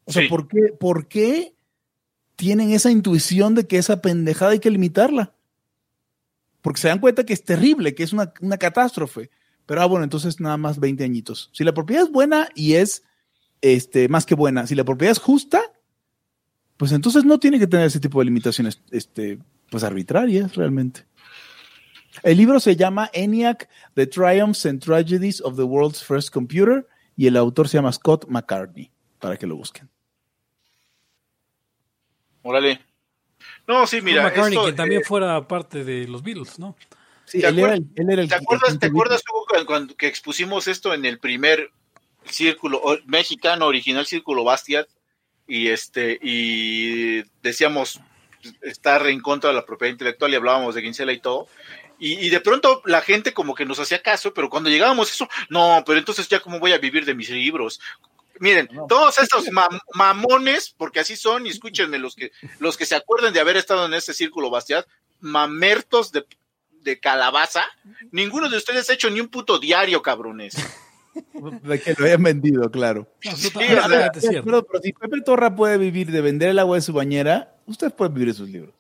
O 0.05 0.13
sea, 0.13 0.23
Sí. 0.23 0.29
¿por 0.29 0.49
qué, 0.49 0.61
¿por 0.79 1.09
qué 1.09 1.55
tienen 2.37 2.71
esa 2.71 2.91
intuición 2.91 3.55
de 3.55 3.67
que 3.67 3.79
esa 3.79 4.01
pendejada 4.01 4.53
hay 4.53 4.61
que 4.61 4.71
limitarla? 4.71 5.35
Porque 6.63 6.81
se 6.81 6.89
dan 6.89 6.99
cuenta 6.99 7.25
que 7.25 7.33
es 7.33 7.45
terrible, 7.45 7.95
que 7.95 8.03
es 8.03 8.13
una, 8.13 8.33
una 8.41 8.59
catástrofe. 8.59 9.31
Pero, 9.67 9.83
ah, 9.83 9.87
bueno, 9.87 10.05
entonces 10.05 10.41
nada 10.41 10.57
más 10.57 10.81
20 10.81 11.05
añitos. 11.05 11.51
Si 11.53 11.65
la 11.65 11.73
propiedad 11.73 12.03
es 12.03 12.11
buena 12.11 12.49
y 12.55 12.75
es 12.75 13.05
este, 13.63 14.09
más 14.09 14.27
que 14.27 14.35
buena, 14.35 14.67
si 14.67 14.75
la 14.75 14.85
propiedad 14.85 15.13
es 15.13 15.19
justa, 15.19 15.61
pues 16.77 16.93
entonces 16.93 17.25
no 17.25 17.39
tiene 17.39 17.59
que 17.59 17.67
tener 17.67 17.87
ese 17.87 18.01
tipo 18.01 18.19
de 18.21 18.25
limitaciones 18.27 18.81
este, 18.91 19.39
pues 19.71 19.85
arbitrarias 19.85 20.55
realmente. 20.57 21.05
El 22.23 22.39
libro 22.39 22.59
se 22.59 22.75
llama 22.77 23.09
ENIAC, 23.13 23.69
The 23.95 24.07
Triumphs 24.07 24.67
and 24.67 24.83
Tragedies 24.83 25.41
of 25.43 25.57
the 25.57 25.63
World's 25.63 26.03
First 26.03 26.31
Computer, 26.33 26.87
y 27.17 27.27
el 27.27 27.37
autor 27.37 27.69
se 27.69 27.77
llama 27.79 27.93
Scott 27.93 28.27
McCartney, 28.29 28.91
para 29.19 29.37
que 29.37 29.47
lo 29.47 29.57
busquen. 29.57 29.89
Órale. 32.43 32.81
No, 33.67 33.87
sí, 33.87 34.01
mira, 34.01 34.23
McCartney, 34.25 34.55
esto, 34.57 34.67
que 34.67 34.73
también 34.73 35.03
eh, 35.03 35.05
fuera 35.05 35.47
parte 35.47 35.85
de 35.85 36.09
los 36.09 36.23
Beatles, 36.23 36.59
¿no? 36.59 36.77
Sí, 37.27 37.41
¿Te 37.41 37.49
él 37.49 37.59
era, 37.59 37.69
acuerdas- 37.75 37.89
el, 37.97 38.03
él 38.03 38.11
era 38.13 38.23
el 38.23 38.29
¿Te 38.29 38.35
el 38.35 38.41
acuerdas, 38.43 38.69
quinto 38.71 38.81
¿te 38.81 38.87
acuerdas. 38.87 39.23
Hugo, 39.33 39.45
cuando, 39.49 39.67
cuando- 39.67 39.97
que 39.97 40.07
expusimos 40.09 40.67
esto 40.67 40.93
en 40.95 41.05
el 41.05 41.19
primer 41.19 41.71
círculo 42.29 42.83
mexicano 43.07 43.67
original 43.67 44.07
círculo 44.07 44.45
Bastiat 44.45 44.89
y 45.47 45.69
este 45.69 46.19
y 46.23 47.23
decíamos 47.43 48.01
estar 48.63 49.07
en 49.07 49.21
contra 49.21 49.51
de 49.51 49.57
la 49.57 49.67
propiedad 49.67 49.93
intelectual 49.93 50.33
y 50.33 50.37
hablábamos 50.37 50.75
de 50.75 50.83
Quincela 50.83 51.13
y 51.13 51.21
todo 51.21 51.49
y, 51.99 52.25
y 52.25 52.31
de 52.31 52.41
pronto 52.41 52.83
la 52.87 53.01
gente 53.03 53.33
como 53.35 53.55
que 53.55 53.67
nos 53.67 53.79
hacía 53.81 54.03
caso 54.03 54.33
pero 54.33 54.49
cuando 54.49 54.71
llegábamos 54.71 55.11
a 55.11 55.13
eso 55.13 55.29
no 55.49 55.83
pero 55.87 55.99
entonces 55.99 56.29
ya 56.29 56.41
cómo 56.41 56.59
voy 56.59 56.73
a 56.73 56.79
vivir 56.79 57.05
de 57.05 57.15
mis 57.15 57.31
libros 57.31 57.81
miren 58.39 58.69
todos 58.89 59.19
estos 59.19 59.47
mam- 59.49 59.81
mamones 59.95 60.75
porque 60.77 61.01
así 61.01 61.17
son 61.17 61.47
y 61.47 61.51
escúchenme 61.51 61.99
los 61.99 62.15
que 62.15 62.31
los 62.59 62.77
que 62.77 62.87
se 62.87 62.95
acuerden 62.95 63.35
de 63.35 63.41
haber 63.41 63.57
estado 63.57 63.87
en 63.87 63.95
ese 63.95 64.15
círculo 64.15 64.51
Bastiat 64.51 64.87
mamertos 65.21 66.13
de 66.13 66.25
de 66.83 66.99
calabaza, 66.99 67.63
ninguno 68.11 68.49
de 68.49 68.57
ustedes 68.57 68.89
ha 68.89 68.95
hecho 68.95 69.11
ni 69.11 69.21
un 69.21 69.29
puto 69.29 69.59
diario, 69.59 70.01
cabrones. 70.01 70.55
De 71.63 71.81
que 71.81 71.95
lo 71.99 72.05
hayan 72.07 72.23
vendido, 72.23 72.71
claro. 72.71 73.09
No, 73.25 73.33
Sí, 73.37 73.51
totalmente 73.51 73.85
o 73.85 73.89
sea, 73.89 74.07
es 74.15 74.21
cierto. 74.21 74.45
Pero, 74.45 74.63
pero 74.65 74.81
si 74.83 74.93
Pepe 74.93 75.21
Torra 75.23 75.55
puede 75.57 75.77
vivir 75.79 76.11
de 76.13 76.21
vender 76.21 76.51
el 76.51 76.59
agua 76.59 76.77
de 76.77 76.83
su 76.83 76.93
bañera, 76.93 77.57
usted 77.67 77.93
puede 77.93 78.13
vivir 78.13 78.29
de 78.29 78.35
sus 78.35 78.49
libros. 78.49 78.75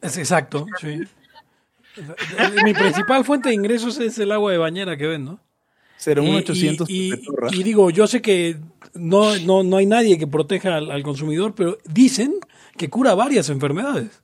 Es 0.00 0.16
exacto, 0.18 0.66
sí. 0.80 1.00
Mi 2.64 2.74
principal 2.74 3.24
fuente 3.24 3.48
de 3.48 3.54
ingresos 3.54 3.98
es 3.98 4.18
el 4.18 4.30
agua 4.30 4.52
de 4.52 4.58
bañera 4.58 4.96
que 4.96 5.06
vendo. 5.06 5.40
01800 6.04 6.90
y, 6.90 7.14
y- 7.14 7.20
y 7.52 7.62
digo, 7.62 7.88
yo 7.90 8.06
sé 8.06 8.20
que 8.20 8.58
no, 8.94 9.34
no, 9.38 9.62
no 9.62 9.78
hay 9.78 9.86
nadie 9.86 10.18
que 10.18 10.26
proteja 10.26 10.76
al, 10.76 10.90
al 10.90 11.02
consumidor, 11.02 11.54
pero 11.54 11.78
dicen 11.86 12.34
que 12.76 12.90
cura 12.90 13.14
varias 13.14 13.48
enfermedades. 13.48 14.22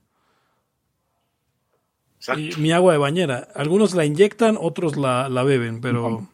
Y 2.37 2.51
mi 2.57 2.71
agua 2.71 2.93
de 2.93 2.99
bañera. 2.99 3.47
Algunos 3.55 3.95
la 3.95 4.05
inyectan, 4.05 4.57
otros 4.59 4.95
la, 4.95 5.27
la 5.27 5.43
beben, 5.43 5.81
pero, 5.81 6.29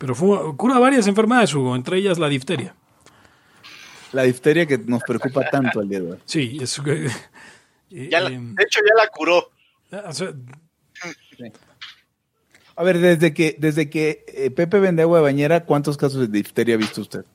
pero 0.00 0.14
fuma- 0.14 0.56
cura 0.56 0.78
varias 0.78 1.06
enfermedades, 1.06 1.52
Hugo, 1.54 1.76
entre 1.76 1.98
ellas 1.98 2.18
la 2.18 2.26
difteria. 2.30 2.74
La 4.12 4.22
difteria 4.22 4.64
que 4.66 4.78
nos 4.78 5.02
preocupa 5.02 5.48
tanto 5.50 5.78
al 5.80 5.88
día 5.90 6.00
de 6.00 6.12
hoy. 6.12 6.18
Sí, 6.24 6.58
es... 6.60 6.80
Ya 7.90 8.20
la- 8.20 8.30
eh, 8.30 8.38
de 8.40 8.62
hecho, 8.64 8.80
ya 8.80 8.94
la 9.04 9.08
curó. 9.08 9.50
o 10.06 10.12
sea, 10.14 10.32
A 12.76 12.82
ver, 12.82 12.98
desde 12.98 13.34
que, 13.34 13.56
desde 13.58 13.90
que 13.90 14.24
eh, 14.28 14.50
Pepe 14.50 14.78
vende 14.80 15.02
agua 15.02 15.18
de 15.18 15.24
bañera, 15.24 15.64
¿cuántos 15.66 15.98
casos 15.98 16.20
de 16.20 16.28
difteria 16.28 16.76
ha 16.76 16.78
visto 16.78 17.02
usted? 17.02 17.26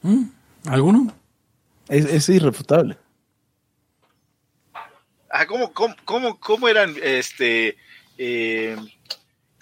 ¿Mm? 0.00 0.22
¿Alguno? 0.68 1.12
Es, 1.88 2.06
es 2.06 2.28
irrefutable. 2.30 2.96
Ah, 5.28 5.44
¿cómo, 5.46 5.72
cómo, 5.74 5.94
cómo, 6.06 6.40
cómo 6.40 6.66
eran, 6.68 6.94
este, 7.02 7.76
eh, 8.16 8.76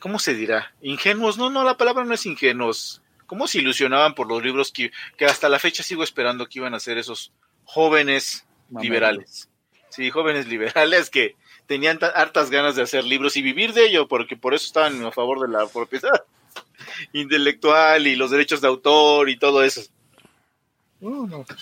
cómo 0.01 0.19
se 0.19 0.35
dirá? 0.35 0.73
Ingenuos, 0.83 1.39
no, 1.39 1.51
no, 1.51 1.65
la 1.65 1.77
palabra 1.77 2.05
no 2.05 2.15
es 2.15 2.27
ingenuos. 2.27 3.03
¿Cómo 3.27 3.47
se 3.47 3.59
ilusionaban 3.59 4.15
por 4.15 4.27
los 4.29 4.43
libros 4.43 4.73
que, 4.73 4.91
que 5.17 5.27
hasta 5.27 5.49
la 5.49 5.59
fecha 5.59 5.83
sigo 5.83 6.03
esperando 6.03 6.47
que 6.47 6.61
iban 6.61 6.75
a 6.75 6.81
ser 6.81 6.97
esos 6.99 7.33
jóvenes 7.65 8.47
liberales? 8.81 9.49
Sí, 9.91 10.11
jóvenes 10.11 10.47
liberales 10.49 11.11
que 11.11 11.37
tenían 11.67 11.99
ta- 11.99 12.07
hartas 12.09 12.51
ganas 12.51 12.77
de 12.77 12.83
hacer 12.83 13.05
libros 13.05 13.37
y 13.37 13.43
vivir 13.43 13.75
de 13.75 13.87
ello, 13.87 14.09
porque 14.09 14.37
por 14.37 14.55
eso 14.55 14.67
estaban 14.67 15.05
a 15.05 15.11
favor 15.13 15.41
de 15.47 15.53
la 15.53 15.67
propiedad 15.67 16.25
intelectual 17.13 18.07
y 18.07 18.17
los 18.17 18.31
derechos 18.31 18.61
de 18.61 18.69
autor 18.69 19.29
y 19.29 19.39
todo 19.39 19.63
eso. 19.63 19.83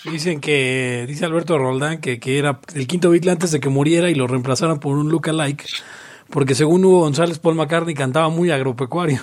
Dicen 0.05 0.41
que, 0.41 1.05
dice 1.07 1.25
Alberto 1.25 1.57
Roldán, 1.57 2.01
que, 2.01 2.19
que 2.19 2.39
era 2.39 2.59
el 2.73 2.87
quinto 2.87 3.11
Beatle 3.11 3.31
antes 3.31 3.51
de 3.51 3.59
que 3.59 3.69
muriera 3.69 4.09
y 4.09 4.15
lo 4.15 4.25
reemplazaron 4.25 4.79
por 4.79 4.97
un 4.97 5.09
lookalike, 5.09 5.63
porque 6.29 6.55
según 6.55 6.83
Hugo 6.85 7.01
González, 7.01 7.39
Paul 7.39 7.55
McCartney 7.55 7.93
cantaba 7.95 8.29
muy 8.29 8.51
agropecuario. 8.51 9.21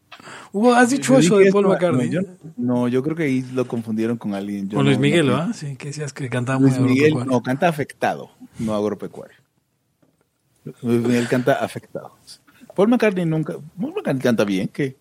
Hugo, 0.52 0.74
¿has 0.74 0.90
dicho 0.90 1.14
Yo 1.14 1.18
eso 1.18 1.38
de 1.38 1.52
Paul 1.52 1.64
eso, 1.66 1.72
McCartney? 1.74 2.08
No 2.08 2.12
yo, 2.22 2.28
no, 2.56 2.88
yo 2.88 3.02
creo 3.02 3.16
que 3.16 3.24
ahí 3.24 3.42
lo 3.52 3.66
confundieron 3.66 4.16
con 4.16 4.34
alguien. 4.34 4.68
Yo 4.68 4.76
Con 4.76 4.86
Luis 4.86 4.96
no- 4.98 5.02
Miguel, 5.02 5.26
no- 5.26 5.32
¿verdad? 5.36 5.54
Sí, 5.54 5.76
que 5.76 5.88
decías 5.88 6.12
que 6.12 6.28
cantaba 6.28 6.58
muy 6.58 6.70
Luis 6.70 6.80
Miguel, 6.80 6.96
agropecuario. 7.12 7.32
no, 7.32 7.42
canta 7.42 7.68
afectado, 7.68 8.30
no 8.58 8.74
agropecuario. 8.74 9.36
Luis 10.82 11.00
Miguel 11.02 11.28
canta 11.28 11.54
afectado. 11.54 12.16
Paul 12.74 12.88
McCartney 12.88 13.24
nunca. 13.26 13.54
Paul 13.80 13.94
McCartney 13.94 14.22
canta 14.22 14.44
bien, 14.44 14.68
¿qué? 14.68 14.96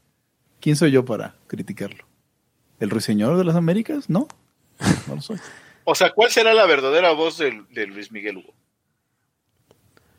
¿Quién 0.60 0.76
soy 0.76 0.92
yo 0.92 1.06
para 1.06 1.36
criticarlo? 1.48 2.06
¿El 2.80 2.90
ruiseñor 2.90 3.38
de 3.38 3.44
las 3.46 3.56
Américas? 3.56 4.10
No, 4.10 4.28
no 5.08 5.16
lo 5.16 5.22
soy. 5.22 5.38
O 5.88 5.94
sea, 5.94 6.12
¿cuál 6.14 6.32
será 6.32 6.56
la 6.56 6.66
verdadera 6.66 7.12
voz 7.12 7.38
de, 7.38 7.62
de 7.70 7.86
Luis 7.86 8.12
Miguel 8.12 8.38
Hugo? 8.38 8.56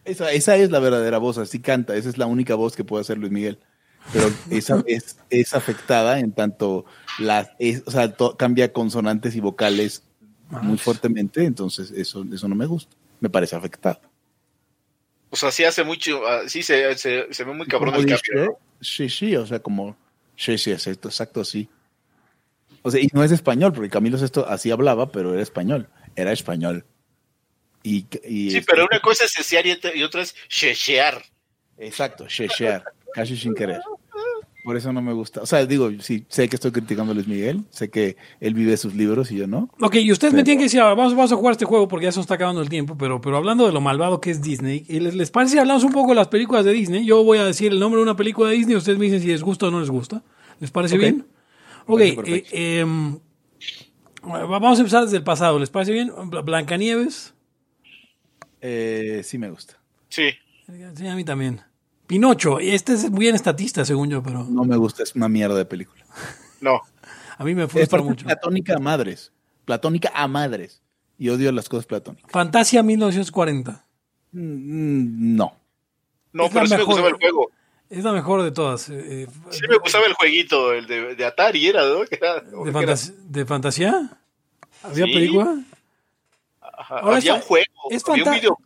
Esa, 0.06 0.32
esa 0.32 0.56
es 0.56 0.70
la 0.70 0.78
verdadera 0.78 1.18
voz, 1.18 1.36
así 1.38 1.60
canta, 1.60 1.96
esa 1.96 2.08
es 2.08 2.16
la 2.18 2.26
única 2.26 2.54
voz 2.54 2.76
que 2.76 2.84
puede 2.84 3.02
hacer 3.02 3.18
Luis 3.18 3.32
Miguel. 3.32 3.58
Pero 4.12 4.28
esa 4.50 4.82
es, 4.86 5.18
es 5.30 5.52
afectada 5.54 6.20
en 6.20 6.32
tanto 6.32 6.84
la, 7.18 7.54
es- 7.58 7.82
o 7.86 7.90
sea, 7.90 8.12
to- 8.12 8.36
cambia 8.36 8.72
consonantes 8.72 9.34
y 9.36 9.40
vocales 9.40 10.02
muy 10.62 10.78
fuertemente, 10.78 11.44
entonces 11.44 11.90
eso, 11.90 12.24
eso 12.32 12.46
no 12.48 12.54
me 12.54 12.66
gusta, 12.66 12.94
me 13.20 13.28
parece 13.28 13.56
afectado. 13.56 14.00
O 15.30 15.34
sea, 15.36 15.50
sí 15.50 15.64
hace 15.64 15.82
mucho, 15.82 16.24
ah, 16.26 16.42
sí 16.46 16.62
se, 16.62 16.96
se, 16.96 17.26
se 17.34 17.44
ve 17.44 17.52
muy 17.52 17.66
cabrón 17.66 17.96
el 17.96 18.06
dice, 18.06 18.20
cambio. 18.32 18.44
¿no? 18.52 18.58
Sí, 18.80 19.08
sí, 19.08 19.34
o 19.34 19.44
sea, 19.44 19.58
como, 19.58 19.96
sí, 20.36 20.56
sí, 20.56 20.70
exacto, 20.70 21.08
exacto, 21.08 21.40
así. 21.40 21.68
O 22.82 22.90
sea, 22.92 23.00
y 23.00 23.08
no 23.12 23.24
es 23.24 23.32
español, 23.32 23.72
porque 23.72 23.90
Camilo 23.90 24.16
esto 24.18 24.46
así 24.48 24.70
hablaba, 24.70 25.10
pero 25.10 25.32
era 25.34 25.42
español, 25.42 25.88
era 26.14 26.30
español. 26.30 26.84
Y, 27.88 28.04
y 28.24 28.50
Sí, 28.50 28.56
este, 28.58 28.72
pero 28.72 28.86
una 28.90 29.00
cosa 29.00 29.24
es 29.24 29.32
cesear 29.32 29.64
y 29.66 29.70
otra- 29.72 29.94
y 29.94 30.02
otra 30.02 30.22
es 30.22 30.34
chechear. 30.48 31.22
Exacto, 31.78 32.26
shechear, 32.26 32.82
casi 33.14 33.36
sin 33.36 33.54
querer. 33.54 33.80
Por 34.64 34.76
eso 34.76 34.92
no 34.92 35.00
me 35.00 35.12
gusta. 35.12 35.42
O 35.42 35.46
sea, 35.46 35.64
digo, 35.64 35.90
sí, 36.00 36.24
sé 36.28 36.48
que 36.48 36.56
estoy 36.56 36.72
criticando 36.72 37.12
a 37.12 37.14
Luis 37.14 37.28
Miguel, 37.28 37.60
sé 37.70 37.88
que 37.88 38.16
él 38.40 38.54
vive 38.54 38.76
sus 38.76 38.94
libros 38.96 39.30
y 39.30 39.36
yo 39.36 39.46
no. 39.46 39.70
Ok, 39.80 39.94
y 39.96 40.10
ustedes 40.10 40.34
me 40.34 40.42
tienen 40.42 40.58
que 40.58 40.64
decir, 40.64 40.80
ahora, 40.80 40.94
vamos, 40.96 41.14
vamos 41.14 41.30
a 41.30 41.36
jugar 41.36 41.52
este 41.52 41.64
juego 41.64 41.86
porque 41.86 42.06
ya 42.06 42.10
se 42.12 42.18
nos 42.18 42.24
está 42.24 42.34
acabando 42.34 42.60
el 42.60 42.68
tiempo, 42.68 42.98
pero, 42.98 43.20
pero 43.20 43.36
hablando 43.36 43.64
de 43.66 43.72
lo 43.72 43.80
malvado 43.80 44.20
que 44.20 44.32
es 44.32 44.42
Disney, 44.42 44.84
¿y 44.88 44.98
¿les, 44.98 45.14
les 45.14 45.30
parece 45.30 45.52
si 45.52 45.58
hablamos 45.60 45.84
un 45.84 45.92
poco 45.92 46.08
de 46.08 46.16
las 46.16 46.26
películas 46.26 46.64
de 46.64 46.72
Disney? 46.72 47.06
Yo 47.06 47.22
voy 47.22 47.38
a 47.38 47.44
decir 47.44 47.70
el 47.70 47.78
nombre 47.78 47.98
de 47.98 48.02
una 48.02 48.16
película 48.16 48.50
de 48.50 48.56
Disney, 48.56 48.74
ustedes 48.74 48.98
me 48.98 49.04
dicen 49.04 49.20
si 49.20 49.28
les 49.28 49.42
gusta 49.44 49.66
o 49.66 49.70
no 49.70 49.78
les 49.78 49.90
gusta. 49.90 50.24
¿Les 50.58 50.72
parece 50.72 50.96
bien? 50.98 51.26
Ok, 51.86 52.00
eh, 52.00 52.44
em, 52.80 53.20
vamos 54.24 54.78
a 54.78 54.80
empezar 54.80 55.04
desde 55.04 55.18
el 55.18 55.22
pasado. 55.22 55.60
¿Les 55.60 55.70
parece 55.70 55.92
bien? 55.92 56.10
Bla- 56.28 56.40
Blancanieves. 56.42 57.34
Eh, 58.60 59.22
sí 59.24 59.38
me 59.38 59.50
gusta. 59.50 59.78
Sí. 60.08 60.30
Sí, 60.96 61.06
a 61.06 61.14
mí 61.14 61.24
también. 61.24 61.60
Pinocho. 62.06 62.58
Este 62.58 62.94
es 62.94 63.10
muy 63.10 63.20
bien 63.20 63.34
estatista, 63.34 63.84
según 63.84 64.10
yo, 64.10 64.22
pero 64.22 64.44
No 64.44 64.64
me 64.64 64.76
gusta, 64.76 65.02
es 65.02 65.14
una 65.14 65.28
mierda 65.28 65.56
de 65.56 65.64
película. 65.64 66.04
No. 66.60 66.80
a 67.38 67.44
mí 67.44 67.54
me 67.54 67.68
frustra 67.68 68.00
mucho. 68.02 68.24
platónica 68.24 68.74
a 68.74 68.78
madres. 68.78 69.32
Platónica 69.64 70.10
a 70.14 70.26
madres. 70.28 70.80
Y 71.18 71.28
odio 71.28 71.50
las 71.52 71.68
cosas 71.68 71.86
platónicas. 71.86 72.30
Fantasia 72.30 72.82
1940. 72.82 73.84
Mm, 74.32 75.36
No. 75.36 75.56
No, 76.32 76.46
Es 76.46 76.52
pero 76.52 76.66
sí 76.66 76.72
me 76.72 76.78
mejor. 76.78 76.86
gustaba 76.94 77.08
el 77.08 77.14
juego. 77.14 77.50
Es 77.88 78.04
la 78.04 78.12
mejor 78.12 78.42
de 78.42 78.50
todas. 78.50 78.88
eh, 78.90 79.22
eh, 79.22 79.26
Sí 79.50 79.60
me 79.68 79.78
gustaba 79.78 80.06
el 80.06 80.12
jueguito, 80.14 80.72
el 80.72 80.86
de, 80.86 81.14
de 81.14 81.24
Atari, 81.24 81.66
era, 81.68 81.86
¿no? 81.88 82.04
Que 82.04 82.16
era- 82.16 82.40
de, 82.40 82.72
fantas- 82.72 83.12
¿De 83.30 83.46
fantasía? 83.46 84.10
¿Había 84.82 85.06
Sí. 85.06 85.12
película? 85.12 85.60
Ahora 86.88 87.16
había 87.16 87.18
está- 87.18 87.34
un 87.34 87.40
juego, 87.42 87.64
es 87.90 88.08
había 88.08 88.24
un 88.24 88.30
videojuego. 88.30 88.58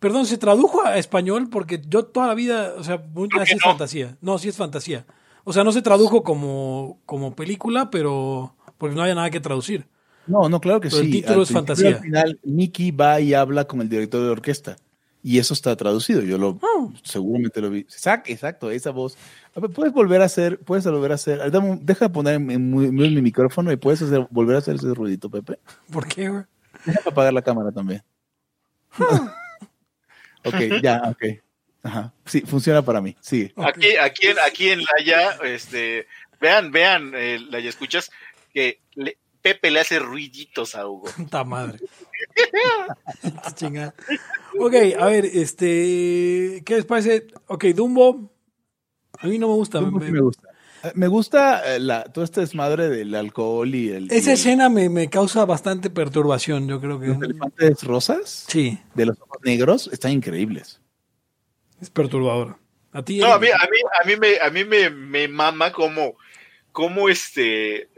Perdón, 0.00 0.26
¿se 0.26 0.38
tradujo 0.38 0.84
a 0.84 0.98
español? 0.98 1.48
Porque 1.50 1.80
yo 1.88 2.04
toda 2.06 2.26
la 2.26 2.34
vida, 2.34 2.74
o 2.76 2.82
sea, 2.82 3.02
muy- 3.14 3.28
Creo 3.28 3.42
ah, 3.42 3.44
que 3.44 3.50
sí 3.50 3.56
es 3.56 3.60
no. 3.64 3.70
fantasía. 3.70 4.16
No, 4.20 4.38
sí 4.38 4.48
es 4.48 4.56
fantasía. 4.56 5.06
O 5.44 5.52
sea, 5.52 5.64
no 5.64 5.72
se 5.72 5.82
tradujo 5.82 6.22
como, 6.22 6.98
como 7.06 7.34
película, 7.36 7.90
pero 7.90 8.54
porque 8.78 8.96
no 8.96 9.02
había 9.02 9.14
nada 9.14 9.30
que 9.30 9.40
traducir. 9.40 9.86
No, 10.26 10.48
no, 10.48 10.60
claro 10.60 10.80
que 10.80 10.88
Pero 10.88 11.00
el 11.00 11.06
sí. 11.06 11.12
título 11.12 11.34
Al 11.36 11.42
es 11.42 11.50
fantasía. 11.50 11.88
Al 11.88 12.00
final, 12.00 12.40
Mickey 12.44 12.90
va 12.92 13.20
y 13.20 13.34
habla 13.34 13.64
con 13.66 13.80
el 13.80 13.88
director 13.88 14.22
de 14.22 14.28
orquesta. 14.28 14.76
Y 15.24 15.38
eso 15.38 15.54
está 15.54 15.76
traducido. 15.76 16.20
Yo 16.22 16.36
lo 16.38 16.58
Oh. 16.62 16.92
seguramente 17.04 17.60
lo 17.60 17.70
vi. 17.70 17.80
Exacto, 17.80 18.30
exacto, 18.32 18.70
esa 18.72 18.90
voz. 18.90 19.16
A 19.54 19.60
ver, 19.60 19.70
puedes 19.70 19.92
volver 19.92 20.20
a 20.20 20.24
hacer, 20.24 20.58
puedes 20.58 20.84
volver 20.84 21.12
a 21.12 21.14
hacer. 21.16 21.40
ah, 21.42 21.50
deja 21.80 22.06
de 22.06 22.12
poner 22.12 22.34
en, 22.34 22.70
mi 22.72 23.22
micrófono 23.22 23.70
y 23.70 23.76
puedes 23.76 24.02
hacer, 24.02 24.26
volver 24.30 24.56
a 24.56 24.58
hacer 24.60 24.76
ese 24.76 24.92
ruidito, 24.94 25.28
Pepe. 25.30 25.58
¿Por 25.92 26.08
qué, 26.08 26.28
güey? 26.28 26.42
Déjame 26.84 27.10
apagar 27.10 27.32
la 27.32 27.42
cámara 27.42 27.70
también. 27.72 28.02
ok, 30.44 30.54
ya, 30.82 31.02
ok. 31.10 31.24
Ajá. 31.84 32.12
Sí, 32.26 32.42
funciona 32.42 32.82
para 32.82 33.00
mí. 33.00 33.16
Sigue. 33.20 33.52
Aquí, 33.56 33.96
aquí, 33.96 34.26
en, 34.28 34.38
aquí 34.38 34.68
en 34.70 34.80
Laya, 34.84 35.32
este, 35.44 36.06
vean, 36.40 36.70
vean, 36.70 37.12
eh, 37.14 37.38
Laya, 37.50 37.68
escuchas 37.68 38.10
que 38.52 38.80
le- 38.94 39.18
Pepe 39.40 39.72
le 39.72 39.80
hace 39.80 39.98
ruiditos 39.98 40.76
a 40.76 40.86
Hugo. 40.86 41.04
Puta 41.16 41.42
madre. 41.42 41.80
Chingada. 43.56 43.92
Ok, 44.58 44.74
a 44.98 45.06
ver, 45.06 45.24
este. 45.24 46.62
¿Qué 46.64 46.76
les 46.76 46.84
parece? 46.84 47.26
Ok, 47.46 47.64
Dumbo. 47.74 48.30
A 49.18 49.26
mí 49.26 49.38
no 49.38 49.48
me 49.48 49.54
gusta. 49.54 49.78
Dumbo 49.80 49.98
me- 49.98 50.06
sí 50.06 50.12
me 50.12 50.20
gusta. 50.20 50.48
Eh, 50.82 50.92
Me 50.94 51.06
gusta 51.08 51.74
eh, 51.74 51.80
la, 51.80 52.04
todo 52.04 52.24
este 52.24 52.40
desmadre 52.40 52.88
del 52.88 53.14
alcohol 53.14 53.74
y 53.74 53.90
el. 53.90 54.04
y 54.04 54.14
Esa 54.14 54.30
el- 54.32 54.38
escena 54.38 54.68
me, 54.68 54.88
me 54.88 55.08
causa 55.08 55.44
bastante 55.44 55.90
perturbación, 55.90 56.68
yo 56.68 56.80
creo 56.80 56.98
que. 57.00 57.08
Los 57.08 57.22
elefantes 57.22 57.82
rosas 57.82 58.44
Sí, 58.48 58.78
de 58.94 59.06
los 59.06 59.20
ojos 59.20 59.38
negros 59.44 59.88
están 59.92 60.12
increíbles. 60.12 60.80
es 61.80 61.90
perturbadora. 61.90 62.58
A 62.92 63.02
ti. 63.02 63.18
No, 63.18 63.32
a 63.32 63.38
mí, 63.38 63.48
a 63.48 63.52
mí, 63.70 63.78
a 64.02 64.06
mí 64.06 64.16
me, 64.16 64.38
a 64.40 64.50
mí 64.50 64.64
me, 64.64 64.90
me 64.90 65.26
mama 65.28 65.72
como, 65.72 66.14
como 66.72 67.08
este 67.08 67.88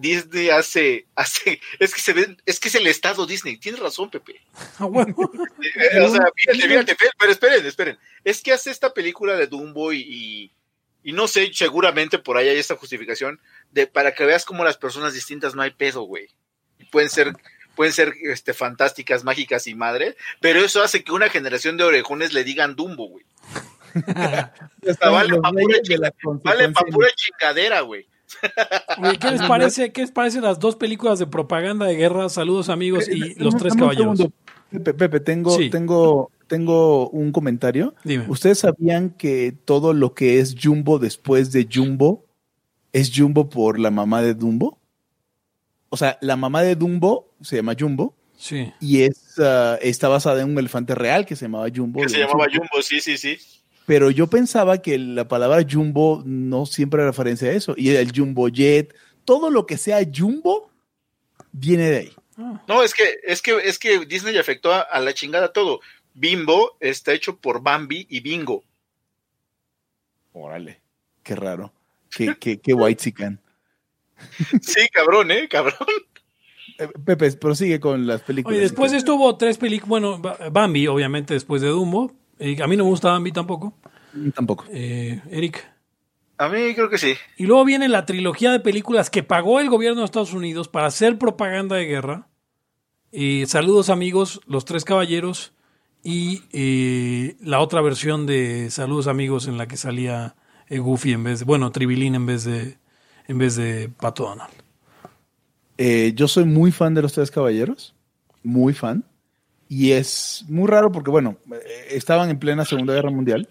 Disney 0.00 0.48
hace, 0.48 1.06
hace, 1.16 1.60
es 1.78 1.92
que 1.92 2.00
se 2.00 2.12
ven, 2.14 2.40
es 2.46 2.58
que 2.58 2.68
es 2.68 2.74
el 2.76 2.86
estado 2.86 3.26
Disney. 3.26 3.58
Tienes 3.58 3.80
razón, 3.80 4.10
Pepe. 4.10 4.40
Ah. 4.78 4.86
Eh, 4.88 6.00
o 6.00 6.08
sea, 6.08 6.22
fíjate, 6.36 6.68
fíjate, 6.68 6.96
pero 7.18 7.32
esperen, 7.32 7.66
esperen. 7.66 7.98
Es 8.24 8.40
que 8.40 8.52
hace 8.52 8.70
esta 8.70 8.94
película 8.94 9.34
de 9.36 9.46
Dumbo 9.48 9.92
y, 9.92 10.00
y, 10.00 10.52
y 11.04 11.12
no 11.12 11.26
sé, 11.28 11.50
seguramente 11.52 12.18
por 12.18 12.36
ahí 12.36 12.48
hay 12.48 12.58
esta 12.58 12.76
justificación 12.76 13.40
de 13.70 13.86
para 13.86 14.12
que 14.14 14.24
veas 14.24 14.44
cómo 14.44 14.64
las 14.64 14.76
personas 14.76 15.14
distintas 15.14 15.54
no 15.54 15.62
hay 15.62 15.70
pedo, 15.70 16.02
güey. 16.02 16.28
Y 16.78 16.84
pueden 16.84 17.10
ser, 17.10 17.32
pueden 17.74 17.92
ser 17.92 18.12
este, 18.24 18.54
fantásticas, 18.54 19.24
mágicas 19.24 19.66
y 19.66 19.74
madre, 19.74 20.16
pero 20.40 20.60
eso 20.60 20.82
hace 20.82 21.02
que 21.04 21.12
una 21.12 21.28
generación 21.28 21.76
de 21.76 21.84
orejones 21.84 22.32
le 22.32 22.44
digan 22.44 22.76
Dumbo, 22.76 23.08
güey. 23.08 23.24
Están 24.82 25.12
vale 25.12 25.28
los 25.30 25.40
pa' 25.40 25.50
pura 25.50 25.78
Vale, 26.42 26.68
pa' 26.70 26.84
pura 26.90 27.08
chingadera, 27.14 27.80
güey. 27.80 28.06
Oye, 29.02 29.18
¿qué 29.18 29.30
les 29.30 29.42
parece? 29.42 29.92
¿Qué 29.92 30.00
les 30.00 30.10
parece 30.10 30.40
las 30.40 30.58
dos 30.58 30.76
películas 30.76 31.18
de 31.18 31.26
propaganda 31.26 31.84
de 31.86 31.96
guerra? 31.96 32.28
Saludos 32.30 32.70
amigos 32.70 33.06
y 33.08 33.22
Eh, 33.22 33.34
los 33.36 33.52
dame- 33.54 33.60
tres 33.62 33.74
caballeros. 33.76 34.16
segundo. 34.18 34.36
Pepe, 34.72 34.94
Pepe, 34.94 35.20
tengo, 35.20 35.56
Sí. 35.56 35.70
tengo, 35.70 36.30
tengo 36.46 37.08
un 37.10 37.30
comentario. 37.32 37.94
Dime. 38.04 38.24
¿Ustedes 38.28 38.58
sabían 38.60 39.10
que 39.10 39.52
todo 39.64 39.92
lo 39.92 40.14
que 40.14 40.38
es 40.40 40.54
Jumbo 40.60 40.98
después 40.98 41.52
de 41.52 41.68
Jumbo 41.72 42.24
es 42.92 43.12
Jumbo 43.14 43.48
por 43.48 43.78
la 43.78 43.90
mamá 43.90 44.22
de 44.22 44.34
Dumbo? 44.34 44.78
O 45.88 45.96
sea, 45.96 46.18
la 46.20 46.36
mamá 46.36 46.62
de 46.62 46.74
Dumbo 46.76 47.30
se 47.42 47.56
llama 47.56 47.74
Jumbo 47.78 48.14
Sí. 48.36 48.72
y 48.80 49.02
es, 49.02 49.38
ah, 49.38 49.78
está 49.82 50.08
basada 50.08 50.42
en 50.42 50.50
un 50.50 50.58
elefante 50.58 50.94
real 50.94 51.24
que 51.26 51.36
se 51.36 51.44
llamaba 51.44 51.68
Jumbo. 51.74 52.00
Que 52.00 52.08
se 52.08 52.18
llamaba 52.18 52.46
Jumbo. 52.50 52.66
Jumbo, 52.70 52.82
sí, 52.82 53.00
sí, 53.00 53.16
sí. 53.18 53.36
Pero 53.86 54.10
yo 54.10 54.26
pensaba 54.28 54.78
que 54.78 54.96
la 54.98 55.26
palabra 55.28 55.64
Jumbo 55.68 56.22
no 56.24 56.66
siempre 56.66 57.00
era 57.02 57.10
referencia 57.10 57.48
a 57.48 57.52
eso. 57.52 57.74
Y 57.76 57.90
el 57.90 58.12
Jumbo 58.14 58.48
Jet, 58.48 58.94
todo 59.24 59.50
lo 59.50 59.66
que 59.66 59.76
sea 59.76 60.00
Jumbo 60.14 60.70
viene 61.52 61.90
de 61.90 61.96
ahí. 61.98 62.12
No, 62.36 62.82
es 62.82 62.94
que, 62.94 63.18
es 63.24 63.42
que, 63.42 63.56
es 63.58 63.78
que 63.78 64.04
Disney 64.06 64.38
afectó 64.38 64.72
a, 64.72 64.80
a 64.80 65.00
la 65.00 65.12
chingada 65.14 65.52
todo. 65.52 65.80
Bimbo 66.14 66.76
está 66.80 67.12
hecho 67.12 67.36
por 67.36 67.62
Bambi 67.62 68.06
y 68.08 68.20
Bingo. 68.20 68.64
Órale, 70.32 70.80
qué 71.22 71.36
raro. 71.36 71.72
Qué, 72.10 72.34
qué, 72.40 72.60
qué 72.60 72.74
white 72.74 73.02
Sí, 74.62 74.88
cabrón, 74.92 75.30
eh, 75.30 75.48
cabrón. 75.48 75.76
Pepe, 77.04 77.32
prosigue 77.32 77.80
con 77.80 78.06
las 78.06 78.22
películas. 78.22 78.54
Oye, 78.56 78.62
después 78.62 78.92
de 78.92 78.98
esto 78.98 79.14
hubo 79.14 79.36
tres 79.36 79.58
películas. 79.58 79.88
Bueno, 79.88 80.18
Ba- 80.18 80.38
Bambi, 80.50 80.86
obviamente, 80.86 81.34
después 81.34 81.60
de 81.62 81.68
Dumbo. 81.68 82.12
Eh, 82.38 82.56
a 82.62 82.66
mí 82.66 82.76
no 82.76 82.84
me 82.84 82.90
gusta 82.90 83.08
Bambi 83.10 83.32
tampoco. 83.32 83.74
Tampoco. 84.34 84.64
Eh, 84.70 85.20
Eric. 85.30 85.68
A 86.38 86.48
mí 86.48 86.74
creo 86.74 86.88
que 86.88 86.98
sí. 86.98 87.14
Y 87.36 87.46
luego 87.46 87.64
viene 87.64 87.88
la 87.88 88.06
trilogía 88.06 88.50
de 88.50 88.60
películas 88.60 89.10
que 89.10 89.22
pagó 89.22 89.60
el 89.60 89.70
gobierno 89.70 90.00
de 90.00 90.06
Estados 90.06 90.32
Unidos 90.32 90.68
para 90.68 90.86
hacer 90.86 91.18
propaganda 91.18 91.76
de 91.76 91.84
guerra. 91.84 92.28
Y 93.10 93.46
saludos 93.46 93.90
amigos, 93.90 94.40
Los 94.46 94.64
Tres 94.64 94.84
Caballeros. 94.84 95.52
Y 96.02 96.42
eh, 96.52 97.36
la 97.40 97.60
otra 97.60 97.80
versión 97.80 98.26
de 98.26 98.70
Saludos 98.70 99.06
amigos 99.06 99.46
en 99.46 99.56
la 99.56 99.68
que 99.68 99.76
salía 99.76 100.34
eh, 100.68 100.78
Goofy 100.78 101.12
en 101.12 101.22
vez 101.22 101.40
de, 101.40 101.44
bueno, 101.44 101.70
Tribilín 101.70 102.14
en 102.14 102.26
vez 102.26 102.44
de, 102.44 102.78
en 103.28 103.38
vez 103.38 103.56
de 103.56 103.88
Pato 103.88 104.24
Donald. 104.24 104.52
Eh, 105.78 106.12
yo 106.14 106.28
soy 106.28 106.44
muy 106.44 106.72
fan 106.72 106.94
de 106.94 107.02
Los 107.02 107.12
Tres 107.12 107.30
Caballeros. 107.30 107.94
Muy 108.42 108.72
fan. 108.72 109.04
Y 109.68 109.92
es 109.92 110.44
muy 110.48 110.68
raro 110.68 110.92
porque, 110.92 111.10
bueno, 111.10 111.36
eh, 111.50 111.88
estaban 111.90 112.28
en 112.30 112.38
plena 112.38 112.64
Segunda 112.64 112.94
Guerra 112.94 113.10
Mundial. 113.10 113.48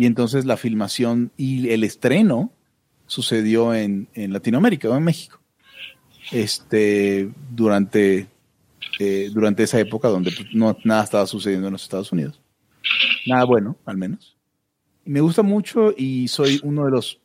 Y 0.00 0.06
entonces 0.06 0.46
la 0.46 0.56
filmación 0.56 1.30
y 1.36 1.68
el 1.68 1.84
estreno 1.84 2.50
sucedió 3.06 3.74
en, 3.74 4.08
en 4.14 4.32
Latinoamérica 4.32 4.88
o 4.88 4.96
en 4.96 5.04
México. 5.04 5.38
Este, 6.32 7.30
durante, 7.50 8.26
eh, 8.98 9.28
durante 9.30 9.64
esa 9.64 9.78
época 9.78 10.08
donde 10.08 10.32
pues, 10.32 10.48
no, 10.54 10.74
nada 10.84 11.04
estaba 11.04 11.26
sucediendo 11.26 11.66
en 11.66 11.74
los 11.74 11.82
Estados 11.82 12.12
Unidos. 12.12 12.40
Nada 13.26 13.44
bueno, 13.44 13.76
al 13.84 13.98
menos. 13.98 14.38
Me 15.04 15.20
gusta 15.20 15.42
mucho 15.42 15.92
y 15.94 16.28
soy 16.28 16.60
uno 16.62 16.86
de 16.86 16.92
los 16.92 17.20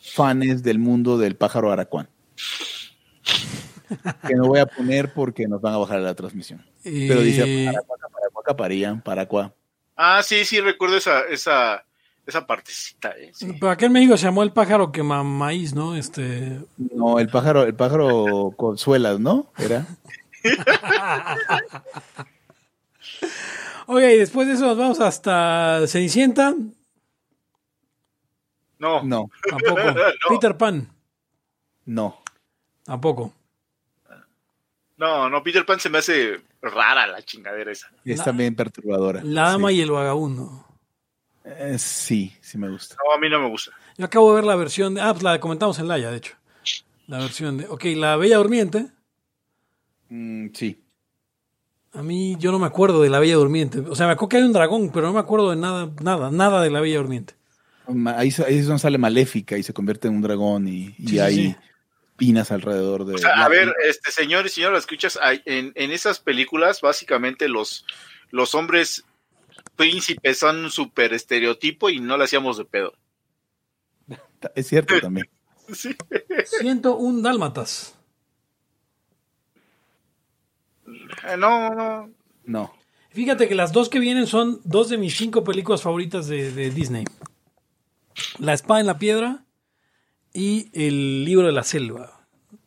fans 0.00 0.62
del 0.62 0.78
mundo 0.78 1.18
del 1.18 1.36
pájaro 1.36 1.70
aracuán. 1.70 2.08
que 4.26 4.34
no 4.34 4.46
voy 4.48 4.60
a 4.60 4.66
poner 4.66 5.12
porque 5.12 5.46
nos 5.46 5.60
van 5.60 5.74
a 5.74 5.76
bajar 5.76 6.00
la 6.00 6.14
transmisión. 6.14 6.64
Pero 6.82 7.20
dice 7.20 7.66
Paracuá, 7.66 7.98
Paracuá, 8.10 8.42
Caparían, 8.46 9.02
Paracuá. 9.02 9.54
Ah, 9.96 10.22
sí, 10.22 10.44
sí, 10.44 10.60
recuerdo 10.60 10.96
esa, 10.96 11.20
esa, 11.22 11.84
esa 12.26 12.46
partecita, 12.46 13.10
eh. 13.10 13.30
sí. 13.34 13.52
Pero 13.60 13.70
acá 13.70 13.86
en 13.86 13.92
México 13.92 14.16
se 14.16 14.24
llamó 14.24 14.42
el 14.42 14.52
pájaro 14.52 14.90
que 14.92 15.02
ma- 15.02 15.22
maíz, 15.22 15.74
¿no? 15.74 15.94
Este. 15.96 16.60
No, 16.76 17.18
el 17.18 17.28
pájaro, 17.28 17.62
el 17.64 17.74
pájaro 17.74 18.52
con 18.56 18.78
suelas, 18.78 19.20
¿no? 19.20 19.52
Era. 19.58 19.86
Oye, 23.86 24.14
y 24.14 24.18
después 24.18 24.46
de 24.48 24.54
eso 24.54 24.66
nos 24.66 24.78
vamos 24.78 25.00
hasta 25.00 25.86
Cenicienta. 25.86 26.54
No, 28.78 29.02
No, 29.02 29.28
Tampoco. 29.48 29.80
No. 29.92 30.28
Peter 30.28 30.56
Pan. 30.56 30.88
no. 31.86 32.18
Tampoco. 32.84 33.32
no, 34.96 35.28
no, 35.30 35.42
Peter 35.44 35.64
Pan 35.64 35.78
se 35.78 35.88
me 35.88 35.98
hace 35.98 36.40
rara 36.62 37.06
la 37.06 37.22
chingadera 37.22 37.72
esa. 37.72 37.88
Es 38.04 38.18
La- 38.18 38.24
también 38.24 38.54
perturbadora. 38.54 39.20
La 39.24 39.48
dama 39.50 39.68
Sí. 39.70 39.76
y 39.76 39.80
el 39.82 39.90
vagabundo. 39.90 40.64
Eh, 41.44 41.76
sí, 41.78 42.32
sí 42.40 42.56
me 42.56 42.68
gusta. 42.70 42.94
No, 43.04 43.12
a 43.14 43.18
mí 43.18 43.28
no 43.28 43.40
me 43.40 43.48
gusta. 43.48 43.72
Yo 43.98 44.04
acabo 44.04 44.30
de 44.30 44.36
ver 44.36 44.44
la 44.44 44.54
versión 44.56 44.94
de. 44.94 45.00
Ah, 45.00 45.12
pues 45.12 45.24
la 45.24 45.40
comentamos 45.40 45.78
en 45.80 45.88
Laia, 45.88 46.10
de 46.10 46.18
hecho. 46.18 46.34
La 47.08 47.18
versión 47.18 47.58
de. 47.58 47.66
Ok, 47.66 47.84
la 47.96 48.16
Bella 48.16 48.36
Durmiente. 48.36 48.86
Mm, 50.08 50.48
sí. 50.54 50.78
A 51.94 52.02
mí 52.02 52.36
yo 52.38 52.52
no 52.52 52.58
me 52.58 52.66
acuerdo 52.66 53.02
de 53.02 53.10
la 53.10 53.18
Bella 53.18 53.34
Durmiente. 53.34 53.80
O 53.80 53.94
sea, 53.94 54.06
me 54.06 54.12
acuerdo 54.12 54.28
que 54.30 54.36
hay 54.38 54.42
un 54.44 54.52
dragón, 54.52 54.90
pero 54.92 55.08
no 55.08 55.12
me 55.12 55.20
acuerdo 55.20 55.50
de 55.50 55.56
nada, 55.56 55.90
nada, 56.00 56.30
nada 56.30 56.62
de 56.62 56.70
la 56.70 56.80
Bella 56.80 56.98
Durmiente. 56.98 57.34
Ahí, 57.86 58.32
ahí 58.46 58.58
es 58.58 58.66
donde 58.66 58.78
sale 58.78 58.96
Maléfica 58.96 59.58
y 59.58 59.62
se 59.62 59.74
convierte 59.74 60.06
en 60.08 60.14
un 60.14 60.22
dragón 60.22 60.68
y, 60.68 60.84
y 60.86 60.92
Sí, 60.98 61.06
sí, 61.08 61.18
hay 61.18 61.34
sí. 61.34 61.56
Espinas 62.12 62.52
alrededor 62.52 63.04
de... 63.04 63.14
O 63.14 63.18
sea, 63.18 63.44
a 63.44 63.48
ver, 63.48 63.74
este 63.86 64.10
señor 64.10 64.46
y 64.46 64.48
señora, 64.48 64.78
escuchas, 64.78 65.18
en, 65.44 65.72
en 65.74 65.90
esas 65.90 66.20
películas, 66.20 66.80
básicamente 66.80 67.48
los, 67.48 67.84
los 68.30 68.54
hombres 68.54 69.04
príncipes 69.76 70.38
son 70.38 70.64
un 70.64 70.70
super 70.70 71.12
estereotipo 71.14 71.90
y 71.90 72.00
no 72.00 72.16
le 72.16 72.24
hacíamos 72.24 72.58
de 72.58 72.64
pedo. 72.64 72.94
Es 74.54 74.66
cierto 74.68 74.94
también. 75.00 75.28
Sí. 75.72 75.96
101 76.60 77.22
dálmatas. 77.22 77.96
Eh, 81.28 81.36
No, 81.38 81.70
no. 81.70 82.10
No. 82.44 82.74
Fíjate 83.10 83.46
que 83.46 83.54
las 83.54 83.72
dos 83.72 83.88
que 83.88 84.00
vienen 84.00 84.26
son 84.26 84.60
dos 84.64 84.88
de 84.88 84.98
mis 84.98 85.16
cinco 85.16 85.44
películas 85.44 85.82
favoritas 85.82 86.26
de, 86.26 86.50
de 86.50 86.70
Disney. 86.70 87.04
La 88.38 88.52
espada 88.52 88.80
en 88.80 88.86
la 88.86 88.98
piedra 88.98 89.44
y 90.32 90.68
el 90.72 91.24
libro 91.24 91.46
de 91.46 91.52
la 91.52 91.62
selva. 91.62 92.20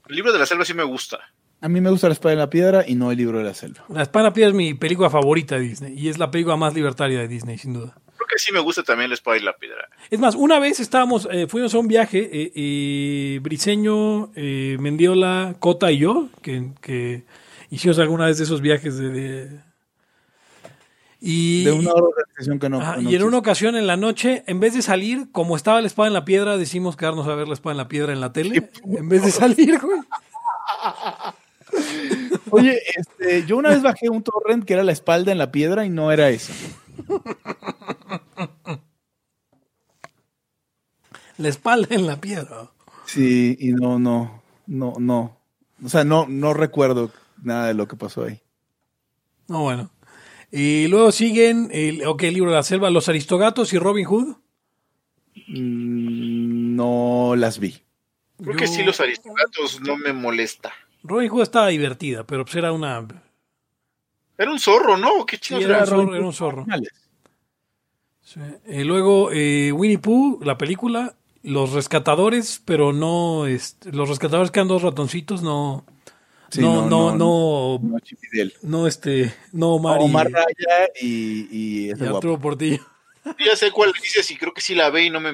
El 0.08 0.16
libro 0.16 0.32
de 0.34 0.40
la 0.40 0.46
selva 0.46 0.66
sí 0.66 0.74
me 0.74 0.84
gusta. 0.84 1.20
A 1.62 1.70
mí 1.70 1.82
me 1.82 1.90
gusta 1.90 2.08
la 2.08 2.14
espada 2.14 2.34
en 2.34 2.40
la 2.40 2.50
piedra 2.50 2.84
y 2.88 2.96
no 2.96 3.12
el 3.12 3.18
libro 3.18 3.40
de 3.40 3.44
la 3.46 3.54
selva. 3.54 3.84
La 3.90 4.04
espada 4.04 4.26
en 4.26 4.30
la 4.30 4.34
piedra 4.34 4.50
es 4.50 4.56
mi 4.56 4.74
película 4.76 5.10
favorita 5.10 5.56
de 5.56 5.62
Disney 5.62 5.94
y 5.98 6.10
es 6.10 6.18
la 6.20 6.30
película 6.30 6.56
más 6.58 6.74
libertaria 6.76 7.20
de 7.20 7.28
Disney, 7.28 7.58
sin 7.58 7.74
duda. 7.74 7.96
Creo 8.16 8.28
que 8.28 8.38
sí 8.38 8.52
me 8.52 8.60
gusta 8.60 8.84
también 8.84 9.10
la 9.10 9.16
espada 9.16 9.38
y 9.38 9.42
la 9.42 9.56
piedra. 9.56 9.90
Es 10.12 10.20
más, 10.20 10.36
una 10.36 10.60
vez 10.60 10.80
estábamos, 10.80 11.28
eh, 11.32 11.48
fuimos 11.48 11.74
a 11.74 11.80
un 11.80 11.88
viaje, 11.88 12.30
eh, 12.32 12.52
eh, 12.56 13.40
Briseño, 13.42 14.32
eh, 14.36 14.78
Mendiola, 14.80 15.56
Cota 15.60 15.92
y 15.92 15.98
yo, 16.00 16.30
que, 16.42 16.70
que 16.82 17.24
hicimos 17.72 17.98
alguna 18.00 18.26
vez 18.28 18.38
de 18.38 18.44
esos 18.44 18.62
viajes 18.62 18.98
de... 18.98 19.10
de- 19.10 19.65
y, 21.28 21.64
De 21.64 21.72
una 21.72 21.92
organización 21.92 22.60
que 22.60 22.70
no... 22.70 22.80
Ajá, 22.80 22.98
no 22.98 23.10
y 23.10 23.16
en 23.16 23.24
una 23.24 23.40
ocasión 23.40 23.76
en 23.76 23.88
la 23.88 23.98
noche, 23.98 24.44
en 24.46 24.60
vez 24.60 24.76
de 24.76 24.84
salir, 24.84 25.32
como 25.32 25.56
estaba 25.56 25.82
la 25.82 25.88
espada 25.88 26.08
en 26.08 26.14
la 26.14 26.24
piedra, 26.24 26.56
decimos 26.56 26.96
quedarnos 26.96 27.28
a 27.28 27.34
ver 27.34 27.48
la 27.48 27.56
espada 27.56 27.72
en 27.72 27.78
la 27.78 27.88
piedra 27.88 28.14
en 28.14 28.22
la 28.22 28.32
tele. 28.32 28.70
En 28.86 29.10
vez 29.10 29.24
de 29.24 29.32
salir, 29.32 29.80
güey. 29.80 30.02
Oye, 32.52 32.80
este, 32.96 33.44
yo 33.48 33.58
una 33.58 33.70
vez 33.70 33.82
bajé 33.82 34.08
un 34.08 34.22
torrent 34.22 34.66
que 34.66 34.74
era 34.74 34.84
la 34.84 34.92
espalda 34.92 35.32
en 35.32 35.40
la 35.40 35.52
piedra 35.52 35.84
y 35.84 35.90
no 35.90 36.12
era 36.12 36.30
eso. 36.30 36.54
La 41.38 41.50
espalda 41.50 41.96
en 41.96 42.06
la 42.06 42.22
piedra. 42.22 42.70
Sí, 43.08 43.58
y 43.60 43.72
no, 43.72 43.98
no, 43.98 44.44
no, 44.68 44.94
no. 45.00 45.38
O 45.84 45.90
sea, 45.90 46.04
no, 46.04 46.28
no 46.30 46.54
recuerdo 46.54 47.10
nada 47.42 47.66
de 47.66 47.74
lo 47.74 47.88
que 47.88 47.96
pasó 47.96 48.26
ahí. 48.26 48.40
No, 49.48 49.64
bueno. 49.64 49.90
Y 50.58 50.88
luego 50.88 51.12
siguen, 51.12 51.70
el, 51.74 52.06
ok, 52.08 52.24
el 52.24 52.34
libro 52.36 52.50
de 52.52 52.56
la 52.56 52.64
selva, 52.64 52.90
Los 52.90 53.10
Aristogatos 53.10 53.74
y 53.74 53.78
Robin 53.78 54.06
Hood. 54.06 54.38
Mm, 55.48 56.76
No 56.76 57.34
las 57.36 57.60
vi. 57.60 57.82
Creo 58.42 58.56
que 58.56 58.66
Yo- 58.68 58.72
sí 58.74 58.84
los 58.84 59.00
aristogatos 59.00 59.80
no 59.82 59.98
me 59.98 60.12
molesta. 60.14 60.74
Robin 61.04 61.30
Hood 61.30 61.44
estaba 61.44 61.68
divertida, 61.68 62.26
pero 62.26 62.44
pues 62.46 62.56
era 62.56 62.72
una... 62.72 63.06
Era 64.38 64.52
un 64.52 64.60
zorro, 64.60 64.98
¿no? 64.98 65.26
¿Qué 65.26 65.38
Sí, 65.38 65.42
chingados 65.56 65.66
era, 65.66 65.78
era? 65.78 65.84
un 65.84 65.88
zorro, 66.06 66.16
era 66.16 66.26
un 66.26 66.34
zorro. 66.34 66.66
Sí. 68.22 68.40
Y 68.68 68.84
luego 68.84 69.32
eh, 69.32 69.72
Winnie 69.72 70.00
Pooh, 70.00 70.40
la 70.44 70.58
película, 70.58 71.16
Los 71.44 71.72
Rescatadores, 71.74 72.62
pero 72.66 72.92
no, 72.92 73.46
este, 73.46 73.92
los 73.94 74.10
Rescatadores 74.10 74.52
que 74.52 74.60
eran 74.60 74.68
dos 74.68 74.82
ratoncitos, 74.82 75.42
no, 75.44 75.86
Sí, 76.50 76.62
no, 76.62 76.88
no, 76.88 77.16
no, 77.16 77.80
no, 78.62 78.84
y 78.84 78.88
este, 78.88 79.34
no 79.52 79.74
Omar, 79.76 80.00
y- 80.02 80.04
Omar 80.06 80.32
Raya 80.32 80.90
y, 81.02 81.08
y 81.52 81.86
y 81.88 81.90
ese 81.92 82.04
guapo. 82.04 82.18
Arturo 82.18 82.40
Portillo. 82.40 82.86
Ya 83.44 83.56
sé 83.56 83.72
cuál 83.72 83.92
dices 84.02 84.30
y 84.32 84.38
creo 84.38 84.54
que 84.54 84.62
sí 84.62 84.76
la 84.76 84.90
ve 84.90 85.04
y 85.06 85.10
no 85.10 85.20
me... 85.20 85.34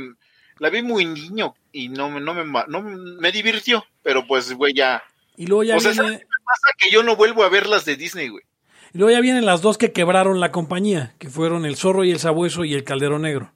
La 0.59 0.69
vi 0.69 0.81
muy 0.81 1.05
niño 1.05 1.55
y 1.71 1.89
no, 1.89 2.09
me- 2.09 2.21
no, 2.21 2.33
me, 2.33 2.45
no 2.67 2.81
me- 2.81 2.95
me 3.19 3.31
divirtió, 3.31 3.85
pero 4.03 4.25
pues, 4.27 4.53
güey, 4.53 4.73
ya... 4.73 5.03
Y 5.35 5.47
luego 5.47 5.63
ya 5.63 5.75
O 5.77 5.79
sea, 5.79 5.91
viene, 5.91 6.05
¿sabes 6.07 6.19
qué 6.19 6.25
pasa? 6.45 6.75
Que 6.77 6.91
yo 6.91 7.03
no 7.03 7.15
vuelvo 7.15 7.43
a 7.43 7.49
ver 7.49 7.67
las 7.67 7.83
de 7.85 7.95
Disney, 7.95 8.29
güey. 8.29 8.43
y 8.93 8.97
luego 8.97 9.11
ya 9.11 9.21
vienen 9.21 9.45
las 9.45 9.61
dos 9.61 9.77
que 9.77 9.91
quebraron 9.91 10.39
la 10.39 10.51
compañía, 10.51 11.15
que 11.19 11.29
fueron 11.29 11.65
el 11.65 11.75
zorro 11.75 12.03
y 12.05 12.11
el 12.11 12.19
sabueso 12.19 12.63
y 12.63 12.73
el 12.73 12.83
caldero 12.83 13.19
negro. 13.19 13.53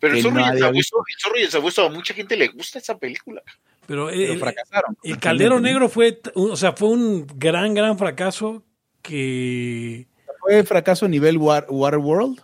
Pero 0.00 0.14
el 0.14 0.22
zorro, 0.22 0.40
y 0.40 0.44
el, 0.44 0.58
sabueso, 0.58 0.96
el 1.08 1.14
zorro 1.20 1.38
y 1.38 1.42
el 1.42 1.50
sabueso 1.50 1.86
a 1.86 1.90
mucha 1.90 2.14
gente 2.14 2.36
le 2.36 2.48
gusta 2.48 2.78
esa 2.78 2.96
película. 2.98 3.42
Pero, 3.88 4.08
Pero 4.08 4.32
el, 4.34 4.38
fracasaron. 4.38 4.98
el 5.02 5.18
caldero 5.18 5.60
negro 5.60 5.88
fue, 5.88 6.20
o 6.34 6.56
sea, 6.56 6.72
fue 6.74 6.90
un 6.90 7.26
gran, 7.36 7.72
gran 7.72 7.96
fracaso 7.96 8.62
que 9.00 10.06
¿Fue 10.40 10.62
fracaso 10.64 11.06
a 11.06 11.08
nivel 11.08 11.38
War, 11.38 11.64
Waterworld? 11.70 12.40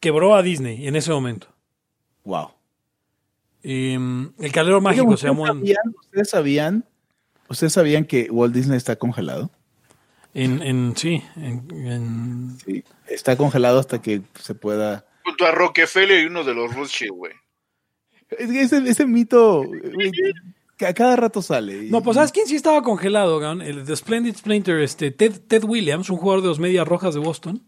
quebró 0.00 0.34
a 0.34 0.42
Disney 0.42 0.86
en 0.86 0.94
ese 0.96 1.10
momento. 1.10 1.46
Wow. 2.24 2.50
Em, 3.62 4.32
el 4.38 4.52
caldero 4.52 4.80
mágico 4.82 5.16
se 5.16 5.28
llamó 5.28 5.44
¿ustedes 5.44 5.58
sabían, 5.62 5.94
¿Ustedes 6.02 6.28
sabían? 6.30 6.84
¿Ustedes 7.48 7.72
sabían 7.72 8.04
que 8.04 8.28
Walt 8.30 8.54
Disney 8.54 8.76
está 8.76 8.96
congelado? 8.96 9.50
en, 10.34 10.60
en- 10.62 10.94
sí, 10.96 11.22
en, 11.36 11.66
en- 11.86 12.58
Sí. 12.64 12.84
Está 13.06 13.36
congelado 13.36 13.78
hasta 13.78 14.00
que 14.02 14.22
se 14.40 14.54
pueda. 14.54 15.06
Junto 15.24 15.46
a 15.46 15.52
Rockefeller 15.52 16.22
y 16.22 16.26
uno 16.26 16.44
de 16.44 16.54
los 16.54 16.74
Rothschild, 16.74 17.12
güey. 17.12 17.32
Es 18.30 18.50
que 18.50 18.60
ese, 18.62 18.78
ese 18.88 19.06
mito 19.06 19.62
cada 20.94 21.16
rato 21.16 21.40
sale. 21.42 21.84
No, 21.90 22.02
pues 22.02 22.16
¿sabes 22.16 22.32
quién 22.32 22.46
sí 22.46 22.56
estaba 22.56 22.82
congelado? 22.82 23.40
El 23.60 23.84
The 23.84 23.96
Splendid 23.96 24.36
Splinter, 24.36 24.80
este, 24.80 25.10
Ted, 25.10 25.40
Ted 25.46 25.64
Williams, 25.64 26.10
un 26.10 26.16
jugador 26.18 26.42
de 26.42 26.48
los 26.48 26.58
Medias 26.58 26.86
Rojas 26.86 27.14
de 27.14 27.20
Boston, 27.20 27.62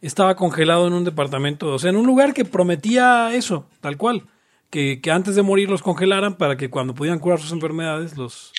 estaba 0.00 0.36
congelado 0.36 0.86
en 0.86 0.92
un 0.92 1.04
departamento, 1.04 1.68
o 1.74 1.78
sea, 1.78 1.90
en 1.90 1.96
un 1.96 2.06
lugar 2.06 2.34
que 2.34 2.44
prometía 2.44 3.34
eso, 3.34 3.66
tal 3.80 3.96
cual, 3.96 4.24
que, 4.70 5.00
que 5.00 5.10
antes 5.10 5.34
de 5.36 5.42
morir 5.42 5.70
los 5.70 5.82
congelaran 5.82 6.34
para 6.36 6.56
que 6.56 6.68
cuando 6.70 6.94
pudieran 6.94 7.18
curar 7.20 7.40
sus 7.40 7.52
enfermedades 7.52 8.16
los, 8.16 8.52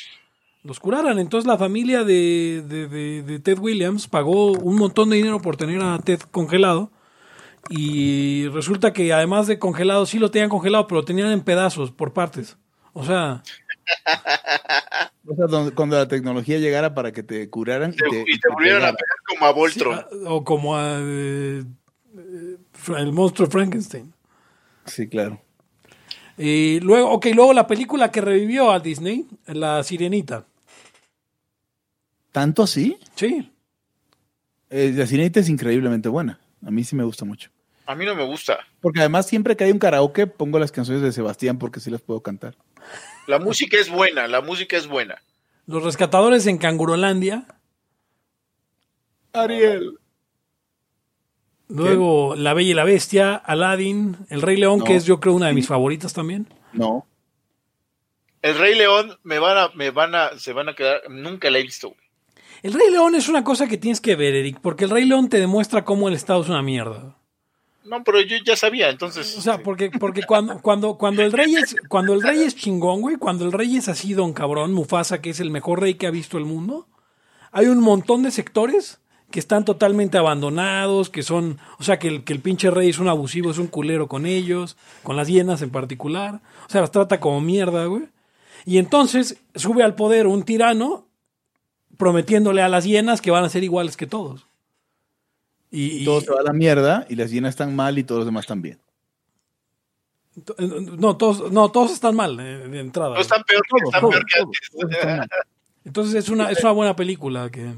los 0.63 0.79
curaran. 0.79 1.19
Entonces 1.19 1.47
la 1.47 1.57
familia 1.57 2.03
de, 2.03 2.63
de- 2.67 2.87
de- 2.87 3.21
de 3.23 3.39
Ted 3.39 3.59
Williams 3.59 4.07
pagó 4.07 4.53
un 4.53 4.75
montón 4.77 5.09
de 5.09 5.17
dinero 5.17 5.39
por 5.41 5.57
tener 5.57 5.81
a 5.81 5.99
Ted 5.99 6.19
congelado. 6.31 6.91
Y 7.69 8.47
resulta 8.49 8.93
que 8.93 9.11
además 9.11 9.47
de 9.47 9.57
congelado, 9.57 10.05
sí 10.05 10.19
lo 10.19 10.29
tenían 10.29 10.49
congelado, 10.49 10.87
pero 10.87 11.01
lo 11.01 11.05
tenían 11.05 11.31
en 11.31 11.41
pedazos, 11.41 11.91
por 11.91 12.13
partes. 12.13 12.57
O 12.93 13.03
sea, 13.03 13.41
O 15.27 15.35
sea, 15.35 15.47
donde- 15.47 15.73
cuando 15.73 15.97
la 15.97 16.07
tecnología 16.07 16.57
llegara 16.59 16.93
para 16.93 17.11
que 17.11 17.23
te 17.23 17.49
curaran 17.49 17.91
y 17.93 17.95
Te- 17.97 18.09
te, 18.09 18.19
y 18.27 18.39
te 18.39 18.49
volvieron 18.49 18.83
a 18.83 18.93
pegar 18.93 19.17
como 19.27 19.45
a 19.45 19.51
Voltron. 19.51 19.97
Sí, 19.97 20.17
a- 20.25 20.29
o 20.31 20.43
como 20.43 20.75
a, 20.77 20.97
eh, 21.01 21.63
eh, 22.17 22.57
el 22.97 23.11
monstruo 23.11 23.49
Frankenstein. 23.49 24.13
Sí, 24.85 25.07
claro. 25.07 25.41
Y 26.37 26.79
luego, 26.81 27.11
ok, 27.11 27.27
luego 27.33 27.53
la 27.53 27.65
película 27.65 28.11
que 28.11 28.21
revivió 28.21 28.71
a 28.71 28.79
Disney, 28.79 29.25
La 29.47 29.81
Sirenita. 29.83 30.45
¿Tanto 32.31 32.63
así? 32.63 32.97
Sí. 33.15 33.51
Eh, 34.69 34.91
la 34.95 35.07
sirenita 35.07 35.39
es 35.39 35.47
increíblemente 35.47 36.09
buena. 36.09 36.39
A 36.65 36.71
mí 36.71 36.83
sí 36.83 36.95
me 36.95 37.03
gusta 37.05 37.23
mucho. 37.23 37.49
A 37.85 37.95
mí 37.95 38.03
no 38.05 38.13
me 38.15 38.25
gusta. 38.25 38.59
Porque 38.81 38.99
además 38.99 39.27
siempre 39.27 39.55
que 39.55 39.63
hay 39.63 39.71
un 39.71 39.79
karaoke 39.79 40.27
pongo 40.27 40.59
las 40.59 40.71
canciones 40.71 41.01
de 41.03 41.11
Sebastián 41.13 41.57
porque 41.57 41.79
sí 41.79 41.89
las 41.89 42.01
puedo 42.01 42.21
cantar. 42.21 42.55
La 43.27 43.39
música 43.39 43.77
es 43.77 43.89
buena, 43.89 44.27
la 44.27 44.41
música 44.41 44.77
es 44.77 44.87
buena. 44.87 45.21
Los 45.67 45.83
rescatadores 45.83 46.45
en 46.47 46.57
Cangurolandia. 46.57 47.45
Ariel. 49.33 49.97
Luego 51.67 52.35
La 52.35 52.53
Bella 52.53 52.69
y 52.69 52.73
la 52.75 52.83
Bestia, 52.83 53.35
Aladdin, 53.35 54.17
El 54.29 54.41
Rey 54.43 54.57
León, 54.57 54.79
No. 54.79 54.85
que 54.85 54.95
es 54.95 55.05
yo 55.05 55.19
creo 55.19 55.33
una 55.33 55.47
de 55.47 55.53
mis 55.53 55.67
favoritas 55.67 56.13
también. 56.13 56.47
No. 56.73 57.07
El 58.43 58.55
Rey 58.59 58.75
León 58.75 59.17
me 59.23 59.39
van 59.39 59.57
a, 59.57 59.69
me 59.69 59.89
van 59.89 60.13
a, 60.13 60.37
se 60.37 60.53
van 60.53 60.69
a 60.69 60.75
quedar, 60.75 61.01
nunca 61.09 61.49
la 61.49 61.57
he 61.57 61.63
visto, 61.63 61.89
güey. 61.89 61.99
El 62.61 62.73
Rey 62.73 62.91
León 62.91 63.15
es 63.15 63.27
una 63.27 63.43
cosa 63.43 63.67
que 63.67 63.77
tienes 63.77 63.99
que 64.01 64.15
ver, 64.15 64.35
Eric, 64.35 64.59
porque 64.61 64.83
el 64.85 64.91
Rey 64.91 65.05
León 65.05 65.29
te 65.29 65.39
demuestra 65.39 65.83
cómo 65.83 66.07
el 66.07 66.13
Estado 66.13 66.41
es 66.43 66.49
una 66.49 66.61
mierda. 66.61 67.17
No, 67.85 68.03
pero 68.03 68.19
yo 68.21 68.37
ya 68.43 68.55
sabía, 68.55 68.89
entonces. 68.89 69.37
O 69.37 69.41
sea, 69.41 69.59
porque, 69.59 69.91
porque 69.91 70.23
cuando, 70.23 70.59
cuando, 70.61 70.97
cuando 70.97 71.21
el 71.21 71.31
rey 71.31 71.55
es, 71.55 71.75
cuando 71.87 72.13
el 72.13 72.23
rey 72.23 72.41
es 72.41 72.55
chingón, 72.55 73.01
güey, 73.01 73.17
cuando 73.17 73.45
el 73.45 73.51
rey 73.51 73.77
es 73.77 73.87
así, 73.87 74.13
don 74.13 74.33
cabrón, 74.33 74.73
Mufasa, 74.73 75.21
que 75.21 75.29
es 75.29 75.39
el 75.39 75.51
mejor 75.51 75.81
rey 75.81 75.93
que 75.93 76.07
ha 76.07 76.11
visto 76.11 76.37
el 76.39 76.45
mundo, 76.45 76.87
hay 77.51 77.67
un 77.67 77.79
montón 77.79 78.23
de 78.23 78.31
sectores 78.31 78.99
que 79.29 79.39
están 79.39 79.65
totalmente 79.65 80.17
abandonados, 80.17 81.09
que 81.09 81.21
son, 81.21 81.59
o 81.77 81.83
sea, 81.83 81.99
que 81.99 82.07
el, 82.07 82.23
que 82.23 82.33
el 82.33 82.39
pinche 82.39 82.71
rey 82.71 82.89
es 82.89 82.99
un 82.99 83.07
abusivo, 83.07 83.51
es 83.51 83.57
un 83.57 83.67
culero 83.67 84.07
con 84.07 84.25
ellos, 84.25 84.77
con 85.03 85.15
las 85.15 85.27
hienas 85.27 85.61
en 85.61 85.69
particular, 85.69 86.41
o 86.67 86.69
sea, 86.69 86.81
las 86.81 86.91
trata 86.91 87.19
como 87.19 87.41
mierda, 87.41 87.85
güey. 87.85 88.03
Y 88.65 88.79
entonces 88.79 89.37
sube 89.53 89.83
al 89.83 89.95
poder 89.95 90.25
un 90.25 90.43
tirano 90.43 91.07
prometiéndole 91.97 92.61
a 92.61 92.69
las 92.69 92.83
hienas 92.83 93.21
que 93.21 93.31
van 93.31 93.43
a 93.43 93.49
ser 93.49 93.63
iguales 93.63 93.95
que 93.95 94.07
todos. 94.07 94.44
Y, 95.75 96.01
y- 96.01 96.05
Todo 96.05 96.21
se 96.21 96.31
va 96.31 96.39
a 96.39 96.43
la 96.43 96.53
mierda 96.53 97.05
y 97.09 97.15
las 97.15 97.29
llenas 97.31 97.49
están 97.49 97.75
mal 97.75 97.97
y 97.97 98.03
todos 98.03 98.19
los 98.19 98.25
demás 98.25 98.43
están 98.43 98.61
bien. 98.61 98.79
to- 100.43 100.55
no, 100.59 101.17
todos, 101.17 101.51
no, 101.51 101.69
todos 101.69 101.91
están 101.91 102.15
mal 102.15 102.39
eh, 102.39 102.67
de 102.67 102.79
entrada. 102.79 103.15
No 103.15 103.21
están 103.21 103.43
peor, 103.43 103.61
Todos, 103.69 103.83
están 103.85 104.01
todos, 104.01 104.13
peor 104.13 104.25
que 104.25 104.39
todos, 104.39 104.45
antes. 104.45 104.69
todos 104.71 104.91
están. 104.91 105.29
Entonces 105.85 106.15
es 106.15 106.29
una, 106.29 106.51
es 106.51 106.61
una 106.63 106.71
buena 106.71 106.95
película 106.95 107.49
que... 107.49 107.73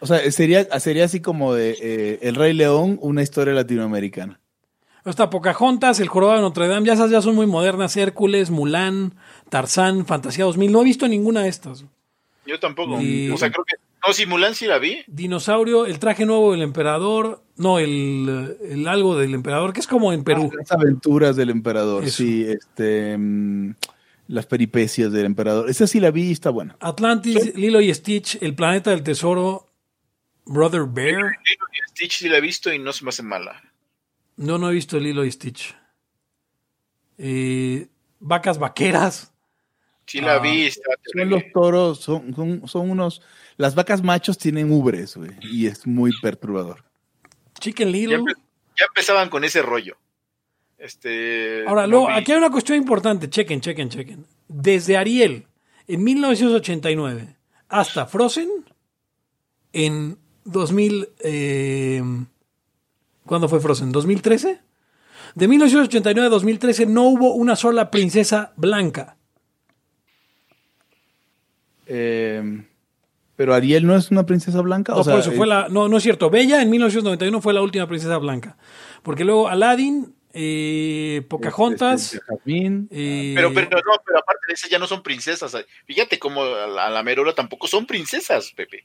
O 0.00 0.06
sea, 0.06 0.30
sería, 0.32 0.64
sería 0.80 1.04
así 1.04 1.20
como 1.20 1.54
de 1.54 1.76
eh, 1.80 2.18
El 2.22 2.34
Rey 2.34 2.52
León, 2.54 2.98
una 3.02 3.22
historia 3.22 3.54
latinoamericana. 3.54 4.40
Está 5.04 5.30
Pocahontas, 5.30 5.98
El 6.00 6.08
Jorobado 6.08 6.38
de 6.38 6.42
Notre 6.42 6.68
Dame, 6.68 6.86
ya 6.86 6.92
esas 6.94 7.10
ya 7.10 7.20
son 7.22 7.34
muy 7.34 7.46
modernas. 7.46 7.96
Hércules, 7.96 8.50
Mulan, 8.50 9.14
Tarzán, 9.48 10.06
Fantasía 10.06 10.44
2000. 10.44 10.70
No 10.72 10.80
he 10.80 10.84
visto 10.84 11.08
ninguna 11.08 11.42
de 11.42 11.48
estas. 11.48 11.84
Yo 12.46 12.58
tampoco. 12.60 13.00
Y- 13.00 13.30
O 13.30 13.36
sea, 13.36 13.50
creo 13.50 13.64
que. 13.64 13.76
No, 14.06 14.12
si 14.12 14.26
Mulan 14.26 14.54
sí 14.54 14.66
la 14.66 14.78
vi. 14.78 15.04
Dinosaurio, 15.06 15.86
El 15.86 15.98
Traje 15.98 16.26
Nuevo 16.26 16.52
del 16.52 16.62
Emperador. 16.62 17.42
No, 17.56 17.78
el, 17.78 18.56
el 18.68 18.88
algo 18.88 19.16
del 19.16 19.34
Emperador, 19.34 19.72
que 19.72 19.80
es 19.80 19.86
como 19.86 20.12
en 20.12 20.24
Perú. 20.24 20.50
Las 20.56 20.72
aventuras 20.72 21.36
del 21.36 21.50
emperador, 21.50 22.02
Eso. 22.04 22.16
sí, 22.16 22.44
este, 22.44 23.16
mm, 23.16 23.74
las 24.28 24.46
peripecias 24.46 25.12
del 25.12 25.26
emperador. 25.26 25.70
Esa 25.70 25.86
sí 25.86 26.00
la 26.00 26.10
vi 26.10 26.24
y 26.28 26.32
está 26.32 26.50
buena. 26.50 26.76
Atlantis, 26.80 27.54
Lilo 27.54 27.80
y 27.80 27.92
Stitch, 27.94 28.38
El 28.42 28.54
Planeta 28.56 28.90
del 28.90 29.02
Tesoro, 29.04 29.68
Brother 30.46 30.86
Bear. 30.86 31.18
Lilo 31.22 31.66
y 31.72 31.90
Stitch 31.90 32.18
sí 32.18 32.28
la 32.28 32.38
he 32.38 32.40
visto 32.40 32.72
y 32.72 32.78
no 32.80 32.92
se 32.92 33.04
me 33.04 33.10
hace 33.10 33.22
mala. 33.22 33.62
No, 34.36 34.58
no 34.58 34.70
he 34.70 34.74
visto 34.74 34.98
Lilo 34.98 35.24
y 35.24 35.30
Stitch. 35.30 35.76
Eh, 37.18 37.86
vacas 38.18 38.58
vaqueras. 38.58 39.32
Sí 40.06 40.20
la 40.20 40.36
Ah. 40.36 40.38
vi. 40.40 40.62
Está 40.64 40.90
Son 41.12 41.28
los 41.30 41.42
toros, 41.52 42.00
son, 42.00 42.34
son, 42.34 42.66
son 42.66 42.90
unos... 42.90 43.22
Las 43.62 43.76
vacas 43.76 44.02
machos 44.02 44.38
tienen 44.38 44.72
ubres, 44.72 45.16
güey, 45.16 45.30
y 45.40 45.66
es 45.68 45.86
muy 45.86 46.10
perturbador. 46.20 46.82
Chicken 47.60 47.86
Ya, 47.88 47.92
Little. 47.92 48.18
empe- 48.18 48.36
ya 48.76 48.86
empezaban 48.88 49.28
con 49.30 49.44
ese 49.44 49.62
rollo. 49.62 49.96
Este. 50.78 51.64
Ahora, 51.68 51.86
luego, 51.86 52.08
vi- 52.08 52.14
aquí 52.14 52.32
hay 52.32 52.38
una 52.38 52.50
cuestión 52.50 52.76
importante. 52.76 53.30
Chequen, 53.30 53.60
chequen, 53.60 53.88
chequen. 53.88 54.26
Desde 54.48 54.96
Ariel, 54.96 55.46
en 55.86 56.02
1989, 56.02 57.36
hasta 57.68 58.06
Frozen, 58.06 58.48
en 59.72 60.18
2000... 60.44 61.08
Eh, 61.20 62.02
¿Cuándo 63.24 63.48
fue 63.48 63.60
Frozen? 63.60 63.92
¿2013? 63.92 64.58
De 65.36 65.46
1989 65.46 66.26
a 66.26 66.30
2013 66.30 66.86
no 66.86 67.04
hubo 67.04 67.32
una 67.34 67.54
sola 67.54 67.92
princesa 67.92 68.52
blanca. 68.56 69.16
Eh, 71.86 72.64
pero 73.36 73.54
Ariel 73.54 73.86
no 73.86 73.96
es 73.96 74.10
una 74.10 74.26
princesa 74.26 74.60
blanca. 74.60 74.92
No, 74.92 75.00
o 75.00 75.04
sea, 75.04 75.14
por 75.14 75.20
eso 75.20 75.32
fue 75.32 75.46
eh, 75.46 75.48
la, 75.48 75.68
no, 75.68 75.88
no 75.88 75.96
es 75.96 76.02
cierto. 76.02 76.30
Bella 76.30 76.60
en 76.62 76.70
1991 76.70 77.40
fue 77.40 77.52
la 77.52 77.62
última 77.62 77.86
princesa 77.86 78.18
blanca. 78.18 78.56
Porque 79.02 79.24
luego 79.24 79.48
Aladdin, 79.48 80.14
eh, 80.32 81.22
Pocahontas, 81.28 82.14
este, 82.14 82.26
Jazmín, 82.26 82.88
eh, 82.90 83.32
Pero, 83.34 83.52
pero 83.52 83.68
no, 83.70 83.94
pero 84.04 84.18
aparte 84.18 84.46
de 84.48 84.54
esas 84.54 84.70
ya 84.70 84.78
no 84.78 84.86
son 84.86 85.02
princesas. 85.02 85.56
Fíjate 85.86 86.18
cómo 86.18 86.42
a 86.42 86.66
la, 86.66 86.86
a 86.86 86.90
la 86.90 87.02
Merola 87.02 87.34
tampoco 87.34 87.66
son 87.66 87.86
princesas, 87.86 88.52
Pepe. 88.54 88.84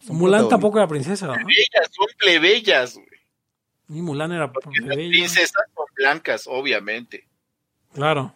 son 0.00 0.16
Mulan 0.16 0.48
tampoco 0.48 0.78
era 0.78 0.88
princesa. 0.88 1.26
¿no? 1.26 1.34
Ellas 1.34 1.90
son 1.90 2.06
plebeyas, 2.18 2.94
güey. 2.94 3.06
Y 3.88 4.00
Mulan 4.02 4.32
era 4.32 4.52
Porque 4.52 4.80
las 4.80 4.96
princesas 4.96 5.64
son 5.74 5.84
blancas, 5.94 6.46
obviamente. 6.46 7.26
Claro. 7.92 8.34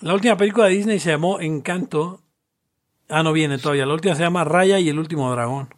La 0.00 0.14
última 0.14 0.36
película 0.36 0.66
de 0.66 0.74
Disney 0.74 0.98
se 0.98 1.10
llamó 1.10 1.40
Encanto. 1.40 2.22
Ah, 3.10 3.22
no 3.22 3.32
viene 3.32 3.58
todavía. 3.58 3.84
La 3.86 3.94
última 3.94 4.14
se 4.14 4.22
llama 4.22 4.44
Raya 4.44 4.78
y 4.78 4.88
el 4.88 4.98
último 4.98 5.30
dragón. 5.32 5.68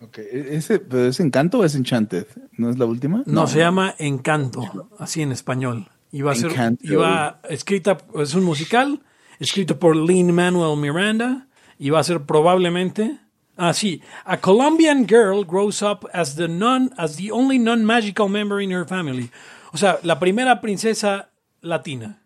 Ok, 0.00 0.18
e- 0.18 0.56
Ese, 0.56 0.78
¿Pero 0.78 1.06
es 1.06 1.18
Encanto 1.20 1.58
o 1.58 1.64
es 1.64 1.74
Enchanted? 1.74 2.26
¿No 2.56 2.70
es 2.70 2.78
la 2.78 2.84
última? 2.86 3.22
No, 3.26 3.46
se 3.46 3.58
llama 3.58 3.94
Encanto, 3.98 4.88
así 4.98 5.22
en 5.22 5.32
español. 5.32 5.88
Iba 6.12 6.32
a 6.32 6.34
ser, 6.34 6.52
Encanto. 6.52 6.84
iba 6.84 7.40
escrita, 7.48 7.98
es 8.14 8.34
un 8.34 8.44
musical, 8.44 9.02
escrito 9.40 9.78
por 9.78 9.96
Lin 9.96 10.32
Manuel 10.32 10.78
Miranda, 10.78 11.48
y 11.78 11.90
va 11.90 11.98
a 12.00 12.04
ser 12.04 12.22
probablemente, 12.22 13.18
ah 13.56 13.74
sí, 13.74 14.00
a 14.24 14.40
Colombian 14.40 15.06
girl 15.06 15.44
grows 15.44 15.82
up 15.82 16.08
as 16.12 16.36
the 16.36 16.48
non, 16.48 16.92
as 16.96 17.16
the 17.16 17.30
only 17.32 17.58
non-magical 17.58 18.28
member 18.28 18.60
in 18.62 18.72
her 18.72 18.86
family. 18.86 19.30
O 19.72 19.76
sea, 19.76 19.98
la 20.02 20.18
primera 20.18 20.60
princesa 20.60 21.30
latina. 21.60 22.22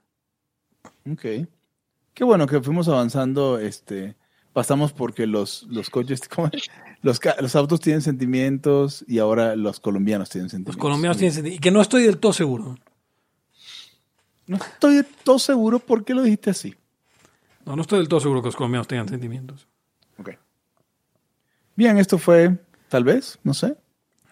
Ok. 1.11 1.25
Qué 2.15 2.25
bueno 2.25 2.47
que 2.47 2.61
fuimos 2.61 2.89
avanzando, 2.89 3.59
este, 3.59 4.17
pasamos 4.53 4.93
porque 4.93 5.27
los, 5.27 5.65
los 5.71 5.89
coches, 5.91 6.21
los, 7.03 7.21
los 7.41 7.57
autos 7.57 7.81
tienen 7.81 8.03
sentimientos 8.03 9.05
y 9.09 9.19
ahora 9.19 9.57
los 9.57 9.81
colombianos 9.81 10.29
tienen 10.29 10.45
Los 10.45 10.51
sentimientos. 10.53 10.81
colombianos 10.81 11.17
tienen 11.17 11.35
sentido, 11.35 11.57
y 11.57 11.59
que 11.59 11.71
no 11.71 11.81
estoy 11.81 12.03
del 12.05 12.19
todo 12.19 12.33
seguro. 12.33 12.77
No 14.47 14.57
estoy 14.57 14.97
de 14.97 15.05
todo 15.05 15.39
seguro 15.39 15.79
por 15.79 16.05
qué 16.05 16.15
lo 16.15 16.23
dijiste 16.23 16.51
así. 16.51 16.75
No, 17.65 17.77
no 17.77 17.83
estoy 17.83 18.01
del 18.01 18.09
todo 18.09 18.21
seguro 18.21 18.43
que 18.43 18.49
los 18.49 18.57
colombianos 18.57 18.89
tengan 18.89 19.09
sentimientos. 19.09 19.69
Ok. 20.19 20.31
Bien, 21.77 21.97
esto 21.97 22.19
fue, 22.19 22.59
tal 22.89 23.05
vez, 23.05 23.39
no 23.45 23.55
sé. 23.55 23.77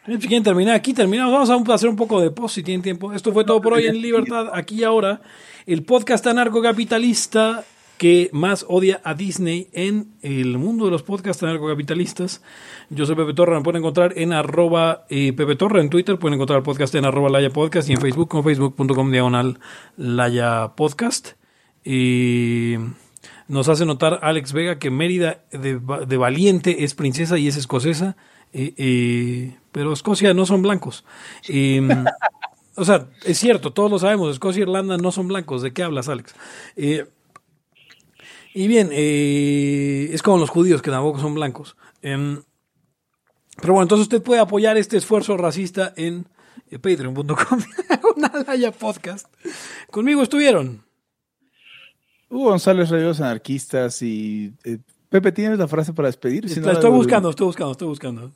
Si 0.07 0.19
quieren 0.29 0.43
terminar 0.43 0.75
aquí, 0.75 0.93
terminamos. 0.95 1.49
Vamos 1.49 1.69
a 1.69 1.75
hacer 1.75 1.89
un 1.89 1.97
poco 1.97 2.21
de 2.21 2.31
post 2.31 2.55
si 2.57 2.63
tienen 2.63 2.83
tiempo. 2.83 3.13
Esto 3.13 3.33
fue 3.33 3.45
todo 3.45 3.61
por 3.61 3.75
hoy 3.75 3.87
en 3.87 4.01
Libertad, 4.01 4.49
aquí 4.53 4.77
y 4.77 4.85
ahora. 4.85 5.21
El 5.67 5.83
podcast 5.85 6.27
anarcocapitalista 6.27 7.65
que 7.99 8.31
más 8.33 8.65
odia 8.67 9.03
a 9.05 9.13
Disney 9.13 9.69
en 9.75 10.15
el 10.23 10.57
mundo 10.57 10.87
de 10.87 10.91
los 10.91 11.03
podcasts 11.03 11.43
anarcocapitalistas. 11.43 12.43
Yo 12.89 13.05
soy 13.05 13.15
Pepe 13.15 13.35
Torre, 13.35 13.55
me 13.57 13.61
pueden 13.63 13.81
encontrar 13.83 14.15
en 14.17 14.33
arroba 14.33 15.05
eh, 15.11 15.35
Pepe 15.35 15.55
Torre 15.55 15.83
en 15.83 15.91
Twitter, 15.91 16.19
pueden 16.19 16.35
encontrar 16.37 16.57
el 16.57 16.63
podcast 16.63 16.95
en 16.95 17.05
arroba 17.05 17.29
Laya 17.29 17.51
y 17.51 17.93
en 17.93 18.01
Facebook 18.01 18.29
como 18.31 18.43
facebook.com 18.43 19.11
diagonal 19.13 19.61
Laya 19.99 20.73
Podcast. 20.77 21.33
Y 21.85 22.77
nos 23.49 23.69
hace 23.69 23.85
notar 23.85 24.19
Alex 24.23 24.55
Vega 24.55 24.79
que 24.79 24.91
Mérida 24.91 25.45
de, 25.53 25.77
Va- 25.77 26.07
de 26.07 26.17
Valiente 26.17 26.85
es 26.85 26.95
princesa 26.95 27.37
y 27.37 27.49
es 27.49 27.57
escocesa, 27.59 28.17
pero 29.73 29.93
Escocia 29.93 30.35
no 30.35 30.47
son 30.47 30.63
blancos. 30.63 31.05
Eh, 31.49 31.87
o 32.77 32.85
sea, 32.85 33.09
es 33.25 33.39
cierto, 33.39 33.73
todos 33.73 33.91
lo 33.91 33.99
sabemos, 33.99 34.31
Escocia 34.33 34.61
e 34.61 34.63
Irlanda 34.63 34.97
no 34.97 35.13
son 35.13 35.29
blancos. 35.29 35.63
¿De 35.63 35.73
qué 35.73 35.83
hablas, 35.83 36.09
Alex? 36.09 36.35
Eh, 36.77 37.07
y 38.55 38.67
bien, 38.69 38.89
eh, 38.93 40.09
es 40.13 40.23
como 40.23 40.39
los 40.39 40.51
judíos 40.51 40.83
que 40.83 40.91
tampoco 40.91 41.21
son 41.21 41.35
blancos. 41.35 41.77
Em, 42.03 42.43
pero 43.61 43.75
bueno, 43.75 43.83
entonces 43.83 44.05
usted 44.05 44.23
puede 44.23 44.41
apoyar 44.41 44.77
este 44.77 44.97
esfuerzo 44.97 45.37
racista 45.37 45.93
en 45.97 46.27
eh, 46.71 46.79
patreon.com, 46.79 47.61
una 48.17 48.73
podcast. 48.79 49.27
Conmigo 49.91 50.23
estuvieron. 50.23 50.83
Hugo 52.31 52.51
González 52.51 52.89
Reyes 52.91 53.21
Anarquistas 53.21 54.01
y... 54.03 54.55
Pepe, 55.09 55.33
¿tienes 55.33 55.59
la 55.59 55.67
frase 55.67 55.93
para 55.93 56.07
despedir? 56.07 56.49
Si 56.49 56.61
no, 56.61 56.67
La 56.67 56.73
la 56.73 56.79
estoy 56.79 56.93
buscando, 56.93 57.31
estoy 57.31 57.47
buscando, 57.47 57.73
estoy 57.73 57.89
buscando. 57.89 58.33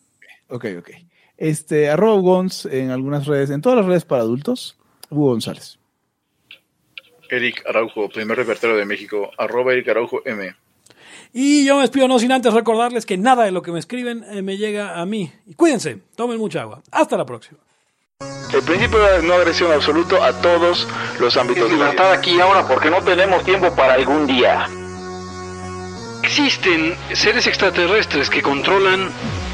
Ok, 0.48 0.66
ok. 0.78 0.90
Este, 1.36 1.90
arroba 1.90 2.20
Gons 2.20 2.66
en 2.66 2.90
algunas 2.90 3.26
redes, 3.26 3.50
en 3.50 3.60
todas 3.60 3.78
las 3.78 3.86
redes 3.86 4.04
para 4.04 4.22
adultos, 4.22 4.76
Hugo 5.10 5.30
González. 5.30 5.78
Eric 7.30 7.64
Araujo, 7.66 8.08
primer 8.08 8.36
reportero 8.36 8.76
de 8.76 8.84
México, 8.84 9.30
arroba 9.38 9.72
Eric 9.72 9.88
Araujo 9.88 10.22
M. 10.24 10.54
Y 11.32 11.64
yo 11.66 11.74
me 11.76 11.82
despido 11.82 12.06
no 12.06 12.18
sin 12.18 12.30
antes 12.30 12.54
recordarles 12.54 13.06
que 13.06 13.18
nada 13.18 13.44
de 13.44 13.50
lo 13.50 13.62
que 13.62 13.72
me 13.72 13.80
escriben 13.80 14.24
eh, 14.30 14.42
me 14.42 14.56
llega 14.56 15.00
a 15.00 15.04
mí. 15.04 15.32
Y 15.46 15.54
cuídense, 15.54 15.98
tomen 16.14 16.38
mucha 16.38 16.60
agua. 16.60 16.82
Hasta 16.92 17.16
la 17.16 17.26
próxima. 17.26 17.58
El 18.52 18.62
principio 18.62 19.00
de 19.00 19.22
no 19.22 19.34
agresión 19.34 19.72
absoluto 19.72 20.22
a 20.22 20.32
todos 20.40 20.86
los 21.18 21.36
ámbitos 21.36 21.64
de 21.64 21.76
la 21.76 21.76
vida. 21.76 21.90
Libertad 21.90 22.12
aquí 22.12 22.40
ahora 22.40 22.66
porque 22.68 22.88
no 22.88 23.02
tenemos 23.02 23.42
tiempo 23.44 23.74
para 23.74 23.94
algún 23.94 24.28
día. 24.28 24.68
Existen 26.22 26.94
seres 27.12 27.48
extraterrestres 27.48 28.30
que 28.30 28.40
controlan 28.40 29.10